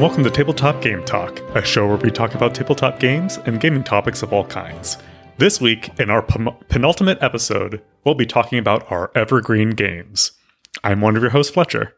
and 0.00 0.08
welcome 0.08 0.24
to 0.24 0.30
Tabletop 0.30 0.80
Game 0.80 1.04
Talk, 1.04 1.40
a 1.54 1.62
show 1.62 1.86
where 1.86 1.98
we 1.98 2.10
talk 2.10 2.34
about 2.34 2.54
tabletop 2.54 2.98
games 2.98 3.36
and 3.44 3.60
gaming 3.60 3.84
topics 3.84 4.22
of 4.22 4.32
all 4.32 4.46
kinds. 4.46 4.96
This 5.36 5.60
week, 5.60 5.90
in 6.00 6.08
our 6.08 6.22
pen- 6.22 6.56
penultimate 6.70 7.22
episode, 7.22 7.82
we'll 8.02 8.14
be 8.14 8.24
talking 8.24 8.58
about 8.58 8.90
our 8.90 9.10
evergreen 9.14 9.70
games. 9.70 10.32
I'm 10.82 11.02
one 11.02 11.16
of 11.16 11.22
your 11.22 11.32
hosts, 11.32 11.52
Fletcher. 11.52 11.94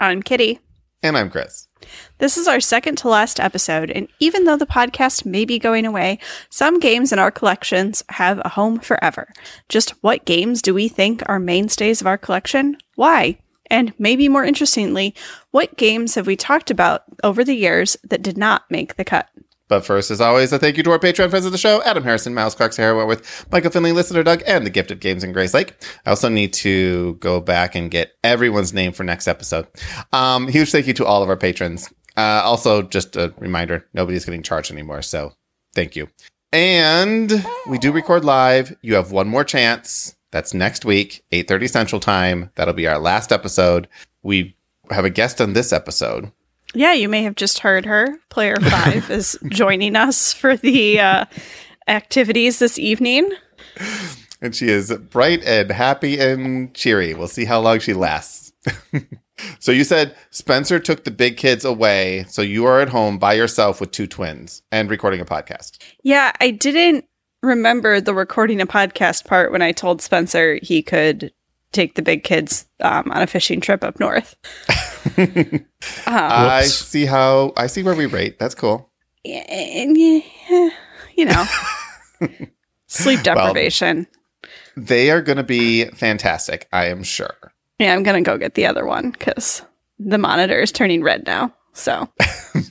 I'm 0.00 0.22
Kitty. 0.22 0.60
And 1.02 1.14
I'm 1.14 1.28
Chris. 1.28 1.68
This 2.16 2.38
is 2.38 2.48
our 2.48 2.58
second 2.58 2.96
to 2.98 3.10
last 3.10 3.38
episode, 3.38 3.90
and 3.90 4.08
even 4.18 4.44
though 4.44 4.56
the 4.56 4.64
podcast 4.64 5.26
may 5.26 5.44
be 5.44 5.58
going 5.58 5.84
away, 5.84 6.18
some 6.48 6.80
games 6.80 7.12
in 7.12 7.18
our 7.18 7.30
collections 7.30 8.02
have 8.08 8.40
a 8.46 8.48
home 8.48 8.78
forever. 8.78 9.30
Just 9.68 9.90
what 10.02 10.24
games 10.24 10.62
do 10.62 10.72
we 10.72 10.88
think 10.88 11.22
are 11.26 11.38
mainstays 11.38 12.00
of 12.00 12.06
our 12.06 12.16
collection? 12.16 12.78
Why? 12.94 13.36
And 13.70 13.92
maybe 13.98 14.28
more 14.28 14.44
interestingly, 14.44 15.14
what 15.50 15.76
games 15.76 16.14
have 16.14 16.26
we 16.26 16.36
talked 16.36 16.70
about 16.70 17.04
over 17.24 17.44
the 17.44 17.54
years 17.54 17.96
that 18.04 18.22
did 18.22 18.38
not 18.38 18.70
make 18.70 18.96
the 18.96 19.04
cut? 19.04 19.28
But 19.68 19.84
first, 19.84 20.12
as 20.12 20.20
always, 20.20 20.52
a 20.52 20.58
thank 20.58 20.76
you 20.76 20.84
to 20.84 20.92
our 20.92 20.98
Patreon 20.98 21.30
friends 21.30 21.44
of 21.44 21.50
the 21.50 21.58
show, 21.58 21.82
Adam 21.82 22.04
Harrison, 22.04 22.34
Miles 22.34 22.54
Clark, 22.54 22.72
Sarah 22.72 23.04
with 23.04 23.46
Michael 23.50 23.72
Finley, 23.72 23.90
Listener 23.90 24.22
Doug, 24.22 24.42
and 24.46 24.64
the 24.64 24.70
Gifted 24.70 25.00
Games 25.00 25.24
in 25.24 25.32
Grace 25.32 25.54
Lake. 25.54 25.74
I 26.04 26.10
also 26.10 26.28
need 26.28 26.52
to 26.54 27.14
go 27.14 27.40
back 27.40 27.74
and 27.74 27.90
get 27.90 28.12
everyone's 28.22 28.72
name 28.72 28.92
for 28.92 29.02
next 29.02 29.26
episode. 29.26 29.66
Um, 30.12 30.46
huge 30.46 30.70
thank 30.70 30.86
you 30.86 30.94
to 30.94 31.06
all 31.06 31.22
of 31.22 31.28
our 31.28 31.36
patrons. 31.36 31.92
Uh, 32.16 32.42
also, 32.44 32.82
just 32.82 33.16
a 33.16 33.34
reminder, 33.38 33.84
nobody's 33.92 34.24
getting 34.24 34.42
charged 34.42 34.70
anymore, 34.70 35.02
so 35.02 35.32
thank 35.74 35.96
you. 35.96 36.08
And 36.52 37.44
we 37.66 37.78
do 37.78 37.92
record 37.92 38.24
live. 38.24 38.76
You 38.82 38.94
have 38.94 39.10
one 39.10 39.28
more 39.28 39.44
chance. 39.44 40.15
That's 40.36 40.52
next 40.52 40.84
week, 40.84 41.24
8.30 41.32 41.70
Central 41.70 41.98
Time. 41.98 42.50
That'll 42.56 42.74
be 42.74 42.86
our 42.86 42.98
last 42.98 43.32
episode. 43.32 43.88
We 44.22 44.54
have 44.90 45.06
a 45.06 45.08
guest 45.08 45.40
on 45.40 45.54
this 45.54 45.72
episode. 45.72 46.30
Yeah, 46.74 46.92
you 46.92 47.08
may 47.08 47.22
have 47.22 47.36
just 47.36 47.60
heard 47.60 47.86
her. 47.86 48.18
Player 48.28 48.56
5 48.56 49.10
is 49.12 49.38
joining 49.48 49.96
us 49.96 50.34
for 50.34 50.54
the 50.54 51.00
uh, 51.00 51.24
activities 51.88 52.58
this 52.58 52.78
evening. 52.78 53.32
And 54.42 54.54
she 54.54 54.68
is 54.68 54.94
bright 55.08 55.42
and 55.42 55.70
happy 55.70 56.20
and 56.20 56.74
cheery. 56.74 57.14
We'll 57.14 57.28
see 57.28 57.46
how 57.46 57.60
long 57.60 57.78
she 57.78 57.94
lasts. 57.94 58.52
so 59.58 59.72
you 59.72 59.84
said 59.84 60.14
Spencer 60.28 60.78
took 60.78 61.04
the 61.04 61.10
big 61.10 61.38
kids 61.38 61.64
away, 61.64 62.26
so 62.28 62.42
you 62.42 62.66
are 62.66 62.82
at 62.82 62.90
home 62.90 63.18
by 63.18 63.32
yourself 63.32 63.80
with 63.80 63.90
two 63.90 64.06
twins 64.06 64.60
and 64.70 64.90
recording 64.90 65.22
a 65.22 65.24
podcast. 65.24 65.78
Yeah, 66.02 66.32
I 66.40 66.50
didn't 66.50 67.06
remember 67.46 68.00
the 68.00 68.14
recording 68.14 68.60
a 68.60 68.66
podcast 68.66 69.24
part 69.24 69.52
when 69.52 69.62
I 69.62 69.72
told 69.72 70.02
Spencer 70.02 70.58
he 70.62 70.82
could 70.82 71.32
take 71.72 71.94
the 71.94 72.02
big 72.02 72.24
kids 72.24 72.66
um, 72.80 73.10
on 73.10 73.22
a 73.22 73.26
fishing 73.26 73.60
trip 73.60 73.82
up 73.84 73.98
north. 74.00 74.34
I 76.06 76.64
see 76.66 77.06
how 77.06 77.52
I 77.56 77.66
see 77.66 77.82
where 77.82 77.94
we 77.94 78.06
rate. 78.06 78.38
That's 78.38 78.54
cool. 78.54 78.90
And, 79.24 79.96
yeah, 79.96 80.70
you 81.16 81.24
know, 81.24 81.44
sleep 82.86 83.22
deprivation. 83.22 84.06
They 84.76 85.10
are 85.10 85.22
going 85.22 85.38
to 85.38 85.42
be 85.44 85.86
fantastic, 85.86 86.68
I 86.72 86.86
am 86.86 87.02
sure. 87.02 87.34
yeah, 87.78 87.94
I'm 87.94 88.02
going 88.02 88.22
to 88.22 88.28
go 88.30 88.38
get 88.38 88.54
the 88.54 88.66
other 88.66 88.84
one 88.86 89.10
because 89.10 89.62
the 89.98 90.18
monitor 90.18 90.58
is 90.58 90.70
turning 90.70 91.02
red 91.02 91.26
now. 91.26 91.52
So 91.72 92.08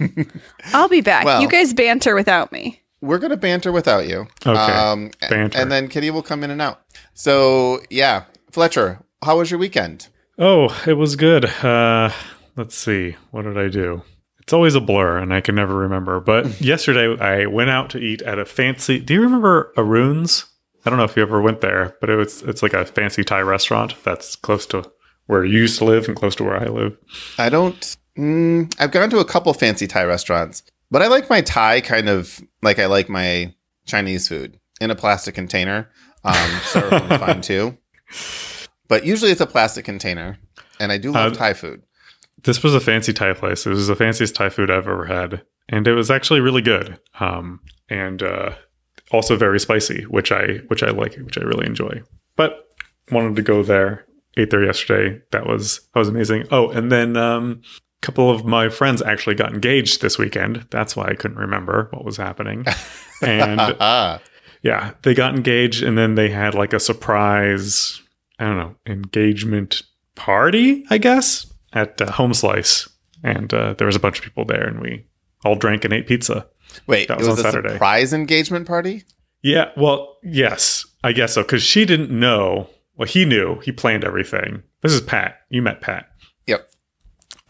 I'll 0.73 0.87
be 0.89 1.01
back. 1.01 1.25
Well- 1.25 1.41
you 1.41 1.49
guys 1.49 1.73
banter 1.73 2.15
without 2.15 2.51
me. 2.51 2.81
We're 3.01 3.19
going 3.19 3.31
to 3.31 3.37
banter 3.37 3.71
without 3.71 4.07
you. 4.07 4.27
Okay, 4.45 4.55
a- 4.55 5.09
banter. 5.29 5.57
And 5.57 5.71
then 5.71 5.87
Kitty 5.87 6.09
will 6.11 6.23
come 6.23 6.43
in 6.43 6.51
and 6.51 6.61
out. 6.61 6.81
So, 7.13 7.81
yeah. 7.89 8.23
Fletcher, 8.51 8.99
how 9.23 9.37
was 9.37 9.51
your 9.51 9.59
weekend? 9.59 10.07
Oh, 10.37 10.81
it 10.87 10.93
was 10.93 11.15
good. 11.15 11.45
Uh, 11.45 12.11
let's 12.55 12.75
see. 12.75 13.15
What 13.31 13.43
did 13.43 13.57
I 13.57 13.67
do? 13.67 14.01
It's 14.39 14.53
always 14.53 14.75
a 14.75 14.81
blur, 14.81 15.17
and 15.17 15.33
I 15.33 15.41
can 15.41 15.55
never 15.55 15.75
remember. 15.75 16.19
But 16.19 16.61
yesterday, 16.61 17.19
I 17.21 17.47
went 17.47 17.69
out 17.69 17.89
to 17.91 17.97
eat 17.99 18.21
at 18.21 18.37
a 18.39 18.45
fancy. 18.45 18.99
Do 18.99 19.13
you 19.13 19.21
remember 19.21 19.73
Arun's? 19.75 20.45
I 20.85 20.89
don't 20.89 20.99
know 20.99 21.05
if 21.05 21.15
you 21.17 21.23
ever 21.23 21.41
went 21.41 21.61
there, 21.61 21.97
but 21.99 22.09
it 22.11 22.15
was 22.15 22.43
it's 22.43 22.61
like 22.61 22.73
a 22.73 22.85
fancy 22.85 23.23
Thai 23.23 23.41
restaurant 23.41 23.95
that's 24.03 24.35
close 24.35 24.67
to 24.67 24.89
where 25.25 25.43
you 25.43 25.61
used 25.61 25.79
to 25.79 25.85
live 25.85 26.07
and 26.07 26.15
close 26.15 26.35
to 26.35 26.43
where 26.43 26.57
I 26.61 26.65
live. 26.67 26.95
I 27.39 27.49
don't. 27.49 27.97
Mm, 28.17 28.73
I've 28.79 28.91
gone 28.91 29.09
to 29.09 29.17
a 29.17 29.25
couple 29.25 29.51
fancy 29.53 29.87
Thai 29.87 30.03
restaurants, 30.03 30.61
but 30.91 31.01
I 31.01 31.07
like 31.07 31.29
my 31.29 31.41
Thai 31.41 31.81
kind 31.81 32.09
of 32.09 32.41
like 32.61 32.79
I 32.79 32.85
like 32.85 33.09
my 33.09 33.53
Chinese 33.85 34.27
food 34.27 34.59
in 34.81 34.91
a 34.91 34.95
plastic 34.95 35.35
container. 35.35 35.89
Um, 36.23 36.33
styrofoam's 36.33 37.17
fine 37.17 37.41
too, 37.41 37.77
but 38.87 39.05
usually 39.05 39.31
it's 39.31 39.41
a 39.41 39.45
plastic 39.47 39.85
container, 39.85 40.37
and 40.79 40.91
I 40.91 40.97
do 40.97 41.11
love 41.11 41.33
Uh, 41.33 41.35
Thai 41.35 41.53
food. 41.53 41.83
This 42.43 42.63
was 42.63 42.73
a 42.75 42.79
fancy 42.79 43.13
Thai 43.13 43.33
place. 43.33 43.65
It 43.65 43.69
was 43.69 43.87
the 43.87 43.95
fanciest 43.95 44.35
Thai 44.35 44.49
food 44.49 44.69
I've 44.71 44.87
ever 44.87 45.05
had, 45.05 45.43
and 45.69 45.87
it 45.87 45.93
was 45.93 46.11
actually 46.11 46.39
really 46.41 46.61
good. 46.61 46.99
Um, 47.19 47.59
and 47.89 48.21
uh, 48.23 48.55
also 49.11 49.35
very 49.37 49.59
spicy, 49.59 50.03
which 50.03 50.31
I 50.31 50.61
which 50.67 50.83
I 50.83 50.89
like, 50.89 51.15
which 51.17 51.37
I 51.37 51.41
really 51.41 51.65
enjoy. 51.67 52.01
But 52.35 52.67
wanted 53.11 53.35
to 53.35 53.41
go 53.41 53.63
there. 53.63 54.05
Ate 54.37 54.49
there 54.49 54.65
yesterday. 54.65 55.21
That 55.31 55.45
was 55.45 55.87
that 55.93 55.99
was 55.99 56.09
amazing. 56.09 56.45
Oh, 56.51 56.69
and 56.69 56.91
then 56.91 57.15
um, 57.15 57.61
couple 58.05 58.29
of 58.29 58.45
my 58.45 58.69
friends 58.69 59.01
actually 59.01 59.35
got 59.35 59.53
engaged 59.53 60.01
this 60.01 60.17
weekend. 60.17 60.65
That's 60.69 60.95
why 60.95 61.07
I 61.07 61.15
couldn't 61.15 61.37
remember 61.37 61.87
what 61.91 62.05
was 62.05 62.17
happening. 62.17 62.65
And 63.21 63.61
ah, 63.79 64.19
yeah, 64.61 64.91
they 65.03 65.13
got 65.13 65.35
engaged, 65.35 65.81
and 65.81 65.97
then 65.97 66.15
they 66.15 66.29
had 66.29 66.53
like 66.53 66.73
a 66.73 66.79
surprise. 66.81 68.01
I 68.39 68.43
don't 68.43 68.57
know 68.57 68.75
engagement 68.85 69.83
party, 70.15 70.83
I 70.89 70.97
guess, 70.97 71.45
at 71.71 72.01
uh, 72.01 72.11
Home 72.11 72.33
Slice, 72.33 72.89
and 73.23 73.53
uh, 73.53 73.73
there 73.77 73.87
was 73.87 73.95
a 73.95 73.99
bunch 74.01 74.17
of 74.19 74.25
people 74.25 74.43
there, 74.43 74.67
and 74.67 74.81
we 74.81 75.05
all 75.45 75.55
drank 75.55 75.85
and 75.85 75.93
ate 75.93 76.07
pizza. 76.07 76.45
wait, 76.87 77.07
That 77.07 77.13
it 77.15 77.19
was 77.19 77.29
was 77.29 77.39
on 77.39 77.45
a 77.45 77.51
Saturday. 77.51 77.73
surprise 77.75 78.11
engagement 78.11 78.67
party. 78.67 79.03
Yeah, 79.41 79.71
well, 79.77 80.17
yes, 80.21 80.85
I 81.05 81.13
guess 81.13 81.35
so, 81.35 81.43
because 81.43 81.63
she 81.63 81.85
didn't 81.85 82.11
know. 82.11 82.69
Well, 82.97 83.07
he 83.07 83.23
knew. 83.23 83.59
He 83.61 83.71
planned 83.71 84.03
everything. 84.03 84.61
This 84.81 84.91
is 84.91 84.99
Pat. 85.01 85.39
You 85.49 85.61
met 85.61 85.79
Pat. 85.79 86.09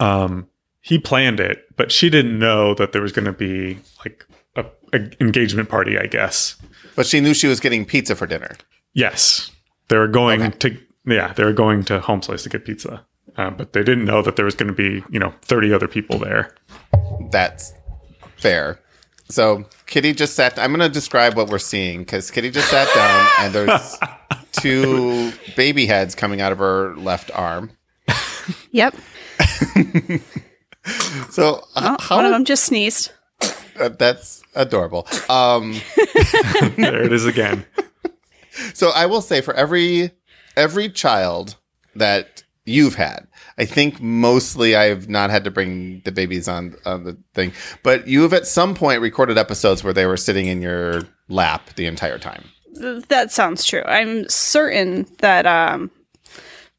Yep. 0.00 0.08
Um, 0.08 0.48
he 0.80 0.98
planned 0.98 1.40
it, 1.40 1.64
but 1.76 1.90
she 1.90 2.08
didn't 2.10 2.38
know 2.38 2.74
that 2.74 2.92
there 2.92 3.02
was 3.02 3.12
going 3.12 3.24
to 3.24 3.32
be 3.32 3.78
like 4.04 4.24
a, 4.54 4.64
a 4.92 5.10
engagement 5.20 5.68
party. 5.68 5.98
I 5.98 6.06
guess. 6.06 6.56
But 6.94 7.06
she 7.06 7.20
knew 7.20 7.34
she 7.34 7.46
was 7.48 7.60
getting 7.60 7.84
pizza 7.84 8.14
for 8.16 8.26
dinner. 8.26 8.52
Yes, 8.94 9.50
they 9.88 9.96
were 9.98 10.08
going 10.08 10.42
Okay. 10.42 10.58
to. 10.58 10.78
Yeah, 11.06 11.32
they 11.34 11.44
were 11.44 11.52
going 11.52 11.84
to 11.84 12.00
Home 12.00 12.20
Slice 12.22 12.42
to 12.44 12.48
get 12.48 12.64
pizza, 12.64 13.04
uh, 13.36 13.50
but 13.50 13.72
they 13.74 13.82
didn't 13.84 14.04
know 14.04 14.22
that 14.22 14.36
there 14.36 14.44
was 14.44 14.54
going 14.54 14.68
to 14.68 14.74
be 14.74 15.04
you 15.10 15.18
know 15.20 15.32
thirty 15.42 15.72
other 15.72 15.88
people 15.88 16.18
there. 16.18 16.54
That's 17.30 17.72
fair. 18.36 18.80
So 19.28 19.64
Kitty 19.86 20.12
just 20.14 20.34
sat. 20.36 20.56
I'm 20.58 20.70
going 20.70 20.80
to 20.80 20.88
describe 20.88 21.36
what 21.36 21.48
we're 21.48 21.58
seeing 21.58 22.00
because 22.00 22.30
Kitty 22.30 22.50
just 22.50 22.68
sat 22.70 22.88
down 22.94 23.28
and 23.40 23.52
there's 23.54 23.98
two 24.52 25.32
baby 25.56 25.86
heads 25.86 26.14
coming 26.14 26.40
out 26.40 26.52
of 26.52 26.58
her 26.58 26.94
left 26.96 27.30
arm. 27.34 27.70
Yep. 28.70 28.94
So 31.30 31.56
h- 31.56 31.62
Oh, 31.84 31.96
how 32.00 32.16
one 32.16 32.26
of 32.26 32.30
them 32.32 32.44
just 32.44 32.64
sneezed. 32.64 33.10
uh, 33.80 33.88
that's 33.88 34.42
adorable. 34.54 35.06
Um, 35.28 35.72
there 36.76 37.02
it 37.02 37.12
is 37.12 37.26
again. 37.26 37.66
so 38.74 38.90
I 38.90 39.06
will 39.06 39.20
say 39.20 39.40
for 39.40 39.52
every 39.54 40.12
every 40.56 40.88
child 40.88 41.56
that 41.96 42.44
you've 42.64 42.94
had, 42.94 43.26
I 43.58 43.64
think 43.64 44.00
mostly 44.00 44.76
I've 44.76 45.08
not 45.08 45.30
had 45.30 45.42
to 45.44 45.50
bring 45.50 46.02
the 46.04 46.12
babies 46.12 46.46
on 46.46 46.76
on 46.86 47.02
the 47.02 47.18
thing, 47.34 47.52
but 47.82 48.06
you 48.06 48.22
have 48.22 48.32
at 48.32 48.46
some 48.46 48.74
point 48.76 49.00
recorded 49.00 49.38
episodes 49.38 49.82
where 49.82 49.92
they 49.92 50.06
were 50.06 50.16
sitting 50.16 50.46
in 50.46 50.62
your 50.62 51.02
lap 51.28 51.70
the 51.74 51.86
entire 51.86 52.18
time. 52.18 52.44
That 53.08 53.32
sounds 53.32 53.64
true. 53.64 53.82
I'm 53.86 54.28
certain 54.28 55.06
that 55.18 55.46
um, 55.46 55.90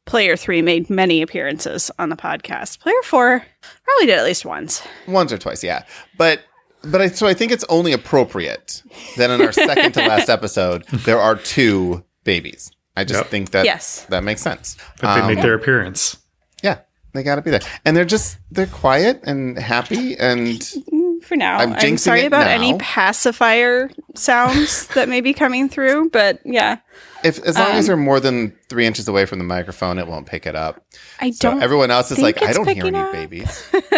Player 0.08 0.36
3 0.36 0.62
made 0.62 0.90
many 0.90 1.22
appearances 1.22 1.90
on 1.98 2.08
the 2.08 2.16
podcast. 2.16 2.80
Player 2.80 3.00
4 3.04 3.44
probably 3.84 4.06
did 4.06 4.18
at 4.18 4.24
least 4.24 4.44
once. 4.44 4.82
Once 5.06 5.32
or 5.32 5.38
twice, 5.38 5.62
yeah. 5.62 5.84
But 6.16 6.40
but 6.82 7.00
I 7.02 7.08
so 7.08 7.26
I 7.26 7.34
think 7.34 7.52
it's 7.52 7.64
only 7.68 7.92
appropriate 7.92 8.82
that 9.16 9.30
in 9.30 9.40
our 9.42 9.52
second 9.52 9.92
to 9.92 10.00
last 10.06 10.28
episode 10.36 10.84
there 11.04 11.20
are 11.20 11.36
two 11.36 12.04
babies. 12.24 12.70
I 12.96 13.04
just 13.04 13.20
Yep. 13.20 13.26
think 13.28 13.50
that 13.50 13.64
Yes. 13.64 14.06
that 14.08 14.24
makes 14.24 14.40
sense. 14.42 14.76
That 15.00 15.14
they 15.14 15.20
Um, 15.20 15.26
make 15.28 15.42
their 15.42 15.54
appearance. 15.54 16.16
yeah, 16.62 16.78
they 17.14 17.22
got 17.22 17.36
to 17.36 17.42
be 17.42 17.50
there, 17.50 17.60
and 17.84 17.96
they're 17.96 18.04
just 18.04 18.38
they're 18.50 18.66
quiet 18.66 19.20
and 19.24 19.58
happy, 19.58 20.16
and 20.18 20.62
For 21.22 21.36
now. 21.36 21.58
I'm 21.58 21.72
I'm, 21.74 21.98
sorry 21.98 22.24
about 22.24 22.46
now. 22.46 22.52
any 22.54 22.78
pacifier 22.78 23.90
sounds 24.14 24.86
that 24.94 25.08
may 25.08 25.20
be 25.20 25.34
coming 25.34 25.68
through, 25.68 26.10
but 26.10 26.40
yeah. 26.44 26.78
If 27.24 27.38
as 27.44 27.56
long 27.56 27.68
as 27.72 27.84
Um, 27.84 27.86
they're 27.86 27.96
more 27.96 28.20
than 28.20 28.56
three 28.68 28.86
inches 28.86 29.08
away 29.08 29.26
from 29.26 29.38
the 29.38 29.44
microphone, 29.44 29.98
it 29.98 30.06
won't 30.06 30.26
pick 30.26 30.46
it 30.46 30.54
up. 30.54 30.84
I 31.20 31.30
So 31.30 31.50
don't 31.50 31.62
everyone 31.62 31.90
else 31.90 32.10
is 32.10 32.18
like, 32.18 32.42
I 32.42 32.52
don't 32.52 32.68
hear 32.68 32.86
any 32.86 32.98
up." 32.98 33.12
babies. 33.12 33.66
But 33.72 33.88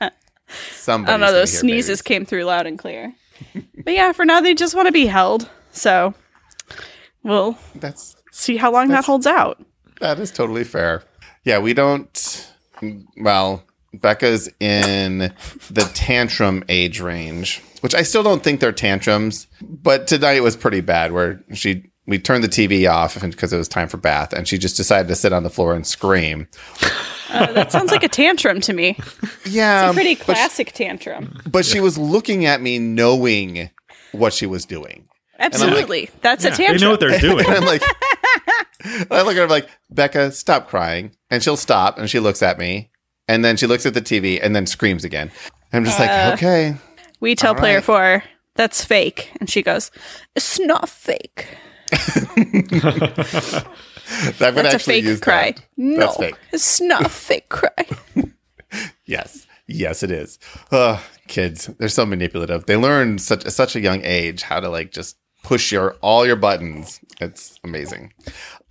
somebody's 0.72 1.08
I 1.08 1.12
don't 1.12 1.20
know, 1.20 1.32
those 1.32 1.56
sneezes 1.56 1.88
babies. 1.98 2.02
came 2.02 2.24
through 2.26 2.44
loud 2.44 2.66
and 2.66 2.78
clear. 2.78 3.12
but 3.84 3.92
yeah, 3.94 4.12
for 4.12 4.24
now 4.24 4.40
they 4.40 4.54
just 4.54 4.74
want 4.74 4.86
to 4.86 4.92
be 4.92 5.06
held. 5.06 5.48
So 5.72 6.14
we'll 7.22 7.58
That's 7.74 8.16
see 8.32 8.56
how 8.56 8.72
long 8.72 8.88
that 8.88 9.04
holds 9.04 9.26
out. 9.26 9.64
That 10.00 10.18
is 10.18 10.30
totally 10.30 10.64
fair. 10.64 11.02
Yeah, 11.44 11.58
we 11.58 11.74
don't. 11.74 12.50
Well, 13.16 13.62
Becca's 13.92 14.48
in 14.60 15.32
the 15.70 15.90
tantrum 15.94 16.64
age 16.68 17.00
range, 17.00 17.62
which 17.84 17.94
I 17.94 18.02
still 18.02 18.22
don't 18.22 18.42
think 18.42 18.60
they're 18.60 18.72
tantrums, 18.72 19.46
but 19.60 20.06
tonight 20.06 20.42
was 20.42 20.56
pretty 20.56 20.80
bad 20.80 21.12
where 21.12 21.44
she 21.52 21.84
we 22.06 22.18
turned 22.18 22.42
the 22.42 22.48
TV 22.48 22.90
off 22.90 23.20
because 23.20 23.52
it 23.52 23.58
was 23.58 23.68
time 23.68 23.88
for 23.88 23.98
bath 23.98 24.32
and 24.32 24.48
she 24.48 24.56
just 24.56 24.76
decided 24.78 25.06
to 25.08 25.14
sit 25.14 25.34
on 25.34 25.42
the 25.42 25.50
floor 25.50 25.74
and 25.74 25.86
scream. 25.86 26.48
Uh, 27.30 27.52
that 27.52 27.70
sounds 27.72 27.90
like 27.90 28.02
a 28.02 28.08
tantrum 28.08 28.60
to 28.62 28.72
me. 28.72 28.96
Yeah. 29.44 29.92
Pretty 29.92 30.14
but 30.14 30.20
she- 30.20 30.24
classic 30.24 30.72
tantrum. 30.72 31.38
But 31.46 31.66
she 31.66 31.80
was 31.80 31.98
looking 31.98 32.46
at 32.46 32.62
me 32.62 32.78
knowing 32.78 33.68
what 34.12 34.32
she 34.32 34.46
was 34.46 34.64
doing. 34.64 35.06
Absolutely. 35.38 36.08
That's 36.22 36.44
a 36.44 36.50
tantrum. 36.50 36.78
they 36.78 36.84
know 36.84 36.90
what 36.90 37.00
they're 37.00 37.18
doing. 37.30 37.44
And 37.46 37.54
I'm 37.56 37.64
like, 37.64 37.82
I 39.10 39.22
look 39.22 39.28
at 39.32 39.36
her 39.36 39.42
I'm 39.44 39.48
like, 39.48 39.68
Becca, 39.90 40.32
stop 40.32 40.68
crying. 40.68 41.12
And 41.30 41.42
she'll 41.42 41.56
stop 41.56 41.98
and 41.98 42.08
she 42.08 42.18
looks 42.20 42.42
at 42.42 42.58
me. 42.58 42.90
And 43.28 43.44
then 43.44 43.56
she 43.56 43.66
looks 43.66 43.86
at 43.86 43.94
the 43.94 44.02
TV 44.02 44.38
and 44.42 44.54
then 44.54 44.66
screams 44.66 45.04
again. 45.04 45.30
I'm 45.72 45.84
just 45.84 45.98
Uh. 45.98 46.02
like, 46.04 46.34
okay. 46.34 46.76
We 47.24 47.34
tell 47.34 47.54
All 47.54 47.58
player 47.58 47.76
right. 47.76 47.84
four, 47.84 48.24
that's 48.54 48.84
fake. 48.84 49.32
And 49.40 49.48
she 49.48 49.62
goes, 49.62 49.90
it's 50.36 50.60
not 50.60 50.88
fake. 50.90 51.46
I 51.92 53.64
would 54.40 54.54
That's 54.56 54.74
a 54.74 54.78
fake 54.78 55.04
use 55.04 55.20
cry. 55.20 55.52
that. 55.52 55.64
No, 55.76 56.10
fake. 56.12 56.36
it's 56.52 56.80
not 56.80 57.06
a 57.06 57.08
fake 57.26 57.48
cry. 57.48 57.86
Yes. 59.06 59.46
Yes, 59.66 60.02
it 60.02 60.10
is. 60.10 60.38
Ugh, 60.70 61.00
kids, 61.26 61.66
they're 61.78 61.88
so 61.88 62.04
manipulative. 62.04 62.66
They 62.66 62.76
learn 62.76 63.18
such 63.18 63.46
at 63.46 63.52
such 63.54 63.74
a 63.74 63.80
young 63.80 64.02
age 64.04 64.42
how 64.42 64.60
to 64.60 64.68
like 64.68 64.92
just 64.92 65.16
push 65.42 65.72
your 65.72 65.92
all 66.02 66.26
your 66.26 66.36
buttons. 66.36 67.00
It's 67.20 67.58
amazing. 67.64 68.12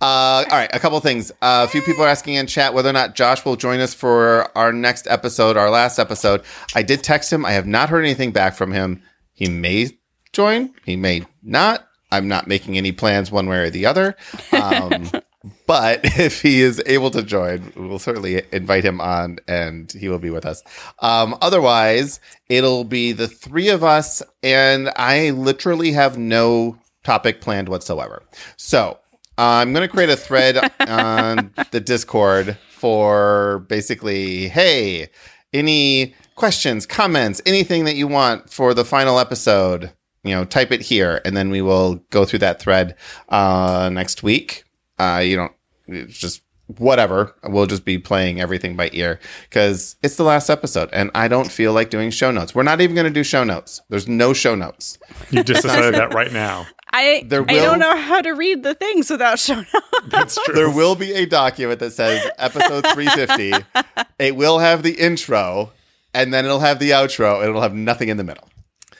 Uh, 0.04 0.44
all 0.50 0.58
right, 0.58 0.68
a 0.74 0.78
couple 0.78 1.00
things. 1.00 1.30
Uh, 1.40 1.64
a 1.66 1.68
few 1.68 1.80
people 1.80 2.04
are 2.04 2.08
asking 2.08 2.34
in 2.34 2.46
chat 2.46 2.74
whether 2.74 2.90
or 2.90 2.92
not 2.92 3.14
Josh 3.14 3.42
will 3.42 3.56
join 3.56 3.80
us 3.80 3.94
for 3.94 4.46
our 4.54 4.70
next 4.70 5.06
episode, 5.06 5.56
our 5.56 5.70
last 5.70 5.98
episode. 5.98 6.42
I 6.74 6.82
did 6.82 7.02
text 7.02 7.32
him. 7.32 7.46
I 7.46 7.52
have 7.52 7.66
not 7.66 7.88
heard 7.88 8.04
anything 8.04 8.30
back 8.30 8.54
from 8.54 8.70
him. 8.70 9.02
He 9.32 9.48
may 9.48 9.98
join. 10.34 10.74
He 10.84 10.96
may 10.96 11.24
not. 11.42 11.88
I'm 12.12 12.28
not 12.28 12.46
making 12.46 12.76
any 12.76 12.92
plans 12.92 13.32
one 13.32 13.48
way 13.48 13.60
or 13.60 13.70
the 13.70 13.86
other. 13.86 14.14
Um, 14.52 15.10
but 15.66 16.00
if 16.02 16.42
he 16.42 16.60
is 16.60 16.82
able 16.84 17.10
to 17.12 17.22
join, 17.22 17.72
we'll 17.74 17.98
certainly 17.98 18.42
invite 18.52 18.84
him 18.84 19.00
on 19.00 19.38
and 19.48 19.90
he 19.90 20.10
will 20.10 20.18
be 20.18 20.28
with 20.28 20.44
us. 20.44 20.62
Um, 20.98 21.34
otherwise, 21.40 22.20
it'll 22.50 22.84
be 22.84 23.12
the 23.12 23.26
three 23.26 23.70
of 23.70 23.82
us, 23.82 24.22
and 24.42 24.90
I 24.96 25.30
literally 25.30 25.92
have 25.92 26.18
no 26.18 26.76
topic 27.04 27.40
planned 27.40 27.70
whatsoever. 27.70 28.22
So 28.58 28.98
I'm 29.36 29.72
going 29.72 29.86
to 29.86 29.92
create 29.92 30.10
a 30.10 30.16
thread 30.16 30.58
on 30.80 31.52
the 31.70 31.80
Discord 31.80 32.56
for 32.70 33.64
basically, 33.68 34.48
hey, 34.48 35.08
any 35.52 36.14
questions, 36.34 36.86
comments, 36.86 37.40
anything 37.46 37.84
that 37.84 37.96
you 37.96 38.06
want 38.06 38.50
for 38.50 38.74
the 38.74 38.84
final 38.84 39.18
episode, 39.18 39.92
you 40.22 40.34
know, 40.34 40.44
type 40.44 40.72
it 40.72 40.82
here, 40.82 41.20
and 41.24 41.36
then 41.36 41.50
we 41.50 41.62
will 41.62 41.96
go 42.10 42.24
through 42.24 42.40
that 42.40 42.60
thread 42.60 42.96
uh, 43.28 43.90
next 43.92 44.22
week. 44.22 44.64
Uh, 44.98 45.22
you 45.24 45.36
don't, 45.36 45.52
it's 45.86 46.16
just 46.16 46.42
whatever. 46.78 47.34
We'll 47.44 47.66
just 47.66 47.84
be 47.84 47.98
playing 47.98 48.40
everything 48.40 48.76
by 48.76 48.90
ear 48.92 49.20
because 49.48 49.96
it's 50.02 50.16
the 50.16 50.24
last 50.24 50.48
episode, 50.48 50.88
and 50.92 51.10
I 51.14 51.28
don't 51.28 51.50
feel 51.50 51.72
like 51.72 51.90
doing 51.90 52.10
show 52.10 52.30
notes. 52.30 52.54
We're 52.54 52.62
not 52.62 52.80
even 52.80 52.94
going 52.94 53.06
to 53.06 53.12
do 53.12 53.24
show 53.24 53.44
notes. 53.44 53.82
There's 53.88 54.08
no 54.08 54.32
show 54.32 54.54
notes. 54.54 54.98
You 55.30 55.42
just 55.42 55.62
decided 55.62 55.94
that 55.94 56.14
right 56.14 56.32
now. 56.32 56.66
I 56.96 57.24
There 57.26 57.44
I 57.48 57.54
don't 57.54 57.78
know 57.80 57.96
how 57.96 58.20
to 58.20 58.30
read 58.32 58.62
the 58.62 58.74
things 58.74 59.10
without 59.10 59.38
showing 59.46 59.66
up. 59.74 59.82
That's 60.08 60.38
true. 60.44 60.54
There 60.54 60.70
will 60.70 60.94
be 60.94 61.12
a 61.12 61.26
document 61.26 61.80
that 61.80 61.92
says 61.92 62.30
episode 62.38 62.86
350. 62.94 63.52
it 64.18 64.36
will 64.36 64.58
have 64.60 64.82
the 64.84 64.92
intro, 64.94 65.72
and 66.14 66.32
then 66.32 66.44
it'll 66.44 66.60
have 66.60 66.78
the 66.78 66.90
outro, 66.90 67.40
and 67.40 67.48
it'll 67.48 67.62
have 67.62 67.74
nothing 67.74 68.08
in 68.10 68.16
the 68.16 68.24
middle. 68.24 68.48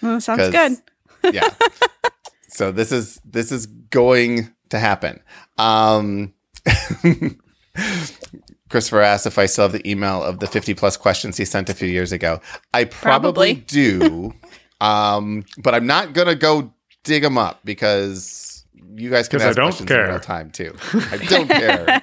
Oh, 0.03 0.19
sounds 0.19 0.51
'Cause- 0.51 0.81
good. 1.23 1.35
yeah. 1.35 1.49
so 2.49 2.71
this 2.73 2.91
is 2.93 3.21
this 3.25 3.51
is 3.53 3.67
going 3.67 4.53
to 4.71 4.79
happen. 4.79 5.21
Um 5.57 6.35
Christopher 8.69 9.01
asked 9.01 9.27
if 9.27 9.39
I 9.39 9.47
still 9.47 9.65
have 9.65 9.73
the 9.73 9.89
email 9.89 10.23
of 10.23 10.41
the 10.41 10.47
50 10.47 10.75
plus 10.75 10.97
questions 10.97 11.37
he 11.37 11.45
sent 11.45 11.69
a 11.71 11.75
few 11.75 11.89
years 11.89 12.11
ago. 12.13 12.41
I 12.73 12.85
probably, 12.85 13.55
Probably. 13.55 13.65
do. 13.67 14.35
um 14.81 15.45
but 15.63 15.75
I'm 15.75 15.87
not 15.87 16.13
going 16.13 16.27
to 16.27 16.35
go 16.35 16.74
dig 17.05 17.23
them 17.23 17.39
up 17.39 17.61
because 17.65 18.65
you 18.97 19.11
guys 19.11 19.29
can 19.29 19.39
'Cause 19.39 19.47
I 19.47 19.49
ask 19.51 19.57
don't 19.57 19.67
questions 19.67 19.89
care. 19.89 20.05
in 20.05 20.11
real 20.11 20.21
time 20.21 20.51
too. 20.51 20.75
I 21.11 21.17
don't 21.29 21.49
care. 21.49 22.03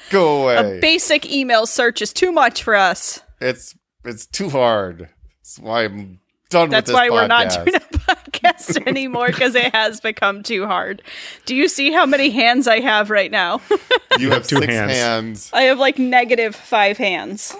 Go 0.10 0.42
away. 0.44 0.78
A 0.78 0.80
basic 0.80 1.30
email 1.30 1.66
search 1.66 2.02
is 2.02 2.12
too 2.12 2.32
much 2.32 2.62
for 2.62 2.74
us. 2.74 3.20
it's 3.40 3.74
it's 4.04 4.26
too 4.26 4.50
hard. 4.50 5.08
That's 5.42 5.58
why 5.58 5.84
I'm 5.84 6.18
done 6.50 6.68
That's 6.70 6.82
with 6.82 6.86
this 6.86 6.94
why 6.94 7.08
we're 7.10 7.26
not 7.28 7.50
doing 7.50 7.74
a 7.76 7.80
podcast 7.80 8.86
anymore 8.86 9.28
because 9.28 9.54
it 9.54 9.74
has 9.74 10.00
become 10.00 10.42
too 10.42 10.66
hard. 10.66 11.00
Do 11.46 11.54
you 11.56 11.66
see 11.68 11.92
how 11.92 12.04
many 12.04 12.30
hands 12.30 12.66
I 12.68 12.80
have 12.80 13.10
right 13.10 13.30
now? 13.30 13.60
You 14.18 14.30
have 14.32 14.46
two 14.46 14.56
six 14.58 14.66
hands. 14.70 14.92
hands. 14.92 15.50
I 15.54 15.62
have 15.62 15.78
like 15.78 15.98
negative 15.98 16.54
five 16.54 16.98
hands. 16.98 17.56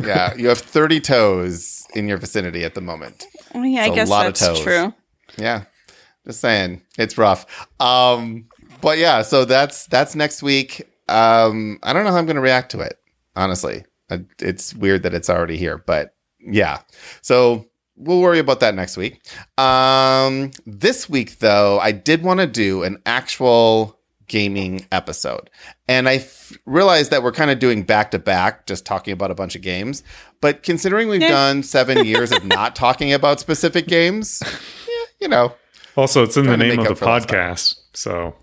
Yeah, 0.00 0.32
you 0.36 0.46
have 0.46 0.58
30 0.58 1.00
toes 1.00 1.84
in 1.92 2.06
your 2.06 2.18
vicinity 2.18 2.62
at 2.64 2.76
the 2.76 2.80
moment. 2.80 3.26
Oh, 3.52 3.64
yeah, 3.64 3.80
It's 3.80 3.88
I 3.90 3.92
a 3.92 3.94
guess 3.96 4.08
lot 4.08 4.26
of 4.28 4.34
that's 4.38 4.46
toes. 4.46 4.60
true. 4.60 4.94
Yeah. 5.36 5.64
Just 6.28 6.40
saying. 6.40 6.82
It's 6.98 7.16
rough. 7.16 7.66
Um 7.80 8.44
but 8.82 8.98
yeah, 8.98 9.22
so 9.22 9.44
that's 9.46 9.86
that's 9.86 10.14
next 10.14 10.42
week. 10.42 10.86
Um 11.08 11.78
I 11.82 11.92
don't 11.94 12.04
know 12.04 12.10
how 12.12 12.18
I'm 12.18 12.26
going 12.26 12.36
to 12.36 12.42
react 12.42 12.70
to 12.72 12.80
it, 12.80 12.98
honestly. 13.34 13.84
I- 14.10 14.26
It's 14.38 14.74
weird 14.74 15.04
that 15.04 15.14
it's 15.14 15.30
already 15.30 15.56
here, 15.56 15.78
but 15.78 16.14
yeah. 16.38 16.80
So 17.22 17.66
we'll 17.96 18.20
worry 18.20 18.38
about 18.40 18.60
that 18.60 18.74
next 18.74 18.98
week. 18.98 19.22
Um 19.56 20.50
this 20.66 21.08
week 21.08 21.38
though, 21.38 21.78
I 21.80 21.92
did 21.92 22.22
want 22.22 22.40
to 22.40 22.46
do 22.46 22.82
an 22.82 22.98
actual 23.06 23.98
gaming 24.26 24.86
episode. 24.92 25.48
And 25.88 26.06
I 26.06 26.16
f- 26.16 26.52
realized 26.66 27.10
that 27.10 27.22
we're 27.22 27.32
kind 27.32 27.50
of 27.50 27.58
doing 27.58 27.82
back 27.84 28.10
to 28.10 28.18
back, 28.18 28.66
just 28.66 28.84
talking 28.84 29.14
about 29.14 29.30
a 29.30 29.34
bunch 29.34 29.56
of 29.56 29.62
games. 29.62 30.02
But 30.42 30.62
considering 30.62 31.08
we've 31.08 31.22
done 31.22 31.62
seven 31.62 32.04
years 32.12 32.30
of 32.32 32.44
not 32.44 32.76
talking 32.76 33.14
about 33.14 33.40
specific 33.40 33.86
games, 33.86 34.42
yeah, 34.86 35.04
you 35.22 35.28
know, 35.28 35.54
Also, 35.96 36.22
it's 36.22 36.36
in 36.36 36.46
the 36.46 36.56
name 36.56 36.78
of 36.78 36.88
the 36.88 36.94
for 36.94 37.06
last 37.06 37.28
time. 37.28 37.54
podcast. 37.54 37.74
So 37.94 38.34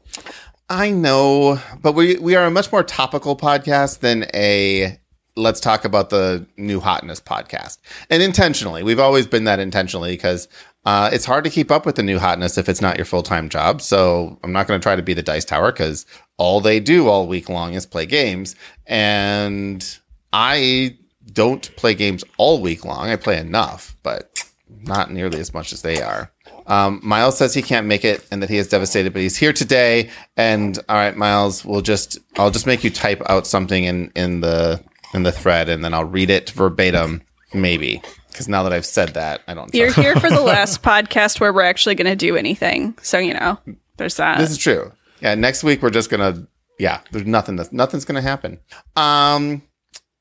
I 0.70 0.90
know, 0.90 1.60
but 1.82 1.94
we 1.94 2.18
we 2.18 2.36
are 2.36 2.46
a 2.46 2.52
much 2.52 2.72
more 2.72 2.84
topical 2.84 3.36
podcast 3.38 4.00
than 4.00 4.26
a 4.34 5.00
let's 5.38 5.60
talk 5.60 5.86
about 5.86 6.10
the 6.10 6.46
new 6.58 6.80
hotness 6.80 7.20
podcast. 7.20 7.78
And 8.10 8.24
intentionally, 8.24 8.84
we've 8.84 9.00
always 9.00 9.28
been 9.28 9.44
that 9.46 9.60
intentionally 9.60 10.14
because 10.14 10.48
uh, 10.86 11.10
it's 11.12 11.26
hard 11.26 11.44
to 11.44 11.50
keep 11.50 11.72
up 11.72 11.86
with 11.86 11.96
the 11.96 12.04
new 12.04 12.20
hotness 12.20 12.58
if 12.58 12.70
it's 12.70 12.82
not 12.82 12.98
your 12.98 13.06
full 13.06 13.24
time 13.24 13.50
job. 13.50 13.82
So 13.82 14.40
I'm 14.44 14.52
not 14.52 14.68
going 14.68 14.80
to 14.80 14.84
try 14.84 14.96
to 14.96 15.02
be 15.02 15.14
the 15.14 15.24
dice 15.24 15.46
tower 15.46 15.72
because 15.72 16.06
all 16.38 16.62
they 16.62 16.80
do 16.80 17.08
all 17.08 17.28
week 17.28 17.50
long 17.50 17.74
is 17.74 17.86
play 17.86 18.06
games, 18.06 18.56
and 18.86 19.98
I 20.32 20.98
don't 21.32 21.76
play 21.76 21.96
games 21.96 22.24
all 22.38 22.62
week 22.62 22.86
long. 22.86 23.10
I 23.10 23.16
play 23.16 23.40
enough, 23.40 23.96
but 24.04 24.44
not 24.82 25.12
nearly 25.12 25.40
as 25.40 25.54
much 25.54 25.74
as 25.74 25.82
they 25.82 26.02
are. 26.02 26.32
Um, 26.68 27.00
Miles 27.04 27.38
says 27.38 27.54
he 27.54 27.62
can't 27.62 27.88
make 27.88 28.04
it 28.04 28.26
and 28.32 28.42
that 28.42 28.50
he 28.50 28.58
is 28.58 28.68
devastated, 28.68 29.14
but 29.14 29.22
he's 29.22 29.38
here 29.38 29.54
today. 29.54 30.10
And 30.36 30.78
all 30.90 30.96
right, 30.96 31.16
Miles, 31.16 31.64
we'll 31.64 31.82
just 31.82 32.18
I'll 32.38 32.52
just 32.52 32.66
make 32.66 32.84
you 32.84 32.90
type 32.90 33.22
out 33.30 33.48
something 33.48 33.84
in 33.84 34.12
in 34.16 34.42
the 34.42 34.82
in 35.14 35.24
the 35.24 35.32
thread, 35.32 35.70
and 35.70 35.84
then 35.84 35.94
I'll 35.94 36.06
read 36.06 36.30
it 36.30 36.50
verbatim, 36.52 37.22
maybe. 37.54 38.02
Because 38.30 38.50
now 38.50 38.64
that 38.64 38.74
I've 38.74 38.86
said 38.86 39.14
that, 39.14 39.42
I 39.48 39.54
don't. 39.54 39.74
You're 39.74 39.94
here 39.94 40.16
for 40.20 40.30
the 40.30 40.42
last 40.44 40.82
podcast 40.82 41.40
where 41.40 41.54
we're 41.54 41.62
actually 41.62 41.96
going 41.96 42.12
to 42.12 42.18
do 42.18 42.36
anything. 42.36 42.98
So, 43.02 43.18
you 43.18 43.34
know, 43.34 43.58
there's 43.96 44.18
that. 44.18 44.40
This 44.40 44.52
is 44.52 44.58
true. 44.58 44.92
Yeah, 45.22 45.36
next 45.36 45.64
week 45.64 45.82
we're 45.82 45.90
just 45.90 46.10
gonna. 46.10 46.46
Yeah, 46.78 47.00
there's 47.12 47.26
nothing. 47.26 47.56
That's 47.56 47.72
nothing's 47.72 48.04
gonna 48.04 48.22
happen. 48.22 48.60
Um, 48.98 49.62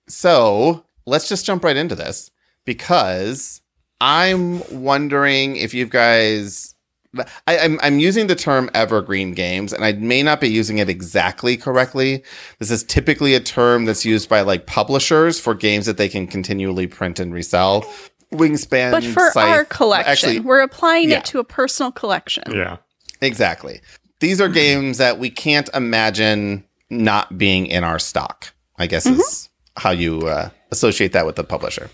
so 0.08 0.84
let's 1.06 1.28
just 1.28 1.44
jump 1.44 1.64
right 1.64 1.76
into 1.76 1.96
this 1.96 2.30
because 2.64 3.60
I'm 4.04 4.62
wondering 4.82 5.56
if 5.56 5.72
you 5.72 5.86
guys. 5.86 6.74
I, 7.46 7.58
I'm 7.58 7.80
I'm 7.80 7.98
using 7.98 8.26
the 8.26 8.34
term 8.34 8.68
evergreen 8.74 9.32
games, 9.32 9.72
and 9.72 9.82
I 9.82 9.92
may 9.92 10.22
not 10.22 10.42
be 10.42 10.48
using 10.48 10.76
it 10.78 10.90
exactly 10.90 11.56
correctly. 11.56 12.22
This 12.58 12.70
is 12.70 12.84
typically 12.84 13.34
a 13.34 13.40
term 13.40 13.86
that's 13.86 14.04
used 14.04 14.28
by 14.28 14.42
like 14.42 14.66
publishers 14.66 15.40
for 15.40 15.54
games 15.54 15.86
that 15.86 15.96
they 15.96 16.10
can 16.10 16.26
continually 16.26 16.86
print 16.86 17.18
and 17.18 17.32
resell. 17.32 17.82
Wingspan, 18.30 18.90
but 18.90 19.04
for 19.04 19.30
Scythe- 19.30 19.48
our 19.48 19.64
collection, 19.64 20.10
actually, 20.10 20.40
we're 20.40 20.60
applying 20.60 21.08
yeah. 21.08 21.18
it 21.18 21.24
to 21.26 21.38
a 21.38 21.44
personal 21.44 21.90
collection. 21.90 22.44
yeah, 22.50 22.78
Exactly. 23.22 23.80
These 24.20 24.40
are 24.40 24.48
games 24.48 24.98
that 24.98 25.18
we 25.18 25.30
can't 25.30 25.68
imagine 25.72 26.64
not 26.90 27.38
being 27.38 27.66
in 27.66 27.84
our 27.84 27.98
stock. 27.98 28.52
I 28.76 28.86
guess 28.86 29.06
is 29.06 29.48
how 29.76 29.92
you 29.92 30.26
uh, 30.26 30.50
associate 30.72 31.12
that 31.12 31.24
with 31.24 31.36
the 31.36 31.44
publisher. 31.44 31.88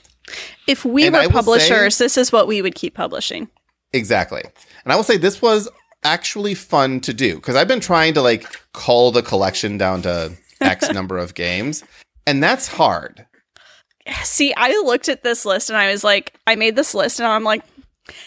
If 0.70 0.84
we 0.84 1.06
And 1.06 1.14
were 1.14 1.28
publishers, 1.28 1.98
this 1.98 2.16
is 2.16 2.30
what 2.32 2.46
we 2.46 2.62
would 2.62 2.74
keep 2.74 2.94
publishing. 2.94 3.48
Exactly. 3.92 4.42
And 4.84 4.92
I 4.92 4.96
will 4.96 5.02
say 5.02 5.16
this 5.16 5.42
was 5.42 5.68
actually 6.04 6.54
fun 6.54 7.00
to 7.00 7.12
do 7.12 7.34
because 7.36 7.56
I've 7.56 7.68
been 7.68 7.80
trying 7.80 8.14
to 8.14 8.22
like 8.22 8.46
cull 8.72 9.10
the 9.10 9.22
collection 9.22 9.76
down 9.78 10.02
to 10.02 10.32
X 10.60 10.90
number 10.92 11.18
of 11.18 11.34
games, 11.34 11.82
and 12.26 12.42
that's 12.42 12.68
hard. 12.68 13.26
See, 14.22 14.54
I 14.56 14.70
looked 14.84 15.08
at 15.08 15.22
this 15.22 15.44
list 15.44 15.70
and 15.70 15.76
I 15.76 15.90
was 15.90 16.02
like, 16.04 16.34
I 16.46 16.54
made 16.56 16.74
this 16.76 16.94
list 16.94 17.20
and 17.20 17.26
I'm 17.28 17.44
like, 17.44 17.62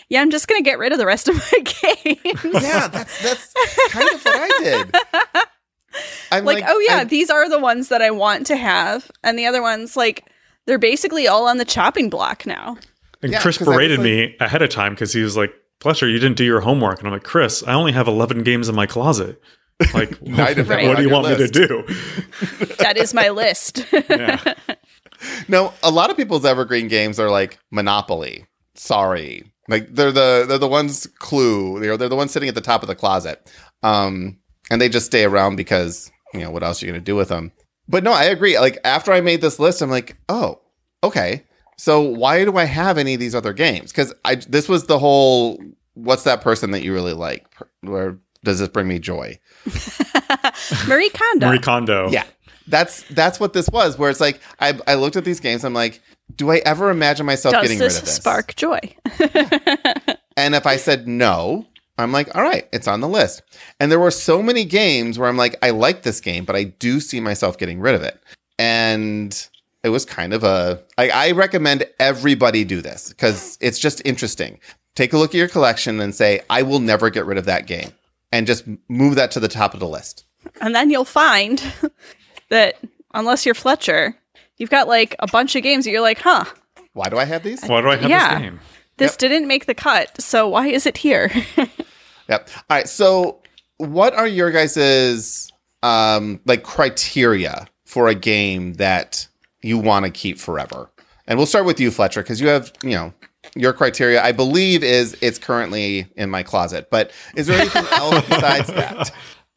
yeah, 0.09 0.21
I'm 0.21 0.29
just 0.31 0.47
gonna 0.47 0.61
get 0.61 0.77
rid 0.79 0.91
of 0.91 0.97
the 0.97 1.05
rest 1.05 1.27
of 1.27 1.35
my 1.35 1.59
games. 2.03 2.63
Yeah, 2.63 2.87
that's 2.87 3.21
that's 3.23 3.53
kind 3.89 4.09
of 4.13 4.23
what 4.23 4.35
I 4.35 4.59
did. 4.63 4.95
I'm 6.31 6.45
like, 6.45 6.63
oh 6.67 6.79
yeah, 6.87 6.97
I- 6.97 7.03
these 7.05 7.29
are 7.29 7.47
the 7.49 7.59
ones 7.59 7.89
that 7.89 8.01
I 8.01 8.11
want 8.11 8.47
to 8.47 8.55
have, 8.55 9.09
and 9.23 9.37
the 9.37 9.45
other 9.45 9.61
ones, 9.61 9.95
like, 9.95 10.25
they're 10.67 10.79
basically 10.79 11.27
all 11.27 11.47
on 11.47 11.57
the 11.57 11.65
chopping 11.65 12.09
block 12.09 12.45
now. 12.45 12.77
And 13.21 13.31
Yeah, 13.31 13.41
Chris 13.41 13.57
'cause 13.57 13.67
I 13.67 13.71
was 13.71 13.75
berated 13.77 13.99
like- 13.99 14.05
me 14.05 14.35
ahead 14.39 14.61
of 14.61 14.69
time 14.69 14.93
because 14.93 15.13
he 15.13 15.21
was 15.21 15.35
like, 15.37 15.53
Fletcher, 15.79 16.07
you 16.07 16.19
didn't 16.19 16.37
do 16.37 16.45
your 16.45 16.61
homework. 16.61 16.99
And 16.99 17.07
I'm 17.07 17.13
like, 17.13 17.23
Chris, 17.23 17.63
I 17.67 17.73
only 17.73 17.91
have 17.91 18.07
11 18.07 18.43
games 18.43 18.69
in 18.69 18.75
my 18.75 18.85
closet. 18.85 19.41
Like, 19.93 20.21
Nine 20.21 20.59
of 20.59 20.69
what 20.69 20.77
do 20.79 20.85
you 21.03 21.09
your 21.09 21.09
want 21.11 21.27
me 21.29 21.35
to 21.45 21.47
do? 21.47 21.83
That 22.79 22.95
is 22.95 23.13
my 23.13 23.29
list. 23.29 23.85
Yeah. 24.09 24.41
No, 25.47 25.73
a 25.83 25.89
lot 25.91 26.09
of 26.09 26.17
people's 26.17 26.45
evergreen 26.45 26.87
games 26.89 27.19
are 27.19 27.29
like 27.29 27.59
Monopoly. 27.71 28.45
Sorry. 28.75 29.43
Like 29.69 29.93
they're 29.93 30.11
the 30.11 30.45
they're 30.47 30.57
the 30.57 30.67
ones 30.67 31.07
clue. 31.19 31.79
They're 31.79 31.95
they're 31.97 32.09
the 32.09 32.15
ones 32.15 32.31
sitting 32.31 32.49
at 32.49 32.55
the 32.55 32.61
top 32.61 32.81
of 32.81 32.87
the 32.87 32.95
closet. 32.95 33.49
Um 33.83 34.37
and 34.69 34.81
they 34.81 34.89
just 34.89 35.05
stay 35.05 35.23
around 35.23 35.55
because, 35.55 36.11
you 36.33 36.41
know, 36.41 36.51
what 36.51 36.63
else 36.63 36.81
are 36.81 36.85
you 36.85 36.91
gonna 36.91 37.01
do 37.03 37.15
with 37.15 37.29
them? 37.29 37.51
But 37.93 38.03
no, 38.03 38.11
I 38.11 38.23
agree. 38.23 38.57
Like 38.57 38.79
after 38.83 39.13
I 39.13 39.21
made 39.21 39.39
this 39.41 39.59
list, 39.59 39.83
I'm 39.83 39.91
like, 39.91 40.17
oh, 40.27 40.59
okay. 41.03 41.43
So 41.77 42.01
why 42.01 42.43
do 42.43 42.57
I 42.57 42.63
have 42.63 42.97
any 42.97 43.13
of 43.13 43.19
these 43.19 43.35
other 43.35 43.53
games? 43.53 43.91
Because 43.91 44.11
I 44.25 44.33
this 44.33 44.67
was 44.67 44.87
the 44.87 44.97
whole 44.97 45.61
what's 45.93 46.23
that 46.23 46.41
person 46.41 46.71
that 46.71 46.81
you 46.81 46.91
really 46.91 47.13
like? 47.13 47.45
Where 47.81 48.17
does 48.43 48.57
this 48.57 48.69
bring 48.69 48.87
me 48.87 48.97
joy? 48.97 49.37
Marie 50.87 51.11
Kondo. 51.11 51.49
Marie 51.49 51.59
Kondo. 51.59 52.09
Yeah. 52.09 52.23
That's 52.67 53.03
that's 53.11 53.39
what 53.39 53.53
this 53.53 53.69
was, 53.69 53.95
where 53.99 54.09
it's 54.09 54.19
like 54.19 54.41
I, 54.59 54.75
I 54.87 54.95
looked 54.95 55.15
at 55.15 55.23
these 55.23 55.39
games, 55.39 55.63
I'm 55.63 55.75
like, 55.75 56.01
do 56.35 56.49
I 56.49 56.63
ever 56.65 56.89
imagine 56.89 57.27
myself 57.27 57.53
Does 57.53 57.61
getting 57.61 57.77
this 57.77 57.93
rid 57.93 57.99
of 57.99 58.05
this? 58.05 58.15
spark 58.15 58.55
joy? 58.55 58.79
And 60.35 60.55
if 60.55 60.65
I 60.65 60.77
said 60.77 61.07
no, 61.07 61.67
I'm 61.97 62.11
like, 62.11 62.35
all 62.35 62.41
right, 62.41 62.67
it's 62.73 62.87
on 62.87 63.01
the 63.01 63.07
list. 63.07 63.41
And 63.79 63.91
there 63.91 63.99
were 63.99 64.11
so 64.11 64.41
many 64.41 64.65
games 64.65 65.19
where 65.19 65.29
I'm 65.29 65.37
like, 65.37 65.55
I 65.61 65.69
like 65.69 66.01
this 66.03 66.19
game, 66.19 66.43
but 66.45 66.55
I 66.55 66.63
do 66.63 66.99
see 66.99 67.19
myself 67.19 67.57
getting 67.57 67.79
rid 67.79 67.93
of 67.95 68.01
it. 68.01 68.19
And 68.57 69.47
it 69.83 69.89
was 69.89 70.05
kind 70.05 70.33
of 70.33 70.43
a 70.43 70.81
I, 70.97 71.09
I 71.09 71.31
recommend 71.31 71.85
everybody 71.99 72.63
do 72.63 72.81
this 72.81 73.09
because 73.09 73.57
it's 73.61 73.77
just 73.79 74.01
interesting. 74.05 74.59
Take 74.95 75.13
a 75.13 75.17
look 75.17 75.31
at 75.31 75.37
your 75.37 75.47
collection 75.47 75.99
and 75.99 76.13
say, 76.15 76.41
I 76.49 76.61
will 76.63 76.79
never 76.79 77.09
get 77.09 77.25
rid 77.25 77.37
of 77.37 77.45
that 77.45 77.67
game. 77.67 77.91
And 78.31 78.47
just 78.47 78.63
move 78.89 79.15
that 79.15 79.31
to 79.31 79.39
the 79.39 79.47
top 79.47 79.73
of 79.75 79.79
the 79.79 79.87
list. 79.87 80.25
And 80.61 80.73
then 80.73 80.89
you'll 80.89 81.05
find 81.05 81.61
that 82.49 82.77
unless 83.13 83.45
you're 83.45 83.53
Fletcher, 83.55 84.15
you've 84.57 84.69
got 84.71 84.87
like 84.87 85.15
a 85.19 85.27
bunch 85.27 85.55
of 85.55 85.61
games 85.63 85.85
that 85.85 85.91
you're 85.91 86.01
like, 86.01 86.19
huh, 86.19 86.45
Why 86.93 87.09
do 87.09 87.17
I 87.17 87.25
have 87.25 87.43
these? 87.43 87.63
Why 87.65 87.81
do 87.81 87.89
I 87.89 87.95
have 87.97 88.09
Yeah. 88.09 88.33
this 88.33 88.41
game? 88.41 88.59
This 89.03 89.11
Yep. 89.13 89.17
didn't 89.19 89.47
make 89.47 89.65
the 89.65 89.73
cut, 89.75 90.19
so 90.21 90.47
why 90.47 90.67
is 90.67 90.85
it 90.85 90.97
here? 90.97 91.31
Yep. 92.29 92.49
All 92.55 92.77
right. 92.77 92.87
So, 92.87 93.41
what 93.77 94.13
are 94.13 94.25
your 94.25 94.49
guys's 94.49 95.51
um, 95.83 96.39
like 96.45 96.63
criteria 96.63 97.67
for 97.85 98.07
a 98.07 98.15
game 98.15 98.75
that 98.75 99.27
you 99.61 99.77
want 99.77 100.05
to 100.05 100.09
keep 100.11 100.37
forever? 100.39 100.89
And 101.27 101.37
we'll 101.37 101.45
start 101.47 101.65
with 101.65 101.81
you, 101.81 101.91
Fletcher, 101.91 102.21
because 102.23 102.39
you 102.39 102.47
have 102.47 102.71
you 102.81 102.91
know 102.91 103.13
your 103.55 103.73
criteria. 103.73 104.23
I 104.23 104.31
believe 104.31 104.83
is 104.85 105.17
it's 105.19 105.37
currently 105.37 106.07
in 106.15 106.29
my 106.29 106.43
closet. 106.43 106.89
But 106.89 107.11
is 107.35 107.47
there 107.47 107.59
anything 107.59 107.85
else 107.91 108.25
besides 108.29 108.67
that? 108.69 109.11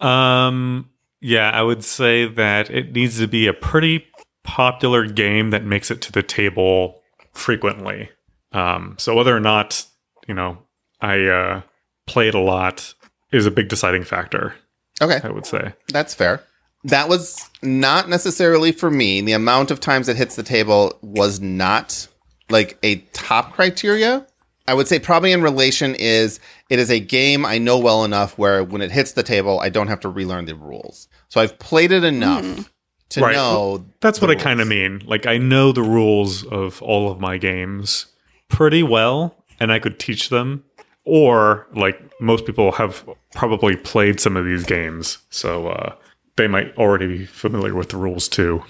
Um, 0.04 0.90
yeah, 1.20 1.48
I 1.50 1.62
would 1.62 1.84
say 1.84 2.26
that 2.26 2.68
it 2.68 2.92
needs 2.92 3.18
to 3.20 3.28
be 3.28 3.46
a 3.46 3.52
pretty 3.54 4.04
popular 4.42 5.06
game 5.06 5.50
that 5.50 5.64
makes 5.64 5.90
it 5.92 6.02
to 6.02 6.10
the 6.12 6.24
table 6.24 7.00
frequently. 7.32 8.10
Um, 8.52 8.96
so 8.98 9.14
whether 9.14 9.36
or 9.36 9.40
not 9.40 9.84
you 10.28 10.34
know 10.34 10.58
I 11.00 11.24
uh, 11.26 11.62
play 12.06 12.28
it 12.28 12.34
a 12.34 12.40
lot 12.40 12.94
is 13.32 13.46
a 13.46 13.50
big 13.50 13.68
deciding 13.68 14.04
factor. 14.04 14.54
Okay, 15.02 15.20
I 15.22 15.30
would 15.30 15.46
say. 15.46 15.74
that's 15.88 16.14
fair. 16.14 16.42
That 16.84 17.08
was 17.08 17.50
not 17.62 18.08
necessarily 18.08 18.70
for 18.70 18.90
me. 18.90 19.20
The 19.20 19.32
amount 19.32 19.70
of 19.72 19.80
times 19.80 20.08
it 20.08 20.16
hits 20.16 20.36
the 20.36 20.42
table 20.44 20.96
was 21.02 21.40
not 21.40 22.06
like 22.48 22.78
a 22.84 22.96
top 23.12 23.52
criteria. 23.54 24.24
I 24.68 24.74
would 24.74 24.86
say 24.88 24.98
probably 25.00 25.32
in 25.32 25.42
relation 25.42 25.94
is 25.96 26.38
it 26.70 26.78
is 26.78 26.90
a 26.90 27.00
game 27.00 27.44
I 27.44 27.58
know 27.58 27.78
well 27.78 28.04
enough 28.04 28.38
where 28.38 28.62
when 28.64 28.82
it 28.82 28.90
hits 28.92 29.12
the 29.12 29.22
table, 29.24 29.58
I 29.60 29.68
don't 29.68 29.88
have 29.88 30.00
to 30.00 30.08
relearn 30.08 30.44
the 30.44 30.54
rules. 30.54 31.08
So 31.28 31.40
I've 31.40 31.58
played 31.58 31.90
it 31.92 32.04
enough 32.04 32.70
to 33.10 33.20
Right. 33.20 33.34
know. 33.34 33.84
That's 34.00 34.18
the 34.20 34.26
what 34.26 34.36
I 34.36 34.40
kind 34.40 34.60
of 34.60 34.68
mean. 34.68 35.02
Like 35.06 35.26
I 35.26 35.38
know 35.38 35.72
the 35.72 35.82
rules 35.82 36.44
of 36.46 36.80
all 36.82 37.10
of 37.10 37.20
my 37.20 37.36
games 37.36 38.06
pretty 38.48 38.82
well, 38.82 39.34
and 39.60 39.72
I 39.72 39.78
could 39.78 39.98
teach 39.98 40.28
them. 40.28 40.64
Or 41.04 41.68
like 41.72 42.00
most 42.20 42.46
people 42.46 42.72
have 42.72 43.08
probably 43.32 43.76
played 43.76 44.18
some 44.18 44.36
of 44.36 44.44
these 44.44 44.64
games, 44.64 45.18
so 45.30 45.68
uh, 45.68 45.94
they 46.36 46.48
might 46.48 46.76
already 46.76 47.06
be 47.06 47.26
familiar 47.26 47.74
with 47.74 47.90
the 47.90 47.96
rules 47.96 48.28
too. 48.28 48.64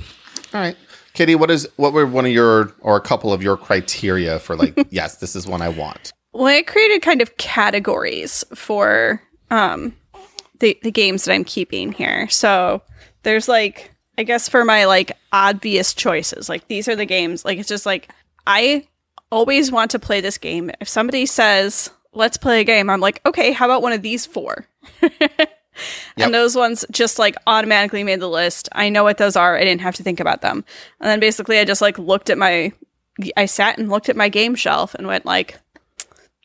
All 0.52 0.60
right, 0.60 0.76
Kitty. 1.14 1.34
What 1.34 1.50
is 1.50 1.66
what 1.76 1.94
were 1.94 2.04
one 2.04 2.26
of 2.26 2.32
your 2.32 2.74
or 2.80 2.96
a 2.96 3.00
couple 3.00 3.32
of 3.32 3.42
your 3.42 3.56
criteria 3.56 4.38
for 4.38 4.54
like? 4.54 4.76
yes, 4.90 5.16
this 5.16 5.34
is 5.34 5.46
one 5.46 5.62
I 5.62 5.70
want. 5.70 6.12
well, 6.34 6.46
I 6.46 6.60
created 6.60 7.00
kind 7.00 7.22
of 7.22 7.38
categories 7.38 8.44
for 8.54 9.22
um 9.50 9.96
the 10.60 10.78
the 10.82 10.90
games 10.90 11.24
that 11.24 11.32
I'm 11.32 11.44
keeping 11.44 11.92
here. 11.92 12.28
So 12.28 12.82
there's 13.22 13.48
like 13.48 13.94
I 14.18 14.24
guess 14.24 14.46
for 14.46 14.62
my 14.62 14.84
like 14.84 15.12
obvious 15.32 15.94
choices, 15.94 16.50
like 16.50 16.68
these 16.68 16.86
are 16.86 16.96
the 16.96 17.06
games. 17.06 17.46
Like 17.46 17.58
it's 17.58 17.68
just 17.68 17.86
like 17.86 18.10
I 18.46 18.86
always 19.30 19.70
want 19.70 19.90
to 19.92 19.98
play 19.98 20.20
this 20.20 20.38
game. 20.38 20.70
If 20.80 20.88
somebody 20.88 21.26
says 21.26 21.90
let's 22.12 22.36
play 22.36 22.60
a 22.60 22.64
game, 22.64 22.88
I'm 22.90 23.00
like, 23.00 23.20
okay, 23.26 23.52
how 23.52 23.66
about 23.66 23.82
one 23.82 23.92
of 23.92 24.02
these 24.02 24.26
four? 24.26 24.66
Yep. 26.16 26.26
And 26.26 26.34
those 26.34 26.56
ones 26.56 26.86
just 26.90 27.18
like 27.18 27.36
automatically 27.46 28.02
made 28.02 28.20
the 28.20 28.28
list. 28.28 28.68
I 28.72 28.88
know 28.88 29.04
what 29.04 29.18
those 29.18 29.36
are. 29.36 29.56
I 29.56 29.64
didn't 29.64 29.82
have 29.82 29.96
to 29.96 30.02
think 30.02 30.20
about 30.20 30.40
them. 30.40 30.64
And 31.00 31.10
then 31.10 31.20
basically 31.20 31.58
I 31.58 31.66
just 31.66 31.82
like 31.82 31.98
looked 31.98 32.30
at 32.30 32.38
my 32.38 32.72
I 33.36 33.46
sat 33.46 33.78
and 33.78 33.90
looked 33.90 34.08
at 34.08 34.16
my 34.16 34.28
game 34.28 34.54
shelf 34.54 34.94
and 34.94 35.06
went 35.06 35.26
like 35.26 35.58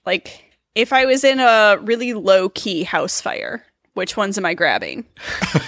like 0.06 0.52
if 0.76 0.92
I 0.94 1.06
was 1.06 1.24
in 1.24 1.40
a 1.40 1.78
really 1.82 2.14
low 2.14 2.50
key 2.50 2.84
house 2.84 3.22
fire, 3.22 3.66
which 3.94 4.18
ones 4.18 4.38
am 4.38 4.46
I 4.46 4.54
grabbing? 4.54 5.06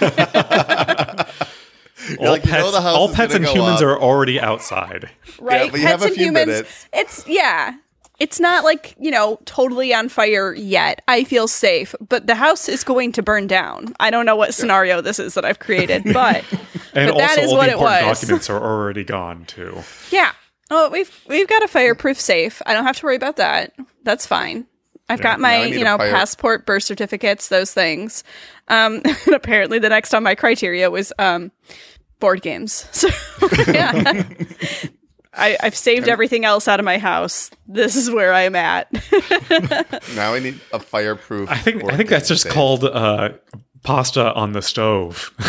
all 2.20 2.30
like, 2.30 2.44
you 2.44 2.52
know 2.52 2.58
pets, 2.58 2.72
the 2.72 2.80
house 2.80 2.96
all 2.96 3.12
pets 3.12 3.34
and 3.34 3.44
humans 3.46 3.80
up. 3.82 3.88
are 3.88 3.98
already 4.00 4.40
outside. 4.40 5.10
Right? 5.40 5.70
but 5.70 5.80
you 5.80 5.86
have 5.86 6.02
a 6.02 6.10
few 6.10 6.32
minutes. 6.32 6.86
It's 6.92 7.26
yeah. 7.26 7.74
It's 8.20 8.38
not 8.38 8.62
like, 8.62 8.94
you 9.00 9.10
know, 9.10 9.40
totally 9.44 9.92
on 9.92 10.08
fire 10.08 10.54
yet. 10.54 11.02
I 11.08 11.24
feel 11.24 11.48
safe, 11.48 11.96
but 12.08 12.28
the 12.28 12.36
house 12.36 12.68
is 12.68 12.84
going 12.84 13.10
to 13.12 13.22
burn 13.24 13.48
down. 13.48 13.92
I 13.98 14.10
don't 14.10 14.24
know 14.24 14.36
what 14.36 14.54
scenario 14.54 15.00
this 15.00 15.18
is 15.18 15.34
that 15.34 15.44
I've 15.44 15.58
created, 15.58 16.04
but 16.12 16.44
And 16.94 17.10
But 17.10 17.16
that 17.18 17.30
also, 17.30 17.40
is 17.40 17.50
all 17.50 17.56
what 17.56 17.64
the 17.66 17.70
it 17.70 17.74
important 17.74 18.06
was. 18.06 18.20
documents 18.20 18.50
are 18.50 18.62
already 18.62 19.02
gone 19.02 19.44
too. 19.46 19.78
Yeah. 20.12 20.30
Oh, 20.70 20.88
we've 20.90 21.24
we've 21.28 21.48
got 21.48 21.62
a 21.64 21.68
fireproof 21.68 22.18
safe. 22.20 22.62
I 22.64 22.72
don't 22.72 22.84
have 22.84 22.96
to 22.98 23.04
worry 23.04 23.16
about 23.16 23.36
that. 23.36 23.74
That's 24.04 24.26
fine. 24.26 24.66
I've 25.08 25.20
got 25.20 25.38
my, 25.38 25.64
you 25.64 25.84
know, 25.84 25.98
passport, 25.98 26.64
birth 26.64 26.84
certificates, 26.84 27.48
those 27.48 27.74
things. 27.74 28.24
Um, 28.68 29.02
and 29.04 29.34
apparently, 29.34 29.78
the 29.78 29.90
next 29.90 30.14
on 30.14 30.22
my 30.22 30.34
criteria 30.34 30.90
was 30.90 31.12
um, 31.18 31.52
board 32.24 32.42
games. 32.42 32.86
So 32.92 33.08
yeah, 33.68 34.22
I, 35.34 35.56
I've 35.60 35.76
saved 35.76 36.08
everything 36.08 36.44
else 36.44 36.68
out 36.68 36.78
of 36.80 36.84
my 36.86 36.96
house. 36.98 37.50
This 37.66 37.96
is 37.96 38.10
where 38.10 38.32
I'm 38.32 38.54
at. 38.56 38.88
Now 40.14 40.32
I 40.32 40.38
need 40.38 40.60
a 40.72 40.78
fireproof. 40.78 41.50
I 41.50 41.58
think 41.58 41.84
I 41.92 41.96
think 41.96 42.08
that's 42.08 42.28
just 42.28 42.44
safe. 42.44 42.52
called 42.52 42.84
uh, 42.84 43.30
pasta 43.82 44.32
on 44.34 44.52
the 44.52 44.62
stove. 44.62 45.32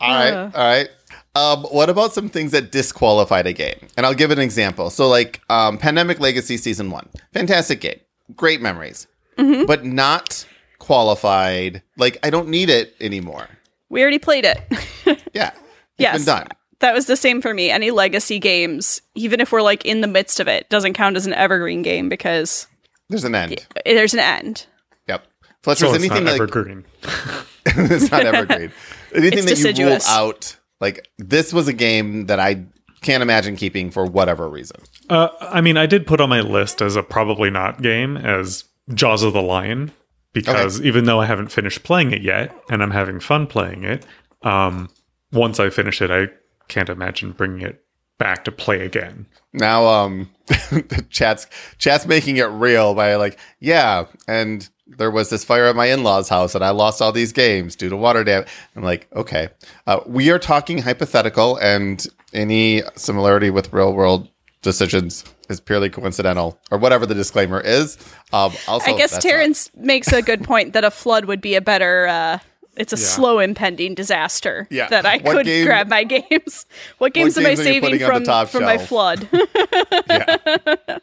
All 0.00 0.10
right, 0.10 0.32
all 0.34 0.50
right. 0.52 0.88
Um, 1.36 1.62
what 1.70 1.88
about 1.88 2.12
some 2.12 2.28
things 2.28 2.52
that 2.52 2.70
disqualified 2.70 3.46
a 3.46 3.52
game? 3.52 3.78
And 3.96 4.04
I'll 4.04 4.14
give 4.14 4.30
an 4.30 4.38
example. 4.38 4.90
So, 4.90 5.08
like 5.08 5.40
um, 5.48 5.78
Pandemic 5.78 6.20
Legacy 6.20 6.56
Season 6.58 6.90
One, 6.90 7.08
fantastic 7.32 7.80
game, 7.80 8.00
great 8.36 8.60
memories, 8.60 9.06
Mm-hmm. 9.38 9.66
but 9.66 9.84
not 9.84 10.46
qualified. 10.78 11.82
Like 11.96 12.18
I 12.22 12.30
don't 12.30 12.48
need 12.48 12.70
it 12.70 12.94
anymore. 13.00 13.48
we 13.88 14.02
already 14.02 14.18
played 14.18 14.44
it. 14.44 14.60
Yeah, 15.34 15.48
it's 15.50 15.58
yes, 15.98 16.16
been 16.18 16.24
done. 16.26 16.48
That 16.78 16.94
was 16.94 17.06
the 17.06 17.16
same 17.16 17.42
for 17.42 17.52
me. 17.52 17.68
Any 17.70 17.90
legacy 17.90 18.38
games, 18.38 19.02
even 19.14 19.40
if 19.40 19.50
we're 19.52 19.62
like 19.62 19.84
in 19.84 20.00
the 20.00 20.06
midst 20.06 20.38
of 20.40 20.46
it, 20.48 20.68
doesn't 20.70 20.94
count 20.94 21.16
as 21.16 21.26
an 21.26 21.34
evergreen 21.34 21.82
game 21.82 22.08
because 22.08 22.68
There's 23.08 23.24
an 23.24 23.34
end. 23.34 23.66
there's 23.84 24.14
an 24.14 24.20
end. 24.20 24.66
Yep. 25.08 25.26
Fletcher, 25.62 25.86
So 25.86 25.90
is 25.90 25.96
it's 25.96 26.04
anything 26.04 26.24
not 26.24 26.32
like 26.32 26.40
evergreen. 26.40 26.84
it's 27.66 28.10
not 28.10 28.24
evergreen. 28.24 28.72
Anything 29.14 29.48
It's 29.48 29.62
that 29.64 29.76
you 29.76 29.86
rule 29.88 29.98
out, 30.08 30.56
like 30.80 31.08
this 31.18 31.52
was 31.52 31.66
a 31.68 31.72
game 31.72 32.26
that 32.26 32.38
I 32.38 32.64
can't 33.02 33.22
imagine 33.22 33.56
keeping 33.56 33.90
for 33.90 34.06
whatever 34.06 34.48
reason. 34.48 34.76
Uh, 35.10 35.28
I 35.40 35.60
mean, 35.60 35.76
I 35.76 35.86
did 35.86 36.06
put 36.06 36.20
on 36.20 36.28
my 36.30 36.40
list 36.40 36.80
as 36.80 36.96
a 36.96 37.02
probably 37.02 37.50
not 37.50 37.82
game 37.82 38.16
as 38.16 38.64
Jaws 38.94 39.22
of 39.22 39.32
the 39.32 39.42
Lion 39.42 39.92
because 40.34 40.82
even 40.82 41.04
though 41.04 41.20
I 41.20 41.26
haven't 41.26 41.48
finished 41.48 41.84
playing 41.84 42.12
it 42.12 42.20
yet 42.20 42.54
and 42.68 42.82
I'm 42.82 42.90
having 42.90 43.20
fun 43.20 43.46
playing 43.46 43.84
it, 43.84 44.04
um, 44.42 44.90
once 45.32 45.58
I 45.58 45.70
finish 45.70 46.02
it, 46.02 46.10
I 46.10 46.28
can't 46.68 46.90
imagine 46.90 47.32
bringing 47.32 47.62
it 47.62 47.84
back 48.18 48.44
to 48.44 48.52
play 48.52 48.84
again. 48.84 49.26
Now, 49.52 49.86
um, 49.86 50.30
chat's 51.08 51.46
chat's 51.78 52.06
making 52.06 52.36
it 52.36 52.44
real 52.44 52.94
by 52.94 53.14
like, 53.14 53.38
yeah, 53.60 54.06
and 54.28 54.68
there 54.86 55.10
was 55.10 55.30
this 55.30 55.44
fire 55.44 55.66
at 55.66 55.76
my 55.76 55.86
in-laws' 55.86 56.28
house, 56.28 56.54
and 56.54 56.64
I 56.64 56.70
lost 56.70 57.00
all 57.00 57.12
these 57.12 57.32
games 57.32 57.74
due 57.74 57.88
to 57.88 57.96
water 57.96 58.22
damage. 58.24 58.48
I'm 58.76 58.82
like, 58.82 59.08
okay, 59.14 59.48
uh, 59.86 60.00
we 60.06 60.30
are 60.30 60.38
talking 60.38 60.78
hypothetical, 60.78 61.56
and 61.56 62.06
any 62.32 62.82
similarity 62.96 63.50
with 63.50 63.72
real-world 63.72 64.28
decisions 64.62 65.24
is 65.48 65.60
purely 65.60 65.90
coincidental, 65.90 66.58
or 66.70 66.78
whatever 66.78 67.06
the 67.06 67.14
disclaimer 67.14 67.60
is. 67.60 67.96
Um, 68.32 68.52
also, 68.68 68.92
I 68.92 68.96
guess 68.96 69.12
that's 69.12 69.24
not- 69.24 69.30
Terrence 69.30 69.70
makes 69.76 70.12
a 70.12 70.22
good 70.22 70.42
point 70.44 70.72
that 70.72 70.84
a 70.84 70.90
flood 70.90 71.24
would 71.26 71.40
be 71.40 71.54
a 71.54 71.60
better. 71.60 72.06
Uh, 72.06 72.38
it's 72.76 72.92
a 72.92 72.96
Yeah. 72.96 73.02
slow 73.06 73.38
impending 73.38 73.94
disaster 73.94 74.66
Yeah. 74.70 74.88
that 74.88 75.06
I 75.06 75.18
What 75.18 75.36
could 75.36 75.46
game- 75.46 75.64
grab 75.66 75.88
my 75.88 76.02
games. 76.04 76.66
What 76.98 77.14
games 77.14 77.38
am 77.38 77.46
I 77.46 77.50
games 77.50 77.60
are 77.60 77.62
you 77.64 77.80
saving 77.80 77.98
from 78.00 78.46
from 78.48 78.64
my 78.64 78.78
flood? 78.78 79.28
yeah. 80.10 80.98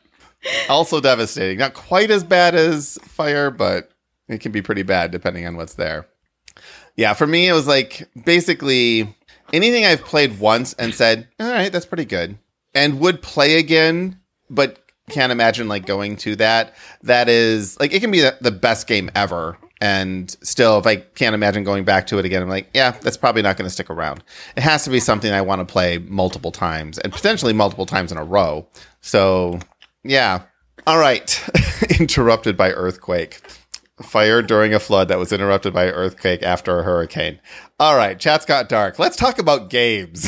also 0.70 1.00
devastating. 1.00 1.58
Not 1.60 1.74
quite 1.74 2.12
as 2.12 2.24
bad 2.24 2.56
as 2.56 2.98
fire, 3.04 3.52
but 3.52 3.90
it 4.28 4.40
can 4.42 4.52
be 4.52 4.62
pretty 4.62 4.84
bad 4.84 5.12
depending 5.12 5.46
on 5.46 5.56
what's 5.56 5.76
there. 5.76 6.08
Yeah, 6.96 7.14
for 7.14 7.28
me, 7.28 7.48
it 7.48 7.54
was 7.54 7.68
like 7.68 8.10
basically 8.26 9.16
anything 9.54 9.86
I've 9.86 10.04
played 10.04 10.40
once 10.40 10.74
and 10.74 10.94
said, 10.94 11.28
all 11.40 11.50
right, 11.50 11.72
that's 11.72 11.86
pretty 11.86 12.06
good, 12.06 12.38
and 12.74 13.00
would 13.00 13.22
play 13.22 13.58
again, 13.58 14.20
but 14.52 14.80
can't 15.10 15.32
imagine 15.32 15.68
like 15.68 15.86
going 15.86 16.16
to 16.18 16.36
that. 16.38 16.76
That 17.04 17.30
is 17.30 17.80
like 17.80 17.94
it 17.94 18.02
can 18.02 18.12
be 18.12 18.22
the, 18.22 18.38
the 18.42 18.52
best 18.52 18.88
game 18.88 19.10
ever. 19.16 19.58
And 19.80 20.30
still, 20.44 20.78
if 20.78 20.86
I 20.86 20.98
can't 20.98 21.34
imagine 21.34 21.64
going 21.64 21.86
back 21.86 22.06
to 22.08 22.20
it 22.20 22.26
again, 22.26 22.44
I'm 22.44 22.50
like, 22.50 22.70
yeah, 22.72 22.92
that's 22.92 23.18
probably 23.18 23.42
not 23.42 23.58
going 23.58 23.66
to 23.66 23.74
stick 23.74 23.90
around. 23.90 24.24
It 24.56 24.62
has 24.62 24.84
to 24.84 24.92
be 24.92 25.00
something 25.00 25.32
I 25.34 25.42
want 25.42 25.68
to 25.68 25.72
play 25.72 25.98
multiple 25.98 26.52
times 26.52 27.00
and 27.00 27.12
potentially 27.12 27.52
multiple 27.52 27.88
times 27.88 28.12
in 28.12 28.20
a 28.20 28.24
row. 28.24 28.68
So, 29.02 29.58
yeah. 30.04 30.44
All 30.86 31.00
right. 31.00 31.44
Interrupted 32.00 32.56
by 32.56 32.72
earthquake. 32.74 33.42
Fire 34.04 34.44
during 34.44 34.72
a 34.76 34.80
flood 34.80 35.08
that 35.08 35.18
was 35.18 35.32
interrupted 35.32 35.74
by 35.74 35.86
earthquake 35.88 36.42
after 36.44 36.80
a 36.80 36.84
hurricane. 36.84 37.40
All 37.80 37.96
right, 37.96 38.18
chat's 38.18 38.46
got 38.46 38.68
dark. 38.68 38.98
Let's 38.98 39.16
talk 39.16 39.38
about 39.38 39.70
games. 39.70 40.28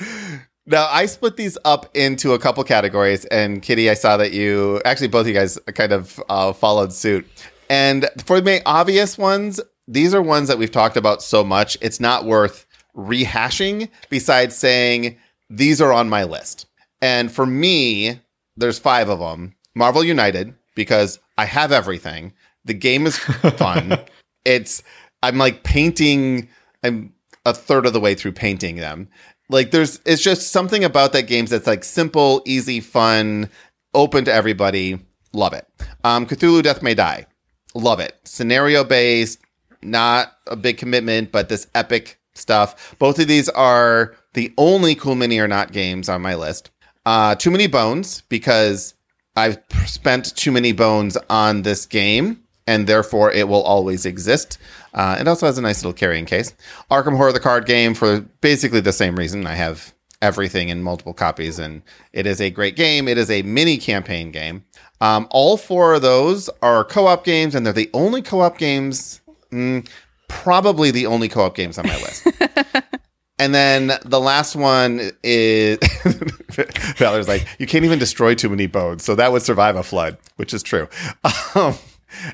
now, 0.70 0.86
I 0.88 1.06
split 1.06 1.36
these 1.36 1.58
up 1.64 1.94
into 1.96 2.32
a 2.32 2.38
couple 2.38 2.62
categories, 2.62 3.24
and 3.26 3.60
Kitty, 3.60 3.90
I 3.90 3.94
saw 3.94 4.16
that 4.18 4.32
you 4.32 4.80
actually 4.84 5.08
both 5.08 5.22
of 5.22 5.28
you 5.28 5.34
guys 5.34 5.58
kind 5.74 5.92
of 5.92 6.22
uh, 6.28 6.52
followed 6.52 6.92
suit. 6.92 7.26
And 7.68 8.08
for 8.24 8.40
the 8.40 8.62
obvious 8.64 9.18
ones, 9.18 9.60
these 9.88 10.14
are 10.14 10.22
ones 10.22 10.46
that 10.46 10.58
we've 10.58 10.70
talked 10.70 10.96
about 10.96 11.22
so 11.22 11.42
much, 11.42 11.76
it's 11.80 11.98
not 11.98 12.24
worth 12.24 12.66
rehashing, 12.96 13.88
besides 14.10 14.56
saying 14.56 15.18
these 15.48 15.80
are 15.80 15.92
on 15.92 16.08
my 16.08 16.22
list. 16.22 16.66
And 17.02 17.32
for 17.32 17.46
me, 17.46 18.20
there's 18.56 18.78
five 18.78 19.08
of 19.08 19.18
them. 19.18 19.56
Marvel 19.74 20.04
United, 20.04 20.54
because 20.76 21.18
I 21.36 21.46
have 21.46 21.72
everything. 21.72 22.32
The 22.64 22.74
game 22.74 23.06
is 23.08 23.18
fun. 23.56 23.98
it's 24.44 24.84
I'm 25.22 25.36
like 25.38 25.64
painting. 25.64 26.48
I'm 26.84 27.12
a 27.44 27.54
third 27.54 27.86
of 27.86 27.92
the 27.92 28.00
way 28.00 28.14
through 28.14 28.32
painting 28.32 28.76
them. 28.76 29.08
Like 29.50 29.72
there's 29.72 30.00
it's 30.06 30.22
just 30.22 30.52
something 30.52 30.84
about 30.84 31.12
that 31.12 31.26
game 31.26 31.46
that's 31.46 31.66
like 31.66 31.84
simple, 31.84 32.40
easy, 32.46 32.80
fun, 32.80 33.50
open 33.92 34.24
to 34.24 34.32
everybody. 34.32 35.00
Love 35.32 35.52
it. 35.52 35.66
Um, 36.04 36.26
Cthulhu 36.26 36.62
Death 36.62 36.82
May 36.82 36.94
Die. 36.94 37.26
Love 37.74 38.00
it. 38.00 38.18
Scenario 38.24 38.84
based, 38.84 39.40
not 39.82 40.32
a 40.46 40.56
big 40.56 40.78
commitment, 40.78 41.32
but 41.32 41.48
this 41.48 41.66
epic 41.74 42.20
stuff. 42.34 42.94
Both 42.98 43.18
of 43.18 43.28
these 43.28 43.48
are 43.48 44.14
the 44.34 44.52
only 44.56 44.94
Cool 44.94 45.16
Mini 45.16 45.38
or 45.38 45.48
Not 45.48 45.72
games 45.72 46.08
on 46.08 46.22
my 46.22 46.34
list. 46.34 46.70
Uh, 47.04 47.34
Too 47.34 47.50
Many 47.50 47.66
Bones, 47.66 48.22
because 48.28 48.94
I've 49.36 49.58
spent 49.86 50.36
too 50.36 50.52
many 50.52 50.72
bones 50.72 51.16
on 51.28 51.62
this 51.62 51.86
game, 51.86 52.42
and 52.70 52.86
therefore 52.86 53.32
it 53.32 53.48
will 53.48 53.62
always 53.62 54.06
exist. 54.06 54.56
Uh, 54.94 55.16
it 55.18 55.26
also 55.26 55.44
has 55.46 55.58
a 55.58 55.60
nice 55.60 55.82
little 55.82 55.92
carrying 55.92 56.24
case. 56.24 56.54
Arkham 56.88 57.16
Horror, 57.16 57.32
the 57.32 57.40
card 57.40 57.66
game, 57.66 57.94
for 57.94 58.20
basically 58.40 58.78
the 58.78 58.92
same 58.92 59.16
reason. 59.16 59.44
I 59.44 59.54
have 59.54 59.92
everything 60.22 60.68
in 60.68 60.80
multiple 60.84 61.12
copies, 61.12 61.58
and 61.58 61.82
it 62.12 62.26
is 62.26 62.40
a 62.40 62.48
great 62.48 62.76
game. 62.76 63.08
It 63.08 63.18
is 63.18 63.28
a 63.28 63.42
mini 63.42 63.76
campaign 63.76 64.30
game. 64.30 64.64
Um, 65.00 65.26
all 65.32 65.56
four 65.56 65.94
of 65.94 66.02
those 66.02 66.48
are 66.62 66.84
co 66.84 67.08
op 67.08 67.24
games, 67.24 67.56
and 67.56 67.66
they're 67.66 67.72
the 67.72 67.90
only 67.92 68.22
co 68.22 68.40
op 68.40 68.56
games, 68.56 69.20
mm, 69.50 69.84
probably 70.28 70.92
the 70.92 71.06
only 71.06 71.28
co 71.28 71.42
op 71.42 71.56
games 71.56 71.76
on 71.76 71.88
my 71.88 71.96
list. 71.96 72.28
And 73.40 73.54
then 73.54 73.92
the 74.04 74.20
last 74.20 74.54
one 74.54 75.12
is 75.22 75.78
Valer's 76.98 77.26
like, 77.26 77.46
you 77.58 77.66
can't 77.66 77.86
even 77.86 77.98
destroy 77.98 78.34
too 78.34 78.50
many 78.50 78.66
bones, 78.66 79.02
so 79.02 79.14
that 79.14 79.32
would 79.32 79.40
survive 79.40 79.76
a 79.76 79.82
flood, 79.82 80.18
which 80.36 80.52
is 80.52 80.62
true. 80.62 80.88
Um, 81.54 81.74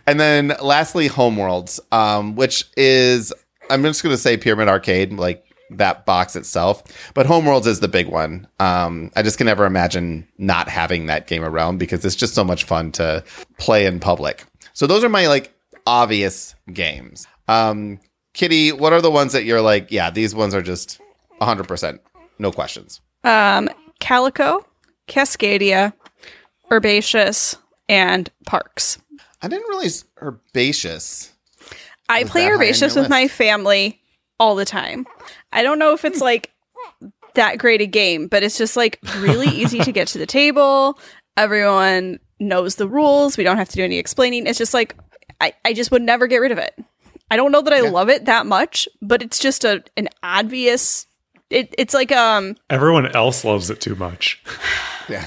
and 0.07 0.19
then 0.21 0.55
lastly, 0.62 1.09
Homeworlds, 1.09 1.81
um, 1.93 2.37
which 2.37 2.65
is 2.77 3.33
I'm 3.71 3.83
just 3.83 4.03
going 4.03 4.15
to 4.15 4.21
say 4.21 4.37
Pyramid 4.37 4.69
Arcade, 4.69 5.12
like 5.12 5.43
that 5.71 6.07
box 6.07 6.37
itself, 6.37 6.85
but 7.15 7.27
Homeworlds 7.27 7.67
is 7.67 7.81
the 7.81 7.89
big 7.89 8.09
one. 8.09 8.47
Um, 8.61 9.11
I 9.17 9.23
just 9.23 9.37
can 9.37 9.47
never 9.47 9.65
imagine 9.67 10.29
not 10.39 10.69
having 10.69 11.07
that 11.07 11.27
game 11.27 11.43
around 11.43 11.79
because 11.79 12.05
it's 12.05 12.15
just 12.15 12.35
so 12.35 12.45
much 12.45 12.65
fun 12.65 12.93
to 12.93 13.25
play 13.59 13.87
in 13.87 13.99
public. 13.99 14.45
So 14.75 14.87
those 14.87 15.03
are 15.03 15.09
my 15.09 15.27
like 15.27 15.53
obvious 15.87 16.55
games. 16.73 17.27
Um, 17.49 17.99
Kitty, 18.35 18.71
what 18.71 18.93
are 18.93 19.01
the 19.01 19.11
ones 19.11 19.33
that 19.33 19.45
you're 19.45 19.61
like, 19.62 19.91
yeah, 19.91 20.11
these 20.11 20.35
ones 20.35 20.55
are 20.55 20.62
just 20.62 21.01
100%, 21.41 21.99
no 22.39 22.53
questions. 22.53 23.01
um, 23.25 23.69
Calico, 23.99 24.65
Cascadia, 25.09 25.93
Herbaceous, 26.71 27.57
and 27.89 28.31
Parks. 28.45 28.99
I 29.42 29.49
didn't 29.49 29.68
realize 29.68 30.05
Herbaceous. 30.20 31.33
I 32.09 32.22
Was 32.22 32.31
play 32.31 32.42
that 32.42 32.46
high 32.49 32.53
on 32.55 32.61
Herbaceous 32.61 32.94
your 32.94 33.03
with 33.03 33.11
my 33.11 33.29
family 33.29 34.01
all 34.38 34.55
the 34.55 34.64
time. 34.64 35.07
I 35.53 35.62
don't 35.62 35.79
know 35.79 35.92
if 35.92 36.05
it's 36.05 36.20
like 36.20 36.53
that 37.35 37.59
great 37.59 37.81
a 37.81 37.87
game, 37.87 38.29
but 38.29 38.42
it's 38.42 38.59
just 38.59 38.77
like 38.77 38.99
really 39.18 39.49
easy 39.49 39.81
to 39.81 39.92
get 39.92 40.09
to 40.09 40.18
the 40.18 40.27
table. 40.27 40.99
Everyone 41.37 42.18
knows 42.40 42.77
the 42.77 42.88
rules. 42.88 43.37
We 43.37 43.44
don't 43.44 43.57
have 43.59 43.68
to 43.70 43.77
do 43.77 43.85
any 43.85 43.99
explaining. 43.99 44.46
It's 44.46 44.59
just 44.59 44.72
like 44.75 44.96
I, 45.40 45.53
I 45.64 45.72
just 45.75 45.90
would 45.90 46.03
never 46.03 46.27
get 46.27 46.38
rid 46.38 46.53
of 46.53 46.59
it. 46.59 46.75
I 47.31 47.37
don't 47.37 47.51
know 47.53 47.61
that 47.62 47.72
I 47.72 47.83
Yeah. 47.83 47.90
love 47.90 48.09
it 48.09 48.25
that 48.27 48.46
much, 48.46 48.88
but 49.03 49.20
it's 49.22 49.38
just 49.38 49.64
a 49.64 49.83
an 49.96 50.09
obvious 50.22 51.07
it, 51.51 51.75
it's 51.79 51.92
like 51.94 52.11
um 52.12 52.57
Everyone 52.70 53.07
else 53.14 53.44
loves 53.44 53.68
it 53.70 53.81
too 53.81 53.96
much. 53.96 54.42
Yeah. 55.09 55.25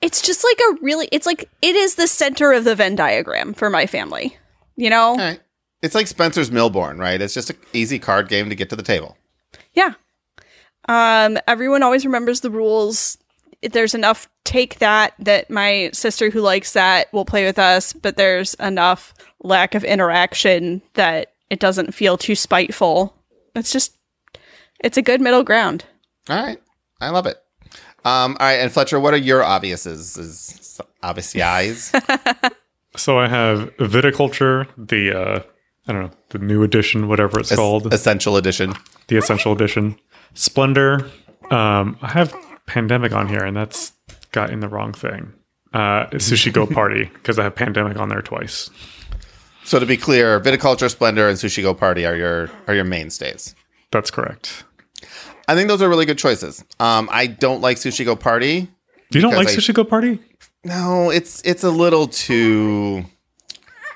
It's 0.00 0.22
just 0.22 0.44
like 0.44 0.58
a 0.60 0.82
really 0.82 1.08
it's 1.10 1.26
like 1.26 1.48
it 1.60 1.74
is 1.74 1.96
the 1.96 2.06
center 2.06 2.52
of 2.52 2.64
the 2.64 2.74
Venn 2.74 2.94
diagram 2.94 3.54
for 3.54 3.68
my 3.70 3.86
family. 3.86 4.36
You 4.76 4.90
know? 4.90 5.16
Right. 5.16 5.40
It's 5.82 5.94
like 5.94 6.06
Spencer's 6.06 6.50
Mille 6.50 6.70
Bornes, 6.70 6.98
right? 6.98 7.20
It's 7.20 7.34
just 7.34 7.50
an 7.50 7.56
easy 7.72 7.98
card 7.98 8.28
game 8.28 8.48
to 8.48 8.54
get 8.54 8.70
to 8.70 8.76
the 8.76 8.82
table. 8.82 9.16
Yeah. 9.74 9.94
Um, 10.88 11.38
everyone 11.46 11.82
always 11.82 12.04
remembers 12.04 12.40
the 12.40 12.50
rules. 12.50 13.18
There's 13.62 13.94
enough 13.94 14.28
take 14.44 14.78
that 14.78 15.14
that 15.18 15.50
my 15.50 15.90
sister 15.92 16.30
who 16.30 16.40
likes 16.40 16.72
that 16.72 17.12
will 17.12 17.24
play 17.24 17.44
with 17.44 17.58
us, 17.58 17.92
but 17.92 18.16
there's 18.16 18.54
enough 18.54 19.14
lack 19.42 19.74
of 19.74 19.84
interaction 19.84 20.80
that 20.94 21.34
it 21.50 21.60
doesn't 21.60 21.94
feel 21.94 22.16
too 22.16 22.34
spiteful. 22.34 23.14
It's 23.54 23.72
just 23.72 23.96
it's 24.80 24.96
a 24.96 25.02
good 25.02 25.20
middle 25.20 25.44
ground. 25.44 25.84
All 26.28 26.42
right. 26.42 26.60
I 27.00 27.10
love 27.10 27.26
it. 27.26 27.36
Um, 28.04 28.36
all 28.40 28.46
right. 28.46 28.54
And 28.54 28.72
Fletcher, 28.72 28.98
what 29.00 29.12
are 29.14 29.18
your 29.18 29.42
obviouses? 29.42 30.16
Is 30.18 30.80
obvious 31.02 31.34
eyes? 31.36 31.92
So 32.96 33.16
I 33.18 33.28
have 33.28 33.76
Viticulture, 33.76 34.66
the 34.76 35.16
uh, 35.16 35.42
I 35.86 35.92
don't 35.92 36.02
know, 36.02 36.10
the 36.30 36.38
new 36.38 36.64
edition, 36.64 37.06
whatever 37.06 37.38
it's 37.38 37.54
called, 37.54 37.92
Essential 37.92 38.36
edition. 38.36 38.74
the 39.06 39.16
essential 39.16 39.52
edition. 39.52 39.96
Splendor. 40.34 41.08
Um, 41.50 41.96
I 42.02 42.08
have 42.08 42.34
Pandemic 42.66 43.12
on 43.12 43.28
here, 43.28 43.44
and 43.44 43.56
that's 43.56 43.92
got 44.32 44.50
in 44.50 44.60
the 44.60 44.68
wrong 44.68 44.92
thing. 44.92 45.32
Uh, 45.72 46.06
Sushi 46.12 46.52
Go 46.52 46.66
Party 46.66 47.04
because 47.04 47.38
I 47.38 47.44
have 47.44 47.54
Pandemic 47.54 47.98
on 47.98 48.08
there 48.08 48.22
twice. 48.22 48.68
So 49.64 49.78
to 49.78 49.86
be 49.86 49.96
clear, 49.98 50.40
Viticulture, 50.40 50.90
Splendor, 50.90 51.28
and 51.28 51.38
Sushi 51.38 51.62
Go 51.62 51.74
Party 51.74 52.04
are 52.04 52.16
your 52.16 52.50
are 52.66 52.74
your 52.74 52.84
mainstays. 52.84 53.54
That's 53.92 54.10
correct. 54.10 54.64
I 55.48 55.54
think 55.54 55.68
those 55.68 55.82
are 55.82 55.88
really 55.88 56.06
good 56.06 56.18
choices. 56.18 56.64
Um, 56.78 57.08
I 57.10 57.26
don't 57.26 57.60
like 57.60 57.78
Sushi 57.78 58.04
Go 58.04 58.14
Party. 58.14 58.68
You 59.10 59.20
don't 59.20 59.34
like 59.34 59.48
I- 59.48 59.56
Sushi 59.56 59.74
Go 59.74 59.82
Party? 59.82 60.20
No, 60.64 61.10
it's 61.10 61.40
it's 61.44 61.64
a 61.64 61.70
little 61.70 62.06
too 62.06 63.04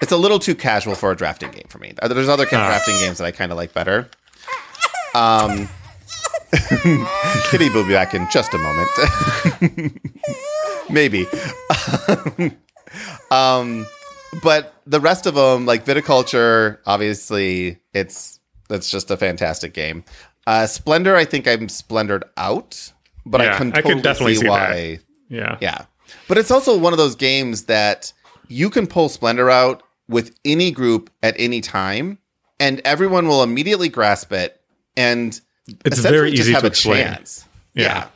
it's 0.00 0.12
a 0.12 0.16
little 0.16 0.38
too 0.40 0.54
casual 0.54 0.94
for 0.96 1.12
a 1.12 1.16
drafting 1.16 1.50
game 1.52 1.66
for 1.68 1.78
me. 1.78 1.94
Uh, 2.02 2.08
There's 2.08 2.28
other 2.28 2.44
kind 2.44 2.62
of 2.62 2.68
drafting 2.68 2.96
games 2.98 3.18
that 3.18 3.24
I 3.24 3.30
kind 3.30 3.52
of 3.52 3.56
like 3.56 3.72
better. 3.72 4.08
Um, 5.14 5.68
Kitty 7.50 7.68
will 7.70 7.86
be 7.86 7.92
back 7.92 8.12
in 8.12 8.26
just 8.30 8.52
a 8.52 8.58
moment. 8.58 10.00
Maybe. 10.90 11.26
um, 13.30 13.86
but 14.42 14.74
the 14.86 14.98
rest 15.00 15.26
of 15.26 15.34
them, 15.34 15.66
like 15.66 15.84
viticulture, 15.84 16.78
obviously 16.84 17.78
it's 17.94 18.40
that's 18.68 18.90
just 18.90 19.10
a 19.10 19.16
fantastic 19.16 19.72
game. 19.72 20.04
Uh, 20.46 20.66
Splendor, 20.66 21.14
I 21.16 21.24
think 21.24 21.46
I'm 21.46 21.68
splendored 21.68 22.24
out, 22.37 22.92
but 23.24 23.40
I 23.40 23.44
Yeah, 23.44 23.59
can 23.59 23.68
I 23.72 23.76
could 23.76 23.83
totally 23.85 24.02
definitely 24.02 24.35
see, 24.35 24.40
see 24.40 24.46
that. 24.48 24.70
why. 24.70 24.98
Yeah. 25.28 25.59
Yeah. 25.61 25.85
But 26.28 26.38
it's 26.38 26.50
also 26.50 26.76
one 26.78 26.92
of 26.92 26.98
those 26.98 27.14
games 27.14 27.64
that 27.64 28.12
you 28.48 28.68
can 28.70 28.87
pull 28.87 29.09
Splendor 29.09 29.50
out 29.50 29.83
with 30.09 30.35
any 30.44 30.70
group 30.72 31.11
at 31.22 31.35
any 31.38 31.61
time, 31.61 32.18
and 32.61 32.81
everyone 32.85 33.28
will 33.28 33.42
immediately 33.42 33.88
grasp 33.88 34.33
it 34.33 34.61
and 34.96 35.40
It's 35.85 35.98
essentially 35.98 36.11
very 36.18 36.31
just 36.33 36.40
easy 36.42 36.52
have 36.52 36.62
to 36.62 36.66
explain. 36.68 37.05
chance. 37.05 37.44
Yeah. 37.74 38.09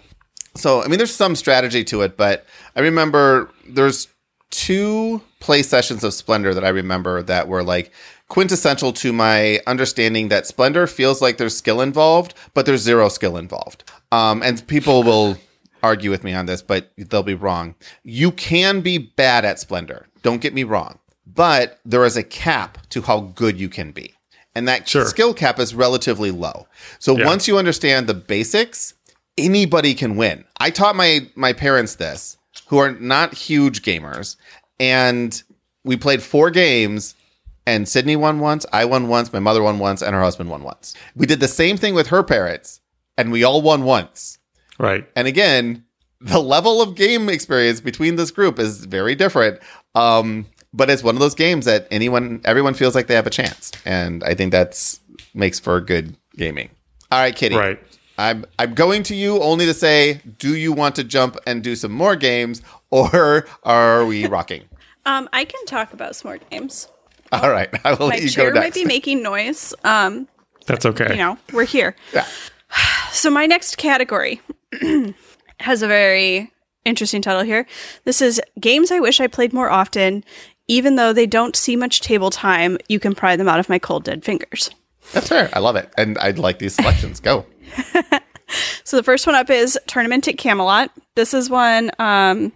So, 0.57 0.83
I 0.83 0.89
mean, 0.89 0.99
there's 0.99 1.15
some 1.15 1.37
strategy 1.37 1.85
to 1.85 2.03
it, 2.03 2.17
but 2.17 2.45
I 2.75 2.81
remember 2.81 3.51
there's 3.69 4.09
two 4.51 5.21
play 5.41 5.63
sessions 5.63 6.03
of 6.05 6.13
Splendor 6.15 6.55
that 6.55 6.65
I 6.65 6.69
remember 6.71 7.23
that 7.23 7.49
were 7.49 7.63
like 7.63 7.93
quintessential 8.29 8.93
to 8.93 9.13
my 9.13 9.61
understanding 9.67 10.29
that 10.29 10.47
Splendor 10.47 10.87
feels 10.87 11.23
like 11.23 11.39
there's 11.39 11.57
skill 11.57 11.81
involved, 11.81 12.35
but 12.55 12.67
there's 12.67 12.83
zero 12.83 13.09
skill 13.09 13.37
involved. 13.37 13.85
Um, 14.13 14.43
and 14.43 14.67
people 14.67 15.03
will 15.03 15.39
argue 15.83 16.11
with 16.11 16.25
me 16.25 16.33
on 16.33 16.47
this, 16.47 16.63
but 16.63 16.91
they'll 16.97 17.23
be 17.23 17.35
wrong. 17.35 17.75
You 18.03 18.33
can 18.33 18.81
be 18.81 18.99
bad 18.99 19.45
at 19.45 19.61
Splendor. 19.61 20.07
Don't 20.23 20.41
get 20.41 20.55
me 20.55 20.65
wrong. 20.65 20.99
But 21.27 21.79
there 21.85 22.05
is 22.05 22.17
a 22.17 22.23
cap 22.23 22.79
to 22.91 23.03
how 23.03 23.21
good 23.21 23.59
you 23.61 23.69
can 23.69 23.93
be. 23.93 24.15
And 24.55 24.67
that 24.69 24.89
Sure. 24.89 25.05
skill 25.07 25.35
cap 25.35 25.59
is 25.61 25.75
relatively 25.75 26.31
low. 26.31 26.67
So 26.99 27.17
Yeah. 27.17 27.27
once 27.27 27.47
you 27.47 27.59
understand 27.59 28.07
the 28.07 28.15
basics, 28.15 28.95
anybody 29.37 29.93
can 29.95 30.17
win. 30.17 30.45
I 30.59 30.71
taught 30.71 30.97
my 30.97 31.27
my 31.35 31.53
parents 31.53 31.97
this, 31.97 32.37
who 32.69 32.79
are 32.79 32.93
not 32.93 33.35
huge 33.35 33.83
gamers, 33.83 34.37
and 34.81 35.43
we 35.85 35.97
played 35.97 36.23
four 36.23 36.51
games. 36.51 37.15
And 37.67 37.89
Sydney 37.89 38.15
won 38.15 38.39
once, 38.39 38.65
I 38.73 38.85
won 38.85 39.09
once, 39.09 39.33
my 39.33 39.41
mother 39.41 39.63
won 39.63 39.79
once, 39.79 40.01
and 40.03 40.15
her 40.15 40.23
husband 40.23 40.51
won 40.51 40.63
once. 40.63 40.95
We 41.17 41.27
did 41.27 41.41
the 41.41 41.49
same 41.49 41.77
thing 41.77 41.95
with 41.95 42.09
her 42.09 42.23
parents, 42.23 42.81
and 43.19 43.33
we 43.33 43.43
all 43.43 43.61
won 43.61 43.83
once. 43.83 44.39
Right. 44.79 45.09
And 45.17 45.27
again, 45.27 45.85
the 46.21 46.41
level 46.41 46.81
of 46.81 46.95
game 46.95 47.29
experience 47.29 47.81
between 47.81 48.17
this 48.17 48.31
group 48.31 48.59
is 48.59 48.85
very 48.85 49.15
different. 49.15 49.61
Um, 49.95 50.47
but 50.73 50.91
it's 50.91 51.03
one 51.03 51.17
of 51.17 51.21
those 51.21 51.35
games 51.35 51.65
that 51.65 51.89
anyone, 51.91 52.41
everyone 52.45 52.75
feels 52.75 52.95
like 52.95 53.07
they 53.07 53.15
have 53.15 53.27
a 53.27 53.31
chance, 53.31 53.73
and 53.85 54.23
I 54.23 54.35
think 54.35 54.53
that's 54.53 55.01
makes 55.35 55.59
for 55.59 55.81
good 55.81 56.17
gaming. 56.37 56.71
All 57.11 57.19
right, 57.19 57.35
Kitty. 57.35 57.57
Right. 57.57 57.81
I'm 58.19 58.45
I'm 58.59 58.75
going 58.75 59.03
to 59.05 59.15
you 59.15 59.43
only 59.43 59.67
to 59.67 59.75
say, 59.75 60.21
do 60.39 60.57
you 60.57 60.73
want 60.73 60.95
to 60.97 61.05
jump 61.05 61.37
and 61.47 61.63
do 61.63 61.77
some 61.77 61.93
more 61.93 62.17
games, 62.17 62.63
or 62.91 63.47
are 63.65 64.05
we 64.05 64.27
rocking? 64.27 64.65
Um, 65.05 65.29
I 65.33 65.45
can 65.45 65.65
talk 65.67 65.93
about 65.93 66.17
some 66.17 66.31
more 66.31 66.39
games. 66.51 66.89
All 67.33 67.51
right, 67.51 67.69
I 67.85 67.95
will 67.95 68.09
My 68.09 68.15
let 68.15 68.23
you 68.23 68.29
chair 68.29 68.53
might 68.55 68.75
be 68.75 68.85
making 68.85 69.23
noise. 69.23 69.75
Um, 69.85 70.29
That's 70.67 70.87
okay. 70.87 71.11
you 71.11 71.17
know, 71.17 71.39
we're 71.53 71.65
here. 71.65 71.97
Yeah. 72.13 72.27
So 73.13 73.31
my 73.31 73.47
next 73.47 73.79
category 73.79 74.43
has 75.61 75.81
a 75.81 75.87
very 75.87 76.53
interesting 76.85 77.23
title 77.23 77.45
here. 77.45 77.67
This 78.05 78.21
is 78.21 78.43
games 78.61 78.91
I 78.91 79.01
wish 79.01 79.21
I 79.21 79.27
played 79.27 79.55
more 79.55 79.71
often. 79.71 80.23
Even 80.69 80.97
though 80.97 81.15
they 81.15 81.25
don't 81.25 81.57
see 81.57 81.77
much 81.77 82.03
table 82.03 82.29
time, 82.29 82.77
you 82.89 83.01
can 83.01 83.15
pry 83.15 83.35
them 83.37 83.49
out 83.49 83.59
of 83.59 83.71
my 83.71 83.79
cold 83.79 84.05
dead 84.05 84.23
fingers. 84.23 84.71
That's 85.15 85.29
fair. 85.29 85.49
I 85.55 85.61
love 85.61 85.77
it, 85.77 85.91
and 85.97 86.19
I'd 86.19 86.39
like 86.39 86.59
these 86.59 86.75
selections. 86.75 87.19
Go. 87.21 87.47
So 88.85 88.97
the 88.97 89.03
first 89.03 89.27
one 89.27 89.35
up 89.35 89.51
is 89.51 89.77
Tournament 89.89 90.29
at 90.29 90.39
Camelot. 90.39 90.91
This 91.17 91.35
is 91.35 91.51
one 91.51 91.91
um 91.99 92.53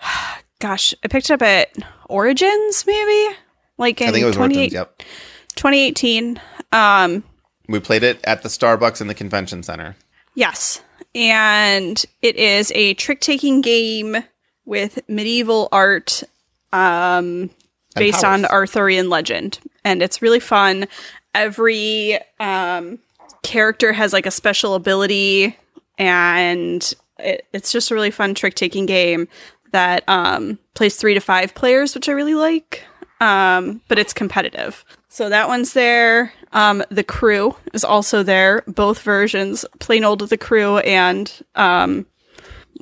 gosh, 0.58 0.94
I 1.02 1.08
picked 1.08 1.30
up 1.30 1.42
at 1.42 1.70
Origins 2.08 2.84
maybe? 2.86 3.36
Like 3.80 4.00
in 4.00 4.08
I 4.08 4.12
think 4.12 4.22
it 4.22 4.26
was 4.26 4.36
28 4.36 4.56
Origins. 4.56 4.72
Yep. 4.74 5.02
2018. 5.56 6.40
Um 6.72 7.24
We 7.68 7.80
played 7.80 8.04
it 8.04 8.20
at 8.24 8.42
the 8.42 8.48
Starbucks 8.48 9.00
in 9.00 9.08
the 9.08 9.14
convention 9.14 9.62
center. 9.62 9.96
Yes. 10.34 10.82
And 11.14 12.04
it 12.22 12.36
is 12.36 12.70
a 12.76 12.94
trick 12.94 13.20
taking 13.20 13.60
game 13.60 14.16
with 14.64 15.00
medieval 15.08 15.68
art 15.72 16.22
um, 16.72 17.50
based 17.96 18.24
on. 18.24 18.44
Arthurian 18.44 19.08
legend. 19.08 19.58
And 19.84 20.02
it's 20.02 20.22
really 20.22 20.40
fun. 20.40 20.86
Every 21.34 22.18
um, 22.38 22.98
character 23.42 23.92
has 23.92 24.12
like 24.12 24.26
a 24.26 24.30
special 24.30 24.74
ability, 24.74 25.56
and 25.98 26.94
it, 27.18 27.46
it's 27.52 27.72
just 27.72 27.90
a 27.90 27.94
really 27.94 28.10
fun 28.10 28.34
trick 28.34 28.54
taking 28.54 28.86
game 28.86 29.28
that 29.72 30.04
um, 30.08 30.58
plays 30.74 30.96
three 30.96 31.14
to 31.14 31.20
five 31.20 31.54
players, 31.54 31.94
which 31.94 32.08
I 32.08 32.12
really 32.12 32.34
like. 32.34 32.84
Um, 33.20 33.82
but 33.88 33.98
it's 33.98 34.12
competitive. 34.14 34.84
So 35.08 35.28
that 35.28 35.46
one's 35.48 35.74
there. 35.74 36.32
Um, 36.52 36.82
the 36.90 37.04
crew 37.04 37.54
is 37.74 37.84
also 37.84 38.22
there. 38.22 38.62
Both 38.66 39.02
versions, 39.02 39.64
plain 39.78 40.04
old 40.04 40.20
the 40.20 40.38
crew 40.38 40.78
and 40.78 41.30
um, 41.54 42.06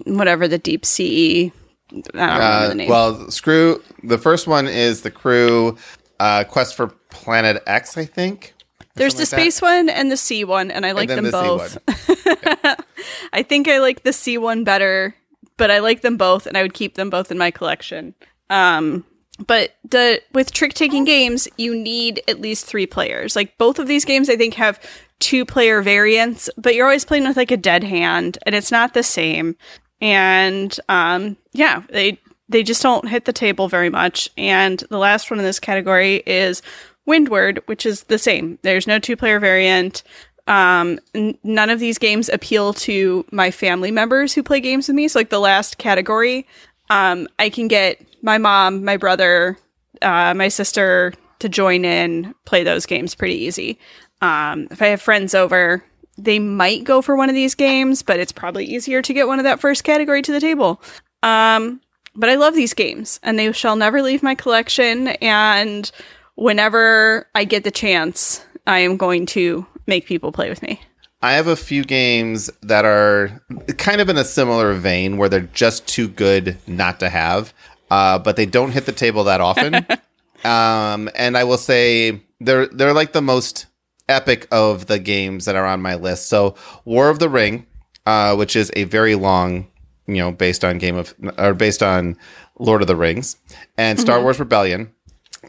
whatever 0.04 0.46
the 0.46 0.58
deep 0.58 0.86
sea. 0.86 1.52
I 1.90 1.94
don't 1.94 2.14
remember 2.14 2.42
Uh, 2.44 2.68
the 2.68 2.74
name. 2.74 2.88
well, 2.88 3.30
screw. 3.30 3.82
The 4.04 4.18
first 4.18 4.46
one 4.46 4.68
is 4.68 5.00
the 5.00 5.10
crew 5.10 5.76
uh, 6.20 6.44
quest 6.44 6.76
for 6.76 6.88
Planet 7.10 7.62
X, 7.66 7.96
I 7.96 8.04
think. 8.04 8.54
There's 8.94 9.14
the 9.14 9.20
like 9.20 9.28
space 9.28 9.62
one 9.62 9.88
and 9.88 10.10
the 10.10 10.16
sea 10.16 10.44
one, 10.44 10.70
and 10.70 10.84
I 10.84 10.92
like 10.92 11.08
then 11.08 11.22
them 11.22 11.24
the 11.26 11.30
both. 11.30 11.78
I 13.32 13.42
think 13.42 13.68
I 13.68 13.78
like 13.78 14.02
the 14.02 14.12
sea 14.12 14.38
one 14.38 14.64
better, 14.64 15.14
but 15.56 15.70
I 15.70 15.78
like 15.78 16.00
them 16.02 16.16
both, 16.16 16.46
and 16.46 16.56
I 16.56 16.62
would 16.62 16.74
keep 16.74 16.94
them 16.94 17.08
both 17.08 17.30
in 17.30 17.38
my 17.38 17.50
collection. 17.50 18.14
Um, 18.50 19.04
but 19.46 19.76
the 19.88 20.20
with 20.32 20.52
trick 20.52 20.74
taking 20.74 21.04
games, 21.04 21.48
you 21.56 21.74
need 21.74 22.22
at 22.28 22.40
least 22.40 22.66
three 22.66 22.86
players. 22.86 23.36
Like 23.36 23.56
both 23.58 23.78
of 23.78 23.86
these 23.86 24.04
games, 24.04 24.28
I 24.28 24.36
think 24.36 24.54
have 24.54 24.80
two 25.20 25.44
player 25.44 25.82
variants, 25.82 26.50
but 26.56 26.74
you're 26.74 26.86
always 26.86 27.04
playing 27.04 27.26
with 27.26 27.36
like 27.36 27.50
a 27.50 27.56
dead 27.56 27.84
hand, 27.84 28.38
and 28.44 28.54
it's 28.54 28.72
not 28.72 28.94
the 28.94 29.02
same. 29.02 29.56
And 30.00 30.78
um, 30.88 31.36
yeah, 31.52 31.82
they 31.90 32.20
they 32.48 32.62
just 32.62 32.82
don't 32.82 33.08
hit 33.08 33.24
the 33.24 33.32
table 33.32 33.68
very 33.68 33.90
much. 33.90 34.28
And 34.36 34.82
the 34.90 34.98
last 34.98 35.30
one 35.30 35.38
in 35.38 35.44
this 35.44 35.60
category 35.60 36.22
is 36.26 36.62
Windward, 37.06 37.62
which 37.66 37.86
is 37.86 38.04
the 38.04 38.18
same. 38.18 38.58
There's 38.62 38.86
no 38.86 38.98
two 38.98 39.16
player 39.16 39.38
variant. 39.38 40.02
Um, 40.46 40.98
n- 41.14 41.38
none 41.44 41.70
of 41.70 41.78
these 41.78 41.98
games 41.98 42.28
appeal 42.28 42.72
to 42.74 43.24
my 43.30 43.50
family 43.50 43.90
members 43.90 44.32
who 44.32 44.42
play 44.42 44.60
games 44.60 44.88
with 44.88 44.96
me. 44.96 45.08
So, 45.08 45.18
like 45.18 45.30
the 45.30 45.40
last 45.40 45.78
category, 45.78 46.46
um, 46.90 47.28
I 47.38 47.50
can 47.50 47.68
get 47.68 48.00
my 48.22 48.38
mom, 48.38 48.84
my 48.84 48.96
brother, 48.96 49.58
uh, 50.02 50.34
my 50.34 50.48
sister 50.48 51.12
to 51.38 51.48
join 51.48 51.84
in, 51.84 52.34
play 52.44 52.64
those 52.64 52.86
games 52.86 53.14
pretty 53.14 53.34
easy. 53.34 53.78
Um, 54.20 54.68
if 54.70 54.82
I 54.82 54.86
have 54.86 55.00
friends 55.00 55.34
over, 55.34 55.84
they 56.16 56.38
might 56.38 56.84
go 56.84 57.00
for 57.00 57.16
one 57.16 57.28
of 57.28 57.34
these 57.34 57.54
games, 57.54 58.02
but 58.02 58.18
it's 58.18 58.32
probably 58.32 58.64
easier 58.64 59.00
to 59.02 59.12
get 59.12 59.28
one 59.28 59.38
of 59.38 59.44
that 59.44 59.60
first 59.60 59.84
category 59.84 60.20
to 60.22 60.32
the 60.32 60.40
table. 60.40 60.82
Um, 61.22 61.80
but 62.16 62.28
I 62.28 62.34
love 62.34 62.54
these 62.54 62.74
games, 62.74 63.20
and 63.22 63.38
they 63.38 63.52
shall 63.52 63.76
never 63.76 64.02
leave 64.02 64.22
my 64.22 64.34
collection. 64.34 65.08
And 65.08 65.90
whenever 66.34 67.28
I 67.34 67.44
get 67.44 67.62
the 67.62 67.70
chance, 67.70 68.44
I 68.66 68.80
am 68.80 68.96
going 68.96 69.26
to 69.26 69.64
make 69.86 70.06
people 70.06 70.32
play 70.32 70.48
with 70.48 70.60
me. 70.62 70.80
I 71.22 71.32
have 71.32 71.46
a 71.46 71.56
few 71.56 71.84
games 71.84 72.50
that 72.62 72.84
are 72.84 73.42
kind 73.76 74.00
of 74.00 74.08
in 74.08 74.16
a 74.16 74.24
similar 74.24 74.72
vein 74.74 75.16
where 75.16 75.28
they're 75.28 75.40
just 75.40 75.86
too 75.86 76.08
good 76.08 76.56
not 76.66 77.00
to 77.00 77.08
have, 77.08 77.52
uh, 77.90 78.18
but 78.18 78.36
they 78.36 78.46
don't 78.46 78.70
hit 78.72 78.86
the 78.86 78.92
table 78.92 79.24
that 79.24 79.40
often. 79.40 79.74
um, 80.44 81.08
and 81.14 81.36
I 81.36 81.44
will 81.44 81.58
say 81.58 82.22
they're 82.40 82.66
they're 82.66 82.92
like 82.92 83.12
the 83.12 83.22
most 83.22 83.66
epic 84.08 84.46
of 84.50 84.86
the 84.86 84.98
games 84.98 85.44
that 85.44 85.56
are 85.56 85.66
on 85.66 85.82
my 85.82 85.94
list. 85.94 86.28
So 86.28 86.54
War 86.84 87.10
of 87.10 87.18
the 87.18 87.28
Ring, 87.28 87.66
uh, 88.06 88.34
which 88.36 88.56
is 88.56 88.70
a 88.76 88.84
very 88.84 89.14
long, 89.14 89.66
you 90.06 90.16
know, 90.16 90.32
based 90.32 90.64
on 90.64 90.78
Game 90.78 90.96
of 90.96 91.14
or 91.36 91.54
based 91.54 91.82
on 91.82 92.16
Lord 92.58 92.80
of 92.80 92.88
the 92.88 92.96
Rings, 92.96 93.36
and 93.76 94.00
Star 94.00 94.20
Wars 94.20 94.38
Rebellion. 94.40 94.92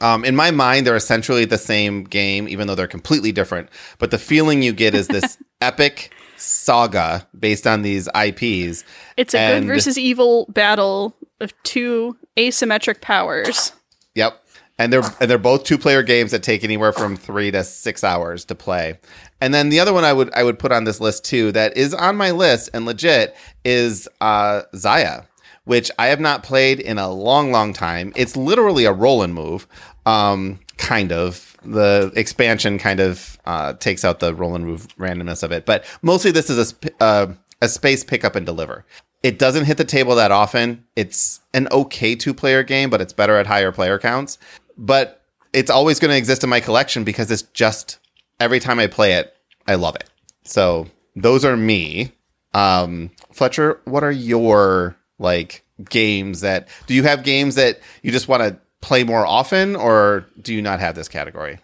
Um, 0.01 0.23
in 0.23 0.35
my 0.35 0.51
mind, 0.51 0.85
they're 0.85 0.95
essentially 0.95 1.45
the 1.45 1.57
same 1.57 2.03
game, 2.03 2.47
even 2.47 2.67
though 2.67 2.75
they're 2.75 2.87
completely 2.87 3.31
different. 3.31 3.69
But 3.97 4.11
the 4.11 4.19
feeling 4.19 4.61
you 4.61 4.71
get 4.71 4.93
is 4.93 5.07
this 5.07 5.37
epic 5.61 6.13
saga 6.37 7.27
based 7.37 7.65
on 7.67 7.81
these 7.81 8.07
IPs. 8.15 8.83
It's 9.17 9.33
a 9.33 9.39
And- 9.39 9.65
good 9.65 9.73
versus 9.73 9.97
evil 9.97 10.45
battle 10.49 11.15
of 11.39 11.53
two 11.63 12.17
asymmetric 12.37 13.01
powers. 13.01 13.73
Yep. 14.15 14.43
And 14.77 14.93
they're 14.93 15.03
and 15.19 15.29
they're 15.29 15.37
both 15.37 15.65
two 15.65 15.77
player 15.77 16.03
games 16.03 16.31
that 16.31 16.41
take 16.41 16.63
anywhere 16.63 16.93
from 16.93 17.17
three 17.17 17.51
to 17.51 17.63
six 17.63 18.03
hours 18.03 18.45
to 18.45 18.55
play. 18.55 18.97
And 19.41 19.53
then 19.53 19.69
the 19.69 19.79
other 19.79 19.93
one 19.93 20.05
I 20.05 20.13
would 20.13 20.33
I 20.33 20.43
would 20.43 20.57
put 20.57 20.71
on 20.71 20.85
this 20.85 21.01
list 21.01 21.25
too 21.25 21.51
that 21.51 21.75
is 21.75 21.93
on 21.93 22.15
my 22.15 22.31
list 22.31 22.69
and 22.73 22.85
legit 22.85 23.35
is 23.65 24.07
uh 24.21 24.61
Xia, 24.73 25.25
which 25.65 25.91
I 25.99 26.07
have 26.07 26.19
not 26.21 26.43
played 26.43 26.79
in 26.79 26.97
a 26.97 27.09
long, 27.09 27.51
long 27.51 27.73
time. 27.73 28.13
It's 28.15 28.37
literally 28.37 28.85
a 28.85 28.93
roll 28.93 29.21
and 29.21 29.33
move. 29.33 29.67
Um 30.05 30.59
kind 30.77 31.11
of. 31.11 31.57
The 31.61 32.11
expansion 32.15 32.79
kind 32.79 33.01
of 33.01 33.37
uh, 33.45 33.73
takes 33.73 34.05
out 34.05 34.21
the 34.21 34.33
roll 34.33 34.55
and 34.55 34.65
move 34.65 34.87
randomness 34.97 35.43
of 35.43 35.51
it. 35.51 35.65
But 35.65 35.83
mostly 36.01 36.31
this 36.31 36.49
is 36.49 36.57
a 36.57 36.65
sp- 36.71 36.95
uh, 37.01 37.27
a 37.61 37.67
space 37.67 38.01
pick 38.01 38.23
up 38.23 38.37
and 38.37 38.45
deliver. 38.45 38.85
It 39.21 39.37
doesn't 39.37 39.65
hit 39.65 39.77
the 39.77 39.85
table 39.85 40.15
that 40.15 40.31
often. 40.31 40.85
It's 40.95 41.41
an 41.53 41.67
okay 41.71 42.15
two 42.15 42.33
player 42.33 42.63
game, 42.63 42.89
but 42.89 43.01
it's 43.01 43.13
better 43.13 43.37
at 43.37 43.47
higher 43.47 43.71
player 43.71 43.99
counts. 43.99 44.37
But 44.77 45.21
it's 45.53 45.69
always 45.69 45.99
going 45.99 46.11
to 46.11 46.17
exist 46.17 46.43
in 46.43 46.49
my 46.49 46.59
collection 46.59 47.03
because 47.03 47.29
it's 47.31 47.41
just 47.41 47.99
every 48.39 48.59
time 48.59 48.79
I 48.79 48.87
play 48.87 49.13
it, 49.13 49.33
I 49.67 49.75
love 49.75 49.95
it. 49.95 50.09
So 50.43 50.87
those 51.15 51.43
are 51.43 51.57
me. 51.57 52.13
Um, 52.53 53.11
Fletcher, 53.31 53.81
what 53.85 54.03
are 54.03 54.11
your 54.11 54.95
like 55.19 55.65
games 55.89 56.41
that 56.41 56.67
do 56.87 56.93
you 56.93 57.03
have 57.03 57.23
games 57.23 57.55
that 57.55 57.79
you 58.01 58.11
just 58.11 58.27
want 58.27 58.41
to 58.43 58.57
play 58.81 59.03
more 59.03 59.25
often 59.25 59.75
or 59.75 60.25
do 60.41 60.53
you 60.53 60.61
not 60.61 60.79
have 60.79 60.95
this 60.95 61.07
category? 61.07 61.59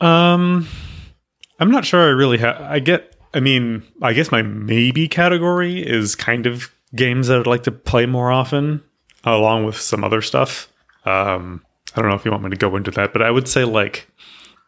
Um, 0.00 0.66
I'm 1.60 1.70
not 1.70 1.84
sure 1.84 2.00
I 2.00 2.10
really 2.10 2.38
have. 2.38 2.60
I 2.60 2.80
get, 2.80 3.16
I 3.34 3.40
mean, 3.40 3.82
I 4.02 4.12
guess 4.12 4.30
my 4.30 4.42
maybe 4.42 5.08
category 5.08 5.80
is 5.86 6.14
kind 6.14 6.46
of 6.46 6.70
games 6.94 7.28
that 7.28 7.40
I'd 7.40 7.46
like 7.46 7.62
to 7.64 7.70
play 7.72 8.06
more 8.06 8.30
often, 8.30 8.82
along 9.24 9.64
with 9.64 9.76
some 9.80 10.04
other 10.04 10.20
stuff. 10.22 10.68
Um, 11.04 11.64
I 11.94 12.00
don't 12.00 12.10
know 12.10 12.16
if 12.16 12.24
you 12.24 12.30
want 12.30 12.44
me 12.44 12.50
to 12.50 12.56
go 12.56 12.76
into 12.76 12.90
that, 12.92 13.12
but 13.12 13.22
I 13.22 13.30
would 13.30 13.48
say 13.48 13.64
like, 13.64 14.08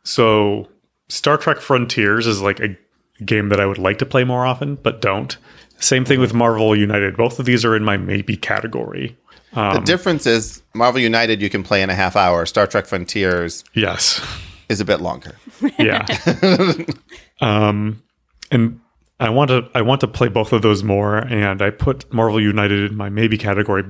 so 0.03 0.69
Star 1.09 1.37
Trek 1.37 1.59
Frontiers 1.61 2.27
is 2.27 2.41
like 2.41 2.61
a 2.61 2.77
game 3.25 3.49
that 3.51 3.61
I 3.61 3.67
would 3.67 3.79
like 3.79 3.99
to 3.99 4.07
play 4.07 4.25
more 4.25 4.45
often, 4.47 4.77
but 4.77 5.01
don't. 5.01 5.37
Same 5.79 6.05
thing 6.05 6.21
with 6.21 6.33
Marvel 6.35 6.75
United. 6.77 7.17
Both 7.17 7.39
of 7.39 7.47
these 7.47 7.65
are 7.65 7.77
in 7.77 7.85
my 7.85 7.97
maybe 7.97 8.37
category. 8.37 9.17
the 9.53 9.83
difference 9.85 10.27
is 10.27 10.63
Marvel 10.75 11.01
United 11.01 11.41
you 11.43 11.51
can 11.51 11.63
play 11.63 11.83
in 11.83 11.91
a 11.91 11.95
half 11.95 12.17
hour. 12.17 12.45
Star 12.47 12.67
Trek 12.67 12.87
Frontiers 12.87 13.63
Yes. 13.75 14.21
is 14.69 14.81
a 14.81 14.85
bit 14.85 15.01
longer. 15.01 15.37
yeah 15.79 16.07
um 17.41 18.03
and 18.51 18.81
i 19.21 19.29
want 19.29 19.49
to 19.49 19.69
i 19.75 19.83
want 19.83 20.01
to 20.01 20.07
play 20.07 20.29
both 20.29 20.53
of 20.53 20.63
those 20.63 20.83
more 20.83 21.17
and 21.19 21.63
i 21.63 21.71
put 21.71 22.13
marvel 22.13 22.41
united 22.41 22.91
in 22.91 22.97
my 22.97 23.09
maybe 23.09 23.39
category 23.39 23.85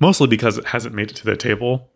mostly 0.00 0.26
because 0.26 0.58
it 0.58 0.66
hasn't 0.66 0.94
made 0.94 1.10
it 1.10 1.16
to 1.16 1.24
the 1.24 1.36
table 1.36 1.90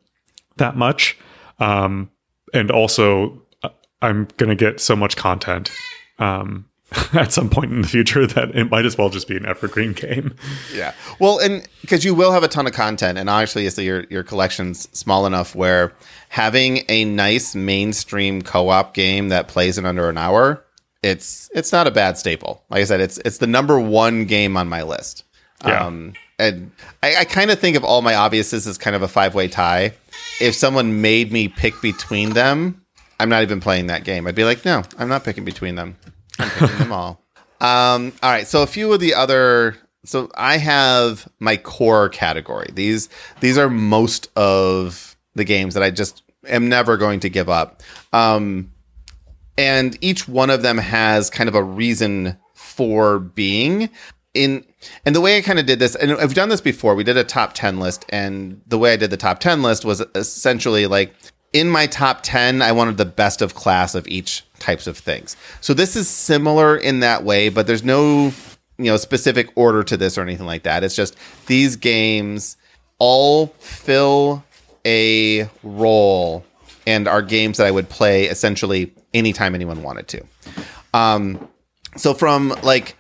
that 0.57 0.77
much 0.77 1.19
um 1.59 2.11
and 2.55 2.71
also 2.71 3.43
uh, 3.63 3.69
i'm 4.03 4.29
gonna 4.37 4.55
get 4.55 4.81
so 4.81 4.95
much 4.97 5.17
content 5.17 5.71
um 6.19 6.65
at 7.13 7.33
some 7.33 7.51
point 7.51 7.71
in 7.71 7.83
the 7.83 7.89
future 7.89 8.27
that 8.35 8.55
it 8.55 8.71
might 8.71 8.87
as 8.87 8.97
well 8.97 9.11
just 9.11 9.29
be 9.29 9.37
an 9.37 9.45
evergreen 9.45 9.93
game 9.93 10.35
Yeah. 10.75 10.95
Well, 11.19 11.39
and 11.39 11.67
because 11.83 12.05
you 12.05 12.15
will 12.15 12.33
have 12.33 12.43
a 12.43 12.49
ton 12.49 12.67
of 12.67 12.73
content, 12.73 13.19
and 13.19 13.29
obviously, 13.29 13.85
your 13.85 14.05
your 14.09 14.23
collection's 14.23 14.89
small 14.97 15.27
enough 15.27 15.55
where 15.55 15.93
having 16.31 16.85
a 16.89 17.05
nice 17.05 17.55
mainstream 17.55 18.41
co-op 18.41 18.95
game 18.95 19.29
that 19.29 19.49
plays 19.49 19.77
in 19.77 19.85
under 19.85 20.09
an 20.09 20.17
hour, 20.17 20.65
it's 21.03 21.51
it's 21.55 21.73
not 21.73 21.87
a 21.87 21.91
bad 21.91 22.19
staple. 22.19 22.63
Like 22.71 22.81
I 22.81 22.85
said, 22.85 23.01
it's 23.01 23.19
it's 23.19 23.39
the 23.39 23.47
number 23.47 23.79
one 23.79 24.25
game 24.25 24.57
on 24.57 24.69
my 24.69 24.83
list. 24.83 25.25
Yeah. 25.65 25.87
Um, 25.87 26.13
and 26.39 26.71
I, 27.03 27.17
I 27.17 27.25
kind 27.25 27.51
of 27.51 27.59
think 27.59 27.77
of 27.77 27.85
all 27.85 28.01
my 28.01 28.13
obviouses 28.13 28.67
as 28.67 28.79
kind 28.79 28.95
of 28.95 29.03
a 29.03 29.09
five 29.09 29.35
way 29.35 29.49
tie. 29.49 29.93
If 30.41 30.55
someone 30.55 31.01
made 31.01 31.33
me 31.33 31.49
pick 31.49 31.81
between 31.83 32.31
them, 32.31 32.85
I'm 33.19 33.29
not 33.29 33.43
even 33.43 33.61
playing 33.61 33.89
that 33.89 34.05
game. 34.05 34.27
I'd 34.27 34.37
be 34.37 34.45
like, 34.45 34.65
no, 34.65 34.83
I'm 34.99 35.09
not 35.09 35.25
picking 35.25 35.45
between 35.45 35.75
them. 35.75 35.97
I'm 36.39 36.51
picking 36.51 36.79
them 36.79 36.93
all. 36.93 37.21
Um, 37.61 38.13
all 38.23 38.31
right. 38.31 38.47
So 38.47 38.63
a 38.63 38.69
few 38.69 38.93
of 38.93 39.01
the 39.01 39.15
other. 39.15 39.77
So 40.05 40.31
I 40.37 40.59
have 40.59 41.29
my 41.41 41.57
core 41.57 42.09
category. 42.09 42.69
These 42.73 43.09
these 43.41 43.59
are 43.59 43.69
most 43.69 44.31
of 44.37 45.17
the 45.35 45.43
games 45.43 45.75
that 45.75 45.83
I 45.83 45.91
just 45.91 46.23
am 46.47 46.69
never 46.69 46.97
going 46.97 47.19
to 47.19 47.29
give 47.29 47.49
up. 47.49 47.83
Um, 48.13 48.71
and 49.59 49.99
each 50.01 50.29
one 50.29 50.49
of 50.49 50.63
them 50.63 50.79
has 50.79 51.29
kind 51.29 51.49
of 51.49 51.55
a 51.55 51.63
reason 51.63 52.39
for 52.55 53.19
being. 53.19 53.91
In 54.33 54.65
and 55.05 55.17
the 55.17 55.21
way 55.21 55.37
I 55.37 55.41
kind 55.41 55.59
of 55.59 55.67
did 55.67 55.81
this 55.81 55.97
and 55.97 56.13
I've 56.13 56.35
done 56.35 56.49
this 56.49 56.61
before 56.61 56.95
we 56.95 57.03
did 57.03 57.17
a 57.17 57.25
top 57.25 57.55
10 57.55 57.81
list 57.81 58.07
and 58.11 58.61
the 58.67 58.79
way 58.79 58.93
I 58.93 58.97
did 58.97 59.11
the 59.11 59.17
top 59.17 59.41
10 59.41 59.63
list 59.63 59.85
was 59.85 60.01
essentially 60.15 60.87
like 60.87 61.13
in 61.53 61.69
my 61.69 61.87
top 61.87 62.21
10 62.23 62.63
I 62.63 62.71
wanted 62.71 62.99
the 62.99 63.05
best 63.05 63.43
of 63.43 63.55
class 63.55 63.95
of 63.97 64.07
each 64.07 64.45
types 64.61 64.87
of 64.87 64.97
things. 64.97 65.35
So 65.61 65.75
this 65.75 65.97
is 65.97 66.09
similar 66.09 66.77
in 66.77 67.01
that 67.01 67.25
way 67.25 67.49
but 67.49 67.67
there's 67.67 67.83
no 67.83 68.33
you 68.77 68.85
know 68.85 68.97
specific 68.97 69.49
order 69.57 69.83
to 69.83 69.97
this 69.97 70.17
or 70.17 70.23
anything 70.23 70.47
like 70.47 70.63
that. 70.63 70.85
It's 70.85 70.95
just 70.95 71.17
these 71.47 71.75
games 71.75 72.57
all 72.99 73.49
fill 73.59 74.45
a 74.87 75.49
role 75.65 76.45
and 76.87 77.09
are 77.09 77.23
games 77.23 77.59
that 77.59 77.67
I 77.67 77.71
would 77.71 77.89
play 77.89 78.27
essentially 78.27 78.93
anytime 79.15 79.55
anyone 79.55 79.83
wanted 79.83 80.09
to. 80.09 80.25
Um, 80.95 81.49
so 81.97 82.15
from 82.15 82.51
like 82.63 82.97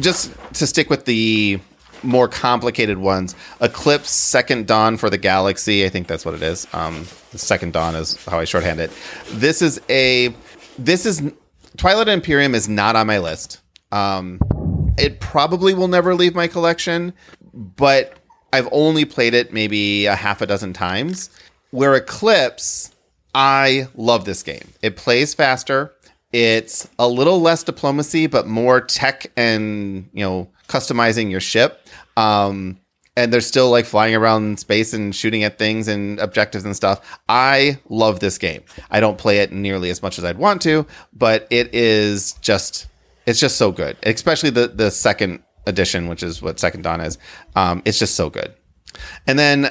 just 0.00 0.32
to 0.54 0.66
stick 0.66 0.90
with 0.90 1.04
the 1.04 1.60
more 2.02 2.28
complicated 2.28 2.98
ones, 2.98 3.34
Eclipse, 3.60 4.10
Second 4.10 4.66
Dawn 4.66 4.96
for 4.96 5.10
the 5.10 5.18
Galaxy. 5.18 5.84
I 5.84 5.88
think 5.88 6.06
that's 6.06 6.24
what 6.24 6.34
it 6.34 6.42
is. 6.42 6.66
Um, 6.72 7.04
Second 7.34 7.72
Dawn 7.72 7.94
is 7.94 8.22
how 8.26 8.38
I 8.38 8.44
shorthand 8.44 8.80
it. 8.80 8.90
This 9.32 9.62
is 9.62 9.80
a 9.88 10.34
this 10.78 11.06
is 11.06 11.22
Twilight 11.76 12.08
Imperium 12.08 12.54
is 12.54 12.68
not 12.68 12.96
on 12.96 13.06
my 13.06 13.18
list. 13.18 13.60
Um, 13.92 14.40
it 14.98 15.20
probably 15.20 15.74
will 15.74 15.88
never 15.88 16.14
leave 16.14 16.34
my 16.34 16.48
collection, 16.48 17.12
but 17.52 18.14
I've 18.52 18.68
only 18.72 19.04
played 19.04 19.34
it 19.34 19.52
maybe 19.52 20.06
a 20.06 20.14
half 20.14 20.40
a 20.40 20.46
dozen 20.46 20.72
times. 20.72 21.30
Where 21.70 21.94
Eclipse, 21.94 22.92
I 23.36 23.88
love 23.94 24.24
this 24.24 24.42
game. 24.42 24.72
It 24.80 24.96
plays 24.96 25.34
faster. 25.34 25.92
It's 26.32 26.88
a 26.98 27.06
little 27.06 27.38
less 27.38 27.62
diplomacy, 27.62 28.28
but 28.28 28.46
more 28.46 28.80
tech 28.80 29.30
and 29.36 30.08
you 30.14 30.24
know 30.24 30.48
customizing 30.68 31.30
your 31.30 31.40
ship. 31.40 31.86
Um, 32.16 32.80
and 33.14 33.30
they're 33.30 33.42
still 33.42 33.70
like 33.70 33.84
flying 33.84 34.14
around 34.14 34.58
space 34.58 34.94
and 34.94 35.14
shooting 35.14 35.44
at 35.44 35.58
things 35.58 35.86
and 35.86 36.18
objectives 36.18 36.64
and 36.64 36.74
stuff. 36.74 37.18
I 37.28 37.78
love 37.90 38.20
this 38.20 38.38
game. 38.38 38.62
I 38.90 39.00
don't 39.00 39.18
play 39.18 39.40
it 39.40 39.52
nearly 39.52 39.90
as 39.90 40.02
much 40.02 40.18
as 40.18 40.24
I'd 40.24 40.38
want 40.38 40.62
to, 40.62 40.86
but 41.12 41.46
it 41.50 41.74
is 41.74 42.34
just 42.40 42.86
it's 43.26 43.38
just 43.38 43.58
so 43.58 43.70
good. 43.70 43.98
Especially 44.04 44.48
the 44.48 44.68
the 44.68 44.90
second 44.90 45.42
edition, 45.66 46.08
which 46.08 46.22
is 46.22 46.40
what 46.40 46.58
Second 46.58 46.84
Dawn 46.84 47.02
is. 47.02 47.18
Um, 47.54 47.82
it's 47.84 47.98
just 47.98 48.14
so 48.14 48.30
good. 48.30 48.54
And 49.26 49.38
then 49.38 49.68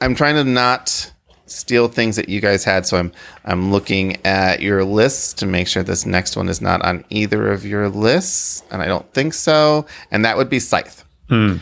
I'm 0.00 0.16
trying 0.16 0.34
to 0.34 0.42
not 0.42 1.12
steal 1.46 1.88
things 1.88 2.16
that 2.16 2.28
you 2.28 2.40
guys 2.40 2.64
had, 2.64 2.86
so 2.86 2.96
I'm 2.96 3.12
I'm 3.44 3.70
looking 3.72 4.24
at 4.26 4.60
your 4.60 4.84
list 4.84 5.38
to 5.38 5.46
make 5.46 5.68
sure 5.68 5.82
this 5.82 6.06
next 6.06 6.36
one 6.36 6.48
is 6.48 6.60
not 6.60 6.82
on 6.84 7.04
either 7.10 7.50
of 7.52 7.64
your 7.66 7.88
lists, 7.88 8.62
and 8.70 8.82
I 8.82 8.86
don't 8.86 9.10
think 9.12 9.34
so. 9.34 9.86
And 10.10 10.24
that 10.24 10.36
would 10.36 10.48
be 10.48 10.58
Scythe. 10.60 11.04
Hmm. 11.28 11.56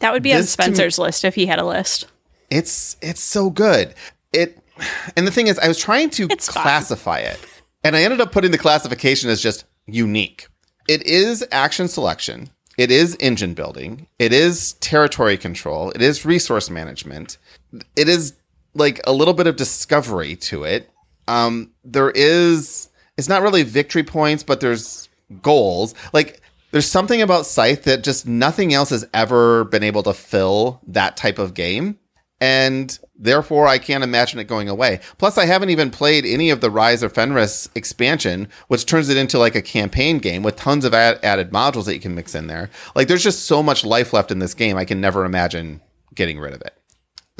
That 0.00 0.12
would 0.12 0.22
be 0.22 0.32
on 0.34 0.40
This 0.40 0.56
to 0.56 0.60
me- 0.62 0.64
Spencer's 0.64 0.98
list 0.98 1.24
if 1.24 1.34
he 1.34 1.46
had 1.46 1.58
a 1.58 1.64
list. 1.64 2.06
It's 2.50 2.96
it's 3.00 3.20
so 3.22 3.50
good. 3.50 3.94
It 4.32 4.58
and 5.16 5.26
the 5.26 5.30
thing 5.30 5.46
is, 5.46 5.58
I 5.58 5.68
was 5.68 5.78
trying 5.78 6.10
to 6.10 6.26
It's 6.30 6.48
fine. 6.52 6.62
classify 6.62 7.18
it, 7.18 7.38
and 7.84 7.94
I 7.96 8.02
ended 8.02 8.20
up 8.20 8.32
putting 8.32 8.50
the 8.50 8.58
classification 8.58 9.30
as 9.30 9.40
just 9.40 9.64
unique. 9.86 10.48
It 10.88 11.02
is 11.06 11.44
action 11.52 11.86
selection. 11.88 12.50
It 12.78 12.90
is 12.90 13.16
engine 13.20 13.54
building. 13.54 14.08
It 14.18 14.32
is 14.32 14.72
territory 14.74 15.36
control. 15.36 15.90
It 15.90 16.00
is 16.02 16.24
resource 16.24 16.70
management. 16.70 17.36
It 17.96 18.08
is 18.08 18.32
like 18.74 19.00
a 19.06 19.12
little 19.12 19.34
bit 19.34 19.46
of 19.46 19.56
discovery 19.56 20.36
to 20.36 20.64
it. 20.64 20.90
Um, 21.28 21.70
there 21.84 22.10
is. 22.10 22.88
It's 23.16 23.28
not 23.28 23.42
really 23.42 23.62
victory 23.62 24.02
points, 24.02 24.42
but 24.42 24.60
there's 24.60 25.08
goals. 25.42 25.94
Like 26.12 26.40
there's 26.72 26.86
something 26.86 27.20
about 27.20 27.46
Scythe 27.46 27.84
that 27.84 28.02
just 28.02 28.26
nothing 28.26 28.72
else 28.72 28.90
has 28.90 29.06
ever 29.12 29.64
been 29.64 29.82
able 29.82 30.02
to 30.04 30.14
fill 30.14 30.80
that 30.88 31.16
type 31.16 31.38
of 31.38 31.54
game. 31.54 31.98
And 32.40 32.98
therefore, 33.14 33.68
I 33.68 33.78
can't 33.78 34.02
imagine 34.02 34.40
it 34.40 34.48
going 34.48 34.68
away. 34.68 34.98
Plus, 35.16 35.38
I 35.38 35.44
haven't 35.44 35.70
even 35.70 35.92
played 35.92 36.26
any 36.26 36.50
of 36.50 36.60
the 36.60 36.72
Rise 36.72 37.04
of 37.04 37.12
Fenris 37.12 37.68
expansion, 37.76 38.48
which 38.66 38.84
turns 38.84 39.08
it 39.10 39.16
into 39.16 39.38
like 39.38 39.54
a 39.54 39.62
campaign 39.62 40.18
game 40.18 40.42
with 40.42 40.56
tons 40.56 40.84
of 40.84 40.92
ad- 40.92 41.20
added 41.22 41.52
modules 41.52 41.84
that 41.84 41.94
you 41.94 42.00
can 42.00 42.16
mix 42.16 42.34
in 42.34 42.48
there. 42.48 42.68
Like, 42.96 43.06
there's 43.06 43.22
just 43.22 43.44
so 43.44 43.62
much 43.62 43.84
life 43.84 44.12
left 44.12 44.32
in 44.32 44.40
this 44.40 44.54
game. 44.54 44.76
I 44.76 44.84
can 44.84 45.00
never 45.00 45.24
imagine 45.24 45.82
getting 46.16 46.40
rid 46.40 46.52
of 46.52 46.62
it. 46.62 46.76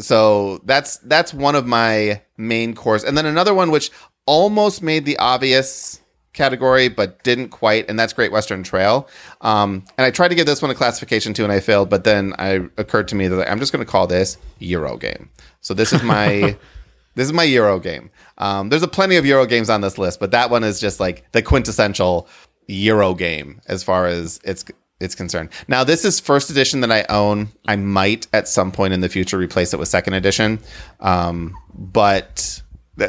So 0.03 0.61
that's 0.65 0.99
that's 0.99 1.33
one 1.33 1.55
of 1.55 1.67
my 1.67 2.23
main 2.37 2.75
cores, 2.75 3.05
and 3.05 3.17
then 3.17 3.27
another 3.27 3.55
one 3.55 3.71
which 3.71 3.91
almost 4.27 4.83
made 4.83 5.05
the 5.05 5.17
obvious 5.19 6.01
category 6.33 6.89
but 6.89 7.23
didn't 7.23 7.51
quite, 7.51 7.89
and 7.89 7.99
that's 7.99 8.13
Great 8.13 8.33
Western 8.33 8.63
Trail. 8.63 9.09
Um, 9.41 9.85
and 9.99 10.05
I 10.05 10.11
tried 10.11 10.29
to 10.29 10.35
give 10.35 10.47
this 10.47 10.63
one 10.63 10.71
a 10.71 10.75
classification 10.75 11.35
too, 11.35 11.45
and 11.45 11.53
I 11.53 11.61
failed. 11.61 11.91
But 11.91 12.05
then 12.05 12.35
I 12.39 12.69
occurred 12.77 13.09
to 13.09 13.15
me 13.15 13.29
that 13.29 13.51
I'm 13.51 13.59
just 13.59 13.73
going 13.73 13.85
to 13.85 13.91
call 13.91 14.07
this 14.07 14.39
Euro 14.59 14.97
game. 14.97 15.31
So 15.61 15.75
this 15.75 15.93
is 15.93 16.03
my 16.03 16.57
this 17.15 17.27
is 17.27 17.33
my 17.33 17.45
Euro 17.45 17.79
game. 17.79 18.11
Um, 18.39 18.69
there's 18.69 18.83
a 18.83 18.89
plenty 18.89 19.17
of 19.17 19.27
Euro 19.27 19.47
games 19.47 19.71
on 19.71 19.81
this 19.81 19.99
list, 19.99 20.21
but 20.21 20.31
that 20.31 20.51
one 20.51 20.65
is 20.65 20.81
just 20.81 21.01
like 21.01 21.31
the 21.33 21.43
quintessential 21.43 22.29
Euro 22.67 23.15
game 23.15 23.61
as 23.67 23.83
far 23.83 24.07
as 24.07 24.41
it's 24.45 24.65
it's 25.03 25.15
concerned. 25.15 25.51
Now 25.69 25.85
this 25.85 26.05
is 26.05 26.21
first 26.21 26.51
edition 26.51 26.81
that 26.81 26.93
I 26.93 27.05
own. 27.09 27.49
I 27.67 27.77
might 27.77 28.27
at 28.33 28.49
some 28.49 28.73
point 28.73 28.95
in 28.95 29.01
the 29.01 29.09
future 29.09 29.37
replace 29.37 29.75
it 29.75 29.79
with 29.79 29.89
second 29.89 30.15
edition, 30.15 30.61
um, 31.01 31.57
but 31.75 32.63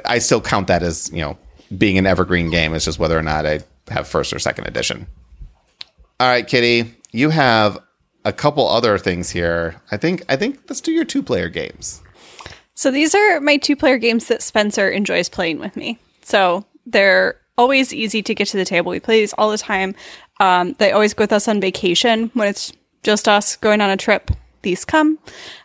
I 0.05 0.19
still 0.19 0.41
count 0.41 0.67
that 0.67 0.83
as 0.83 1.11
you 1.13 1.21
know 1.21 1.37
being 1.77 1.97
an 1.97 2.05
evergreen 2.05 2.49
game. 2.49 2.73
It's 2.73 2.85
just 2.85 2.99
whether 2.99 3.17
or 3.17 3.23
not 3.23 3.45
I 3.45 3.61
have 3.89 4.07
first 4.07 4.33
or 4.33 4.39
second 4.39 4.67
edition. 4.67 5.07
All 6.19 6.27
right, 6.27 6.47
Kitty, 6.47 6.95
you 7.11 7.29
have 7.29 7.77
a 8.25 8.33
couple 8.33 8.67
other 8.67 8.97
things 8.97 9.29
here. 9.29 9.81
I 9.91 9.97
think 9.97 10.23
I 10.29 10.35
think 10.35 10.59
let's 10.69 10.81
do 10.81 10.91
your 10.91 11.05
two 11.05 11.23
player 11.23 11.49
games. 11.49 12.01
So 12.75 12.91
these 12.91 13.13
are 13.13 13.39
my 13.39 13.57
two 13.57 13.75
player 13.75 13.97
games 13.97 14.27
that 14.27 14.41
Spencer 14.41 14.89
enjoys 14.89 15.29
playing 15.29 15.59
with 15.59 15.75
me. 15.75 15.99
So 16.21 16.65
they're 16.85 17.39
always 17.57 17.93
easy 17.93 18.21
to 18.23 18.33
get 18.33 18.47
to 18.49 18.57
the 18.57 18.65
table. 18.65 18.89
We 18.89 18.99
play 18.99 19.19
these 19.19 19.33
all 19.33 19.51
the 19.51 19.57
time. 19.57 19.95
Um, 20.43 20.73
they 20.77 20.91
always 20.91 21.13
go 21.13 21.23
with 21.23 21.31
us 21.33 21.47
on 21.47 21.61
vacation 21.61 22.29
when 22.33 22.47
it's 22.49 22.73
just 23.01 23.27
us 23.29 23.55
going 23.55 23.79
on 23.81 23.89
a 23.89 23.97
trip. 23.97 24.29
These 24.61 24.85
come, 24.85 25.19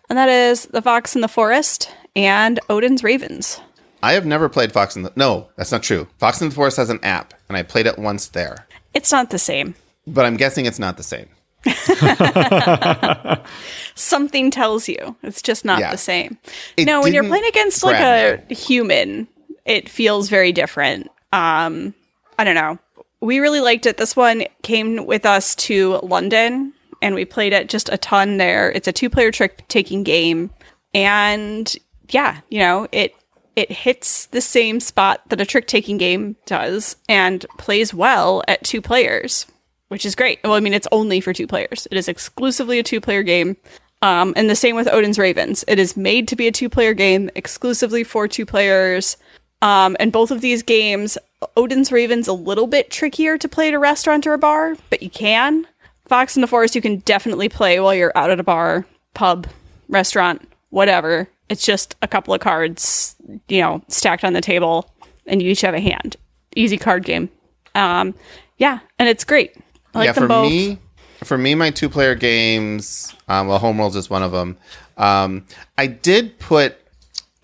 and 0.09 0.19
that 0.19 0.29
is 0.29 0.67
the 0.67 0.83
Fox 0.83 1.14
in 1.14 1.21
the 1.21 1.29
Forest 1.29 1.91
and 2.17 2.59
Odin's 2.69 3.03
Ravens. 3.03 3.61
I 4.03 4.12
have 4.12 4.27
never 4.27 4.49
played 4.49 4.73
Fox 4.73 4.97
in 4.97 5.03
the. 5.03 5.12
No, 5.17 5.49
that's 5.57 5.73
not 5.73 5.83
true. 5.83 6.07
Fox 6.19 6.41
in 6.41 6.49
the 6.49 6.55
Forest 6.55 6.77
has 6.77 6.91
an 6.91 7.01
app, 7.03 7.35
and 7.49 7.57
I 7.57 7.62
played 7.62 7.87
it 7.87 7.99
once 7.99 8.29
there. 8.29 8.67
It's 8.95 9.12
not 9.12 9.31
the 9.31 9.38
same. 9.38 9.75
But 10.07 10.25
I'm 10.25 10.37
guessing 10.37 10.67
it's 10.67 10.79
not 10.79 10.97
the 10.97 11.03
same. 11.03 11.29
Something 13.95 14.51
tells 14.51 14.88
you 14.88 15.17
it's 15.23 15.43
just 15.43 15.64
not 15.64 15.81
Yeah. 15.81 15.91
the 15.91 15.99
same. 15.99 16.38
It 16.77 16.87
no, 16.87 17.03
when 17.03 17.12
you're 17.12 17.25
playing 17.25 17.45
against 17.47 17.83
like 17.83 18.01
a 18.01 18.55
human, 18.55 19.29
it 19.64 19.88
feels 19.88 20.29
very 20.29 20.53
different. 20.53 21.09
Um, 21.33 21.95
I 22.38 22.45
don't 22.45 22.55
know. 22.55 22.79
We 23.20 23.40
really 23.40 23.61
liked 23.61 23.87
it. 23.87 23.96
This 23.96 24.14
one 24.14 24.44
came 24.62 25.07
with 25.07 25.26
us 25.26 25.54
to 25.57 25.98
London 26.02 26.72
and 27.02 27.14
we 27.14 27.24
played 27.24 27.52
it 27.52 27.68
just 27.68 27.88
a 27.88 27.98
ton 27.98 28.37
there. 28.38 28.70
It's 28.70 28.88
a 28.88 28.92
two 28.92 29.11
player 29.11 29.31
trick 29.31 29.66
taking 29.68 30.02
game. 30.02 30.50
And 30.94 31.74
yeah, 32.11 32.40
you 32.48 32.61
know, 32.61 32.88
it 32.92 33.14
it 33.57 33.72
hits 33.72 34.26
the 34.26 34.40
same 34.40 34.78
spot 34.78 35.20
that 35.28 35.40
a 35.40 35.46
trick 35.46 35.66
taking 35.66 35.98
game 35.98 36.37
does 36.46 36.96
and 37.09 37.44
plays 37.59 37.92
well 37.92 38.42
at 38.46 38.62
two 38.62 38.81
players, 38.81 39.46
which 39.88 40.07
is 40.07 40.14
great. 40.14 40.38
Well, 40.44 40.54
I 40.54 40.61
mean, 40.61 40.74
it's 40.74 40.87
only 40.92 41.20
for 41.20 41.33
two 41.33 41.48
players. 41.48 41.88
It 41.90 41.96
is 41.96 42.09
exclusively 42.09 42.78
a 42.78 42.85
two 42.85 43.00
player 43.00 43.22
game. 43.22 43.57
Um, 44.00 44.33
and 44.37 44.48
the 44.48 44.54
same 44.54 44.76
with 44.76 44.87
Odin's 44.87 45.18
Ravens. 45.18 45.64
It 45.66 45.81
is 45.81 45.96
made 45.96 46.28
to 46.28 46.37
be 46.37 46.46
a 46.46 46.52
two 46.52 46.68
player 46.68 46.94
game 46.94 47.31
exclusively 47.35 48.04
for 48.04 48.28
two 48.28 48.46
players. 48.46 49.16
Um, 49.61 49.96
and 49.98 50.12
both 50.12 50.31
of 50.31 50.40
these 50.40 50.62
games, 50.62 51.18
Odin's 51.57 51.92
Ravens 51.92 52.29
a 52.29 52.33
little 52.33 52.66
bit 52.66 52.90
trickier 52.90 53.38
to 53.38 53.48
play 53.48 53.68
at 53.68 53.74
a 53.74 53.79
restaurant 53.79 54.27
or 54.27 54.33
a 54.33 54.38
bar, 54.38 54.77
but 54.90 55.03
you 55.03 55.11
can. 55.11 55.66
Fox 56.07 56.37
in 56.37 56.40
the 56.40 56.46
Forest 56.46 56.74
you 56.74 56.81
can 56.81 56.98
definitely 56.98 57.48
play 57.48 57.79
while 57.81 57.94
you're 57.94 58.16
out 58.16 58.31
at 58.31 58.40
a 58.40 58.44
bar, 58.44 58.87
pub, 59.14 59.46
restaurant, 59.88 60.48
whatever. 60.70 61.29
It's 61.48 61.64
just 61.64 61.96
a 62.03 62.09
couple 62.09 62.35
of 62.35 62.40
cards, 62.40 63.14
you 63.48 63.61
know, 63.61 63.83
stacked 63.88 64.24
on 64.24 64.33
the 64.33 64.40
table, 64.40 64.92
and 65.27 65.42
you 65.42 65.51
each 65.51 65.61
have 65.61 65.74
a 65.74 65.81
hand. 65.81 66.16
Easy 66.57 66.79
card 66.79 67.05
game. 67.05 67.29
Um, 67.74 68.14
yeah, 68.57 68.81
and 68.98 69.09
it's 69.09 69.24
great. 69.24 69.57
I 69.94 69.98
like 69.98 70.07
yeah, 70.07 70.12
them 70.12 70.24
for 70.24 70.29
both. 70.29 70.51
me, 70.51 70.79
for 71.24 71.38
me, 71.38 71.55
my 71.55 71.70
two 71.70 71.88
player 71.88 72.14
games. 72.14 73.14
Um, 73.29 73.46
well, 73.46 73.61
Homeworlds 73.61 73.96
is 73.96 74.11
one 74.11 74.22
of 74.22 74.33
them. 74.33 74.57
Um, 74.96 75.46
I 75.77 75.87
did 75.87 76.38
put 76.38 76.77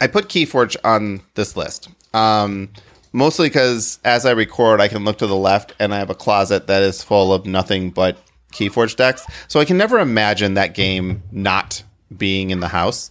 I 0.00 0.06
put 0.06 0.28
Keyforge 0.28 0.76
on 0.84 1.20
this 1.34 1.56
list. 1.56 1.88
Um, 2.12 2.70
mostly 3.14 3.48
because 3.48 4.00
as 4.04 4.26
I 4.26 4.32
record, 4.32 4.80
I 4.80 4.88
can 4.88 5.04
look 5.04 5.18
to 5.18 5.26
the 5.26 5.36
left 5.36 5.72
and 5.78 5.94
I 5.94 5.98
have 5.98 6.10
a 6.10 6.14
closet 6.14 6.66
that 6.66 6.82
is 6.82 7.02
full 7.02 7.32
of 7.32 7.46
nothing 7.46 7.90
but 7.90 8.18
Keyforge 8.52 8.96
decks. 8.96 9.24
So 9.48 9.60
I 9.60 9.64
can 9.64 9.78
never 9.78 10.00
imagine 10.00 10.54
that 10.54 10.74
game 10.74 11.22
not 11.32 11.82
being 12.14 12.50
in 12.50 12.60
the 12.60 12.68
house. 12.68 13.10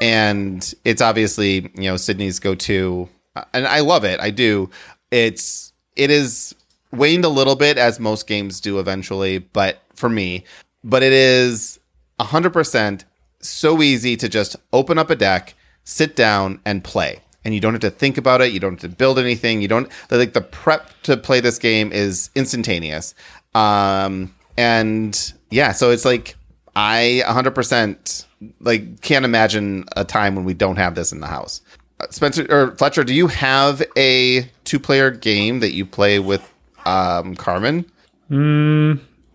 And 0.00 0.72
it's 0.84 1.00
obviously, 1.00 1.70
you 1.74 1.84
know, 1.84 1.96
Sydney's 1.96 2.38
go 2.38 2.54
to, 2.54 3.08
uh, 3.34 3.44
and 3.54 3.66
I 3.66 3.80
love 3.80 4.04
it. 4.04 4.20
I 4.20 4.30
do. 4.30 4.68
It's, 5.10 5.72
it 5.96 6.10
is 6.10 6.54
waned 6.92 7.24
a 7.24 7.28
little 7.28 7.56
bit 7.56 7.78
as 7.78 7.98
most 7.98 8.26
games 8.26 8.60
do 8.60 8.78
eventually, 8.78 9.38
but 9.38 9.82
for 9.94 10.10
me, 10.10 10.44
but 10.84 11.02
it 11.02 11.12
is 11.12 11.80
100% 12.20 13.04
so 13.40 13.82
easy 13.82 14.16
to 14.16 14.28
just 14.28 14.56
open 14.72 14.98
up 14.98 15.08
a 15.08 15.16
deck, 15.16 15.54
sit 15.84 16.14
down, 16.16 16.60
and 16.66 16.84
play. 16.84 17.21
And 17.44 17.54
you 17.54 17.60
don't 17.60 17.74
have 17.74 17.80
to 17.80 17.90
think 17.90 18.18
about 18.18 18.40
it. 18.40 18.52
You 18.52 18.60
don't 18.60 18.80
have 18.80 18.90
to 18.90 18.96
build 18.96 19.18
anything. 19.18 19.62
You 19.62 19.68
don't 19.68 19.90
like 20.10 20.32
the 20.32 20.40
prep 20.40 20.90
to 21.02 21.16
play 21.16 21.40
this 21.40 21.58
game 21.58 21.92
is 21.92 22.30
instantaneous. 22.34 23.14
Um, 23.54 24.34
and 24.56 25.32
yeah, 25.50 25.72
so 25.72 25.90
it's 25.90 26.04
like 26.04 26.36
I 26.76 27.22
100% 27.26 28.26
like 28.60 29.00
can't 29.02 29.24
imagine 29.24 29.84
a 29.96 30.04
time 30.04 30.34
when 30.34 30.44
we 30.44 30.54
don't 30.54 30.76
have 30.76 30.94
this 30.94 31.12
in 31.12 31.20
the 31.20 31.26
house. 31.26 31.60
Uh, 32.00 32.06
Spencer 32.10 32.46
or 32.48 32.76
Fletcher, 32.76 33.04
do 33.04 33.14
you 33.14 33.26
have 33.26 33.82
a 33.96 34.48
two-player 34.64 35.10
game 35.10 35.60
that 35.60 35.72
you 35.72 35.84
play 35.84 36.18
with 36.18 36.52
um, 36.84 37.34
Carmen? 37.36 37.84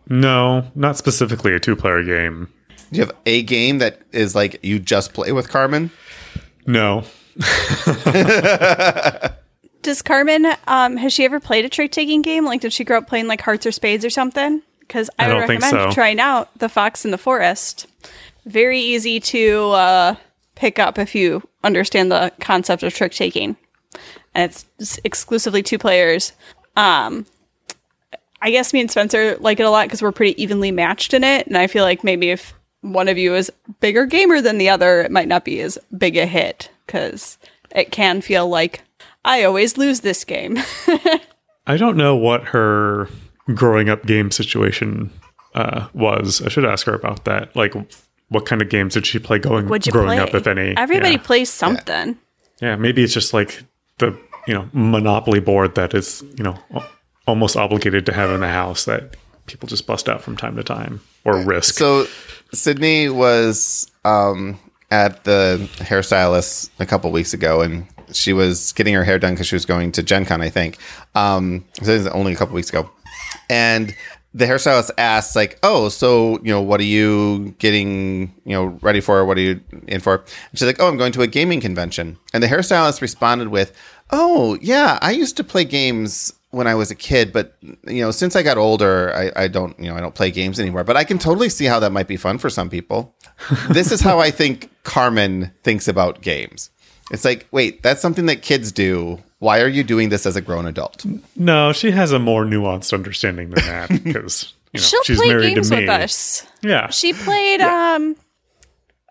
No, 0.09 0.65
not 0.75 0.97
specifically 0.97 1.53
a 1.53 1.59
two 1.59 1.75
player 1.75 2.03
game. 2.03 2.47
Do 2.91 2.99
you 2.99 3.05
have 3.05 3.15
a 3.25 3.43
game 3.43 3.79
that 3.79 4.01
is 4.11 4.33
like 4.35 4.59
you 4.63 4.79
just 4.79 5.13
play 5.13 5.31
with 5.31 5.49
Carmen? 5.49 5.91
No. 6.65 7.03
Does 9.81 10.01
Carmen, 10.01 10.47
um, 10.67 10.97
has 10.97 11.13
she 11.13 11.23
ever 11.23 11.39
played 11.39 11.65
a 11.65 11.69
trick 11.69 11.91
taking 11.91 12.21
game? 12.21 12.45
Like, 12.45 12.61
did 12.61 12.73
she 12.73 12.83
grow 12.83 12.97
up 12.97 13.07
playing 13.07 13.27
like 13.27 13.41
hearts 13.41 13.65
or 13.65 13.71
spades 13.71 14.03
or 14.03 14.09
something? 14.09 14.61
Because 14.79 15.09
I, 15.17 15.25
I 15.25 15.33
would 15.33 15.39
recommend 15.41 15.71
so. 15.71 15.91
trying 15.91 16.19
out 16.19 16.57
the 16.57 16.69
Fox 16.69 17.05
in 17.05 17.11
the 17.11 17.17
Forest. 17.17 17.87
Very 18.45 18.79
easy 18.79 19.19
to 19.19 19.59
uh, 19.71 20.15
pick 20.55 20.79
up 20.79 20.97
if 20.97 21.15
you 21.15 21.47
understand 21.63 22.11
the 22.11 22.31
concept 22.39 22.83
of 22.83 22.93
trick 22.93 23.13
taking, 23.13 23.55
and 24.33 24.51
it's 24.51 24.99
exclusively 25.03 25.63
two 25.63 25.77
players. 25.77 26.33
Um, 26.75 27.25
I 28.41 28.51
guess 28.51 28.73
me 28.73 28.81
and 28.81 28.91
Spencer 28.91 29.37
like 29.37 29.59
it 29.59 29.65
a 29.65 29.69
lot 29.69 29.87
because 29.87 30.01
we're 30.01 30.11
pretty 30.11 30.41
evenly 30.41 30.71
matched 30.71 31.13
in 31.13 31.23
it, 31.23 31.47
and 31.47 31.57
I 31.57 31.67
feel 31.67 31.83
like 31.83 32.03
maybe 32.03 32.31
if 32.31 32.53
one 32.81 33.07
of 33.07 33.17
you 33.17 33.35
is 33.35 33.51
bigger 33.79 34.05
gamer 34.05 34.41
than 34.41 34.57
the 34.57 34.69
other, 34.69 35.01
it 35.01 35.11
might 35.11 35.27
not 35.27 35.45
be 35.45 35.61
as 35.61 35.77
big 35.97 36.17
a 36.17 36.25
hit 36.25 36.69
because 36.87 37.37
it 37.75 37.91
can 37.91 38.21
feel 38.21 38.47
like 38.49 38.81
I 39.23 39.43
always 39.43 39.77
lose 39.77 39.99
this 39.99 40.23
game. 40.23 40.57
I 41.67 41.77
don't 41.77 41.97
know 41.97 42.15
what 42.15 42.45
her 42.45 43.09
growing 43.53 43.89
up 43.89 44.05
game 44.05 44.31
situation 44.31 45.11
uh, 45.53 45.87
was. 45.93 46.41
I 46.41 46.49
should 46.49 46.65
ask 46.65 46.85
her 46.85 46.93
about 46.93 47.25
that. 47.25 47.55
Like, 47.55 47.73
what 48.29 48.45
kind 48.45 48.61
of 48.61 48.69
games 48.69 48.93
did 48.93 49.05
she 49.05 49.19
play 49.19 49.39
going 49.39 49.67
Would 49.67 49.83
growing 49.83 50.07
play? 50.07 50.19
up, 50.19 50.33
if 50.33 50.47
any? 50.47 50.75
Everybody 50.77 51.15
yeah. 51.15 51.21
plays 51.21 51.49
something. 51.49 52.17
yeah, 52.61 52.75
maybe 52.75 53.03
it's 53.03 53.13
just 53.13 53.33
like 53.33 53.63
the 53.99 54.17
you 54.47 54.53
know 54.53 54.69
monopoly 54.71 55.39
board 55.39 55.75
that 55.75 55.93
is 55.93 56.23
you 56.37 56.43
know 56.43 56.57
almost 57.25 57.57
obligated 57.57 58.05
to 58.05 58.13
have 58.13 58.29
in 58.29 58.39
the 58.39 58.47
house 58.47 58.85
that 58.85 59.15
people 59.45 59.67
just 59.67 59.85
bust 59.85 60.07
out 60.07 60.21
from 60.21 60.37
time 60.37 60.55
to 60.55 60.63
time 60.63 61.01
or 61.25 61.43
risk. 61.43 61.75
So 61.75 62.07
Sydney 62.53 63.09
was 63.09 63.91
um, 64.05 64.59
at 64.89 65.23
the 65.23 65.69
hairstylist 65.77 66.69
a 66.79 66.85
couple 66.85 67.11
weeks 67.11 67.33
ago, 67.33 67.61
and 67.61 67.87
she 68.11 68.33
was 68.33 68.71
getting 68.73 68.93
her 68.93 69.03
hair 69.03 69.19
done 69.19 69.33
because 69.33 69.47
she 69.47 69.55
was 69.55 69.65
going 69.65 69.91
to 69.93 70.03
Gen 70.03 70.25
Con, 70.25 70.41
I 70.41 70.49
think. 70.49 70.77
Um, 71.15 71.65
so 71.81 71.91
it 71.91 71.97
was 71.97 72.07
only 72.07 72.33
a 72.33 72.35
couple 72.35 72.55
weeks 72.55 72.69
ago, 72.69 72.89
and 73.49 73.95
the 74.33 74.45
hairstylist 74.45 74.91
asked, 74.97 75.35
like, 75.35 75.59
"Oh, 75.63 75.89
so 75.89 76.39
you 76.43 76.51
know, 76.51 76.61
what 76.61 76.79
are 76.79 76.85
you 76.85 77.55
getting, 77.59 78.33
you 78.45 78.53
know, 78.53 78.65
ready 78.81 79.01
for? 79.01 79.25
What 79.25 79.37
are 79.37 79.41
you 79.41 79.61
in 79.87 79.99
for?" 79.99 80.15
And 80.15 80.59
she's 80.59 80.67
like, 80.67 80.79
"Oh, 80.79 80.87
I'm 80.87 80.97
going 80.97 81.11
to 81.13 81.21
a 81.21 81.27
gaming 81.27 81.59
convention." 81.59 82.17
And 82.33 82.43
the 82.43 82.47
hairstylist 82.47 83.01
responded 83.01 83.49
with, 83.49 83.73
"Oh, 84.11 84.57
yeah, 84.61 84.99
I 85.01 85.11
used 85.11 85.37
to 85.37 85.43
play 85.43 85.65
games." 85.65 86.33
when 86.51 86.65
I 86.65 86.75
was 86.75 86.89
a 86.89 86.95
kid, 86.95 87.33
but 87.33 87.57
you 87.61 88.01
know, 88.01 88.09
since 88.09 88.35
I 88.35 88.41
got 88.41 88.57
older, 88.57 89.13
I, 89.13 89.43
I 89.43 89.47
don't, 89.49 89.77
you 89.77 89.89
know, 89.89 89.95
I 89.95 89.99
don't 89.99 90.15
play 90.15 90.31
games 90.31 90.61
anymore. 90.61 90.85
But 90.85 90.95
I 90.95 91.03
can 91.03 91.19
totally 91.19 91.49
see 91.49 91.65
how 91.65 91.79
that 91.81 91.91
might 91.91 92.07
be 92.07 92.15
fun 92.15 92.37
for 92.37 92.49
some 92.49 92.69
people. 92.69 93.13
this 93.69 93.91
is 93.91 93.99
how 93.99 94.19
I 94.19 94.31
think 94.31 94.69
Carmen 94.87 95.51
thinks 95.63 95.87
about 95.87 96.21
games. 96.21 96.71
It's 97.11 97.23
like, 97.23 97.47
wait, 97.51 97.83
that's 97.83 98.01
something 98.01 98.25
that 98.25 98.41
kids 98.41 98.71
do. 98.71 99.21
Why 99.39 99.61
are 99.61 99.67
you 99.67 99.83
doing 99.83 100.09
this 100.09 100.25
as 100.25 100.35
a 100.35 100.41
grown 100.41 100.65
adult? 100.65 101.05
no, 101.35 101.71
she 101.73 101.91
has 101.91 102.11
a 102.11 102.17
more 102.19 102.43
nuanced 102.45 102.91
understanding 102.93 103.51
than 103.51 103.63
that 103.65 103.89
because 104.03 104.53
you 104.73 104.79
know 104.79 104.83
She'll 104.85 105.03
she's 105.03 105.17
play 105.17 105.27
married 105.27 105.55
games 105.55 105.69
to 105.69 105.75
me. 105.75 105.81
with 105.83 105.89
us. 105.89 106.47
Yeah, 106.63 106.89
She 106.89 107.13
played 107.13 107.61
um 107.61 108.15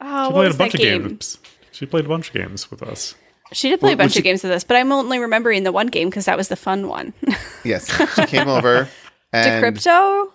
oh, 0.01 0.29
she 0.29 0.33
what 0.33 0.33
played 0.33 0.47
was 0.49 0.55
a 0.55 0.59
bunch 0.59 0.73
that 0.73 0.79
of 0.81 0.81
game? 0.85 1.03
games. 1.09 1.39
She 1.73 1.87
played 1.87 2.05
a 2.07 2.09
bunch 2.09 2.29
of 2.29 2.35
games 2.35 2.71
with 2.71 2.83
us. 2.83 3.15
She 3.53 3.69
did 3.69 3.79
play 3.81 3.93
a 3.93 3.97
bunch 3.97 4.09
what's 4.11 4.17
of 4.19 4.25
games 4.25 4.43
with 4.43 4.51
us, 4.53 4.65
but 4.65 4.77
I'm 4.77 4.91
only 4.91 5.19
remembering 5.21 5.63
the 5.63 5.71
one 5.73 5.87
game 5.87 6.09
because 6.11 6.25
that 6.25 6.37
was 6.37 6.49
the 6.49 6.57
fun 6.57 6.89
one. 6.89 7.13
Yes, 7.65 7.89
she 8.15 8.27
came 8.27 8.49
over 8.49 8.89
and 9.33 9.65
Decrypto? 9.65 10.31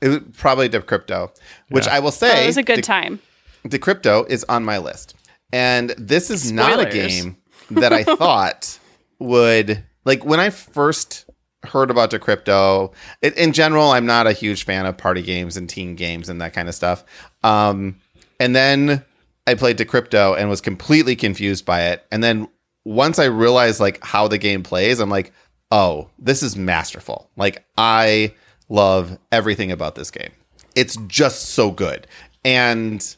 it 0.00 0.08
was 0.08 0.18
probably 0.36 0.68
Decrypto, 0.68 1.30
which 1.70 1.86
Yeah. 1.86 1.94
I 1.96 1.98
will 2.00 2.08
Oh, 2.08 2.10
say 2.10 2.44
it 2.44 2.46
was 2.46 2.56
a 2.56 2.62
good 2.62 2.76
De- 2.76 2.82
time. 2.82 3.20
Decrypto 3.66 4.28
is 4.28 4.44
on 4.44 4.64
my 4.64 4.78
list. 4.78 5.14
And 5.52 5.90
this 5.90 6.30
is 6.30 6.52
not 6.52 6.80
a 6.80 6.90
game 6.90 7.36
that 7.70 7.92
I 7.92 8.04
thought 8.16 8.78
would 9.18 9.82
like 10.04 10.24
when 10.24 10.40
I 10.40 10.50
first 10.50 11.28
heard 11.64 11.90
about 11.90 12.10
Decrypto. 12.10 12.92
It, 13.22 13.36
in 13.36 13.52
general, 13.52 13.90
I'm 13.90 14.06
not 14.06 14.26
a 14.26 14.32
huge 14.32 14.64
fan 14.64 14.86
of 14.86 14.96
party 14.96 15.22
games 15.22 15.56
and 15.56 15.68
teen 15.68 15.96
games 15.96 16.28
and 16.28 16.40
that 16.40 16.52
kind 16.52 16.68
of 16.68 16.74
stuff. 16.74 17.04
Um, 17.42 18.00
and 18.38 18.54
then 18.54 19.04
I 19.46 19.54
played 19.54 19.78
Decrypto 19.78 20.38
and 20.38 20.48
was 20.48 20.60
completely 20.60 21.16
confused 21.16 21.64
by 21.64 21.88
it. 21.88 22.04
And 22.12 22.22
then 22.22 22.48
once 22.84 23.18
I 23.18 23.24
realized 23.24 23.80
like 23.80 24.02
how 24.04 24.28
the 24.28 24.38
game 24.38 24.62
plays, 24.62 25.00
I'm 25.00 25.10
like, 25.10 25.32
oh, 25.70 26.08
this 26.18 26.42
is 26.42 26.56
masterful. 26.56 27.30
Like 27.36 27.64
I 27.76 28.34
love 28.68 29.18
everything 29.32 29.72
about 29.72 29.94
this 29.94 30.10
game. 30.10 30.30
It's 30.74 30.96
just 31.06 31.50
so 31.50 31.70
good. 31.70 32.06
And 32.44 33.16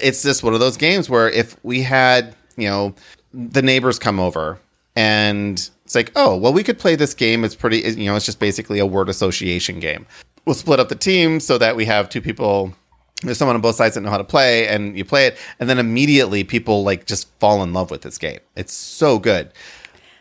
it's 0.00 0.22
just 0.22 0.42
one 0.42 0.54
of 0.54 0.60
those 0.60 0.76
games 0.76 1.08
where 1.10 1.28
if 1.28 1.56
we 1.62 1.82
had, 1.82 2.34
you 2.56 2.68
know, 2.68 2.94
the 3.32 3.62
neighbors 3.62 3.98
come 3.98 4.20
over 4.20 4.58
and 4.96 5.70
It's 5.84 5.94
like, 5.94 6.12
oh, 6.16 6.36
well, 6.36 6.52
we 6.52 6.62
could 6.62 6.78
play 6.78 6.96
this 6.96 7.14
game. 7.14 7.44
It's 7.44 7.54
pretty, 7.54 7.78
you 7.78 8.06
know, 8.06 8.16
it's 8.16 8.24
just 8.24 8.40
basically 8.40 8.78
a 8.78 8.86
word 8.86 9.08
association 9.08 9.80
game. 9.80 10.06
We'll 10.46 10.54
split 10.54 10.80
up 10.80 10.88
the 10.88 10.94
team 10.94 11.40
so 11.40 11.58
that 11.58 11.76
we 11.76 11.84
have 11.84 12.08
two 12.08 12.20
people. 12.20 12.74
There's 13.22 13.38
someone 13.38 13.56
on 13.56 13.62
both 13.62 13.76
sides 13.76 13.94
that 13.94 14.02
know 14.02 14.10
how 14.10 14.18
to 14.18 14.24
play, 14.24 14.66
and 14.68 14.96
you 14.96 15.04
play 15.04 15.26
it, 15.26 15.38
and 15.58 15.68
then 15.68 15.78
immediately 15.78 16.44
people 16.44 16.84
like 16.84 17.06
just 17.06 17.28
fall 17.38 17.62
in 17.62 17.72
love 17.72 17.90
with 17.90 18.02
this 18.02 18.18
game. 18.18 18.40
It's 18.56 18.72
so 18.72 19.18
good. 19.18 19.52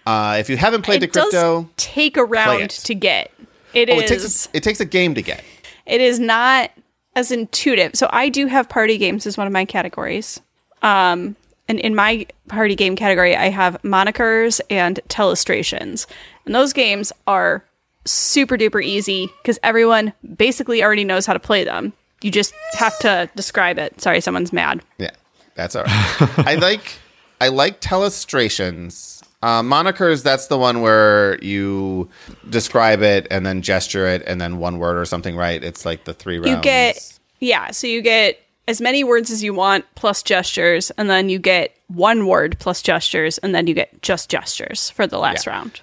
Uh, 0.05 0.38
if 0.39 0.49
you 0.49 0.57
haven't 0.57 0.84
played 0.84 1.03
it 1.03 1.11
the 1.11 1.20
crypto, 1.20 1.64
does 1.64 1.72
take 1.78 2.18
a 2.18 2.24
round 2.24 2.70
to 2.70 2.95
get. 2.95 3.32
It 3.74 3.89
oh, 3.89 3.95
is. 3.95 4.03
it 4.03 4.07
takes 4.07 4.45
a, 4.45 4.57
it 4.57 4.64
takes 4.64 4.80
a 4.80 4.86
game 4.86 5.16
to 5.16 5.22
get. 5.22 5.43
it 5.86 6.01
is 6.01 6.20
not 6.20 6.72
as 7.16 7.32
intuitive. 7.32 7.95
So 7.95 8.09
I 8.11 8.30
do 8.30 8.47
have 8.47 8.70
party 8.70 8.97
games 8.97 9.26
as 9.28 9.38
one 9.38 9.47
of 9.47 9.53
my 9.53 9.66
categories. 9.66 10.41
Um, 10.82 11.36
and 11.68 11.80
in 11.80 11.95
my 11.95 12.28
party 12.47 12.76
game 12.76 12.95
category, 12.95 13.36
I 13.36 13.49
have 13.49 13.82
monikers 13.84 14.59
and 14.70 14.99
telestrations. 15.07 16.07
And 16.45 16.53
those 16.53 16.74
games 16.74 17.14
are 17.26 17.64
super 18.05 18.57
duper 18.57 18.84
easy 18.84 19.30
because 19.41 19.59
everyone 19.64 20.14
basically 20.36 20.84
already 20.84 21.05
knows 21.05 21.26
how 21.26 21.34
to 21.34 21.39
play 21.39 21.64
them. 21.64 21.93
You 22.22 22.32
just 22.32 22.53
have 22.74 22.97
to 22.99 23.30
describe 23.36 23.78
it. 23.80 24.01
Sorry, 24.01 24.22
someone's 24.22 24.53
mad. 24.53 24.82
Yeah, 24.97 25.11
that's 25.55 25.76
all 25.76 25.84
right. 25.84 26.39
I 26.39 26.55
like 26.61 26.99
I 27.39 27.49
like 27.49 27.82
telestrations. 27.82 29.22
Uh, 29.43 29.61
monikers, 29.61 30.23
that's 30.23 30.47
the 30.47 30.57
one 30.57 30.79
where 30.79 31.37
you 31.43 32.09
describe 32.49 33.01
it 33.01 33.27
and 33.29 33.45
then 33.45 33.61
gesture 33.61 34.07
it 34.07 34.23
and 34.25 34.39
then 34.39 34.57
one 34.57 34.77
word 34.79 34.95
or 34.97 35.03
something, 35.05 35.35
right? 35.35 35.61
It's 35.61 35.85
like 35.85 36.05
the 36.05 36.13
three 36.13 36.37
rounds. 36.37 36.49
You 36.49 36.61
get 36.61 37.19
yeah, 37.39 37.71
so 37.71 37.85
you 37.87 38.01
get 38.01 38.39
as 38.69 38.79
many 38.79 39.03
words 39.03 39.29
as 39.31 39.43
you 39.43 39.53
want 39.53 39.83
plus 39.95 40.23
gestures, 40.23 40.91
and 40.91 41.09
then 41.09 41.27
you 41.27 41.39
get 41.39 41.75
one 41.87 42.25
word 42.27 42.55
plus 42.59 42.81
gestures, 42.81 43.37
and 43.39 43.53
then 43.53 43.67
you 43.67 43.73
get 43.73 44.01
just 44.01 44.29
gestures 44.29 44.89
for 44.91 45.05
the 45.05 45.17
last 45.19 45.45
Yeah. 45.45 45.51
round. 45.51 45.81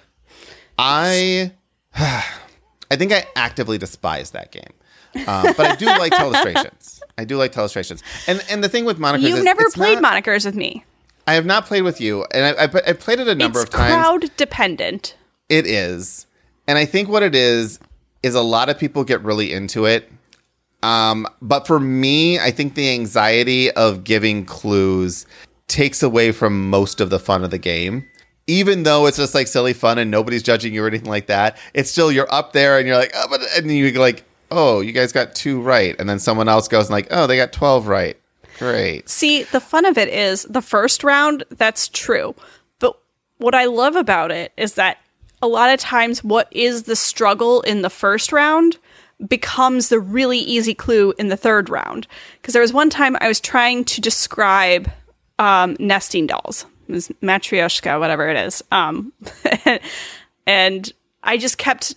I 0.79 1.51
I 1.95 2.95
think 2.95 3.11
I 3.13 3.25
actively 3.35 3.77
despise 3.77 4.31
that 4.31 4.51
game. 4.51 4.73
Uh, 5.27 5.53
but 5.55 5.65
I 5.67 5.75
do 5.75 5.85
like 5.85 6.11
telestrations. 6.13 7.01
I 7.17 7.25
do 7.25 7.37
like 7.37 7.51
telestrations. 7.53 8.01
And 8.27 8.43
and 8.49 8.63
the 8.63 8.69
thing 8.69 8.85
with 8.85 8.97
monikers 8.97 9.21
You've 9.21 9.37
is 9.39 9.43
never 9.43 9.69
played 9.69 10.01
not- 10.01 10.23
monikers 10.23 10.45
with 10.45 10.55
me. 10.55 10.83
I 11.27 11.33
have 11.35 11.45
not 11.45 11.65
played 11.65 11.83
with 11.83 12.01
you, 12.01 12.25
and 12.33 12.45
I, 12.57 12.63
I, 12.63 12.89
I 12.89 12.93
played 12.93 13.19
it 13.19 13.27
a 13.27 13.35
number 13.35 13.59
It's 13.59 13.69
of 13.69 13.75
times. 13.75 13.93
crowd 13.93 14.37
dependent. 14.37 15.15
It 15.49 15.67
is. 15.67 16.25
And 16.67 16.77
I 16.77 16.85
think 16.85 17.09
what 17.09 17.23
it 17.23 17.35
is 17.35 17.79
is 18.23 18.35
a 18.35 18.41
lot 18.41 18.69
of 18.69 18.77
people 18.79 19.03
get 19.03 19.21
really 19.23 19.51
into 19.53 19.85
it. 19.85 20.09
Um, 20.83 21.27
but 21.41 21.67
for 21.67 21.79
me, 21.79 22.39
I 22.39 22.51
think 22.51 22.75
the 22.75 22.89
anxiety 22.91 23.69
of 23.71 24.03
giving 24.03 24.45
clues 24.45 25.25
takes 25.67 26.01
away 26.01 26.31
from 26.31 26.69
most 26.69 26.99
of 26.99 27.09
the 27.09 27.19
fun 27.19 27.43
of 27.43 27.51
the 27.51 27.57
game. 27.57 28.07
Even 28.47 28.83
though 28.83 29.05
it's 29.05 29.17
just 29.17 29.35
like 29.35 29.47
silly 29.47 29.73
fun 29.73 29.97
and 29.97 30.09
nobody's 30.09 30.43
judging 30.43 30.73
you 30.73 30.83
or 30.83 30.87
anything 30.87 31.09
like 31.09 31.27
that, 31.27 31.57
it's 31.73 31.91
still 31.91 32.11
you're 32.11 32.31
up 32.33 32.53
there 32.53 32.77
and 32.77 32.87
you're 32.87 32.97
like, 32.97 33.11
oh, 33.15 33.27
but 33.29 33.41
and 33.55 33.71
you 33.71 33.91
like, 33.91 34.23
oh, 34.49 34.81
you 34.81 34.91
guys 34.91 35.11
got 35.11 35.35
two 35.35 35.61
right, 35.61 35.95
and 35.99 36.09
then 36.09 36.19
someone 36.19 36.49
else 36.49 36.67
goes 36.67 36.85
and 36.87 36.91
like, 36.93 37.07
oh, 37.11 37.27
they 37.27 37.37
got 37.37 37.53
twelve 37.53 37.87
right. 37.87 38.17
Great. 38.61 39.09
See, 39.09 39.41
the 39.41 39.59
fun 39.59 39.85
of 39.85 39.97
it 39.97 40.07
is 40.07 40.43
the 40.43 40.61
first 40.61 41.03
round, 41.03 41.43
that's 41.49 41.87
true. 41.87 42.35
But 42.77 42.95
what 43.39 43.55
I 43.55 43.65
love 43.65 43.95
about 43.95 44.29
it 44.29 44.53
is 44.55 44.75
that 44.75 44.99
a 45.41 45.47
lot 45.47 45.73
of 45.73 45.79
times 45.79 46.23
what 46.23 46.47
is 46.51 46.83
the 46.83 46.95
struggle 46.95 47.61
in 47.61 47.81
the 47.81 47.89
first 47.89 48.31
round 48.31 48.77
becomes 49.27 49.89
the 49.89 49.99
really 49.99 50.37
easy 50.37 50.75
clue 50.75 51.11
in 51.17 51.29
the 51.29 51.37
third 51.37 51.71
round. 51.71 52.05
Because 52.39 52.53
there 52.53 52.61
was 52.61 52.71
one 52.71 52.91
time 52.91 53.17
I 53.19 53.27
was 53.27 53.39
trying 53.39 53.83
to 53.85 53.99
describe 53.99 54.91
um, 55.39 55.75
nesting 55.79 56.27
dolls. 56.27 56.67
It 56.87 56.91
was 56.91 57.07
matryoshka, 57.23 57.99
whatever 57.99 58.29
it 58.29 58.37
is. 58.37 58.63
Um, 58.71 59.11
and 60.45 60.93
I 61.23 61.37
just 61.37 61.57
kept 61.57 61.95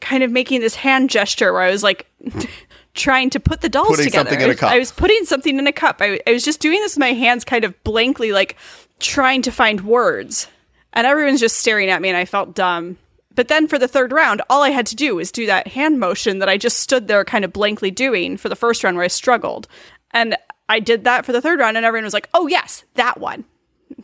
kind 0.00 0.22
of 0.22 0.30
making 0.30 0.62
this 0.62 0.76
hand 0.76 1.10
gesture 1.10 1.52
where 1.52 1.60
I 1.60 1.70
was 1.70 1.82
like 1.82 2.06
trying 2.98 3.30
to 3.30 3.40
put 3.40 3.62
the 3.62 3.68
dolls 3.70 3.88
Putting 3.88 4.04
together. 4.06 4.30
something 4.30 4.40
in 4.40 4.44
a 4.44 4.46
I 4.46 4.48
was- 4.50 4.60
cup. 4.60 4.70
I 4.72 4.78
was 4.78 4.92
putting 4.92 5.24
something 5.24 5.58
in 5.58 5.66
a 5.66 5.72
cup. 5.72 5.96
I, 6.00 6.20
I 6.26 6.32
was 6.32 6.44
just 6.44 6.60
doing 6.60 6.78
this 6.80 6.94
with 6.96 7.00
my 7.00 7.12
hands 7.14 7.44
kind 7.44 7.64
of 7.64 7.82
blankly, 7.84 8.32
like 8.32 8.56
trying 9.00 9.40
to 9.42 9.50
find 9.50 9.80
words. 9.82 10.48
And 10.92 11.06
everyone's 11.06 11.40
just 11.40 11.56
staring 11.58 11.88
at 11.90 12.02
me, 12.02 12.08
and 12.08 12.16
I 12.18 12.24
felt 12.24 12.54
dumb. 12.54 12.96
But 13.34 13.48
then 13.48 13.68
for 13.68 13.78
the 13.78 13.86
third 13.88 14.10
round, 14.10 14.42
all 14.50 14.62
I 14.64 14.70
had 14.70 14.86
to 14.86 14.96
do 14.96 15.14
was 15.14 15.30
do 15.30 15.46
that 15.46 15.68
hand 15.68 16.00
motion 16.00 16.40
that 16.40 16.48
I 16.48 16.56
just 16.56 16.80
stood 16.80 17.06
there 17.08 17.24
kind 17.24 17.44
of 17.44 17.52
blankly 17.52 17.90
doing 17.90 18.36
for 18.36 18.48
the 18.48 18.56
first 18.56 18.82
round 18.82 18.96
where 18.96 19.04
I 19.04 19.08
struggled. 19.08 19.68
And 20.10 20.36
I 20.68 20.80
did 20.80 21.04
that 21.04 21.24
for 21.24 21.32
the 21.32 21.40
third 21.40 21.60
round, 21.60 21.76
and 21.76 21.86
everyone 21.86 22.04
was 22.04 22.14
like, 22.14 22.28
oh, 22.34 22.46
yes, 22.48 22.84
that 22.94 23.20
one. 23.20 23.44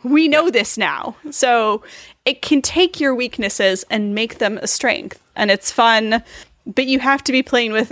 We 0.03 0.27
know 0.27 0.49
this 0.49 0.77
now. 0.77 1.15
So 1.31 1.83
it 2.23 2.41
can 2.41 2.61
take 2.61 2.99
your 2.99 3.13
weaknesses 3.13 3.83
and 3.89 4.15
make 4.15 4.37
them 4.37 4.57
a 4.59 4.67
strength. 4.67 5.21
And 5.35 5.51
it's 5.51 5.69
fun, 5.71 6.23
but 6.65 6.85
you 6.85 6.99
have 6.99 7.23
to 7.25 7.31
be 7.31 7.43
playing 7.43 7.71
with 7.73 7.91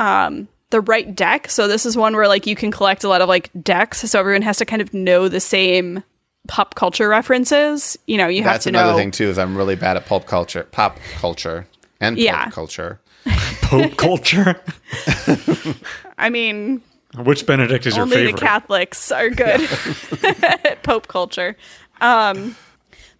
um, 0.00 0.48
the 0.70 0.80
right 0.80 1.14
deck. 1.14 1.48
So 1.48 1.68
this 1.68 1.86
is 1.86 1.96
one 1.96 2.14
where 2.16 2.28
like 2.28 2.46
you 2.46 2.56
can 2.56 2.70
collect 2.70 3.04
a 3.04 3.08
lot 3.08 3.20
of 3.20 3.28
like 3.28 3.50
decks. 3.62 4.00
So 4.00 4.18
everyone 4.18 4.42
has 4.42 4.58
to 4.58 4.64
kind 4.64 4.82
of 4.82 4.92
know 4.94 5.28
the 5.28 5.40
same 5.40 6.02
pop 6.48 6.74
culture 6.74 7.08
references. 7.08 7.96
You 8.06 8.18
know, 8.18 8.28
you 8.28 8.42
have 8.42 8.44
to 8.44 8.48
know. 8.48 8.52
That's 8.52 8.64
to 8.64 8.68
another 8.70 8.90
know. 8.92 8.96
thing 8.96 9.10
too. 9.10 9.28
Is 9.28 9.38
I'm 9.38 9.56
really 9.56 9.76
bad 9.76 9.96
at 9.96 10.06
pulp 10.06 10.26
culture, 10.26 10.64
pop 10.72 10.98
culture, 11.18 11.66
and 12.00 12.18
Yeah. 12.18 12.50
culture. 12.50 13.00
Pope 13.62 13.96
culture. 13.96 14.60
I 16.18 16.28
mean, 16.30 16.82
Which 17.16 17.46
Benedict 17.46 17.86
is 17.86 17.96
your 17.96 18.06
favorite? 18.06 18.18
only 18.18 18.26
favorite? 18.32 18.40
the 18.40 18.46
Catholics 18.46 19.12
are 19.12 19.30
good 19.30 19.68
at 20.64 20.82
Pope 20.82 21.08
culture. 21.08 21.56
Um, 22.00 22.54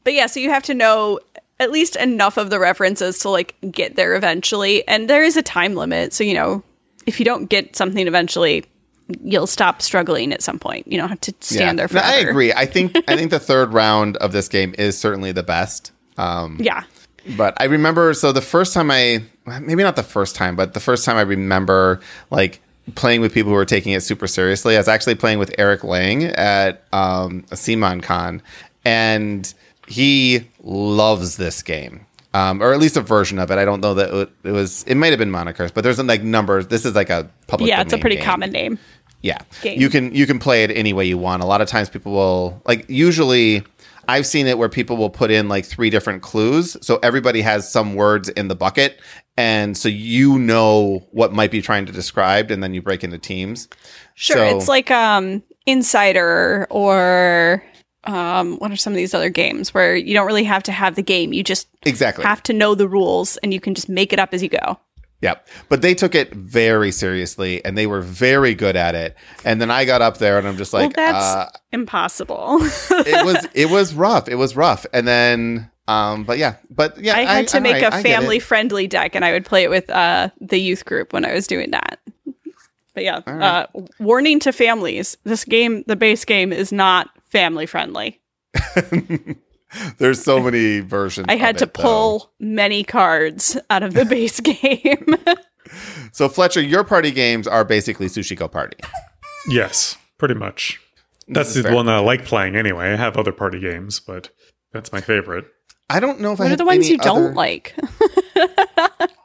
but 0.05 0.12
yeah, 0.12 0.27
so 0.27 0.41
you 0.41 0.51
have 0.51 0.62
to 0.64 0.75
know 0.75 1.20
at 1.61 1.70
least 1.70 1.96
enough 1.96 2.36
of 2.36 2.50
the 2.50 2.59
references 2.59 3.18
to 3.20 3.28
like 3.28 3.55
get 3.70 3.96
there 3.96 4.14
eventually. 4.16 4.86
And 4.88 5.09
there 5.09 5.22
is 5.22 5.36
a 5.36 5.42
time 5.42 5.74
limit. 5.74 6.12
So, 6.12 6.24
you 6.24 6.34
know, 6.34 6.62
if 7.07 7.18
you 7.18 7.24
don't 7.24 7.46
get 7.46 7.76
something 7.76 8.07
eventually, 8.07 8.64
you'll 9.22 9.46
stop 9.46 9.82
struggling 9.82 10.32
at 10.32 10.42
some 10.42 10.59
point. 10.59 10.86
You 10.90 10.98
don't 10.98 11.09
have 11.11 11.20
to 11.22 11.34
stand 11.40 11.78
there 11.78 11.84
No, 11.84 12.00
forever. 12.00 12.07
I 12.07 12.16
agree. 12.20 12.52
I 12.52 12.66
think 12.66 12.96
I 13.09 13.16
think 13.16 13.30
the 13.30 13.38
third 13.50 13.72
round 13.72 14.16
of 14.18 14.32
this 14.32 14.48
game 14.48 14.74
is 14.78 14.96
certainly 14.98 15.30
the 15.32 15.42
best. 15.42 15.92
Um, 16.16 16.59
Yeah. 16.61 16.84
but 17.36 17.55
I 17.61 17.64
remember 17.64 18.14
so 18.14 18.32
the 18.32 18.40
first 18.40 18.72
time 18.74 18.90
I 18.90 19.22
maybe 19.61 19.82
not 19.82 19.96
the 19.96 20.02
first 20.02 20.34
time, 20.34 20.57
but 20.57 20.72
the 20.74 20.80
first 20.80 21.05
time 21.05 21.16
I 21.16 21.22
remember 21.22 22.00
like 22.30 22.61
playing 22.94 23.20
with 23.20 23.32
people 23.32 23.50
who 23.50 23.57
were 23.57 23.64
taking 23.64 23.92
it 23.92 24.02
super 24.02 24.26
seriously. 24.26 24.74
I 24.74 24.78
was 24.78 24.88
actually 24.88 25.14
playing 25.14 25.38
with 25.38 25.55
Eric 25.59 25.84
Lang 25.84 26.24
at 26.24 26.84
um, 26.92 27.44
a 27.50 27.55
CMON 27.55 28.02
Con, 28.02 28.42
and 28.84 29.52
he 29.87 30.51
loves 30.62 31.37
this 31.37 31.62
game. 31.62 32.07
Um, 32.32 32.61
or 32.61 32.72
at 32.72 32.80
least 32.80 32.97
a 32.97 33.01
version 33.01 33.39
of 33.39 33.53
it. 33.53 33.59
I 33.59 33.64
don't 33.64 33.80
know 33.80 33.95
that 33.95 34.28
it, 34.45 34.51
was. 34.51 34.82
It 34.89 34.97
might 34.97 35.11
have 35.11 35.20
been 35.20 35.30
monikers, 35.30 35.72
but 35.72 35.85
there's 35.85 36.03
like 36.03 36.24
numbers. 36.24 36.66
This 36.66 36.85
is 36.85 36.97
like 36.97 37.09
a 37.09 37.30
public. 37.47 37.68
Yeah, 37.68 37.80
it's 37.80 37.93
a 37.93 37.99
pretty 37.99 38.16
game. 38.16 38.24
common 38.24 38.51
name. 38.51 38.76
Yeah. 39.22 39.39
game. 39.62 39.80
You 39.80 39.89
can 39.89 40.12
you 40.14 40.26
can 40.26 40.41
play 40.41 40.64
it 40.64 40.70
any 40.72 40.93
way 40.93 41.05
you 41.05 41.16
want. 41.16 41.43
A 41.43 41.47
lot 41.47 41.61
of 41.61 41.68
times 41.68 41.89
people 41.89 42.12
will 42.12 42.61
like 42.66 42.87
usually 42.91 43.62
I've 44.09 44.26
seen 44.26 44.47
it 44.47 44.59
where 44.59 44.68
people 44.68 44.97
will 44.97 45.11
put 45.11 45.30
in 45.30 45.49
like 45.49 45.64
three 45.64 45.91
different 45.91 46.22
clues. 46.22 46.76
So 46.82 46.99
everybody 47.03 47.41
has 47.41 47.70
some 47.70 47.95
words 47.95 48.28
in 48.28 48.49
the 48.49 48.55
bucket 48.55 49.01
and 49.37 49.76
so 49.76 49.89
you 49.89 50.39
know 50.39 51.07
what 51.12 51.32
might 51.32 51.51
be 51.51 51.62
trying 51.62 51.87
to 51.87 51.93
describe 51.93 52.51
and 52.51 52.62
then 52.62 52.74
you 52.74 52.82
break 52.82 53.03
into 53.03 53.16
teams. 53.16 53.68
Sure, 54.14 54.37
So- 54.37 54.57
it's 54.57 54.68
like 54.68 54.91
um 54.91 55.43
Insider 55.66 56.66
or 56.68 57.64
um 58.07 58.57
what 58.59 58.70
are 58.70 58.76
some 58.76 58.92
of 58.92 58.96
these 58.96 59.14
other 59.14 59.30
games 59.30 59.72
where 59.74 59.96
you 59.96 60.14
don't 60.14 60.26
really 60.26 60.44
have 60.44 60.62
to 60.64 60.72
have 60.72 60.94
the 60.94 61.02
game. 61.02 61.32
You 61.32 61.42
just 61.42 61.68
Exactly. 61.82 62.24
have 62.24 62.42
to 62.44 62.52
know 62.52 62.74
the 62.74 62.88
rules 62.88 63.36
and 63.38 63.52
you 63.52 63.61
can 63.61 63.74
just 63.74 63.88
make 63.88 64.12
it 64.12 64.18
up 64.18 64.32
as 64.32 64.42
you 64.42 64.48
go. 64.48 64.78
Yep. 65.20 65.46
But 65.70 65.80
they 65.80 65.94
took 65.94 66.14
it 66.14 66.34
very 66.34 66.90
seriously 66.92 67.64
and 67.64 67.78
they 67.78 67.86
were 67.86 68.02
very 68.02 68.55
good 68.55 68.76
at 68.76 68.94
it. 68.94 69.16
And 69.44 69.59
then 69.59 69.70
I 69.70 69.86
got 69.86 70.02
up 70.02 70.18
there 70.18 70.38
and 70.38 70.46
I'm 70.46 70.59
just 70.59 70.74
like 70.74 70.94
well, 70.94 71.07
that's 71.07 71.24
uh, 71.24 71.50
impossible. 71.72 72.59
it 72.90 73.24
was 73.24 73.46
it 73.55 73.70
was 73.70 73.94
rough. 73.94 74.28
It 74.28 74.34
was 74.34 74.55
rough. 74.55 74.84
And 74.92 75.09
then 75.09 75.70
um 75.88 76.24
but 76.24 76.36
yeah, 76.38 76.57
but 76.70 76.98
yeah, 76.98 77.16
I 77.16 77.22
had 77.22 77.48
to 77.48 77.57
I'm 77.57 77.62
make 77.62 77.82
right. 77.82 77.92
a 77.92 77.96
I 77.96 78.02
family 78.02 78.38
friendly 78.38 78.86
deck 78.86 79.14
and 79.14 79.24
I 79.24 79.32
would 79.32 79.46
play 79.46 79.62
it 79.64 79.70
with 79.70 79.88
uh 79.88 80.28
the 80.40 80.59
youth 80.59 80.84
group 80.84 81.12
when 81.14 81.24
I 81.24 81.32
was 81.32 81.46
doing 81.46 81.70
that. 81.70 82.00
But 82.92 83.05
yeah, 83.05 83.16
uh 83.26 83.66
warning 83.98 84.40
to 84.40 84.52
families. 84.52 85.16
This 85.24 85.44
game, 85.44 85.84
the 85.86 85.96
base 85.96 86.24
game 86.24 86.52
is 86.52 86.70
not 86.70 87.09
family 87.35 87.66
friendly. 87.66 88.20
There's 89.99 90.22
so 90.22 90.41
many 90.41 90.78
versions. 90.78 91.26
I 91.28 91.35
had 91.35 91.57
of 91.57 91.59
to 91.59 91.64
it, 91.64 91.74
though. 91.74 91.82
pull 91.82 92.32
many 92.39 92.85
cards 92.85 93.59
out 93.70 93.82
of 93.82 93.93
the 93.95 94.05
base 94.07 94.39
game. 94.41 95.16
So 96.12 96.28
Fletcher, 96.28 96.61
your 96.61 96.85
party 96.85 97.11
games 97.11 97.49
are 97.49 97.64
basically 97.64 98.07
Sushi 98.07 98.37
Go 98.37 98.47
Party. 98.47 98.76
Yes, 99.49 99.97
pretty 100.16 100.35
much. 100.35 100.80
That's 101.26 101.55
the 101.55 101.64
fair. 101.64 101.74
one 101.74 101.87
that 101.87 101.97
I 101.97 101.99
like 101.99 102.24
playing 102.24 102.55
anyway. 102.55 102.93
I 102.93 102.97
have 102.97 103.16
other 103.16 103.32
party 103.32 103.59
games, 103.59 103.99
but 103.99 104.30
that's 104.72 104.93
my 104.93 105.01
favorite. 105.01 105.47
I 105.91 105.99
don't 105.99 106.20
know 106.20 106.32
if 106.32 106.41
I 106.41 106.45
what 106.45 106.53
are 106.53 106.57
the 106.57 106.64
ones 106.64 106.87
any 106.87 106.93
you 106.93 106.99
don't 106.99 107.35
like? 107.35 107.74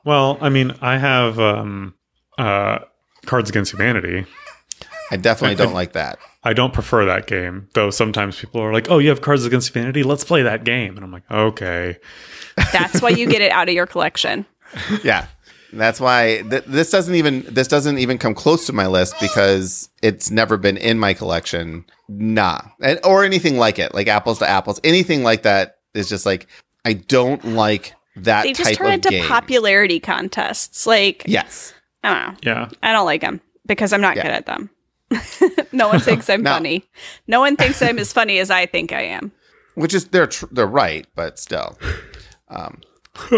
Well, 0.06 0.38
I 0.42 0.50
mean, 0.50 0.74
I 0.82 0.98
have 0.98 1.40
um, 1.40 1.94
uh, 2.38 2.80
Cards 3.26 3.50
Against 3.50 3.74
Humanity. 3.74 4.26
I 5.12 5.18
definitely 5.18 5.56
don't 5.56 5.74
like 5.74 5.94
that. 5.94 6.20
I 6.44 6.54
don't 6.54 6.74
prefer 6.74 7.06
that 7.06 7.28
game, 7.28 7.68
though 7.74 7.90
sometimes 7.90 8.40
people 8.40 8.62
are 8.62 8.72
like, 8.72 8.90
oh, 8.90 8.98
you 9.00 9.10
have 9.10 9.22
Cards 9.22 9.46
Against 9.46 9.74
Humanity? 9.74 10.04
Let's 10.04 10.24
play 10.24 10.44
that 10.44 10.64
game. 10.64 10.96
And 10.96 11.04
I'm 11.04 11.12
like, 11.12 11.30
okay. 11.30 11.98
That's 12.72 13.02
why 13.02 13.10
you 13.10 13.26
get 13.28 13.42
it 13.42 13.52
out 13.52 13.68
of 13.70 13.74
your 13.76 13.88
collection. 13.88 14.46
Yeah. 15.04 15.26
That's 15.74 16.00
why 16.00 16.44
th- 16.50 16.64
this 16.66 16.90
doesn't 16.92 17.14
even 17.16 17.44
this 17.48 17.68
doesn't 17.68 17.98
even 18.00 18.18
come 18.18 18.34
close 18.34 18.66
to 18.68 18.74
my 18.74 18.88
list 18.88 19.16
because 19.20 19.90
it's 20.02 20.32
never 20.32 20.58
been 20.58 20.78
in 20.78 20.98
my 21.00 21.14
collection. 21.14 21.86
Nah, 22.08 22.62
and, 22.82 23.00
or 23.04 23.24
anything 23.24 23.58
like 23.58 23.78
it, 23.78 23.94
like 23.94 24.08
apples 24.08 24.40
to 24.40 24.48
apples. 24.50 24.80
Anything 24.84 25.22
like 25.24 25.44
that 25.44 25.78
is 25.94 26.10
just 26.10 26.26
like 26.26 26.48
I 26.86 26.94
don't 26.94 27.44
like 27.46 27.94
that 28.16 28.44
They 28.44 28.54
type 28.54 28.66
just 28.66 28.78
turn 28.80 28.88
of 28.88 28.94
into 28.94 29.10
game. 29.10 29.28
popularity 29.28 30.00
contests. 30.00 30.88
Like, 30.88 31.24
yes, 31.28 31.74
I 32.04 32.14
don't 32.14 32.34
know. 32.46 32.52
Yeah. 32.52 32.70
I 32.82 32.92
don't 32.92 33.06
like 33.06 33.22
them 33.22 33.40
because 33.68 33.94
I'm 33.94 34.02
not 34.02 34.16
Yeah. 34.18 34.24
good 34.24 34.32
at 34.32 34.46
them. 34.48 34.72
no 35.72 35.88
one 35.88 36.00
thinks 36.00 36.30
I'm 36.30 36.44
No. 36.44 36.52
funny. 36.52 36.84
No 37.28 37.40
one 37.40 37.56
thinks 37.56 37.82
I'm 37.82 37.98
as 38.00 38.12
funny 38.14 38.40
as 38.40 38.50
I 38.52 38.66
think 38.66 38.92
I 38.92 39.02
am. 39.02 39.32
which 39.76 39.94
is 39.94 40.06
they're 40.10 40.28
tr- 40.28 40.46
they're 40.52 40.68
right, 40.68 41.08
but 41.16 41.40
still, 41.40 41.78
um, 42.50 42.82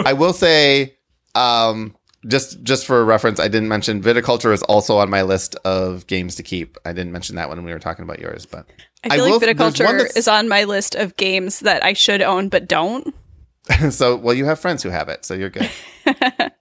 I 0.05 0.13
will 0.13 0.33
say, 0.33 0.95
um, 1.35 1.95
just 2.27 2.61
just 2.63 2.85
for 2.85 3.03
reference, 3.05 3.39
I 3.39 3.47
didn't 3.47 3.69
mention 3.69 4.01
viticulture 4.01 4.53
is 4.53 4.61
also 4.63 4.97
on 4.97 5.09
my 5.09 5.21
list 5.23 5.55
of 5.65 6.05
games 6.07 6.35
to 6.35 6.43
keep. 6.43 6.77
I 6.85 6.93
didn't 6.93 7.11
mention 7.11 7.35
that 7.37 7.49
when 7.49 7.63
we 7.63 7.71
were 7.73 7.79
talking 7.79 8.03
about 8.03 8.19
yours, 8.19 8.45
but 8.45 8.65
I 9.03 9.07
I 9.13 9.15
feel 9.17 9.25
will- 9.25 9.39
like 9.39 9.47
viticulture 9.57 10.15
is 10.17 10.27
on 10.27 10.47
my 10.47 10.65
list 10.65 10.95
of 10.95 11.15
games 11.17 11.61
that 11.61 11.83
I 11.83 11.93
should 11.93 12.21
own 12.21 12.49
but 12.49 12.67
don't. 12.67 13.13
so 13.91 14.15
well, 14.17 14.33
you 14.35 14.45
have 14.45 14.59
friends 14.59 14.83
who 14.83 14.89
have 14.89 15.09
it, 15.09 15.25
so 15.25 15.33
you're 15.33 15.49
good. 15.49 15.69
And 16.05 16.51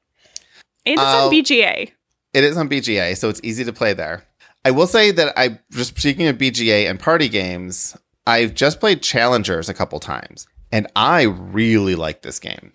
it's 0.86 1.00
Uh, 1.02 1.26
on 1.26 1.32
BGA. 1.32 1.90
It 2.32 2.44
is 2.44 2.56
on 2.56 2.68
BGA, 2.68 3.16
so 3.16 3.28
it's 3.28 3.40
easy 3.42 3.64
to 3.64 3.72
play 3.72 3.92
there. 3.92 4.24
I 4.64 4.70
will 4.72 4.86
say 4.86 5.11
that 5.11 5.32
I 5.38 5.58
just 5.70 5.96
speaking 5.98 6.26
of 6.26 6.36
BGA 6.36 6.88
and 6.88 6.98
party 7.00 7.28
games, 7.28 7.96
I've 8.26 8.54
just 8.54 8.80
played 8.80 9.02
Challengers 9.02 9.68
a 9.68 9.74
couple 9.74 9.98
times, 10.00 10.46
and 10.70 10.86
I 10.96 11.22
really 11.22 11.94
like 11.94 12.22
this 12.22 12.38
game. 12.38 12.72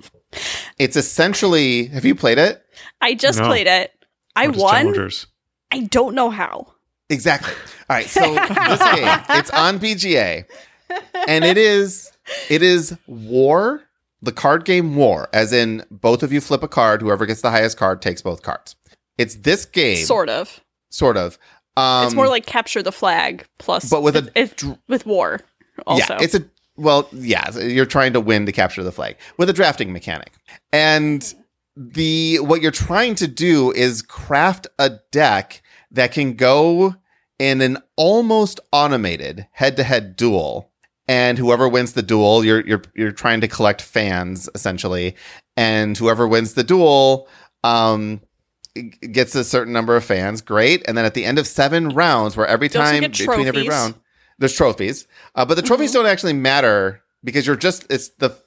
It's 0.79 0.95
essentially 0.95 1.85
have 1.87 2.03
you 2.05 2.15
played 2.15 2.37
it? 2.37 2.63
I 3.01 3.13
just 3.13 3.39
No. 3.39 3.47
played 3.47 3.67
it. 3.67 3.91
I 4.35 4.47
What 4.47 4.55
is 4.55 4.61
won. 4.61 4.73
Challengers? 4.73 5.27
I 5.71 5.79
don't 5.81 6.15
know 6.15 6.29
how. 6.29 6.73
Exactly. 7.09 7.53
All 7.89 7.95
right, 7.95 8.07
so 8.07 8.19
this 8.33 8.47
game, 8.95 9.19
it's 9.29 9.51
on 9.51 9.79
BGA, 9.79 10.45
and 11.27 11.45
it 11.45 11.57
is 11.57 12.11
it 12.49 12.63
is 12.63 12.97
War, 13.05 13.83
the 14.23 14.31
card 14.31 14.65
game 14.65 14.95
War, 14.95 15.29
as 15.31 15.53
in 15.53 15.83
both 15.91 16.23
of 16.23 16.33
you 16.33 16.41
flip 16.41 16.63
a 16.63 16.67
card, 16.67 17.01
whoever 17.01 17.25
gets 17.27 17.41
the 17.41 17.51
highest 17.51 17.77
card 17.77 18.01
takes 18.01 18.21
both 18.23 18.41
cards. 18.41 18.75
It's 19.19 19.35
this 19.35 19.65
game, 19.65 20.03
Sort 20.05 20.29
of. 20.29 20.59
sort 20.89 21.15
of. 21.15 21.37
Um, 21.77 22.05
it's 22.05 22.15
more 22.15 22.27
like 22.27 22.45
capture 22.45 22.81
the 22.81 22.91
flag 22.91 23.45
plus, 23.59 23.89
but 23.89 24.01
with 24.03 24.15
a 24.15 24.31
if, 24.35 24.53
if- 24.63 24.77
with 24.87 25.05
war. 25.05 25.41
Also, 25.85 26.13
Yeah, 26.13 26.23
it's 26.23 26.33
a 26.35 26.45
well, 26.77 27.07
yeah, 27.11 27.57
you're 27.57 27.85
trying 27.85 28.13
to 28.13 28.19
win 28.21 28.45
to 28.45 28.51
capture 28.51 28.83
the 28.83 28.91
flag 28.91 29.17
with 29.37 29.49
a 29.49 29.53
drafting 29.53 29.91
mechanic. 29.93 30.31
And 30.71 31.33
the 31.75 32.39
what 32.39 32.61
you're 32.61 32.71
trying 32.71 33.15
to 33.15 33.27
do 33.27 33.71
is 33.71 34.01
craft 34.01 34.67
a 34.79 34.99
deck 35.11 35.61
that 35.91 36.11
can 36.13 36.35
go 36.35 36.95
in 37.39 37.61
an 37.61 37.77
almost 37.97 38.59
automated 38.71 39.47
head-to-head 39.51 40.15
duel. 40.15 40.71
And 41.07 41.37
whoever 41.37 41.67
wins 41.67 41.93
the 41.93 42.01
duel, 42.01 42.43
you're 42.45 42.65
you're 42.65 42.81
you're 42.95 43.11
trying 43.11 43.41
to 43.41 43.47
collect 43.47 43.81
fans 43.81 44.49
essentially, 44.55 45.15
and 45.57 45.97
whoever 45.97 46.27
wins 46.27 46.53
the 46.53 46.63
duel 46.63 47.27
um 47.63 48.21
gets 49.11 49.35
a 49.35 49.43
certain 49.43 49.73
number 49.73 49.95
of 49.95 50.03
fans. 50.03 50.41
Great, 50.41 50.83
and 50.87 50.97
then 50.97 51.05
at 51.05 51.13
the 51.13 51.25
end 51.25 51.39
of 51.39 51.47
seven 51.47 51.89
rounds, 51.89 52.35
where 52.35 52.47
every 52.47 52.69
time 52.69 53.01
between 53.01 53.47
every 53.47 53.67
round, 53.67 53.95
there's 54.37 54.55
trophies, 54.55 55.07
uh, 55.35 55.45
but 55.45 55.55
the 55.55 55.61
trophies 55.61 55.91
don't 55.91 56.05
actually 56.05 56.33
matter 56.33 57.01
because 57.23 57.47
you're 57.47 57.55
just 57.55 57.85
it's 57.89 58.09
the 58.09 58.37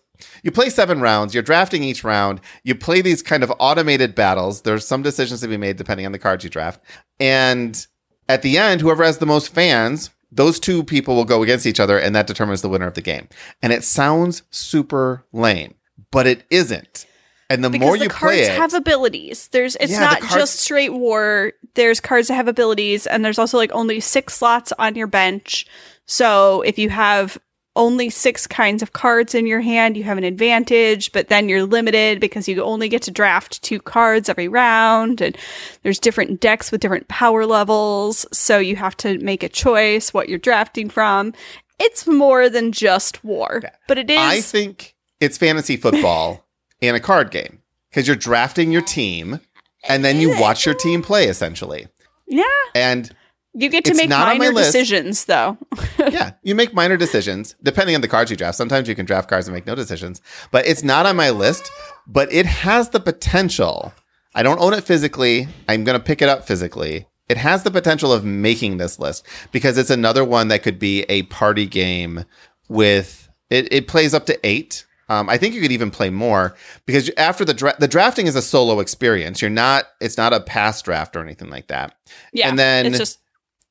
you 0.43 0.51
play 0.51 0.69
seven 0.69 1.01
rounds. 1.01 1.33
You're 1.33 1.43
drafting 1.43 1.83
each 1.85 2.05
round. 2.05 2.41
You 2.65 2.75
play 2.75 3.01
these 3.01 3.23
kind 3.23 3.43
of 3.43 3.53
automated 3.59 4.15
battles. 4.15 4.63
There's 4.63 4.87
some 4.87 5.03
decisions 5.03 5.41
to 5.41 5.49
be 5.49 5.57
made 5.57 5.77
depending 5.77 6.07
on 6.07 6.13
the 6.13 6.19
cards 6.19 6.45
you 6.45 6.51
draft, 6.51 6.81
and 7.19 7.87
at 8.29 8.43
the 8.43 8.59
end, 8.59 8.81
whoever 8.81 9.05
has 9.05 9.19
the 9.19 9.27
most 9.27 9.55
fans, 9.55 10.11
those 10.31 10.61
two 10.61 10.85
people 10.85 11.15
will 11.15 11.25
go 11.25 11.43
against 11.43 11.67
each 11.67 11.81
other, 11.81 11.99
and 11.99 12.15
that 12.15 12.27
determines 12.27 12.63
the 12.63 12.69
winner 12.69 12.87
of 12.87 12.95
the 12.95 13.01
game. 13.01 13.29
And 13.63 13.73
it 13.73 13.85
sounds 13.85 14.43
super 14.51 15.25
lame, 15.33 15.75
but 16.11 16.27
it 16.27 16.45
isn't. 16.51 17.07
And 17.51 17.65
the 17.65 17.71
because 17.71 17.87
more 17.87 17.97
the 17.97 18.05
you 18.05 18.11
cards 18.11 18.37
play 18.37 18.43
it, 18.45 18.57
have 18.59 18.75
abilities. 18.75 19.49
There's 19.49 19.77
it's 19.77 19.93
Yeah, 19.93 20.01
not 20.01 20.21
cards- 20.21 20.35
just 20.35 20.61
straight 20.61 20.93
war. 20.93 21.53
There's 21.75 22.01
cards 22.01 22.29
that 22.29 22.35
have 22.35 22.49
abilities, 22.49 23.07
and 23.07 23.25
there's 23.25 23.39
also 23.39 23.57
like 23.57 23.73
only 23.73 24.01
six 24.01 24.35
slots 24.35 24.73
on 24.79 24.95
your 24.97 25.07
bench. 25.07 25.67
So 26.07 26.63
if 26.63 26.79
you 26.79 26.91
have 26.91 27.39
only 27.77 28.11
six 28.11 28.47
kinds 28.47 28.83
of 28.83 28.93
cards 28.93 29.35
in 29.37 29.47
your 29.47 29.61
hand, 29.61 29.97
you 29.97 30.03
have 30.03 30.19
an 30.19 30.25
advantage, 30.25 31.13
but 31.13 31.29
then 31.29 31.49
you're 31.49 31.65
limited 31.65 32.19
because 32.19 32.49
you 32.49 32.61
only 32.63 32.89
get 32.89 33.03
to 33.03 33.11
draft 33.13 33.63
two 33.63 33.79
cards 33.79 34.29
every 34.29 34.49
round, 34.49 35.21
and 35.21 35.37
there's 35.85 36.01
different 36.01 36.41
decks 36.41 36.73
with 36.73 36.81
different 36.81 37.07
power 37.09 37.47
levels. 37.47 38.27
So 38.33 38.59
you 38.59 38.75
have 38.77 38.97
to 38.99 39.19
make 39.19 39.43
a 39.43 39.49
choice 39.49 40.13
what 40.13 40.29
you're 40.29 40.39
drafting 40.39 40.91
from. 40.91 41.33
It's 41.79 42.07
more 42.07 42.49
than 42.51 42.73
just 42.73 43.23
war, 43.25 43.63
but 43.87 43.97
it 43.97 44.11
is. 44.11 44.19
I 44.19 44.41
think 44.41 44.97
it's 45.21 45.39
fantasy 45.39 45.77
football 45.77 46.45
in 46.81 46.95
a 46.95 47.01
card 47.01 47.31
game 47.31 47.63
because 47.91 48.07
you're 48.07 48.17
drafting 48.17 48.71
your 48.73 48.83
team, 48.83 49.41
and 49.89 50.05
then 50.05 50.21
you 50.21 50.39
watch 50.41 50.67
your 50.67 50.75
team 50.75 51.03
play 51.03 51.27
essentially. 51.29 51.89
yeah, 52.27 52.45
And 52.75 53.11
you 53.55 53.69
get 53.69 53.85
to 53.87 53.95
make 53.95 54.09
not 54.09 54.37
minor 54.39 54.53
decisions, 54.53 55.25
though. 55.25 55.57
yeah, 55.99 56.33
you 56.43 56.55
make 56.55 56.75
minor 56.75 56.97
decisions 56.97 57.57
depending 57.63 57.95
on 57.95 58.01
the 58.03 58.09
cards 58.09 58.31
you 58.31 58.37
draft. 58.37 58.57
Sometimes 58.57 58.89
you 58.89 58.95
can 58.95 59.07
draft 59.07 59.29
cards 59.29 59.49
and 59.49 59.55
make 59.55 59.67
no 59.67 59.75
decisions, 59.75 60.21
but 60.51 60.67
it's 60.67 60.85
not 60.85 61.07
on 61.07 61.17
my 61.17 61.31
list. 61.31 61.71
But 62.07 62.33
it 62.33 62.47
has 62.47 62.91
the 62.91 63.01
potential. 63.01 63.93
I 64.35 64.43
don't 64.43 64.61
own 64.61 64.75
it 64.75 64.85
physically. 64.85 65.49
I'm 65.69 65.85
going 65.85 65.99
to 65.99 66.05
pick 66.05 66.23
it 66.23 66.29
up 66.29 66.47
physically. 66.47 67.07
It 67.29 67.37
has 67.37 67.63
the 67.63 67.71
potential 67.71 68.13
of 68.13 68.25
making 68.25 68.79
this 68.79 68.99
list 68.99 69.27
because 69.53 69.77
it's 69.77 69.91
another 69.91 70.25
one 70.25 70.49
that 70.49 70.63
could 70.63 70.79
be 70.79 71.03
a 71.09 71.25
party 71.25 71.67
game 71.67 72.25
with 72.69 73.29
it. 73.51 73.71
It 73.73 73.89
plays 73.89 74.15
up 74.15 74.27
to 74.27 74.47
eight. 74.47 74.87
Um, 75.09 75.29
I 75.29 75.39
think 75.39 75.55
you 75.55 75.61
could 75.61 75.73
even 75.73 75.91
play 75.91 76.11
more 76.11 76.55
because 76.87 77.11
after 77.17 77.45
the 77.45 77.55
dra- 77.55 77.77
the 77.79 77.89
drafting 77.89 78.27
is 78.27 78.37
a 78.37 78.43
solo 78.43 78.81
experience. 78.81 79.41
You're 79.41 79.51
not. 79.51 79.85
It's 80.01 80.17
not 80.19 80.33
a 80.33 80.41
pass 80.41 80.83
draft 80.83 81.17
or 81.17 81.21
anything 81.23 81.51
like 81.51 81.69
that. 81.69 81.95
Yeah, 82.33 82.49
And 82.49 82.59
then- 82.59 82.87
it's 82.87 82.99
just 82.99 83.19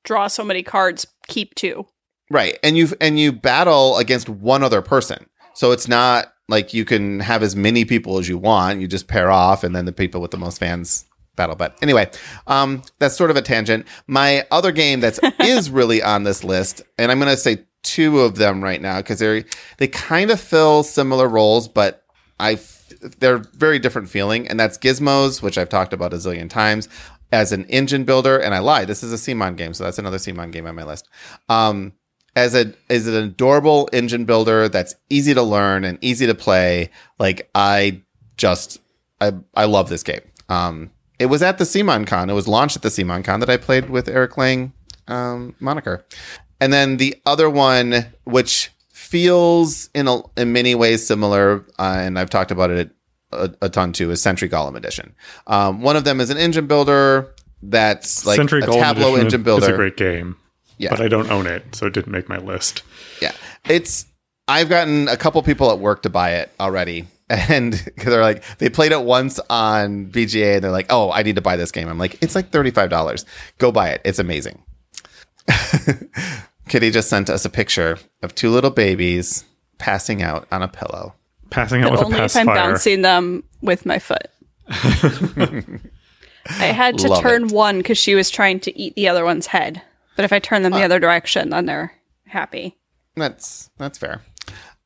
draw 0.03 0.27
so 0.27 0.43
many 0.43 0.63
cards, 0.63 1.05
keep 1.27 1.53
two. 1.55 1.85
Right. 2.31 2.57
And 2.63 2.77
you 2.77 2.89
and 2.99 3.19
you 3.19 3.31
battle 3.31 3.97
against 3.97 4.27
one 4.29 4.63
other 4.63 4.81
person. 4.81 5.27
So 5.53 5.71
it's 5.71 5.87
not 5.87 6.33
like 6.49 6.73
you 6.73 6.85
can 6.85 7.19
have 7.19 7.43
as 7.43 7.55
many 7.55 7.85
people 7.85 8.17
as 8.17 8.27
you 8.29 8.37
want. 8.37 8.79
You 8.81 8.87
just 8.87 9.07
pair 9.07 9.29
off 9.31 9.63
and 9.63 9.75
then 9.75 9.85
the 9.85 9.91
people 9.93 10.21
with 10.21 10.31
the 10.31 10.37
most 10.37 10.59
fans 10.59 11.05
battle. 11.35 11.55
But 11.55 11.77
anyway, 11.81 12.09
um 12.47 12.81
that's 12.99 13.15
sort 13.15 13.29
of 13.31 13.37
a 13.37 13.41
tangent. 13.41 13.85
My 14.07 14.45
other 14.51 14.71
game 14.71 14.99
that's 14.99 15.19
is 15.39 15.69
really 15.69 16.01
on 16.01 16.23
this 16.23 16.43
list, 16.43 16.81
and 16.97 17.11
I'm 17.11 17.19
gonna 17.19 17.37
say 17.37 17.59
two 17.87 18.19
of 18.19 18.35
them 18.35 18.63
right 18.63 18.81
now 18.81 18.97
because 18.97 19.19
they're 19.19 19.43
they 19.77 19.87
kind 19.87 20.29
of 20.29 20.39
fill 20.39 20.83
similar 20.83 21.27
roles, 21.27 21.67
but 21.67 22.03
I 22.39 22.59
they're 23.19 23.37
very 23.37 23.79
different 23.79 24.09
feeling, 24.09 24.47
and 24.47 24.59
that's 24.59 24.77
Gizmos, 24.77 25.41
which 25.41 25.57
I've 25.57 25.69
talked 25.69 25.93
about 25.93 26.13
a 26.13 26.17
zillion 26.17 26.49
times 26.49 26.89
as 27.31 27.51
an 27.51 27.65
engine 27.65 28.03
builder. 28.03 28.37
And 28.37 28.53
I 28.53 28.59
lied, 28.59 28.87
this 28.87 29.03
is 29.03 29.13
a 29.13 29.15
CMON 29.15 29.57
game, 29.57 29.73
so 29.73 29.83
that's 29.83 29.99
another 29.99 30.17
CMON 30.17 30.51
game 30.51 30.65
on 30.65 30.75
my 30.75 30.83
list. 30.83 31.07
Um, 31.49 31.93
as 32.35 32.53
a 32.53 32.73
as 32.89 33.07
an 33.07 33.15
adorable 33.15 33.89
engine 33.91 34.25
builder 34.25 34.69
that's 34.69 34.95
easy 35.09 35.33
to 35.33 35.41
learn 35.41 35.83
and 35.83 35.97
easy 36.01 36.27
to 36.27 36.35
play. 36.35 36.91
Like 37.17 37.49
I 37.55 38.03
just 38.35 38.79
I 39.19 39.33
I 39.55 39.65
love 39.65 39.89
this 39.89 40.03
game. 40.03 40.21
Um, 40.49 40.91
it 41.19 41.27
was 41.27 41.41
at 41.41 41.57
the 41.57 41.63
CMON 41.63 42.05
Con. 42.05 42.29
It 42.29 42.33
was 42.33 42.47
launched 42.47 42.75
at 42.75 42.83
the 42.83 42.89
CMON 42.89 43.23
Con 43.23 43.39
that 43.39 43.49
I 43.49 43.57
played 43.57 43.89
with 43.89 44.07
Eric 44.07 44.37
Lang 44.37 44.71
um, 45.07 45.55
moniker. 45.59 46.05
And 46.59 46.73
then 46.73 46.97
the 46.97 47.15
other 47.25 47.49
one, 47.49 48.05
which 48.23 48.71
feels 48.89 49.89
in 49.93 50.07
a, 50.07 50.21
in 50.35 50.51
many 50.53 50.75
ways 50.75 51.05
similar, 51.05 51.65
uh, 51.79 51.97
and 51.99 52.17
I've 52.19 52.29
talked 52.29 52.51
about 52.51 52.71
it 52.71 52.91
a, 53.31 53.51
a 53.61 53.69
ton 53.69 53.93
too, 53.93 54.11
is 54.11 54.21
Century 54.21 54.49
Golem 54.49 54.75
Edition. 54.75 55.15
Um, 55.47 55.81
one 55.81 55.95
of 55.95 56.03
them 56.03 56.19
is 56.19 56.29
an 56.29 56.37
engine 56.37 56.67
builder 56.67 57.33
that's 57.61 58.25
like 58.25 58.37
Century 58.37 58.61
a 58.61 58.65
Golem 58.65 58.81
Tableau 58.81 59.09
Edition 59.09 59.25
engine 59.25 59.43
builder. 59.43 59.73
a 59.73 59.77
great 59.77 59.97
game. 59.97 60.35
Yeah. 60.77 60.91
But 60.91 61.01
I 61.01 61.07
don't 61.07 61.29
own 61.31 61.47
it, 61.47 61.75
so 61.75 61.87
it 61.87 61.93
didn't 61.93 62.11
make 62.11 62.29
my 62.29 62.37
list. 62.37 62.83
Yeah, 63.21 63.31
it's. 63.67 64.05
I've 64.47 64.69
gotten 64.69 65.09
a 65.09 65.17
couple 65.17 65.41
people 65.43 65.71
at 65.71 65.79
work 65.79 66.03
to 66.03 66.09
buy 66.09 66.35
it 66.35 66.51
already, 66.59 67.07
and 67.29 67.71
because 67.71 68.05
they're 68.05 68.21
like 68.21 68.43
they 68.59 68.69
played 68.69 68.91
it 68.91 69.01
once 69.01 69.39
on 69.49 70.07
BGA, 70.11 70.55
and 70.55 70.63
they're 70.63 70.71
like, 70.71 70.87
"Oh, 70.89 71.11
I 71.11 71.23
need 71.23 71.35
to 71.35 71.41
buy 71.41 71.55
this 71.55 71.71
game." 71.71 71.87
I'm 71.87 71.97
like, 71.97 72.21
"It's 72.21 72.35
like 72.35 72.51
thirty 72.51 72.71
five 72.71 72.89
dollars. 72.89 73.25
Go 73.57 73.71
buy 73.71 73.89
it. 73.89 74.01
It's 74.05 74.19
amazing." 74.19 74.61
Kitty 76.67 76.91
just 76.91 77.09
sent 77.09 77.29
us 77.29 77.45
a 77.45 77.49
picture 77.49 77.97
of 78.21 78.35
two 78.35 78.49
little 78.49 78.69
babies 78.71 79.45
passing 79.77 80.21
out 80.21 80.47
on 80.51 80.61
a 80.61 80.67
pillow. 80.67 81.13
Passing 81.49 81.83
out 81.83 81.91
with 81.91 82.01
a 82.01 82.05
Only 82.05 82.19
if 82.19 82.35
I'm 82.35 82.45
bouncing 82.45 83.01
them 83.01 83.43
with 83.61 83.85
my 83.85 83.99
foot. 83.99 84.27
I 86.49 86.65
had 86.65 86.97
to 86.99 87.07
Love 87.09 87.21
turn 87.21 87.45
it. 87.45 87.51
one 87.51 87.77
because 87.77 87.97
she 87.97 88.15
was 88.15 88.29
trying 88.29 88.59
to 88.61 88.77
eat 88.77 88.95
the 88.95 89.07
other 89.07 89.23
one's 89.25 89.47
head. 89.47 89.81
But 90.15 90.25
if 90.25 90.33
I 90.33 90.39
turn 90.39 90.63
them 90.63 90.73
the 90.73 90.83
other 90.83 90.99
direction, 90.99 91.49
then 91.49 91.65
they're 91.65 91.93
happy. 92.25 92.75
That's 93.15 93.69
that's 93.77 93.97
fair. 93.97 94.21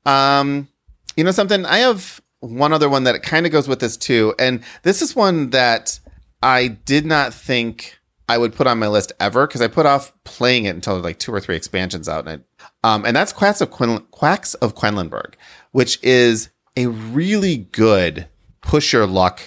Um, 0.06 0.68
you 1.16 1.24
know 1.24 1.32
something? 1.32 1.66
I 1.66 1.80
have 1.80 2.22
one 2.40 2.74
other 2.74 2.90
one 2.90 3.04
that 3.06 3.22
kind 3.24 3.46
of 3.46 3.52
goes 3.52 3.68
with 3.68 3.80
this 3.80 3.98
too, 3.98 4.34
and 4.40 4.64
this 4.84 5.02
is 5.02 5.16
one 5.16 5.52
that 5.52 6.00
I 6.44 6.68
did 6.68 7.06
not 7.06 7.34
think 7.34 8.00
I 8.30 8.38
would 8.38 8.54
put 8.54 8.68
on 8.68 8.80
my 8.80 8.88
list 8.88 9.12
ever 9.20 9.48
because 9.48 9.62
I 9.62 9.68
put 9.68 9.86
off 9.86 10.14
playing 10.24 10.66
it 10.66 10.76
until 10.76 11.00
like 11.00 11.20
two 11.20 11.34
or 11.34 11.40
three 11.40 11.56
expansions 11.56 12.08
out, 12.08 12.28
and 12.28 12.42
it, 12.42 12.46
um, 12.84 13.06
and 13.06 13.16
that's 13.16 13.34
Quacks 13.34 13.62
of 13.62 13.72
Quin- 13.72 14.06
Quacks 14.12 14.54
of 14.56 14.76
Quedlinburg, 14.76 15.34
which 15.72 16.00
is 16.04 16.50
a 16.78 16.88
really 16.88 17.58
good 17.58 18.28
push 18.62 18.94
your 18.94 19.08
luck 19.08 19.42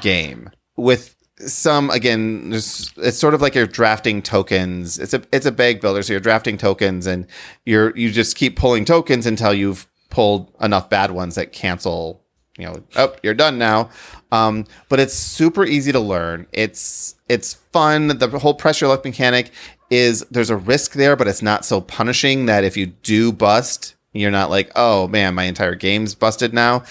game 0.00 0.50
with 0.76 1.14
some 1.46 1.88
again 1.90 2.50
it's 2.52 3.16
sort 3.16 3.32
of 3.34 3.40
like 3.40 3.54
you're 3.54 3.66
drafting 3.66 4.22
tokens. 4.22 4.98
It's 4.98 5.14
a 5.14 5.22
it's 5.32 5.46
a 5.46 5.52
bag 5.52 5.80
builder 5.80 6.02
so 6.02 6.12
you're 6.12 6.20
drafting 6.20 6.58
tokens 6.58 7.06
and 7.06 7.26
you're 7.64 7.96
you 7.96 8.10
just 8.10 8.36
keep 8.36 8.56
pulling 8.56 8.84
tokens 8.84 9.26
until 9.26 9.54
you've 9.54 9.86
pulled 10.10 10.52
enough 10.60 10.90
bad 10.90 11.10
ones 11.10 11.34
that 11.36 11.52
cancel 11.52 12.24
you 12.56 12.66
know 12.66 12.82
oh 12.96 13.14
you're 13.22 13.34
done 13.34 13.58
now. 13.58 13.90
Um, 14.32 14.64
but 14.88 15.00
it's 15.00 15.14
super 15.14 15.64
easy 15.64 15.92
to 15.92 16.00
learn. 16.00 16.46
It's 16.52 17.14
it's 17.28 17.54
fun 17.54 18.08
the 18.08 18.38
whole 18.38 18.54
pressure 18.54 18.88
luck 18.88 19.04
mechanic 19.04 19.50
is 19.90 20.24
there's 20.30 20.50
a 20.50 20.56
risk 20.56 20.92
there 20.92 21.16
but 21.16 21.28
it's 21.28 21.42
not 21.42 21.64
so 21.64 21.80
punishing 21.80 22.46
that 22.46 22.64
if 22.64 22.76
you 22.76 22.86
do 22.86 23.32
bust 23.32 23.94
you're 24.12 24.30
not 24.30 24.50
like 24.50 24.70
oh 24.76 25.08
man 25.08 25.34
my 25.34 25.44
entire 25.44 25.74
game's 25.74 26.14
busted 26.14 26.52
now 26.52 26.82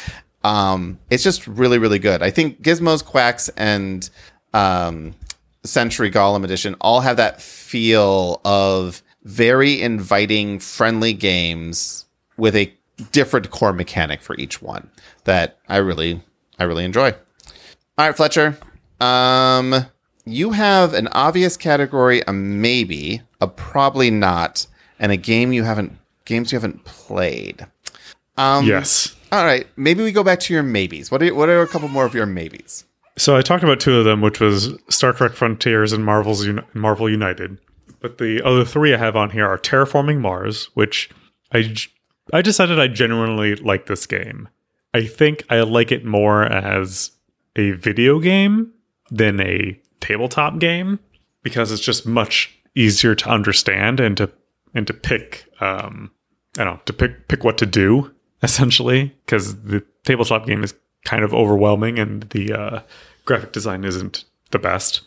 um, 0.43 0.97
it's 1.09 1.23
just 1.23 1.45
really 1.47 1.77
really 1.77 1.99
good 1.99 2.21
i 2.21 2.29
think 2.29 2.61
gizmos 2.61 3.03
quacks 3.03 3.49
and 3.57 4.09
um, 4.53 5.13
Century 5.63 6.09
Golem 6.09 6.43
Edition 6.43 6.75
all 6.81 7.01
have 7.01 7.17
that 7.17 7.41
feel 7.41 8.41
of 8.45 9.03
very 9.23 9.81
inviting, 9.81 10.59
friendly 10.59 11.13
games 11.13 12.05
with 12.37 12.55
a 12.55 12.73
different 13.11 13.51
core 13.51 13.73
mechanic 13.73 14.21
for 14.21 14.35
each 14.37 14.61
one 14.61 14.89
that 15.25 15.59
I 15.67 15.77
really, 15.77 16.21
I 16.57 16.63
really 16.63 16.85
enjoy. 16.85 17.11
All 17.11 18.07
right, 18.07 18.15
Fletcher. 18.15 18.57
Um, 18.99 19.85
you 20.27 20.51
have 20.51 20.93
an 20.93 21.07
obvious 21.09 21.57
category, 21.57 22.21
a 22.27 22.33
maybe, 22.33 23.21
a 23.41 23.47
probably 23.47 24.11
not, 24.11 24.67
and 24.99 25.11
a 25.11 25.17
game 25.17 25.53
you 25.53 25.63
haven't 25.63 25.97
games 26.25 26.51
you 26.51 26.57
haven't 26.57 26.83
played. 26.85 27.65
Um, 28.37 28.65
yes. 28.65 29.15
All 29.31 29.43
right, 29.43 29.67
maybe 29.75 30.03
we 30.03 30.11
go 30.11 30.23
back 30.23 30.39
to 30.41 30.53
your 30.53 30.63
maybes. 30.63 31.11
What 31.11 31.21
are 31.21 31.33
what 31.33 31.49
are 31.49 31.61
a 31.61 31.67
couple 31.67 31.89
more 31.89 32.05
of 32.05 32.13
your 32.13 32.25
maybes? 32.25 32.85
So 33.17 33.35
I 33.35 33.41
talked 33.41 33.63
about 33.63 33.79
two 33.79 33.97
of 33.97 34.05
them, 34.05 34.21
which 34.21 34.39
was 34.39 34.77
Star 34.89 35.11
Trek 35.11 35.33
Frontiers 35.33 35.91
and 35.91 36.05
Marvel's 36.05 36.45
Uni- 36.45 36.61
Marvel 36.73 37.09
United. 37.09 37.59
But 37.99 38.19
the 38.19 38.43
other 38.43 38.63
three 38.63 38.93
I 38.93 38.97
have 38.97 39.15
on 39.15 39.31
here 39.31 39.47
are 39.47 39.57
Terraforming 39.57 40.19
Mars, 40.19 40.69
which 40.75 41.09
I 41.51 41.75
I 42.31 42.41
decided 42.41 42.79
I 42.79 42.87
genuinely 42.87 43.55
like 43.55 43.87
this 43.87 44.05
game. 44.05 44.49
I 44.93 45.05
think 45.05 45.43
I 45.49 45.61
like 45.61 45.91
it 45.91 46.05
more 46.05 46.43
as 46.43 47.11
a 47.55 47.71
video 47.71 48.19
game 48.19 48.71
than 49.09 49.39
a 49.41 49.79
tabletop 49.99 50.59
game 50.59 50.99
because 51.43 51.71
it's 51.71 51.81
just 51.81 52.05
much 52.05 52.57
easier 52.75 53.15
to 53.15 53.29
understand 53.29 53.99
and 53.99 54.17
to 54.17 54.29
and 54.73 54.85
to 54.87 54.93
pick 54.93 55.45
um 55.61 56.11
I 56.57 56.63
don't 56.63 56.75
know 56.75 56.81
to 56.85 56.93
pick 56.93 57.27
pick 57.27 57.43
what 57.43 57.57
to 57.59 57.65
do 57.65 58.13
essentially 58.43 59.15
because 59.25 59.61
the 59.63 59.83
tabletop 60.03 60.45
game 60.45 60.63
is 60.63 60.73
kind 61.05 61.23
of 61.23 61.33
overwhelming 61.33 61.97
and 61.99 62.23
the 62.31 62.51
uh, 62.53 62.81
graphic 63.25 63.51
design 63.53 63.83
isn't 63.85 64.25
the 64.51 64.59
best. 64.59 65.01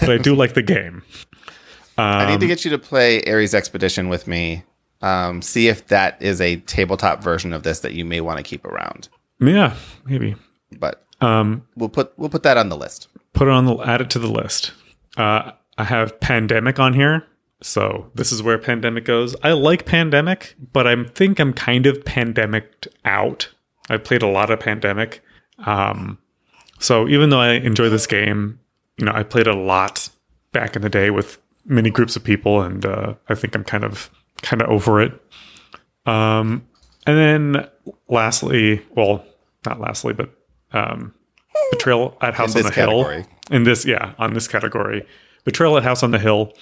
But 0.00 0.10
I 0.10 0.18
do 0.18 0.34
like 0.34 0.52
the 0.54 0.62
game. 0.62 1.02
I 1.98 2.24
Um, 2.24 2.30
need 2.30 2.40
to 2.40 2.46
get 2.46 2.64
you 2.64 2.70
to 2.72 2.78
play 2.78 3.22
Ares 3.24 3.54
Expedition 3.54 4.08
with 4.08 4.26
me. 4.26 4.64
Um, 5.02 5.40
see 5.40 5.68
if 5.68 5.86
that 5.88 6.20
is 6.20 6.40
a 6.42 6.56
tabletop 6.56 7.22
version 7.22 7.52
of 7.54 7.62
this 7.62 7.80
that 7.80 7.92
you 7.94 8.04
may 8.04 8.20
want 8.20 8.36
to 8.38 8.42
keep 8.42 8.64
around. 8.66 9.08
Yeah, 9.40 9.74
maybe. 10.04 10.36
But 10.78 11.04
Um, 11.22 11.66
we'll 11.76 11.88
put 11.88 12.12
we'll 12.18 12.28
put 12.30 12.42
that 12.42 12.56
on 12.58 12.68
the 12.68 12.76
list. 12.76 13.08
Put 13.32 13.48
it 13.48 13.52
on 13.52 13.66
the 13.66 13.76
add 13.78 14.00
it 14.00 14.10
to 14.10 14.18
the 14.18 14.30
list. 14.30 14.72
Uh, 15.16 15.52
I 15.78 15.84
have 15.84 16.20
Pandemic 16.20 16.78
on 16.78 16.94
here, 16.94 17.26
so 17.62 18.10
this 18.14 18.32
is 18.32 18.42
where 18.42 18.58
Pandemic 18.58 19.04
goes. 19.04 19.34
I 19.42 19.52
like 19.52 19.86
Pandemic, 19.86 20.54
but 20.72 20.86
I 20.86 21.04
think 21.04 21.38
I'm 21.38 21.52
kind 21.52 21.86
of 21.86 22.04
pandemicked 22.04 22.88
out. 23.04 23.48
I 23.88 23.96
played 23.96 24.22
a 24.22 24.28
lot 24.28 24.50
of 24.50 24.60
Pandemic, 24.60 25.22
um, 25.66 26.18
so 26.78 27.08
even 27.08 27.30
though 27.30 27.40
I 27.40 27.52
enjoy 27.52 27.88
this 27.88 28.06
game, 28.06 28.58
you 28.96 29.04
know, 29.06 29.12
I 29.12 29.22
played 29.22 29.46
a 29.46 29.54
lot 29.54 30.08
back 30.52 30.76
in 30.76 30.82
the 30.82 30.88
day 30.88 31.10
with 31.10 31.38
many 31.64 31.90
groups 31.90 32.16
of 32.16 32.24
people, 32.24 32.62
and 32.62 32.84
uh, 32.84 33.14
I 33.28 33.34
think 33.34 33.54
I'm 33.54 33.64
kind 33.64 33.84
of 33.84 34.10
kind 34.42 34.62
of 34.62 34.68
over 34.68 35.00
it. 35.00 35.12
Um, 36.06 36.66
and 37.06 37.16
then 37.18 37.68
lastly, 38.08 38.84
well, 38.94 39.24
not 39.66 39.80
lastly, 39.80 40.12
but 40.12 40.30
um, 40.72 41.14
Betrayal 41.70 42.16
at 42.20 42.34
House 42.34 42.56
on 42.56 42.62
the 42.62 42.70
Hill. 42.70 43.24
In 43.50 43.64
this, 43.64 43.84
yeah, 43.84 44.14
on 44.18 44.34
this 44.34 44.46
category, 44.46 45.06
Betrayal 45.44 45.76
at 45.76 45.82
House 45.82 46.02
on 46.02 46.10
the 46.10 46.18
Hill. 46.18 46.52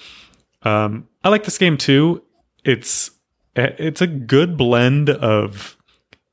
Um, 0.63 1.07
I 1.23 1.29
like 1.29 1.43
this 1.43 1.57
game 1.57 1.77
too. 1.77 2.23
It's 2.63 3.11
it's 3.55 4.01
a 4.01 4.07
good 4.07 4.57
blend 4.57 5.09
of 5.09 5.75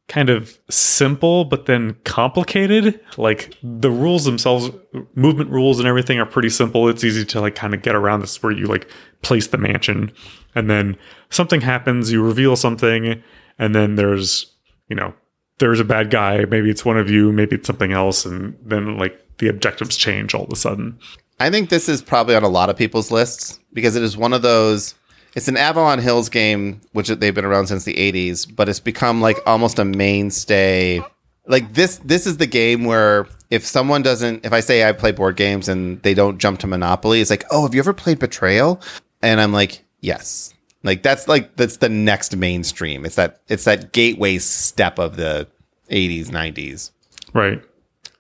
kind 0.09 0.31
of 0.31 0.59
simple 0.71 1.45
but 1.45 1.67
then 1.67 1.97
complicated. 2.05 3.01
Like 3.17 3.57
the 3.63 3.91
rules 3.91 4.25
themselves, 4.25 4.71
movement 5.15 5.51
rules 5.51 5.79
and 5.79 5.89
everything 5.89 6.19
are 6.21 6.27
pretty 6.27 6.51
simple. 6.51 6.89
It's 6.89 7.05
easy 7.05 7.25
to 7.27 7.41
like 7.41 7.55
kind 7.55 7.75
of 7.75 7.83
get 7.83 7.95
around 7.95 8.21
this 8.21 8.43
where 8.43 8.53
you 8.53 8.67
like 8.67 8.89
place 9.23 9.49
the 9.49 9.59
mansion 9.59 10.13
and 10.55 10.71
then 10.71 10.97
something 11.31 11.61
happens, 11.61 12.13
you 12.13 12.23
reveal 12.23 12.57
something, 12.57 13.23
and 13.59 13.75
then 13.75 13.97
there's, 13.97 14.55
you 14.89 14.97
know, 14.97 15.13
there's 15.59 15.81
a 15.81 15.85
bad 15.85 16.11
guy. 16.11 16.45
Maybe 16.45 16.71
it's 16.71 16.85
one 16.85 16.99
of 16.99 17.11
you, 17.11 17.33
maybe 17.33 17.57
it's 17.57 17.67
something 17.67 17.93
else, 17.93 18.25
and 18.25 18.57
then 18.63 18.99
like 18.99 19.21
the 19.39 19.49
objectives 19.49 19.97
change 19.97 20.35
all 20.35 20.45
of 20.45 20.53
a 20.53 20.57
sudden. 20.57 20.99
I 21.39 21.51
think 21.51 21.69
this 21.69 21.89
is 21.89 22.03
probably 22.03 22.35
on 22.35 22.43
a 22.43 22.49
lot 22.49 22.71
of 22.71 22.77
people's 22.77 23.11
lists 23.11 23.61
because 23.73 23.97
it 23.97 24.03
is 24.03 24.17
one 24.17 24.33
of 24.33 24.43
those. 24.43 24.95
It's 25.35 25.49
an 25.49 25.57
Avalon 25.59 25.99
Hills 25.99 26.31
game, 26.31 26.81
which 26.93 27.09
they've 27.09 27.35
been 27.35 27.45
around 27.45 27.67
since 27.67 27.85
the 27.85 27.95
'80s, 27.95 28.55
but 28.55 28.69
it's 28.69 28.81
become 28.81 29.21
like 29.21 29.39
almost 29.47 29.79
a 29.79 29.85
mainstay. 29.85 31.03
Like 31.47 31.75
this, 31.75 31.99
this 31.99 32.27
is 32.27 32.39
the 32.39 32.47
game 32.47 32.85
where 32.85 33.29
if 33.51 33.65
someone 33.65 34.03
doesn't, 34.03 34.45
if 34.45 34.53
I 34.53 34.61
say 34.61 34.89
I 34.89 34.93
play 34.93 35.13
board 35.13 35.37
games 35.37 35.69
and 35.69 36.03
they 36.03 36.15
don't 36.15 36.39
jump 36.39 36.61
to 36.61 36.67
Monopoly, 36.67 37.21
it's 37.21 37.31
like, 37.31 37.45
oh, 37.51 37.63
have 37.63 37.75
you 37.75 37.81
ever 37.81 37.93
played 37.93 38.19
Betrayal? 38.19 38.81
And 39.23 39.41
I'm 39.41 39.53
like, 39.53 39.85
yes. 40.01 40.55
Like 40.87 41.03
that's 41.03 41.29
like 41.29 41.57
that's 41.57 41.79
the 41.79 41.89
next 41.89 42.37
mainstream. 42.37 43.05
It's 43.05 43.17
that 43.17 43.41
it's 43.49 43.65
that 43.65 43.93
gateway 43.93 44.39
step 44.39 44.99
of 44.99 45.17
the 45.17 45.49
'80s, 45.91 46.29
'90s. 46.29 46.93
Right. 47.35 47.63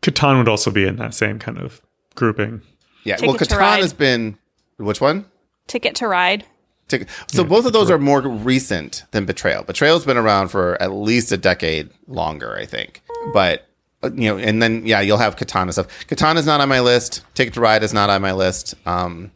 Catan 0.02 0.38
would 0.38 0.48
also 0.48 0.70
be 0.70 0.86
in 0.86 0.96
that 0.96 1.14
same 1.14 1.38
kind 1.38 1.58
of 1.58 1.80
grouping. 2.14 2.60
Yeah. 3.04 3.16
Ticket 3.16 3.28
well, 3.28 3.38
to 3.38 3.44
Catan 3.44 3.78
has 3.78 3.92
been 3.92 4.36
which 4.76 5.00
one? 5.00 5.26
Ticket 5.66 5.94
to 5.96 6.08
Ride. 6.08 6.44
Tick- 6.88 7.08
So 7.28 7.42
both 7.44 7.66
of 7.66 7.72
those 7.72 7.90
are 7.90 7.98
more 7.98 8.20
recent 8.20 9.04
than 9.10 9.24
Betrayal. 9.26 9.64
Betrayal's 9.64 10.04
been 10.04 10.16
around 10.16 10.48
for 10.48 10.80
at 10.80 10.92
least 10.92 11.32
a 11.32 11.36
decade 11.36 11.90
longer, 12.06 12.56
I 12.56 12.66
think. 12.66 13.02
But 13.32 13.66
uh, 14.02 14.10
you 14.14 14.28
know, 14.28 14.38
and 14.38 14.62
then 14.62 14.86
yeah, 14.86 15.00
you'll 15.00 15.18
have 15.18 15.36
Katana 15.36 15.72
stuff. 15.72 16.06
Katana's 16.06 16.46
not 16.46 16.60
on 16.60 16.68
my 16.68 16.80
list. 16.80 17.22
Ticket 17.34 17.54
to 17.54 17.60
Ride 17.60 17.82
is 17.82 17.92
not 17.94 18.10
on 18.10 18.22
my 18.22 18.32
list. 18.32 18.74
Um, 18.86 19.32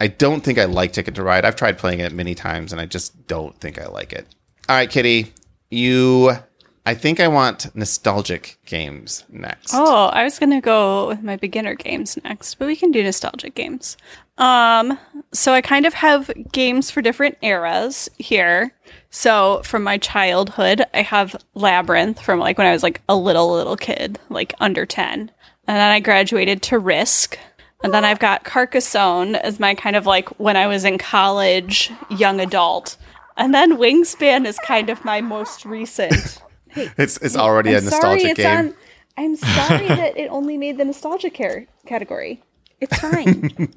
I 0.00 0.06
don't 0.08 0.42
think 0.42 0.58
I 0.58 0.64
like 0.64 0.92
Ticket 0.92 1.14
to 1.16 1.22
Ride. 1.22 1.44
I've 1.44 1.56
tried 1.56 1.78
playing 1.78 2.00
it 2.00 2.12
many 2.12 2.34
times, 2.34 2.72
and 2.72 2.80
I 2.80 2.86
just 2.86 3.26
don't 3.26 3.58
think 3.60 3.80
I 3.80 3.86
like 3.86 4.12
it. 4.12 4.26
All 4.68 4.76
right, 4.76 4.90
Kitty, 4.90 5.32
you. 5.70 6.32
I 6.86 6.94
think 6.94 7.20
I 7.20 7.28
want 7.28 7.74
nostalgic 7.76 8.58
games 8.64 9.24
next. 9.28 9.74
Oh, 9.74 10.06
I 10.06 10.24
was 10.24 10.38
gonna 10.38 10.60
go 10.60 11.08
with 11.08 11.22
my 11.22 11.36
beginner 11.36 11.74
games 11.74 12.16
next, 12.24 12.54
but 12.54 12.66
we 12.66 12.76
can 12.76 12.90
do 12.90 13.02
nostalgic 13.02 13.54
games. 13.54 13.98
Um, 14.38 14.98
so 15.32 15.52
I 15.52 15.60
kind 15.60 15.84
of 15.84 15.92
have 15.94 16.30
games 16.52 16.90
for 16.90 17.02
different 17.02 17.36
eras 17.42 18.08
here. 18.16 18.72
So 19.10 19.60
from 19.64 19.82
my 19.82 19.98
childhood, 19.98 20.82
I 20.94 21.02
have 21.02 21.36
Labyrinth 21.54 22.20
from 22.22 22.38
like 22.38 22.56
when 22.56 22.66
I 22.66 22.72
was 22.72 22.82
like 22.82 23.02
a 23.08 23.16
little 23.16 23.52
little 23.52 23.76
kid, 23.76 24.18
like 24.30 24.54
under 24.60 24.86
ten, 24.86 25.30
and 25.66 25.76
then 25.76 25.90
I 25.90 26.00
graduated 26.00 26.62
to 26.62 26.78
Risk, 26.78 27.38
and 27.82 27.92
then 27.94 28.04
I've 28.04 28.18
got 28.18 28.44
Carcassonne 28.44 29.36
as 29.36 29.60
my 29.60 29.74
kind 29.74 29.96
of 29.96 30.06
like 30.06 30.28
when 30.40 30.56
I 30.56 30.66
was 30.66 30.84
in 30.84 30.98
college, 30.98 31.90
young 32.10 32.40
adult, 32.40 32.96
and 33.36 33.54
then 33.54 33.76
Wingspan 33.78 34.46
is 34.46 34.58
kind 34.66 34.90
of 34.90 35.04
my 35.04 35.20
most 35.20 35.64
recent. 35.64 36.42
Hey, 36.70 36.90
It's 36.98 37.16
it's 37.18 37.34
already 37.34 37.72
a 37.72 37.78
I'm 37.78 37.84
nostalgic 37.84 38.20
sorry, 38.20 38.30
it's 38.32 38.36
game. 38.40 38.58
on- 38.58 38.74
I'm 39.16 39.36
sorry 39.36 39.88
that 40.00 40.18
it 40.18 40.28
only 40.30 40.58
made 40.58 40.76
the 40.76 40.84
nostalgia 40.84 41.30
care 41.30 41.66
category. 41.86 42.42
It's 42.78 42.94
fine. 43.00 43.72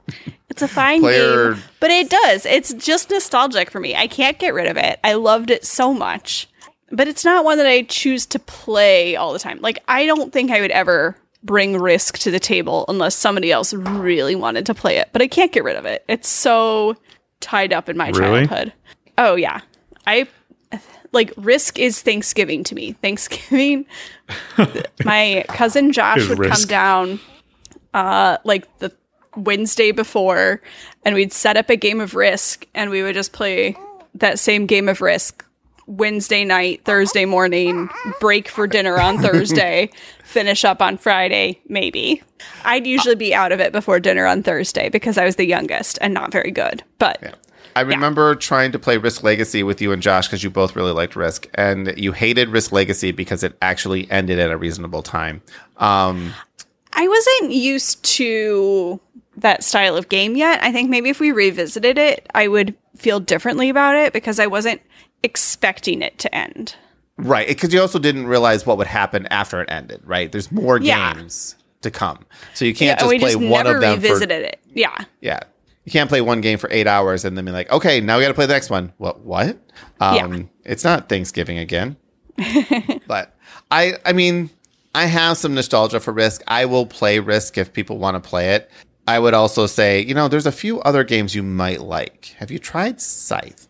it's 0.49 0.61
a 0.61 0.67
fine 0.67 0.99
Player- 0.99 1.53
game, 1.53 1.63
but 1.79 1.89
it 1.89 2.09
does. 2.09 2.45
It's 2.45 2.73
just 2.73 3.09
nostalgic 3.09 3.71
for 3.71 3.79
me. 3.79 3.95
I 3.95 4.07
can't 4.07 4.37
get 4.39 4.53
rid 4.53 4.67
of 4.67 4.75
it. 4.75 4.99
I 5.05 5.13
loved 5.13 5.49
it 5.51 5.63
so 5.65 5.93
much, 5.93 6.49
but 6.91 7.07
it's 7.07 7.23
not 7.23 7.45
one 7.45 7.57
that 7.59 7.65
I 7.65 7.83
choose 7.83 8.25
to 8.25 8.39
play 8.39 9.15
all 9.15 9.31
the 9.31 9.39
time. 9.39 9.59
Like 9.61 9.81
I 9.87 10.05
don't 10.05 10.33
think 10.33 10.51
I 10.51 10.59
would 10.59 10.71
ever 10.71 11.15
bring 11.43 11.77
Risk 11.79 12.17
to 12.19 12.31
the 12.31 12.39
table 12.39 12.85
unless 12.87 13.15
somebody 13.15 13.51
else 13.51 13.73
really 13.73 14.35
wanted 14.35 14.65
to 14.67 14.73
play 14.73 14.97
it. 14.97 15.09
But 15.11 15.21
I 15.21 15.27
can't 15.27 15.51
get 15.51 15.63
rid 15.63 15.75
of 15.75 15.85
it. 15.85 16.03
It's 16.07 16.29
so 16.29 16.95
tied 17.39 17.73
up 17.73 17.89
in 17.89 17.97
my 17.97 18.09
Really? 18.09 18.45
childhood. 18.47 18.73
Oh 19.17 19.35
yeah. 19.35 19.61
I 20.05 20.27
like 21.11 21.33
risk 21.37 21.77
is 21.79 22.01
Thanksgiving 22.01 22.63
to 22.65 22.75
me. 22.75 22.93
Thanksgiving 22.93 23.85
my 25.03 25.43
cousin 25.49 25.91
Josh 25.91 26.27
would 26.29 26.39
Risk. 26.39 26.53
come 26.61 26.67
down 26.67 27.19
uh 27.93 28.37
like 28.43 28.77
the 28.79 28.91
Wednesday 29.35 29.91
before 29.91 30.61
and 31.03 31.15
we'd 31.15 31.33
set 31.33 31.57
up 31.57 31.69
a 31.69 31.75
game 31.75 31.99
of 31.99 32.15
risk 32.15 32.65
and 32.73 32.89
we 32.89 33.03
would 33.03 33.13
just 33.15 33.33
play 33.33 33.75
that 34.15 34.39
same 34.39 34.65
game 34.65 34.87
of 34.87 35.01
risk 35.01 35.45
Wednesday 35.91 36.45
night, 36.45 36.83
Thursday 36.85 37.25
morning, 37.25 37.89
break 38.19 38.47
for 38.47 38.65
dinner 38.65 38.99
on 38.99 39.17
Thursday, 39.19 39.89
finish 40.23 40.63
up 40.63 40.81
on 40.81 40.97
Friday, 40.97 41.59
maybe. 41.67 42.23
I'd 42.63 42.87
usually 42.87 43.15
be 43.15 43.35
out 43.35 43.51
of 43.51 43.59
it 43.59 43.73
before 43.73 43.99
dinner 43.99 44.25
on 44.25 44.41
Thursday 44.41 44.89
because 44.89 45.17
I 45.17 45.25
was 45.25 45.35
the 45.35 45.45
youngest 45.45 45.97
and 46.01 46.13
not 46.13 46.31
very 46.31 46.51
good. 46.51 46.83
But 46.97 47.37
I 47.75 47.81
remember 47.81 48.35
trying 48.35 48.71
to 48.71 48.79
play 48.79 48.97
Risk 48.97 49.21
Legacy 49.21 49.63
with 49.63 49.81
you 49.81 49.91
and 49.91 50.01
Josh 50.01 50.27
because 50.27 50.43
you 50.43 50.49
both 50.49 50.75
really 50.75 50.93
liked 50.93 51.15
Risk, 51.15 51.47
and 51.55 51.93
you 51.97 52.13
hated 52.13 52.49
Risk 52.49 52.71
Legacy 52.71 53.11
because 53.11 53.43
it 53.43 53.57
actually 53.61 54.09
ended 54.09 54.39
at 54.39 54.49
a 54.49 54.57
reasonable 54.57 55.03
time. 55.03 55.41
Um, 55.77 56.33
I 56.93 57.07
wasn't 57.07 57.51
used 57.51 58.03
to 58.15 58.99
that 59.37 59.63
style 59.63 59.97
of 59.97 60.09
game 60.09 60.35
yet. 60.35 60.63
I 60.63 60.71
think 60.71 60.89
maybe 60.89 61.09
if 61.09 61.19
we 61.19 61.31
revisited 61.31 61.97
it, 61.97 62.29
I 62.33 62.47
would 62.47 62.75
feel 62.95 63.19
differently 63.19 63.69
about 63.69 63.95
it 63.95 64.13
because 64.13 64.39
I 64.39 64.47
wasn't 64.47 64.81
expecting 65.23 66.01
it 66.01 66.17
to 66.19 66.33
end. 66.35 66.75
right, 67.17 67.47
because 67.47 67.73
you 67.73 67.79
also 67.81 67.99
didn't 67.99 68.27
realize 68.27 68.65
what 68.65 68.77
would 68.77 68.87
happen 68.87 69.27
after 69.27 69.61
it 69.61 69.69
ended. 69.71 70.01
Right, 70.03 70.31
there's 70.31 70.51
more 70.51 70.79
Yeah. 70.79 71.13
games 71.13 71.55
to 71.81 71.91
come, 71.91 72.25
so 72.53 72.65
you 72.65 72.73
can't 72.73 72.99
and 73.01 73.09
just 73.11 73.21
play 73.21 73.31
just 73.33 73.39
one 73.51 73.67
of 73.67 73.81
them. 73.81 73.99
For, 73.99 74.07
revisited 74.07 74.43
it. 74.43 74.59
Yeah. 74.73 74.95
yeah, 75.21 75.39
you 75.85 75.91
can't 75.91 76.09
play 76.09 76.21
one 76.21 76.41
game 76.41 76.57
for 76.57 76.69
eight 76.71 76.87
hours 76.87 77.25
and 77.25 77.37
then 77.37 77.45
be 77.45 77.51
like, 77.51 77.71
okay, 77.71 78.01
now 78.01 78.17
we 78.17 78.23
got 78.23 78.29
to 78.29 78.33
play 78.33 78.45
the 78.45 78.53
next 78.53 78.69
one. 78.69 78.93
What? 78.97 79.21
What? 79.21 79.57
Um, 79.99 80.15
Yeah. 80.33 80.41
It's 80.63 80.83
not 80.83 81.09
Thanksgiving 81.09 81.57
again. 81.57 81.97
but 83.07 83.35
I, 83.69 83.95
I 84.05 84.13
mean, 84.13 84.49
I 84.95 85.05
have 85.05 85.37
some 85.37 85.53
nostalgia 85.53 85.99
for 85.99 86.11
Risk. 86.13 86.41
I 86.47 86.65
will 86.65 86.85
play 86.85 87.19
Risk 87.19 87.57
if 87.57 87.73
people 87.73 87.97
want 87.97 88.15
to 88.21 88.29
play 88.29 88.55
it. 88.55 88.69
I 89.07 89.17
would 89.19 89.33
also 89.33 89.65
say, 89.65 90.01
you 90.01 90.13
know, 90.13 90.27
there's 90.27 90.45
a 90.45 90.51
few 90.51 90.79
other 90.81 91.03
games 91.03 91.33
you 91.35 91.43
might 91.43 91.81
like. 91.81 92.35
Have 92.37 92.51
you 92.51 92.59
tried 92.59 93.01
Scythe? 93.01 93.67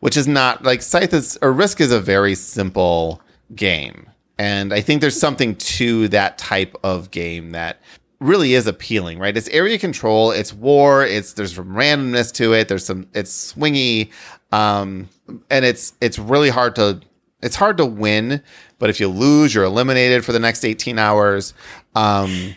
Which 0.00 0.16
is 0.16 0.26
not 0.28 0.64
like 0.64 0.82
Scythe 0.82 1.12
is 1.14 1.38
or 1.42 1.52
Risk 1.52 1.80
is 1.80 1.92
a 1.92 2.00
very 2.00 2.34
simple 2.34 3.20
game. 3.54 4.08
And 4.38 4.72
I 4.72 4.80
think 4.80 5.00
there's 5.00 5.18
something 5.18 5.54
to 5.56 6.08
that 6.08 6.38
type 6.38 6.74
of 6.82 7.10
game 7.10 7.50
that 7.50 7.80
really 8.18 8.54
is 8.54 8.66
appealing, 8.66 9.18
right? 9.18 9.36
It's 9.36 9.48
area 9.48 9.78
control, 9.78 10.30
it's 10.30 10.52
war, 10.52 11.04
it's 11.04 11.34
there's 11.34 11.54
some 11.54 11.68
randomness 11.74 12.32
to 12.34 12.52
it, 12.54 12.68
there's 12.68 12.84
some 12.84 13.06
it's 13.14 13.52
swingy, 13.54 14.10
um, 14.52 15.08
and 15.50 15.64
it's 15.64 15.94
it's 16.00 16.18
really 16.18 16.48
hard 16.50 16.74
to 16.76 17.00
it's 17.42 17.56
hard 17.56 17.76
to 17.78 17.86
win, 17.86 18.42
but 18.78 18.90
if 18.90 19.00
you 19.00 19.08
lose, 19.08 19.54
you're 19.54 19.64
eliminated 19.64 20.24
for 20.24 20.32
the 20.32 20.38
next 20.38 20.64
18 20.64 20.98
hours. 20.98 21.54
Um, 21.94 22.54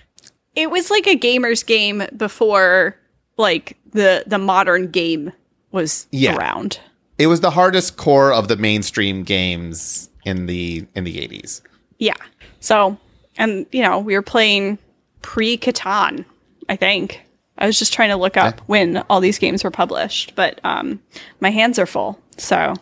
It 0.55 0.69
was 0.71 0.89
like 0.89 1.07
a 1.07 1.15
gamer's 1.15 1.63
game 1.63 2.03
before 2.15 2.95
like 3.37 3.77
the 3.91 4.23
the 4.25 4.37
modern 4.37 4.89
game 4.91 5.31
was 5.71 6.07
Yeah. 6.11 6.35
around. 6.37 6.79
It 7.17 7.27
was 7.27 7.41
the 7.41 7.51
hardest 7.51 7.97
core 7.97 8.33
of 8.33 8.47
the 8.47 8.57
mainstream 8.57 9.23
games 9.23 10.09
in 10.25 10.45
the 10.45 10.85
in 10.95 11.03
the 11.03 11.17
80s. 11.17 11.61
Yeah. 11.97 12.15
So, 12.59 12.97
and 13.37 13.65
you 13.71 13.81
know, 13.81 13.99
we 13.99 14.15
were 14.15 14.21
playing 14.21 14.77
pre 15.21 15.57
Catan, 15.57 16.25
I 16.69 16.75
think. 16.75 17.21
I 17.57 17.67
was 17.67 17.79
just 17.79 17.93
trying 17.93 18.09
to 18.09 18.17
look 18.17 18.35
up 18.35 18.59
when 18.67 18.97
all 19.09 19.21
these 19.21 19.39
games 19.39 19.63
were 19.63 19.71
published, 19.71 20.35
but 20.35 20.59
um 20.63 21.01
my 21.39 21.51
hands 21.51 21.79
are 21.79 21.85
full. 21.85 22.19
So, 22.37 22.73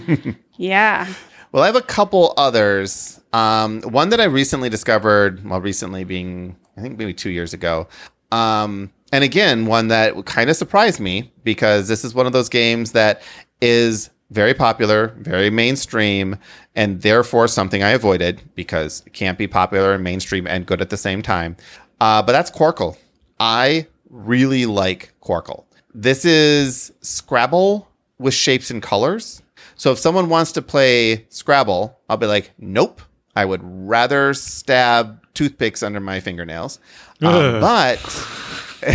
yeah. 0.56 1.12
Well, 1.52 1.62
I 1.62 1.66
have 1.66 1.76
a 1.76 1.82
couple 1.82 2.34
others. 2.36 3.20
Um, 3.32 3.82
one 3.82 4.10
that 4.10 4.20
I 4.20 4.24
recently 4.24 4.68
discovered, 4.68 5.48
well, 5.48 5.60
recently 5.60 6.04
being, 6.04 6.56
I 6.76 6.80
think 6.80 6.98
maybe 6.98 7.14
two 7.14 7.30
years 7.30 7.52
ago. 7.54 7.88
Um, 8.30 8.92
and 9.12 9.24
again, 9.24 9.66
one 9.66 9.88
that 9.88 10.24
kind 10.26 10.50
of 10.50 10.56
surprised 10.56 11.00
me 11.00 11.32
because 11.42 11.88
this 11.88 12.04
is 12.04 12.14
one 12.14 12.26
of 12.26 12.32
those 12.32 12.48
games 12.48 12.92
that 12.92 13.22
is 13.60 14.10
very 14.30 14.54
popular, 14.54 15.08
very 15.18 15.50
mainstream, 15.50 16.38
and 16.74 17.02
therefore 17.02 17.48
something 17.48 17.82
I 17.82 17.90
avoided 17.90 18.42
because 18.54 19.02
it 19.06 19.12
can't 19.12 19.38
be 19.38 19.46
popular 19.46 19.92
and 19.94 20.04
mainstream 20.04 20.46
and 20.46 20.66
good 20.66 20.80
at 20.80 20.90
the 20.90 20.96
same 20.96 21.22
time. 21.22 21.56
Uh, 22.00 22.22
but 22.22 22.32
that's 22.32 22.50
Qwirkle. 22.50 22.96
I 23.38 23.86
really 24.08 24.66
like 24.66 25.12
Qwirkle. 25.22 25.64
This 25.92 26.24
is 26.24 26.92
Scrabble 27.00 27.88
with 28.18 28.34
shapes 28.34 28.70
and 28.70 28.82
colors. 28.82 29.42
So 29.74 29.92
if 29.92 29.98
someone 29.98 30.28
wants 30.28 30.52
to 30.52 30.62
play 30.62 31.26
Scrabble, 31.30 31.98
I'll 32.08 32.16
be 32.16 32.26
like, 32.26 32.52
nope. 32.58 33.02
I 33.36 33.44
would 33.44 33.60
rather 33.62 34.34
stab 34.34 35.20
toothpicks 35.34 35.82
under 35.82 36.00
my 36.00 36.20
fingernails. 36.20 36.80
Um, 37.22 37.60
but 37.60 37.98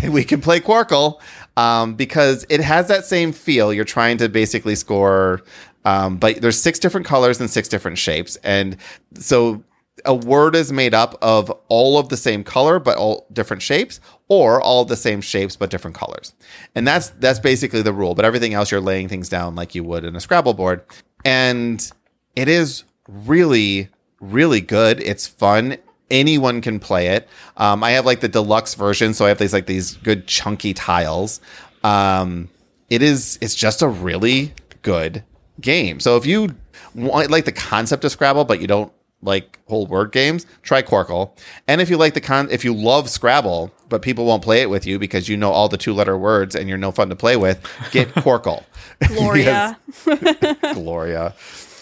we 0.09 0.23
can 0.23 0.41
play 0.41 0.59
Quarkle 0.59 1.21
um, 1.57 1.95
because 1.95 2.45
it 2.49 2.61
has 2.61 2.87
that 2.87 3.05
same 3.05 3.31
feel. 3.31 3.73
You're 3.73 3.85
trying 3.85 4.17
to 4.17 4.29
basically 4.29 4.75
score, 4.75 5.41
um, 5.85 6.17
but 6.17 6.41
there's 6.41 6.61
six 6.61 6.79
different 6.79 7.05
colors 7.05 7.39
and 7.39 7.49
six 7.49 7.67
different 7.67 7.97
shapes, 7.97 8.35
and 8.37 8.77
so 9.15 9.63
a 10.03 10.13
word 10.13 10.55
is 10.55 10.71
made 10.71 10.93
up 10.93 11.17
of 11.21 11.49
all 11.69 11.97
of 11.97 12.09
the 12.09 12.17
same 12.17 12.43
color 12.43 12.79
but 12.79 12.97
all 12.97 13.25
different 13.31 13.61
shapes, 13.61 13.99
or 14.27 14.61
all 14.61 14.83
the 14.85 14.97
same 14.97 15.21
shapes 15.21 15.55
but 15.55 15.69
different 15.69 15.95
colors, 15.95 16.33
and 16.75 16.87
that's 16.87 17.09
that's 17.09 17.39
basically 17.39 17.81
the 17.81 17.93
rule. 17.93 18.15
But 18.15 18.25
everything 18.25 18.53
else, 18.53 18.71
you're 18.71 18.81
laying 18.81 19.07
things 19.07 19.29
down 19.29 19.55
like 19.55 19.75
you 19.75 19.83
would 19.83 20.03
in 20.03 20.15
a 20.15 20.19
Scrabble 20.19 20.53
board, 20.53 20.83
and 21.23 21.91
it 22.35 22.47
is 22.47 22.83
really 23.07 23.89
really 24.19 24.61
good. 24.61 24.99
It's 25.01 25.27
fun. 25.27 25.77
Anyone 26.11 26.61
can 26.61 26.79
play 26.79 27.07
it. 27.07 27.27
Um, 27.57 27.83
I 27.83 27.91
have 27.91 28.05
like 28.05 28.19
the 28.19 28.27
deluxe 28.27 28.75
version, 28.75 29.13
so 29.13 29.25
I 29.25 29.29
have 29.29 29.39
these 29.39 29.53
like 29.53 29.65
these 29.65 29.95
good 29.97 30.27
chunky 30.27 30.73
tiles. 30.73 31.41
Um, 31.83 32.49
it 32.89 33.01
is. 33.01 33.37
It's 33.41 33.55
just 33.55 33.81
a 33.81 33.87
really 33.87 34.53
good 34.81 35.23
game. 35.61 35.99
So 35.99 36.17
if 36.17 36.25
you 36.25 36.55
want 36.93 37.31
like 37.31 37.45
the 37.45 37.51
concept 37.51 38.05
of 38.05 38.11
Scrabble, 38.11 38.45
but 38.45 38.61
you 38.61 38.67
don't 38.67 38.91
like 39.21 39.59
whole 39.67 39.87
word 39.87 40.11
games, 40.11 40.45
try 40.61 40.81
Qwirkle. 40.81 41.31
And 41.67 41.81
if 41.81 41.89
you 41.89 41.97
like 41.97 42.13
the 42.13 42.21
con, 42.21 42.47
if 42.51 42.63
you 42.63 42.73
love 42.73 43.09
Scrabble, 43.09 43.71
but 43.89 44.01
people 44.01 44.25
won't 44.25 44.43
play 44.43 44.61
it 44.61 44.69
with 44.69 44.85
you 44.85 44.99
because 44.99 45.27
you 45.27 45.35
know 45.35 45.51
all 45.51 45.67
the 45.67 45.77
two 45.77 45.93
letter 45.93 46.17
words 46.17 46.55
and 46.55 46.69
you're 46.69 46.77
no 46.77 46.91
fun 46.91 47.09
to 47.09 47.15
play 47.15 47.35
with, 47.35 47.61
get 47.91 48.09
Qwirkle. 48.15 48.63
Gloria. 49.07 49.77
Gloria, 50.73 51.35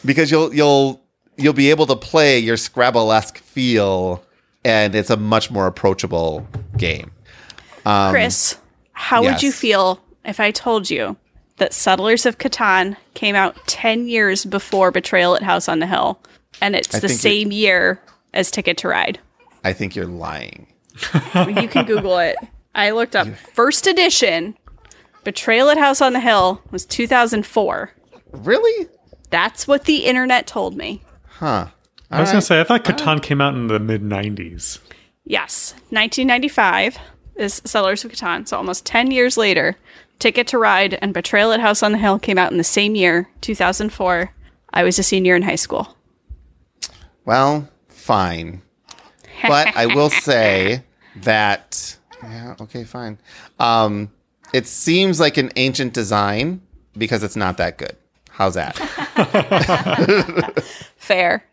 because 0.05 0.31
you'll 0.31 0.53
you'll 0.53 1.02
you'll 1.37 1.53
be 1.53 1.69
able 1.69 1.85
to 1.87 1.95
play 1.95 2.39
your 2.39 2.57
Scrabble 2.57 3.11
esque 3.11 3.37
feel, 3.37 4.23
and 4.63 4.95
it's 4.95 5.09
a 5.09 5.17
much 5.17 5.51
more 5.51 5.67
approachable 5.67 6.47
game. 6.77 7.11
Um, 7.85 8.11
Chris, 8.11 8.57
how 8.93 9.23
would 9.23 9.43
you 9.43 9.51
feel 9.51 9.99
if 10.23 10.39
I 10.39 10.51
told 10.51 10.89
you 10.89 11.17
that 11.57 11.73
Settlers 11.73 12.25
of 12.25 12.37
Catan 12.37 12.95
came 13.13 13.35
out 13.35 13.55
10 13.67 14.07
years 14.07 14.45
before 14.45 14.91
Betrayal 14.91 15.35
at 15.35 15.43
House 15.43 15.67
on 15.67 15.79
the 15.79 15.87
Hill 15.87 16.19
and 16.61 16.75
it's 16.75 16.95
I 16.95 16.99
the 16.99 17.09
same 17.09 17.51
year 17.51 18.01
as 18.33 18.49
Ticket 18.49 18.77
to 18.77 18.87
Ride? 18.87 19.19
I 19.63 19.73
think 19.73 19.95
you're 19.95 20.05
lying. 20.05 20.67
You 21.35 21.67
can 21.67 21.85
Google 21.85 22.19
it. 22.19 22.35
I 22.75 22.91
looked 22.91 23.15
up 23.15 23.27
first 23.53 23.87
edition. 23.87 24.55
Betrayal 25.23 25.69
at 25.69 25.77
House 25.77 26.01
on 26.01 26.13
the 26.13 26.19
Hill 26.19 26.61
was 26.71 26.85
2004. 26.85 27.91
Really? 28.31 28.87
That's 29.29 29.67
what 29.67 29.85
the 29.85 30.05
internet 30.05 30.47
told 30.47 30.75
me. 30.75 31.01
Huh. 31.43 31.67
I 32.09 32.21
was 32.21 32.29
going 32.29 32.39
to 32.39 32.45
say, 32.45 32.61
I 32.61 32.63
thought 32.63 32.85
Catan 32.85 33.21
came 33.21 33.41
out 33.41 33.53
in 33.53 33.67
the 33.67 33.77
mid 33.77 34.01
90s. 34.01 34.79
Yes, 35.25 35.73
1995 35.89 36.97
is 37.35 37.61
Settlers 37.65 38.05
of 38.05 38.13
Catan. 38.13 38.47
So 38.47 38.55
almost 38.55 38.85
10 38.85 39.11
years 39.11 39.35
later, 39.35 39.75
Ticket 40.19 40.47
to 40.47 40.57
Ride 40.57 40.97
and 41.01 41.13
Betrayal 41.13 41.51
at 41.51 41.59
House 41.59 41.83
on 41.83 41.91
the 41.91 41.97
Hill 41.97 42.17
came 42.17 42.37
out 42.37 42.53
in 42.53 42.57
the 42.57 42.63
same 42.63 42.95
year, 42.95 43.27
2004. 43.41 44.31
I 44.73 44.83
was 44.83 44.97
a 44.97 45.03
senior 45.03 45.35
in 45.35 45.41
high 45.41 45.57
school. 45.57 45.97
Well, 47.25 47.67
fine. 47.89 48.61
But 49.45 49.75
I 49.75 49.87
will 49.87 50.09
say 50.21 50.85
that 51.17 51.97
yeah, 52.23 52.55
okay, 52.61 52.85
fine. 52.85 53.17
Um 53.59 54.11
it 54.53 54.65
seems 54.65 55.19
like 55.19 55.35
an 55.35 55.51
ancient 55.57 55.93
design 55.93 56.61
because 56.97 57.21
it's 57.21 57.35
not 57.35 57.57
that 57.57 57.77
good. 57.77 57.97
How's 58.29 58.53
that? 58.53 58.79
Fair. 61.03 61.43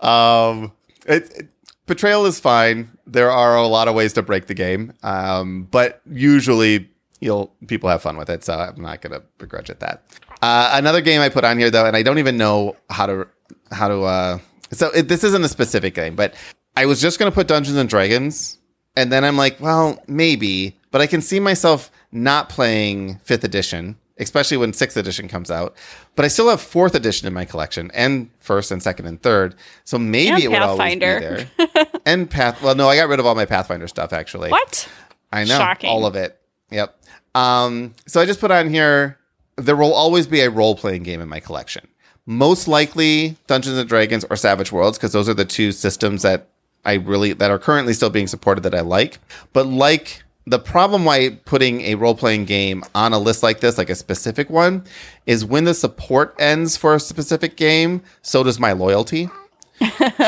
Um, 0.00 0.72
it, 1.06 1.30
it- 1.36 1.48
betrayal 1.86 2.26
is 2.26 2.40
fine. 2.40 2.90
There 3.06 3.30
are 3.30 3.56
a 3.56 3.66
lot 3.66 3.86
of 3.88 3.94
ways 3.94 4.12
to 4.14 4.22
break 4.22 4.46
the 4.46 4.54
game, 4.54 4.92
um, 5.02 5.68
but 5.70 6.00
usually 6.10 6.90
you'll 7.20 7.54
people 7.68 7.88
have 7.88 8.02
fun 8.02 8.16
with 8.16 8.28
it. 8.28 8.42
So 8.44 8.54
I'm 8.54 8.80
not 8.82 9.00
gonna 9.00 9.22
begrudge 9.38 9.70
it 9.70 9.78
that. 9.80 10.02
Uh, 10.42 10.70
another 10.74 11.00
game 11.00 11.20
I 11.20 11.28
put 11.28 11.44
on 11.44 11.58
here 11.58 11.70
though, 11.70 11.86
and 11.86 11.96
I 11.96 12.02
don't 12.02 12.18
even 12.18 12.36
know 12.36 12.76
how 12.90 13.06
to 13.06 13.28
how 13.70 13.88
to. 13.88 14.02
Uh, 14.02 14.38
so 14.72 14.90
it, 14.90 15.06
this 15.08 15.22
isn't 15.22 15.44
a 15.44 15.48
specific 15.48 15.94
game, 15.94 16.16
but 16.16 16.34
I 16.76 16.86
was 16.86 17.00
just 17.00 17.18
gonna 17.20 17.30
put 17.30 17.46
Dungeons 17.46 17.76
and 17.76 17.88
Dragons, 17.88 18.58
and 18.96 19.12
then 19.12 19.24
I'm 19.24 19.36
like, 19.36 19.60
well, 19.60 20.02
maybe, 20.08 20.76
but 20.90 21.00
I 21.00 21.06
can 21.06 21.22
see 21.22 21.38
myself 21.38 21.90
not 22.10 22.48
playing 22.48 23.18
Fifth 23.18 23.44
Edition 23.44 23.96
especially 24.18 24.56
when 24.56 24.72
sixth 24.72 24.96
edition 24.96 25.28
comes 25.28 25.50
out. 25.50 25.76
But 26.14 26.24
I 26.24 26.28
still 26.28 26.48
have 26.48 26.60
fourth 26.60 26.94
edition 26.94 27.26
in 27.26 27.34
my 27.34 27.44
collection, 27.44 27.90
and 27.94 28.30
first 28.40 28.70
and 28.70 28.82
second 28.82 29.06
and 29.06 29.20
third. 29.20 29.54
So 29.84 29.98
maybe 29.98 30.30
And 30.30 30.42
it 30.44 30.48
would 30.48 30.62
always 30.62 30.94
be 30.94 31.00
there. 31.00 31.48
and 32.06 32.28
Path. 32.30 32.62
Well, 32.62 32.74
no, 32.74 32.88
I 32.88 32.96
got 32.96 33.08
rid 33.08 33.20
of 33.20 33.26
all 33.26 33.34
my 33.34 33.46
Pathfinder 33.46 33.88
stuff 33.88 34.12
actually. 34.12 34.50
What? 34.50 34.88
I 35.32 35.44
know 35.44 35.58
Shocking. 35.58 35.90
all 35.90 36.06
of 36.06 36.16
it. 36.16 36.40
Yep. 36.70 36.98
Um, 37.34 37.94
so 38.06 38.20
I 38.20 38.26
just 38.26 38.40
put 38.40 38.50
on 38.50 38.68
here. 38.70 39.18
There 39.56 39.76
will 39.76 39.94
always 39.94 40.26
be 40.26 40.40
a 40.40 40.50
role 40.50 40.74
playing 40.74 41.02
game 41.02 41.20
in 41.20 41.28
my 41.28 41.40
collection. 41.40 41.86
Most 42.26 42.66
likely 42.68 43.36
Dungeons 43.46 43.78
and 43.78 43.88
Dragons 43.88 44.24
or 44.28 44.36
Savage 44.36 44.72
Worlds 44.72 44.98
because 44.98 45.12
those 45.12 45.28
are 45.28 45.34
the 45.34 45.44
two 45.44 45.72
systems 45.72 46.22
that 46.22 46.48
I 46.84 46.94
really 46.94 47.32
that 47.34 47.50
are 47.50 47.58
currently 47.58 47.92
still 47.92 48.10
being 48.10 48.26
supported 48.26 48.62
that 48.62 48.74
I 48.74 48.80
like. 48.80 49.18
But 49.52 49.66
like 49.66 50.24
the 50.46 50.58
problem 50.58 51.04
why 51.04 51.30
putting 51.44 51.80
a 51.82 51.96
role 51.96 52.14
playing 52.14 52.44
game 52.44 52.84
on 52.94 53.12
a 53.12 53.18
list 53.18 53.42
like 53.42 53.60
this, 53.60 53.76
like 53.78 53.90
a 53.90 53.96
specific 53.96 54.48
one, 54.48 54.84
is 55.26 55.44
when 55.44 55.64
the 55.64 55.74
support 55.74 56.34
ends 56.38 56.76
for 56.76 56.94
a 56.94 57.00
specific 57.00 57.56
game, 57.56 58.02
so 58.22 58.42
does 58.42 58.58
my 58.58 58.72
loyalty. 58.72 59.28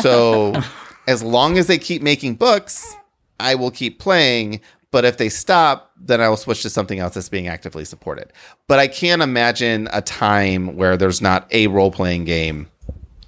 So 0.02 0.54
as 1.08 1.22
long 1.22 1.56
as 1.56 1.66
they 1.66 1.78
keep 1.78 2.02
making 2.02 2.34
books, 2.34 2.94
I 3.40 3.54
will 3.54 3.70
keep 3.70 3.98
playing. 3.98 4.60
But 4.90 5.04
if 5.04 5.16
they 5.16 5.28
stop, 5.30 5.90
then 5.98 6.20
I 6.20 6.28
will 6.28 6.36
switch 6.36 6.62
to 6.62 6.70
something 6.70 6.98
else 6.98 7.14
that's 7.14 7.28
being 7.28 7.48
actively 7.48 7.84
supported. 7.84 8.32
But 8.66 8.78
I 8.78 8.88
can't 8.88 9.22
imagine 9.22 9.88
a 9.92 10.02
time 10.02 10.76
where 10.76 10.96
there's 10.96 11.20
not 11.20 11.46
a 11.52 11.66
role 11.68 11.90
playing 11.90 12.24
game 12.24 12.68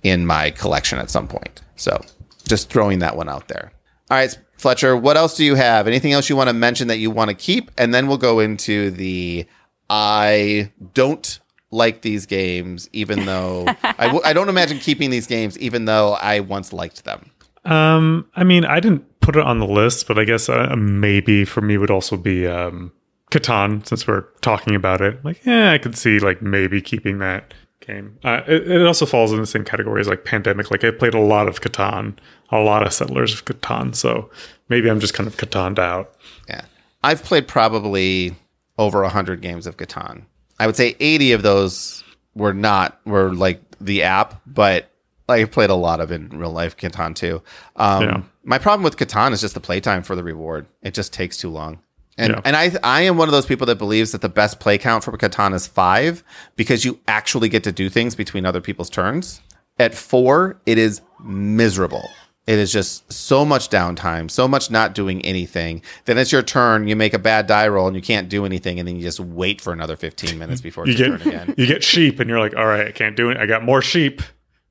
in 0.02 0.26
my 0.26 0.50
collection 0.50 0.98
at 0.98 1.10
some 1.10 1.26
point. 1.26 1.62
So 1.76 2.00
just 2.46 2.70
throwing 2.70 2.98
that 3.00 3.16
one 3.16 3.28
out 3.28 3.48
there. 3.48 3.72
All 4.10 4.16
right, 4.16 4.36
Fletcher, 4.54 4.96
what 4.96 5.16
else 5.16 5.36
do 5.36 5.44
you 5.44 5.54
have? 5.54 5.86
Anything 5.86 6.12
else 6.12 6.28
you 6.28 6.34
want 6.34 6.48
to 6.48 6.52
mention 6.52 6.88
that 6.88 6.98
you 6.98 7.10
want 7.12 7.28
to 7.28 7.34
keep? 7.34 7.70
And 7.78 7.94
then 7.94 8.08
we'll 8.08 8.18
go 8.18 8.40
into 8.40 8.90
the 8.90 9.46
I 9.88 10.72
don't 10.94 11.38
like 11.70 12.02
these 12.02 12.26
games, 12.26 12.88
even 12.92 13.24
though 13.24 13.66
I 13.84 14.06
w- 14.06 14.22
I 14.24 14.32
don't 14.32 14.48
imagine 14.48 14.78
keeping 14.78 15.10
these 15.10 15.28
games, 15.28 15.56
even 15.58 15.84
though 15.84 16.14
I 16.14 16.40
once 16.40 16.72
liked 16.72 17.04
them. 17.04 17.30
Um, 17.64 18.28
I 18.34 18.42
mean, 18.42 18.64
I 18.64 18.80
didn't 18.80 19.20
put 19.20 19.36
it 19.36 19.42
on 19.44 19.60
the 19.60 19.66
list, 19.66 20.08
but 20.08 20.18
I 20.18 20.24
guess 20.24 20.48
uh, 20.48 20.74
maybe 20.76 21.44
for 21.44 21.60
me 21.60 21.78
would 21.78 21.90
also 21.90 22.16
be 22.16 22.48
um, 22.48 22.90
Catan, 23.30 23.86
since 23.86 24.08
we're 24.08 24.22
talking 24.40 24.74
about 24.74 25.00
it. 25.00 25.24
Like, 25.24 25.44
yeah, 25.44 25.70
I 25.70 25.78
could 25.78 25.96
see 25.96 26.18
like 26.18 26.42
maybe 26.42 26.80
keeping 26.80 27.18
that 27.18 27.54
game. 27.80 28.18
Uh, 28.24 28.42
it, 28.46 28.70
it 28.70 28.86
also 28.86 29.06
falls 29.06 29.32
in 29.32 29.40
the 29.40 29.46
same 29.46 29.64
category 29.64 30.00
as 30.00 30.08
like 30.08 30.24
Pandemic. 30.24 30.70
Like, 30.70 30.84
I 30.84 30.90
played 30.90 31.14
a 31.14 31.20
lot 31.20 31.48
of 31.48 31.60
Catan, 31.60 32.16
a 32.50 32.58
lot 32.58 32.86
of 32.86 32.92
Settlers 32.92 33.32
of 33.32 33.44
Catan, 33.44 33.94
so 33.94 34.30
maybe 34.68 34.90
I'm 34.90 35.00
just 35.00 35.14
kind 35.14 35.26
of 35.26 35.36
Catan'd 35.36 35.78
out. 35.78 36.14
Yeah. 36.48 36.62
I've 37.02 37.22
played 37.24 37.48
probably 37.48 38.34
over 38.78 39.02
100 39.02 39.40
games 39.40 39.66
of 39.66 39.76
Catan. 39.76 40.24
I 40.58 40.66
would 40.66 40.76
say 40.76 40.96
80 41.00 41.32
of 41.32 41.42
those 41.42 42.04
were 42.34 42.54
not, 42.54 43.00
were 43.06 43.32
like 43.34 43.60
the 43.80 44.02
app, 44.02 44.40
but 44.46 44.90
I 45.28 45.44
played 45.44 45.70
a 45.70 45.74
lot 45.74 46.00
of 46.00 46.10
in 46.10 46.28
real 46.30 46.50
life 46.50 46.76
Catan 46.76 47.14
too. 47.14 47.42
Um, 47.76 48.02
Yeah. 48.02 48.22
My 48.42 48.58
problem 48.58 48.82
with 48.82 48.96
Catan 48.96 49.32
is 49.32 49.40
just 49.42 49.54
the 49.54 49.60
playtime 49.60 50.02
for 50.02 50.16
the 50.16 50.24
reward. 50.24 50.66
It 50.82 50.94
just 50.94 51.12
takes 51.12 51.36
too 51.36 51.50
long. 51.50 51.80
And, 52.20 52.32
Yeah. 52.34 52.40
and 52.44 52.54
I 52.56 52.72
I 52.82 53.00
am 53.02 53.16
one 53.16 53.28
of 53.28 53.32
those 53.32 53.46
people 53.46 53.66
that 53.66 53.78
believes 53.78 54.12
that 54.12 54.20
the 54.20 54.28
best 54.28 54.60
play 54.60 54.78
count 54.78 55.02
for 55.04 55.12
Catan 55.16 55.54
is 55.54 55.66
five 55.66 56.22
because 56.56 56.84
you 56.84 57.00
actually 57.08 57.48
get 57.48 57.64
to 57.64 57.72
do 57.72 57.88
things 57.88 58.14
between 58.14 58.44
other 58.46 58.60
people's 58.60 58.90
turns. 58.90 59.40
At 59.78 59.94
four, 59.94 60.60
it 60.66 60.76
is 60.78 61.00
miserable. 61.24 62.08
It 62.46 62.58
is 62.58 62.72
just 62.72 63.10
so 63.12 63.44
much 63.44 63.70
downtime, 63.70 64.30
so 64.30 64.48
much 64.48 64.70
not 64.70 64.94
doing 64.94 65.22
anything. 65.24 65.82
Then 66.06 66.18
it's 66.18 66.32
your 66.32 66.42
turn. 66.42 66.88
You 66.88 66.96
make 66.96 67.14
a 67.14 67.18
bad 67.18 67.46
die 67.46 67.68
roll 67.68 67.86
and 67.86 67.94
you 67.94 68.02
can't 68.02 68.28
do 68.28 68.44
anything, 68.44 68.78
and 68.78 68.88
then 68.88 68.96
you 68.96 69.02
just 69.02 69.20
wait 69.20 69.60
for 69.60 69.72
another 69.72 69.96
fifteen 69.96 70.38
minutes 70.38 70.60
before 70.60 70.84
You 70.86 70.92
it's 70.92 71.00
your 71.00 71.16
get 71.16 71.24
turn 71.24 71.32
again. 71.32 71.54
you 71.58 71.66
get 71.66 71.82
sheep, 71.84 72.18
and 72.20 72.28
you're 72.28 72.40
like, 72.40 72.56
all 72.56 72.66
right, 72.66 72.86
I 72.88 72.92
can't 72.92 73.16
do 73.16 73.30
it. 73.30 73.36
I 73.36 73.46
got 73.46 73.62
more 73.64 73.80
sheep. 73.82 74.20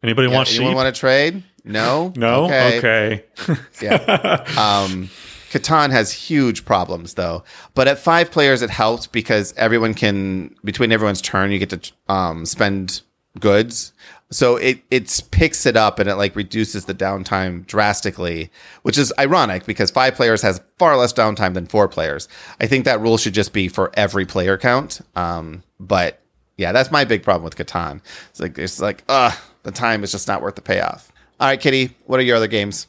Anybody 0.04 0.28
Yeah, 0.30 0.36
want 0.36 0.48
sheep? 0.48 0.58
anyone 0.62 0.76
want 0.76 0.94
to 0.94 1.00
trade? 1.00 1.44
No. 1.66 2.14
no. 2.16 2.46
Okay. 2.46 3.24
Yeah. 3.82 4.44
Um, 4.58 5.10
Catan 5.50 5.92
has 5.92 6.12
huge 6.12 6.66
problems 6.66 7.16
though, 7.16 7.44
but 7.74 7.88
at 7.88 8.00
five 8.00 8.32
players 8.32 8.62
it 8.62 8.70
helps 8.70 9.08
because 9.08 9.54
everyone 9.58 9.94
can 9.94 10.56
between 10.64 10.92
everyone's 10.92 11.22
turn 11.22 11.52
you 11.52 11.60
get 11.60 11.70
to 11.70 11.92
um, 12.08 12.46
spend 12.46 13.02
goods, 13.40 13.94
so 14.32 14.58
it 14.58 14.82
it 14.92 15.22
picks 15.32 15.66
it 15.66 15.76
up 15.76 16.00
and 16.00 16.10
it 16.10 16.16
like 16.16 16.36
reduces 16.36 16.86
the 16.86 16.94
downtime 16.94 17.66
drastically, 17.66 18.52
which 18.84 18.98
is 18.98 19.12
ironic 19.18 19.66
because 19.66 19.90
five 19.90 20.16
players 20.16 20.42
has 20.42 20.62
far 20.78 20.96
less 20.98 21.14
downtime 21.14 21.54
than 21.54 21.66
four 21.66 21.88
players. 21.88 22.28
I 22.62 22.68
think 22.68 22.86
that 22.86 23.02
rule 23.02 23.18
should 23.18 23.34
just 23.34 23.54
be 23.54 23.68
for 23.68 23.92
every 23.96 24.26
player 24.26 24.58
count. 24.58 25.02
Um, 25.16 25.64
but 25.80 26.22
yeah, 26.58 26.72
that's 26.72 26.92
my 26.92 27.06
big 27.06 27.24
problem 27.24 27.44
with 27.44 27.56
Catan. 27.56 28.02
It's 28.30 28.40
like 28.40 28.58
it's 28.58 28.80
like 28.80 29.04
uh 29.10 29.32
the 29.64 29.72
time 29.72 30.04
is 30.04 30.12
just 30.12 30.28
not 30.28 30.42
worth 30.42 30.56
the 30.56 30.62
payoff. 30.62 31.12
All 31.40 31.48
right, 31.48 31.60
Kitty, 31.60 31.96
what 32.06 32.20
are 32.20 32.24
your 32.24 32.36
other 32.36 32.48
games? 32.48 32.88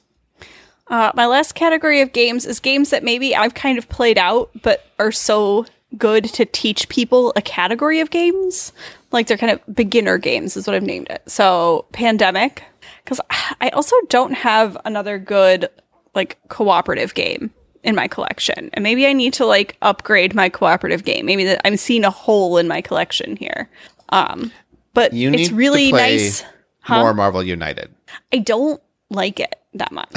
Uh, 0.91 1.13
my 1.15 1.25
last 1.25 1.55
category 1.55 2.01
of 2.01 2.13
games 2.13 2.45
is 2.45 2.61
games 2.61 2.91
that 2.91 3.05
maybe 3.05 3.35
I've 3.35 3.55
kind 3.55 3.79
of 3.79 3.89
played 3.89 4.19
out, 4.19 4.51
but 4.63 4.85
are 4.99 5.13
so 5.13 5.65
good 5.97 6.25
to 6.25 6.45
teach 6.45 6.89
people 6.89 7.33
a 7.37 7.43
category 7.43 8.01
of 8.01 8.11
games. 8.11 8.73
Like 9.13 9.29
they're 9.29 9.39
kind 9.39 9.53
of 9.53 9.75
beginner 9.75 10.19
games, 10.19 10.57
is 10.57 10.67
what 10.67 10.75
I've 10.75 10.83
named 10.83 11.09
it. 11.09 11.23
So, 11.27 11.87
Pandemic, 11.93 12.65
because 13.05 13.21
I 13.61 13.71
also 13.71 13.97
don't 14.09 14.33
have 14.33 14.77
another 14.85 15.19
good, 15.19 15.69
like, 16.15 16.39
cooperative 16.49 17.15
game 17.15 17.53
in 17.83 17.95
my 17.95 18.09
collection. 18.09 18.71
And 18.73 18.83
maybe 18.83 19.07
I 19.07 19.13
need 19.13 19.33
to, 19.35 19.47
like, 19.47 19.77
upgrade 19.83 20.35
my 20.35 20.49
cooperative 20.49 21.05
game. 21.05 21.27
Maybe 21.27 21.45
that 21.45 21.61
I'm 21.65 21.77
seeing 21.77 22.05
a 22.05 22.11
hole 22.11 22.57
in 22.57 22.69
my 22.69 22.81
collection 22.81 23.37
here. 23.37 23.69
Um, 24.11 24.53
but 24.93 25.13
You 25.13 25.33
it's 25.33 25.51
really 25.51 25.93
nice. 25.93 26.45
More 26.89 27.15
Marvel 27.15 27.43
United. 27.43 27.95
I 28.33 28.39
don't 28.39 28.83
like 29.09 29.39
it 29.39 29.60
that 29.75 29.93
much. 29.93 30.09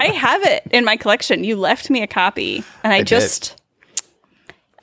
I 0.00 0.12
have 0.16 0.42
it 0.44 0.64
in 0.70 0.84
my 0.84 0.96
collection. 0.96 1.44
You 1.44 1.56
left 1.56 1.90
me 1.90 2.02
a 2.02 2.06
copy, 2.06 2.64
and 2.82 2.92
I, 2.92 2.98
did. 2.98 3.06
just 3.08 3.60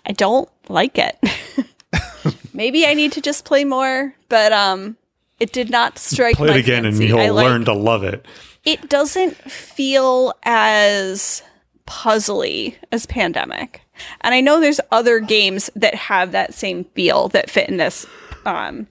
I 0.06 0.12
don't 0.14 0.50
like 0.70 0.98
it. 0.98 1.18
Maybe 2.54 2.86
I 2.86 2.94
need 2.94 3.12
to 3.14 3.22
just 3.22 3.46
play 3.46 3.64
more, 3.66 4.14
but 4.28 4.52
um, 4.54 4.98
it 5.40 5.52
did 5.54 5.70
not 5.70 5.98
strike 5.98 6.36
Play 6.38 6.50
my 6.50 6.56
it 6.56 6.60
again, 6.60 6.86
and 6.86 6.94
fancy. 6.96 7.08
you'll 7.08 7.20
I 7.20 7.30
like- 7.30 7.46
learn 7.46 7.66
to 7.66 7.74
love 7.74 8.04
it. 8.04 8.26
It 8.66 8.90
doesn't 8.90 9.36
feel 9.50 10.34
as 10.44 11.42
puzzly 11.88 12.76
as 12.92 13.06
Pandemic, 13.06 13.82
and 14.22 14.36
I 14.36 14.42
know 14.42 14.60
there's 14.60 14.82
other 14.92 15.20
games 15.20 15.70
that 15.76 15.96
have 15.96 16.34
that 16.34 16.54
same 16.54 16.84
feel 16.84 17.30
that 17.30 17.50
fit 17.50 17.70
in 17.70 17.78
this 17.78 18.06
um, 18.46 18.88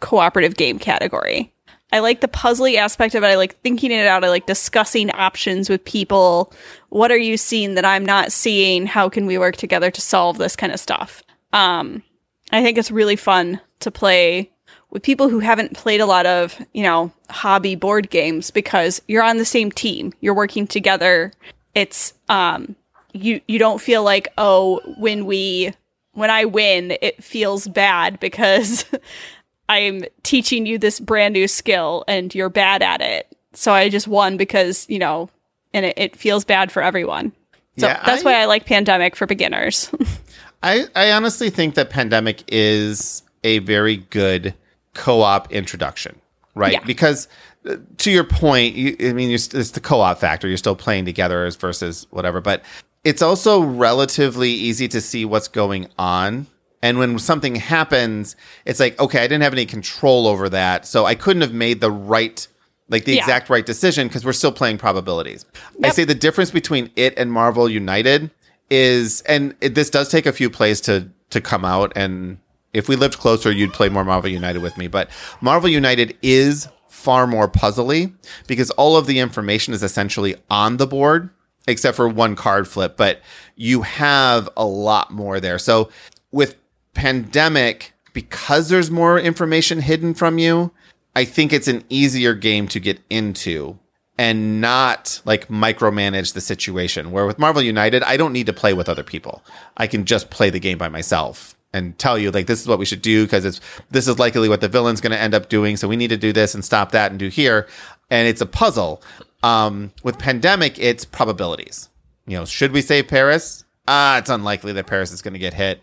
cooperative 0.00 0.56
game 0.56 0.78
category. 0.78 1.52
I 1.92 1.98
like 1.98 2.20
the 2.20 2.28
puzzly 2.28 2.76
aspect 2.76 3.14
of 3.14 3.22
it. 3.22 3.26
I 3.26 3.36
like 3.36 3.60
thinking 3.60 3.92
it 3.92 4.06
out. 4.06 4.24
I 4.24 4.30
like 4.30 4.46
discussing 4.46 5.10
options 5.10 5.68
with 5.68 5.84
people. 5.84 6.52
What 6.88 7.12
are 7.12 7.18
you 7.18 7.36
seeing 7.36 7.74
that 7.74 7.84
I'm 7.84 8.04
not 8.04 8.32
seeing? 8.32 8.86
How 8.86 9.08
can 9.08 9.26
we 9.26 9.38
work 9.38 9.56
together 9.56 9.90
to 9.90 10.00
solve 10.00 10.38
this 10.38 10.56
kind 10.56 10.72
of 10.72 10.80
stuff? 10.80 11.22
Um, 11.52 12.02
I 12.50 12.62
think 12.62 12.78
it's 12.78 12.90
really 12.90 13.16
fun 13.16 13.60
to 13.80 13.90
play 13.90 14.50
with 14.90 15.02
people 15.02 15.28
who 15.28 15.38
haven't 15.38 15.74
played 15.74 16.00
a 16.00 16.06
lot 16.06 16.26
of, 16.26 16.58
you 16.72 16.82
know, 16.82 17.12
hobby 17.30 17.74
board 17.74 18.10
games 18.10 18.50
because 18.50 19.00
you're 19.06 19.22
on 19.22 19.36
the 19.38 19.44
same 19.44 19.70
team. 19.70 20.12
You're 20.20 20.34
working 20.34 20.66
together. 20.66 21.32
It's 21.74 22.14
um 22.28 22.76
you 23.14 23.40
you 23.48 23.58
don't 23.58 23.80
feel 23.80 24.02
like, 24.02 24.28
"Oh, 24.38 24.80
when 24.98 25.26
we 25.26 25.72
when 26.12 26.30
I 26.30 26.44
win, 26.44 26.96
it 27.00 27.22
feels 27.22 27.66
bad 27.68 28.20
because 28.20 28.84
I'm 29.72 30.04
teaching 30.22 30.66
you 30.66 30.78
this 30.78 31.00
brand 31.00 31.34
new 31.34 31.48
skill 31.48 32.04
and 32.08 32.34
you're 32.34 32.48
bad 32.48 32.82
at 32.82 33.00
it. 33.00 33.26
So 33.54 33.72
I 33.72 33.88
just 33.88 34.08
won 34.08 34.36
because, 34.36 34.86
you 34.88 34.98
know, 34.98 35.28
and 35.74 35.86
it, 35.86 35.94
it 35.98 36.16
feels 36.16 36.44
bad 36.44 36.70
for 36.72 36.82
everyone. 36.82 37.32
So 37.78 37.86
Yeah, 37.88 38.02
that's 38.04 38.22
I- 38.22 38.24
why 38.24 38.34
I 38.40 38.44
like 38.46 38.66
Pandemic 38.66 39.16
for 39.16 39.26
beginners. 39.26 39.90
I, 40.62 40.84
I 40.94 41.10
honestly 41.12 41.50
think 41.50 41.74
that 41.74 41.90
Pandemic 41.90 42.44
is 42.48 43.22
a 43.44 43.58
very 43.60 43.96
good 43.96 44.54
co-op 44.94 45.52
introduction, 45.52 46.20
right? 46.54 46.74
Yeah. 46.74 46.84
Because 46.84 47.26
uh, 47.68 47.76
to 47.98 48.10
your 48.10 48.24
point, 48.24 48.74
you, 48.76 48.96
I 49.00 49.12
mean, 49.12 49.28
you're, 49.30 49.36
it's 49.36 49.70
the 49.72 49.80
co-op 49.80 50.18
factor. 50.18 50.46
You're 50.48 50.56
still 50.58 50.76
playing 50.76 51.04
together 51.04 51.44
as 51.44 51.56
versus 51.56 52.06
whatever, 52.10 52.40
but 52.40 52.62
it's 53.04 53.22
also 53.22 53.60
relatively 53.62 54.50
easy 54.50 54.86
to 54.88 55.00
see 55.00 55.24
what's 55.24 55.48
going 55.48 55.88
on. 55.98 56.46
And 56.82 56.98
when 56.98 57.18
something 57.18 57.54
happens, 57.54 58.34
it's 58.64 58.80
like, 58.80 58.98
okay, 59.00 59.20
I 59.20 59.22
didn't 59.22 59.42
have 59.42 59.52
any 59.52 59.66
control 59.66 60.26
over 60.26 60.48
that, 60.48 60.84
so 60.86 61.04
I 61.06 61.14
couldn't 61.14 61.42
have 61.42 61.54
made 61.54 61.80
the 61.80 61.90
right, 61.90 62.46
like 62.88 63.04
the 63.04 63.14
Yeah. 63.14 63.20
exact 63.20 63.48
right 63.48 63.64
decision 63.64 64.08
because 64.08 64.24
we're 64.24 64.32
still 64.32 64.52
playing 64.52 64.78
probabilities. 64.78 65.46
I 65.84 65.90
say 65.90 66.04
the 66.04 66.14
difference 66.14 66.50
between 66.50 66.90
it 66.96 67.14
and 67.16 67.32
Marvel 67.32 67.68
United 67.68 68.30
is, 68.68 69.20
and 69.22 69.54
it, 69.60 69.74
this 69.74 69.90
does 69.90 70.08
take 70.08 70.26
a 70.26 70.32
few 70.32 70.50
plays 70.50 70.80
to 70.82 71.08
to 71.30 71.40
come 71.40 71.64
out. 71.64 71.92
And 71.96 72.38
if 72.74 72.88
we 72.88 72.96
lived 72.96 73.18
closer, 73.18 73.50
you'd 73.50 73.72
play 73.72 73.88
more 73.88 74.04
Marvel 74.04 74.28
United 74.30 74.60
with 74.60 74.76
me. 74.76 74.86
But 74.86 75.08
Marvel 75.40 75.68
United 75.70 76.14
is 76.20 76.68
far 76.88 77.26
more 77.26 77.48
puzzly 77.48 78.12
because 78.46 78.70
all 78.72 78.96
of 78.98 79.06
the 79.06 79.18
information 79.18 79.72
is 79.72 79.82
essentially 79.82 80.36
on 80.50 80.76
the 80.76 80.86
board, 80.86 81.30
except 81.66 81.96
for 81.96 82.06
one 82.06 82.36
card 82.36 82.68
flip. 82.68 82.98
But 82.98 83.22
you 83.56 83.80
have 83.82 84.46
a 84.58 84.66
lot 84.66 85.10
more 85.10 85.40
there. 85.40 85.58
So 85.58 85.88
with 86.32 86.56
Pandemic, 86.94 87.92
because 88.12 88.68
there's 88.68 88.90
more 88.90 89.18
information 89.18 89.80
hidden 89.80 90.14
from 90.14 90.38
you, 90.38 90.72
I 91.14 91.24
think 91.24 91.52
it's 91.52 91.68
an 91.68 91.84
easier 91.88 92.34
game 92.34 92.68
to 92.68 92.80
get 92.80 93.00
into 93.10 93.78
and 94.18 94.60
not 94.60 95.20
like 95.24 95.48
micromanage 95.48 96.34
the 96.34 96.40
situation. 96.40 97.10
Where 97.10 97.26
with 97.26 97.38
Marvel 97.38 97.62
United, 97.62 98.02
I 98.02 98.16
don't 98.16 98.32
need 98.32 98.46
to 98.46 98.52
play 98.52 98.72
with 98.72 98.88
other 98.88 99.02
people. 99.02 99.42
I 99.76 99.86
can 99.86 100.04
just 100.04 100.30
play 100.30 100.50
the 100.50 100.60
game 100.60 100.78
by 100.78 100.88
myself 100.88 101.56
and 101.72 101.98
tell 101.98 102.18
you 102.18 102.30
like 102.30 102.46
this 102.46 102.60
is 102.60 102.68
what 102.68 102.78
we 102.78 102.84
should 102.84 103.02
do 103.02 103.24
because 103.24 103.44
it's 103.44 103.60
this 103.90 104.06
is 104.06 104.18
likely 104.18 104.48
what 104.48 104.60
the 104.60 104.68
villain's 104.68 105.00
going 105.00 105.12
to 105.12 105.20
end 105.20 105.34
up 105.34 105.48
doing. 105.48 105.76
So 105.76 105.88
we 105.88 105.96
need 105.96 106.08
to 106.08 106.16
do 106.16 106.32
this 106.32 106.54
and 106.54 106.64
stop 106.64 106.92
that 106.92 107.10
and 107.10 107.18
do 107.18 107.28
here. 107.28 107.66
And 108.10 108.28
it's 108.28 108.40
a 108.40 108.46
puzzle. 108.46 109.02
Um, 109.42 109.92
with 110.04 110.18
Pandemic, 110.18 110.78
it's 110.78 111.04
probabilities. 111.04 111.88
You 112.26 112.38
know, 112.38 112.44
should 112.44 112.72
we 112.72 112.82
save 112.82 113.08
Paris? 113.08 113.64
Ah, 113.88 114.18
it's 114.18 114.30
unlikely 114.30 114.72
that 114.74 114.86
Paris 114.86 115.10
is 115.10 115.22
going 115.22 115.32
to 115.32 115.40
get 115.40 115.54
hit. 115.54 115.82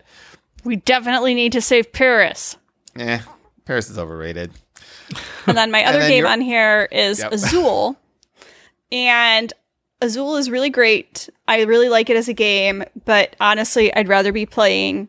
We 0.64 0.76
definitely 0.76 1.34
need 1.34 1.52
to 1.52 1.60
save 1.60 1.92
Paris. 1.92 2.56
Eh, 2.96 3.20
Paris 3.64 3.88
is 3.90 3.98
overrated. 3.98 4.52
And 5.46 5.56
then 5.56 5.70
my 5.70 5.84
other 5.86 5.98
then 6.00 6.08
game 6.10 6.18
you're- 6.24 6.30
on 6.32 6.40
here 6.40 6.88
is 6.90 7.18
Yep. 7.20 7.32
Azul. 7.32 7.96
and 8.92 9.52
Azul 10.00 10.36
is 10.36 10.50
really 10.50 10.70
great. 10.70 11.28
I 11.46 11.62
really 11.62 11.88
like 11.88 12.08
it 12.10 12.16
as 12.16 12.28
a 12.28 12.32
game, 12.32 12.84
but 13.04 13.36
honestly, 13.40 13.92
I'd 13.94 14.08
rather 14.08 14.32
be 14.32 14.46
playing 14.46 15.08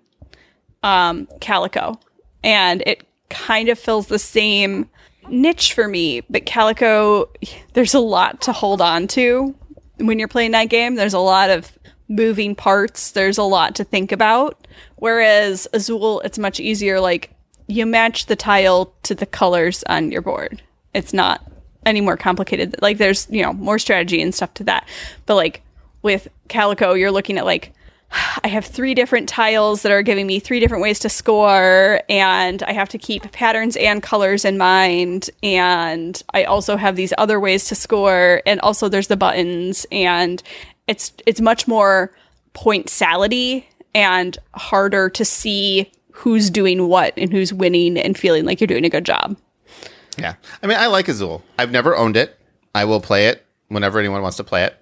um, 0.84 1.28
Calico. 1.40 2.00
And 2.44 2.82
it 2.86 3.04
kind 3.30 3.70
of 3.70 3.80
fills 3.80 4.08
the 4.08 4.20
same 4.20 4.90
niche 5.30 5.74
for 5.74 5.88
me, 5.88 6.22
but 6.30 6.46
Calico, 6.46 7.30
there's 7.74 7.94
a 7.94 8.00
lot 8.00 8.42
to 8.42 8.52
hold 8.52 8.82
on 8.82 9.08
to 9.10 9.56
when 9.98 10.20
you're 10.20 10.28
playing 10.28 10.52
that 10.52 10.66
game. 10.66 10.96
There's 10.96 11.14
a 11.14 11.20
lot 11.20 11.50
of 11.50 11.72
moving 12.10 12.56
parts, 12.56 13.12
there's 13.12 13.38
a 13.38 13.44
lot 13.44 13.76
to 13.76 13.84
think 13.86 14.12
about. 14.12 14.68
Whereas 15.02 15.68
Azul, 15.74 16.20
it's 16.20 16.38
much 16.38 16.60
easier. 16.60 17.00
Like, 17.00 17.32
you 17.66 17.88
match 17.88 18.28
the 18.28 18.36
tile 18.36 18.94
to 19.02 19.16
the 19.16 19.26
colors 19.26 19.84
on 19.90 20.12
your 20.12 20.22
board. 20.22 20.62
It's 20.94 21.12
not 21.12 21.42
any 21.88 22.02
more 22.02 22.16
complicated. 22.16 22.76
Like 22.84 23.00
there's, 23.00 23.28
you 23.32 23.42
know, 23.42 23.52
more 23.52 23.80
strategy 23.80 24.22
and 24.22 24.34
stuff 24.36 24.54
to 24.56 24.64
that. 24.66 24.88
But 25.26 25.36
like 25.36 25.64
with 26.04 26.28
Calico, 26.50 26.94
you're 26.94 27.10
looking 27.10 27.40
at 27.40 27.46
like 27.46 27.74
I 28.44 28.48
have 28.48 28.64
three 28.64 28.94
different 28.94 29.28
tiles 29.28 29.82
that 29.82 29.92
are 29.92 30.04
giving 30.04 30.28
me 30.28 30.40
three 30.40 30.60
different 30.60 30.84
ways 30.84 31.00
to 31.00 31.10
score 31.10 32.02
and 32.08 32.62
I 32.62 32.74
have 32.74 32.90
to 32.90 33.00
keep 33.00 33.32
patterns 33.32 33.76
and 33.78 34.04
colors 34.04 34.46
in 34.46 34.60
mind 34.60 35.32
and 35.42 36.22
I 36.36 36.44
also 36.44 36.78
have 36.78 36.96
these 36.96 37.12
other 37.18 37.40
ways 37.40 37.66
to 37.70 37.76
score 37.76 38.44
and 38.46 38.60
also 38.62 38.88
there's 38.88 39.08
the 39.08 39.18
buttons 39.18 39.88
and 39.92 40.44
it's 40.86 41.12
it's 41.26 41.42
much 41.42 41.68
more 41.68 42.12
point 42.54 42.86
salady 42.86 43.66
and 43.94 44.38
harder 44.54 45.10
to 45.10 45.26
see 45.26 45.92
who's 46.12 46.50
doing 46.50 46.88
what 46.88 47.14
and 47.18 47.32
who's 47.32 47.54
winning 47.54 47.98
and 47.98 48.18
feeling 48.18 48.46
like 48.46 48.60
you're 48.60 48.68
doing 48.68 48.86
a 48.86 48.90
good 48.90 49.06
job. 49.06 49.38
Yeah. 50.18 50.36
I 50.62 50.68
mean, 50.68 50.78
I 50.78 50.88
like 50.88 51.08
Azul. 51.08 51.44
I've 51.58 51.72
never 51.72 51.96
owned 51.96 52.18
it. 52.18 52.38
I 52.76 52.86
will 52.86 53.02
play 53.02 53.28
it 53.28 53.46
whenever 53.70 54.00
anyone 54.00 54.22
wants 54.22 54.38
to 54.38 54.44
play 54.44 54.66
it. 54.66 54.76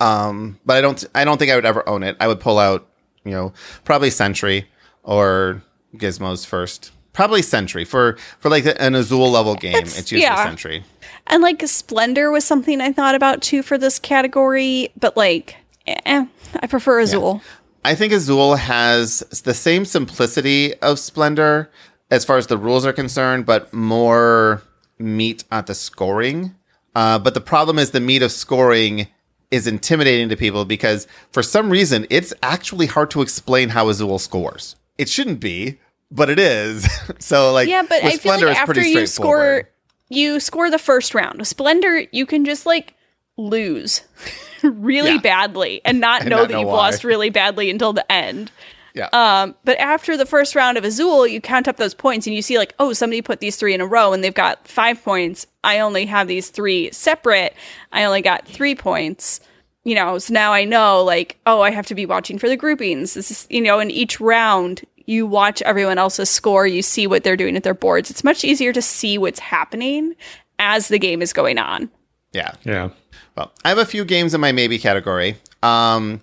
Um, 0.00 0.58
but 0.66 0.76
I 0.76 0.80
don't 0.80 1.04
I 1.14 1.24
don't 1.24 1.38
think 1.38 1.50
I 1.50 1.54
would 1.54 1.64
ever 1.64 1.88
own 1.88 2.02
it. 2.02 2.16
I 2.20 2.26
would 2.28 2.40
pull 2.40 2.58
out, 2.58 2.86
you 3.24 3.30
know, 3.30 3.52
probably 3.84 4.10
Century 4.10 4.66
or 5.04 5.62
Gizmos 5.96 6.44
first. 6.44 6.90
Probably 7.12 7.42
Century 7.42 7.84
for 7.84 8.16
for 8.40 8.50
like 8.50 8.64
an 8.80 8.94
Azul 8.96 9.30
level 9.30 9.54
game. 9.54 9.76
It's, 9.76 9.92
It's- 9.92 10.12
usually 10.12 10.22
yeah. 10.22 10.44
Century. 10.44 10.82
And 11.28 11.42
like 11.42 11.62
Splendor 11.66 12.30
was 12.30 12.44
something 12.44 12.80
I 12.80 12.92
thought 12.92 13.14
about 13.14 13.40
too 13.40 13.62
for 13.62 13.78
this 13.78 13.98
category, 13.98 14.90
but 14.98 15.16
like, 15.16 15.56
eh, 15.86 16.26
I 16.60 16.66
prefer 16.66 17.00
Azul. 17.00 17.40
I 17.84 17.94
think 17.94 18.12
Azul 18.12 18.56
has 18.56 19.20
the 19.44 19.52
same 19.54 19.84
simplicity 19.84 20.74
of 20.80 20.98
Splendor 20.98 21.70
as 22.10 22.24
far 22.24 22.38
as 22.38 22.46
the 22.46 22.56
rules 22.56 22.86
are 22.86 22.92
concerned, 22.92 23.44
but 23.44 23.72
more 23.72 24.62
meat 24.98 25.44
at 25.50 25.66
the 25.66 25.74
scoring. 25.74 26.54
Uh, 26.94 27.18
but 27.18 27.34
the 27.34 27.40
problem 27.40 27.78
is 27.78 27.90
the 27.90 28.00
meat 28.00 28.22
of 28.22 28.32
scoring 28.32 29.08
is 29.50 29.66
intimidating 29.66 30.28
to 30.28 30.36
people 30.36 30.64
because 30.64 31.06
for 31.30 31.42
some 31.42 31.70
reason 31.70 32.06
it's 32.10 32.32
actually 32.42 32.86
hard 32.86 33.10
to 33.10 33.20
explain 33.20 33.68
how 33.68 33.88
Azul 33.88 34.18
scores. 34.18 34.76
It 34.96 35.08
shouldn't 35.08 35.40
be, 35.40 35.78
but 36.10 36.30
it 36.30 36.38
is. 36.38 36.88
so 37.18 37.52
like 37.52 37.68
Yeah, 37.68 37.82
but 37.82 38.02
I 38.02 38.10
feel 38.10 38.18
Splendor, 38.18 38.46
like 38.46 38.56
after 38.58 38.82
you 38.82 39.06
score, 39.06 39.68
you 40.08 40.40
score 40.40 40.70
the 40.70 40.78
first 40.78 41.14
round. 41.14 41.38
With 41.38 41.48
Splendor, 41.48 42.06
you 42.12 42.24
can 42.26 42.44
just 42.44 42.64
like 42.64 42.94
lose 43.36 44.02
really 44.82 45.12
Yeah. 45.12 45.18
badly 45.18 45.80
and 45.84 46.00
not 46.00 46.22
And 46.22 46.30
know 46.30 46.36
not 46.38 46.48
that 46.48 46.54
know 46.54 46.60
you've 46.60 46.68
why. 46.68 46.74
lost 46.76 47.04
really 47.04 47.30
badly 47.30 47.70
until 47.70 47.92
the 47.92 48.10
end. 48.10 48.50
Yeah. 48.94 49.08
Um, 49.12 49.56
but 49.64 49.76
after 49.78 50.16
the 50.16 50.24
first 50.26 50.54
round 50.54 50.78
of 50.78 50.84
Azul, 50.84 51.26
you 51.26 51.40
count 51.40 51.66
up 51.66 51.76
those 51.78 51.94
points 51.94 52.26
and 52.28 52.36
you 52.36 52.42
see 52.42 52.58
like, 52.58 52.74
oh, 52.78 52.92
somebody 52.92 53.22
put 53.22 53.40
these 53.40 53.56
three 53.56 53.74
in 53.74 53.80
a 53.80 53.86
row 53.86 54.12
and 54.12 54.22
they've 54.22 54.32
got 54.32 54.68
five 54.68 55.02
points. 55.02 55.46
I 55.64 55.80
only 55.80 56.06
have 56.06 56.28
these 56.28 56.48
three 56.50 56.90
separate. 56.92 57.54
I 57.92 58.04
only 58.04 58.22
got 58.22 58.46
three 58.46 58.74
points. 58.76 59.40
You 59.82 59.96
know, 59.96 60.18
so 60.18 60.32
now 60.32 60.52
I 60.52 60.64
know 60.64 61.02
like, 61.02 61.38
oh, 61.44 61.60
I 61.60 61.70
have 61.70 61.86
to 61.88 61.94
be 61.94 62.06
watching 62.06 62.38
for 62.38 62.48
the 62.48 62.56
groupings. 62.56 63.14
This 63.14 63.30
is, 63.30 63.46
you 63.50 63.60
know, 63.60 63.80
in 63.80 63.90
each 63.90 64.18
round, 64.20 64.82
you 65.06 65.26
watch 65.26 65.60
everyone 65.62 65.98
else's 65.98 66.30
score, 66.30 66.66
you 66.66 66.80
see 66.80 67.06
what 67.06 67.22
they're 67.24 67.36
doing 67.36 67.56
at 67.56 67.64
their 67.64 67.74
boards. 67.74 68.10
It's 68.10 68.24
much 68.24 68.44
easier 68.44 68.72
to 68.72 68.80
see 68.80 69.18
what's 69.18 69.40
happening 69.40 70.14
as 70.58 70.88
the 70.88 70.98
game 70.98 71.20
is 71.20 71.32
going 71.34 71.58
on. 71.58 71.90
yeah. 72.32 72.52
Yeah. 72.64 72.88
Well, 73.36 73.52
I 73.64 73.68
have 73.68 73.78
a 73.78 73.84
few 73.84 74.04
games 74.04 74.34
in 74.34 74.40
my 74.40 74.52
maybe 74.52 74.78
category. 74.78 75.36
Um, 75.62 76.20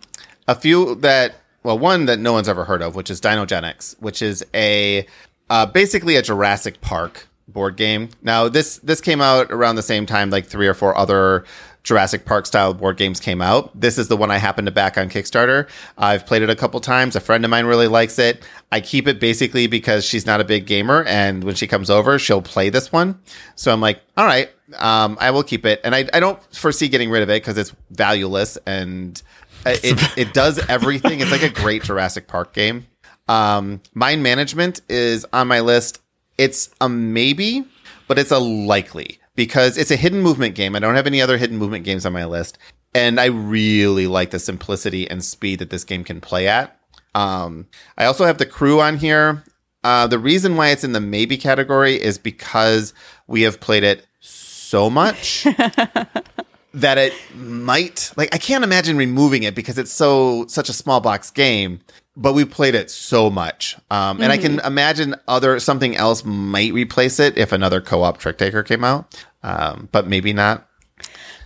a 0.47 0.55
few 0.55 0.95
that, 0.95 1.35
well, 1.63 1.77
one 1.77 2.05
that 2.05 2.19
no 2.19 2.33
one's 2.33 2.47
ever 2.47 2.63
heard 2.63 2.81
of, 2.81 2.95
which 2.95 3.09
is 3.09 3.19
Dinogenics, 3.19 3.99
which 4.01 4.21
is 4.21 4.45
a 4.53 5.05
uh, 5.49 5.65
basically 5.65 6.15
a 6.15 6.21
Jurassic 6.21 6.79
Park 6.81 7.27
board 7.47 7.75
game. 7.75 8.09
Now, 8.21 8.47
this 8.47 8.77
this 8.77 9.01
came 9.01 9.21
out 9.21 9.51
around 9.51 9.75
the 9.75 9.83
same 9.83 10.05
time, 10.05 10.29
like 10.29 10.45
three 10.45 10.67
or 10.67 10.73
four 10.73 10.97
other 10.97 11.43
Jurassic 11.83 12.25
Park 12.25 12.45
style 12.45 12.73
board 12.73 12.97
games 12.97 13.19
came 13.19 13.41
out. 13.41 13.79
This 13.79 13.97
is 13.97 14.07
the 14.07 14.17
one 14.17 14.29
I 14.29 14.37
happen 14.37 14.65
to 14.65 14.71
back 14.71 14.97
on 14.97 15.09
Kickstarter. 15.09 15.67
I've 15.97 16.25
played 16.25 16.43
it 16.43 16.49
a 16.49 16.55
couple 16.55 16.79
times. 16.79 17.15
A 17.15 17.19
friend 17.19 17.43
of 17.43 17.49
mine 17.49 17.65
really 17.65 17.87
likes 17.87 18.19
it. 18.19 18.43
I 18.71 18.81
keep 18.81 19.07
it 19.07 19.19
basically 19.19 19.67
because 19.67 20.05
she's 20.05 20.25
not 20.25 20.41
a 20.41 20.43
big 20.43 20.67
gamer, 20.67 21.03
and 21.05 21.43
when 21.43 21.55
she 21.55 21.67
comes 21.67 21.89
over, 21.89 22.19
she'll 22.19 22.41
play 22.41 22.69
this 22.69 22.91
one. 22.91 23.19
So 23.55 23.73
I'm 23.73 23.81
like, 23.81 24.01
all 24.15 24.25
right, 24.25 24.49
um, 24.77 25.17
I 25.19 25.31
will 25.31 25.43
keep 25.43 25.65
it, 25.65 25.81
and 25.83 25.95
I, 25.95 26.07
I 26.13 26.19
don't 26.19 26.41
foresee 26.55 26.87
getting 26.87 27.09
rid 27.09 27.23
of 27.23 27.29
it 27.29 27.41
because 27.41 27.57
it's 27.57 27.73
valueless 27.89 28.57
and 28.67 29.21
uh, 29.65 29.75
it 29.83 30.17
it 30.17 30.33
does 30.33 30.59
everything. 30.69 31.19
It's 31.19 31.31
like 31.31 31.43
a 31.43 31.49
great 31.49 31.83
Jurassic 31.83 32.27
Park 32.27 32.53
game. 32.53 32.87
Um, 33.27 33.81
Mind 33.93 34.21
Management 34.21 34.81
is 34.87 35.25
on 35.33 35.47
my 35.47 35.61
list. 35.61 36.01
It's 36.37 36.69
a 36.79 36.89
maybe, 36.89 37.65
but 38.07 38.19
it's 38.19 38.31
a 38.31 38.39
likely 38.39 39.20
because 39.35 39.77
it's 39.77 39.91
a 39.91 39.95
hidden 39.95 40.21
movement 40.21 40.55
game. 40.55 40.75
I 40.75 40.79
don't 40.79 40.95
have 40.95 41.07
any 41.07 41.21
other 41.21 41.37
hidden 41.37 41.57
movement 41.57 41.85
games 41.85 42.05
on 42.05 42.13
my 42.13 42.25
list, 42.25 42.57
and 42.93 43.19
I 43.19 43.25
really 43.25 44.07
like 44.07 44.31
the 44.31 44.39
simplicity 44.39 45.09
and 45.09 45.23
speed 45.23 45.59
that 45.59 45.69
this 45.69 45.83
game 45.83 46.03
can 46.03 46.21
play 46.21 46.47
at. 46.47 46.77
Um, 47.15 47.67
I 47.97 48.05
also 48.05 48.25
have 48.25 48.37
the 48.37 48.45
crew 48.45 48.79
on 48.81 48.97
here. 48.97 49.43
Uh, 49.83 50.07
the 50.07 50.19
reason 50.19 50.55
why 50.55 50.69
it's 50.69 50.83
in 50.83 50.93
the 50.93 50.99
maybe 50.99 51.37
category 51.37 51.95
is 51.95 52.17
because 52.17 52.93
we 53.27 53.41
have 53.41 53.59
played 53.59 53.83
it 53.83 54.05
so 54.19 54.89
much 54.89 55.43
that 56.73 56.97
it 56.97 57.13
might 57.35 58.11
like 58.15 58.33
I 58.33 58.37
can't 58.37 58.63
imagine 58.63 58.95
removing 58.95 59.43
it 59.43 59.55
because 59.55 59.77
it's 59.77 59.91
so 59.91 60.45
such 60.47 60.69
a 60.69 60.73
small 60.73 61.01
box 61.01 61.31
game. 61.31 61.81
But 62.17 62.33
we 62.33 62.43
played 62.43 62.75
it 62.75 62.91
so 62.91 63.29
much, 63.29 63.77
um, 63.89 64.21
and 64.21 64.33
I 64.33 64.37
can 64.37 64.59
imagine 64.59 65.15
other 65.29 65.59
something 65.61 65.95
else 65.95 66.25
might 66.25 66.73
replace 66.73 67.19
it 67.21 67.37
if 67.37 67.53
another 67.53 67.79
co-op 67.79 68.17
trick 68.17 68.37
taker 68.37 68.63
came 68.63 68.83
out, 68.83 69.15
um, 69.43 69.87
but 69.93 70.07
maybe 70.07 70.33
not. 70.33 70.67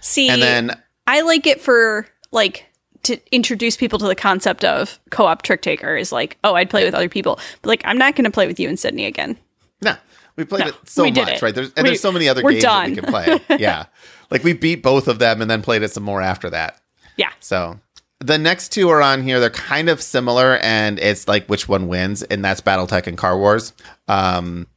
See, 0.02 0.28
And 0.28 0.42
then 0.42 0.72
I 1.06 1.22
like 1.22 1.46
it 1.46 1.62
for 1.62 2.08
like 2.32 2.66
to 3.04 3.20
introduce 3.32 3.78
people 3.78 4.00
to 4.00 4.08
the 4.08 4.16
concept 4.16 4.64
of 4.66 5.00
co-op 5.12 5.44
trick 5.44 5.62
taker 5.62 5.96
is 5.96 6.12
like, 6.12 6.38
oh, 6.44 6.56
I'd 6.56 6.72
play 6.72 6.84
with 6.84 6.96
other 6.96 7.10
people, 7.10 7.40
but 7.62 7.70
like 7.70 7.82
I'm 7.86 8.00
not 8.00 8.16
going 8.16 8.26
to 8.26 8.32
play 8.32 8.48
with 8.48 8.60
you 8.60 8.68
and 8.68 8.80
Sydney 8.80 9.06
again. 9.06 9.38
No, 9.84 9.96
we 10.36 10.46
played 10.46 10.62
No, 10.62 10.68
it 10.70 10.76
so 10.86 11.04
much, 11.06 11.30
it. 11.30 11.42
right? 11.44 11.54
There's, 11.54 11.72
and 11.74 11.84
We- 11.84 11.90
there's 11.92 12.02
so 12.02 12.12
many 12.12 12.28
other 12.28 12.42
games 12.42 12.64
that 12.64 12.90
we 12.90 12.96
can 12.96 13.06
play. 13.06 13.40
yeah, 13.60 13.86
like 14.32 14.44
we 14.44 14.54
beat 14.54 14.82
both 14.82 15.08
of 15.08 15.20
them 15.20 15.44
and 15.44 15.50
then 15.52 15.62
played 15.62 15.84
it 15.84 15.92
some 15.92 16.02
more 16.04 16.24
after 16.24 16.50
that. 16.50 16.82
Yeah, 17.18 17.30
So 17.40 17.80
the 18.26 18.38
next 18.38 18.70
two 18.70 18.90
are 18.90 19.02
on 19.02 19.24
here. 19.24 19.40
They're 19.40 19.50
kind 19.50 19.88
of 19.88 20.02
similar, 20.02 20.58
and 20.58 21.00
it's 21.00 21.28
like 21.28 21.48
which 21.48 21.70
one 21.70 21.88
wins, 21.88 22.24
and 22.24 22.44
that's 22.44 22.62
BattleTech 22.62 23.08
and 23.08 23.18
Car 23.18 23.38
Wars. 23.38 23.74
Um, 24.08 24.68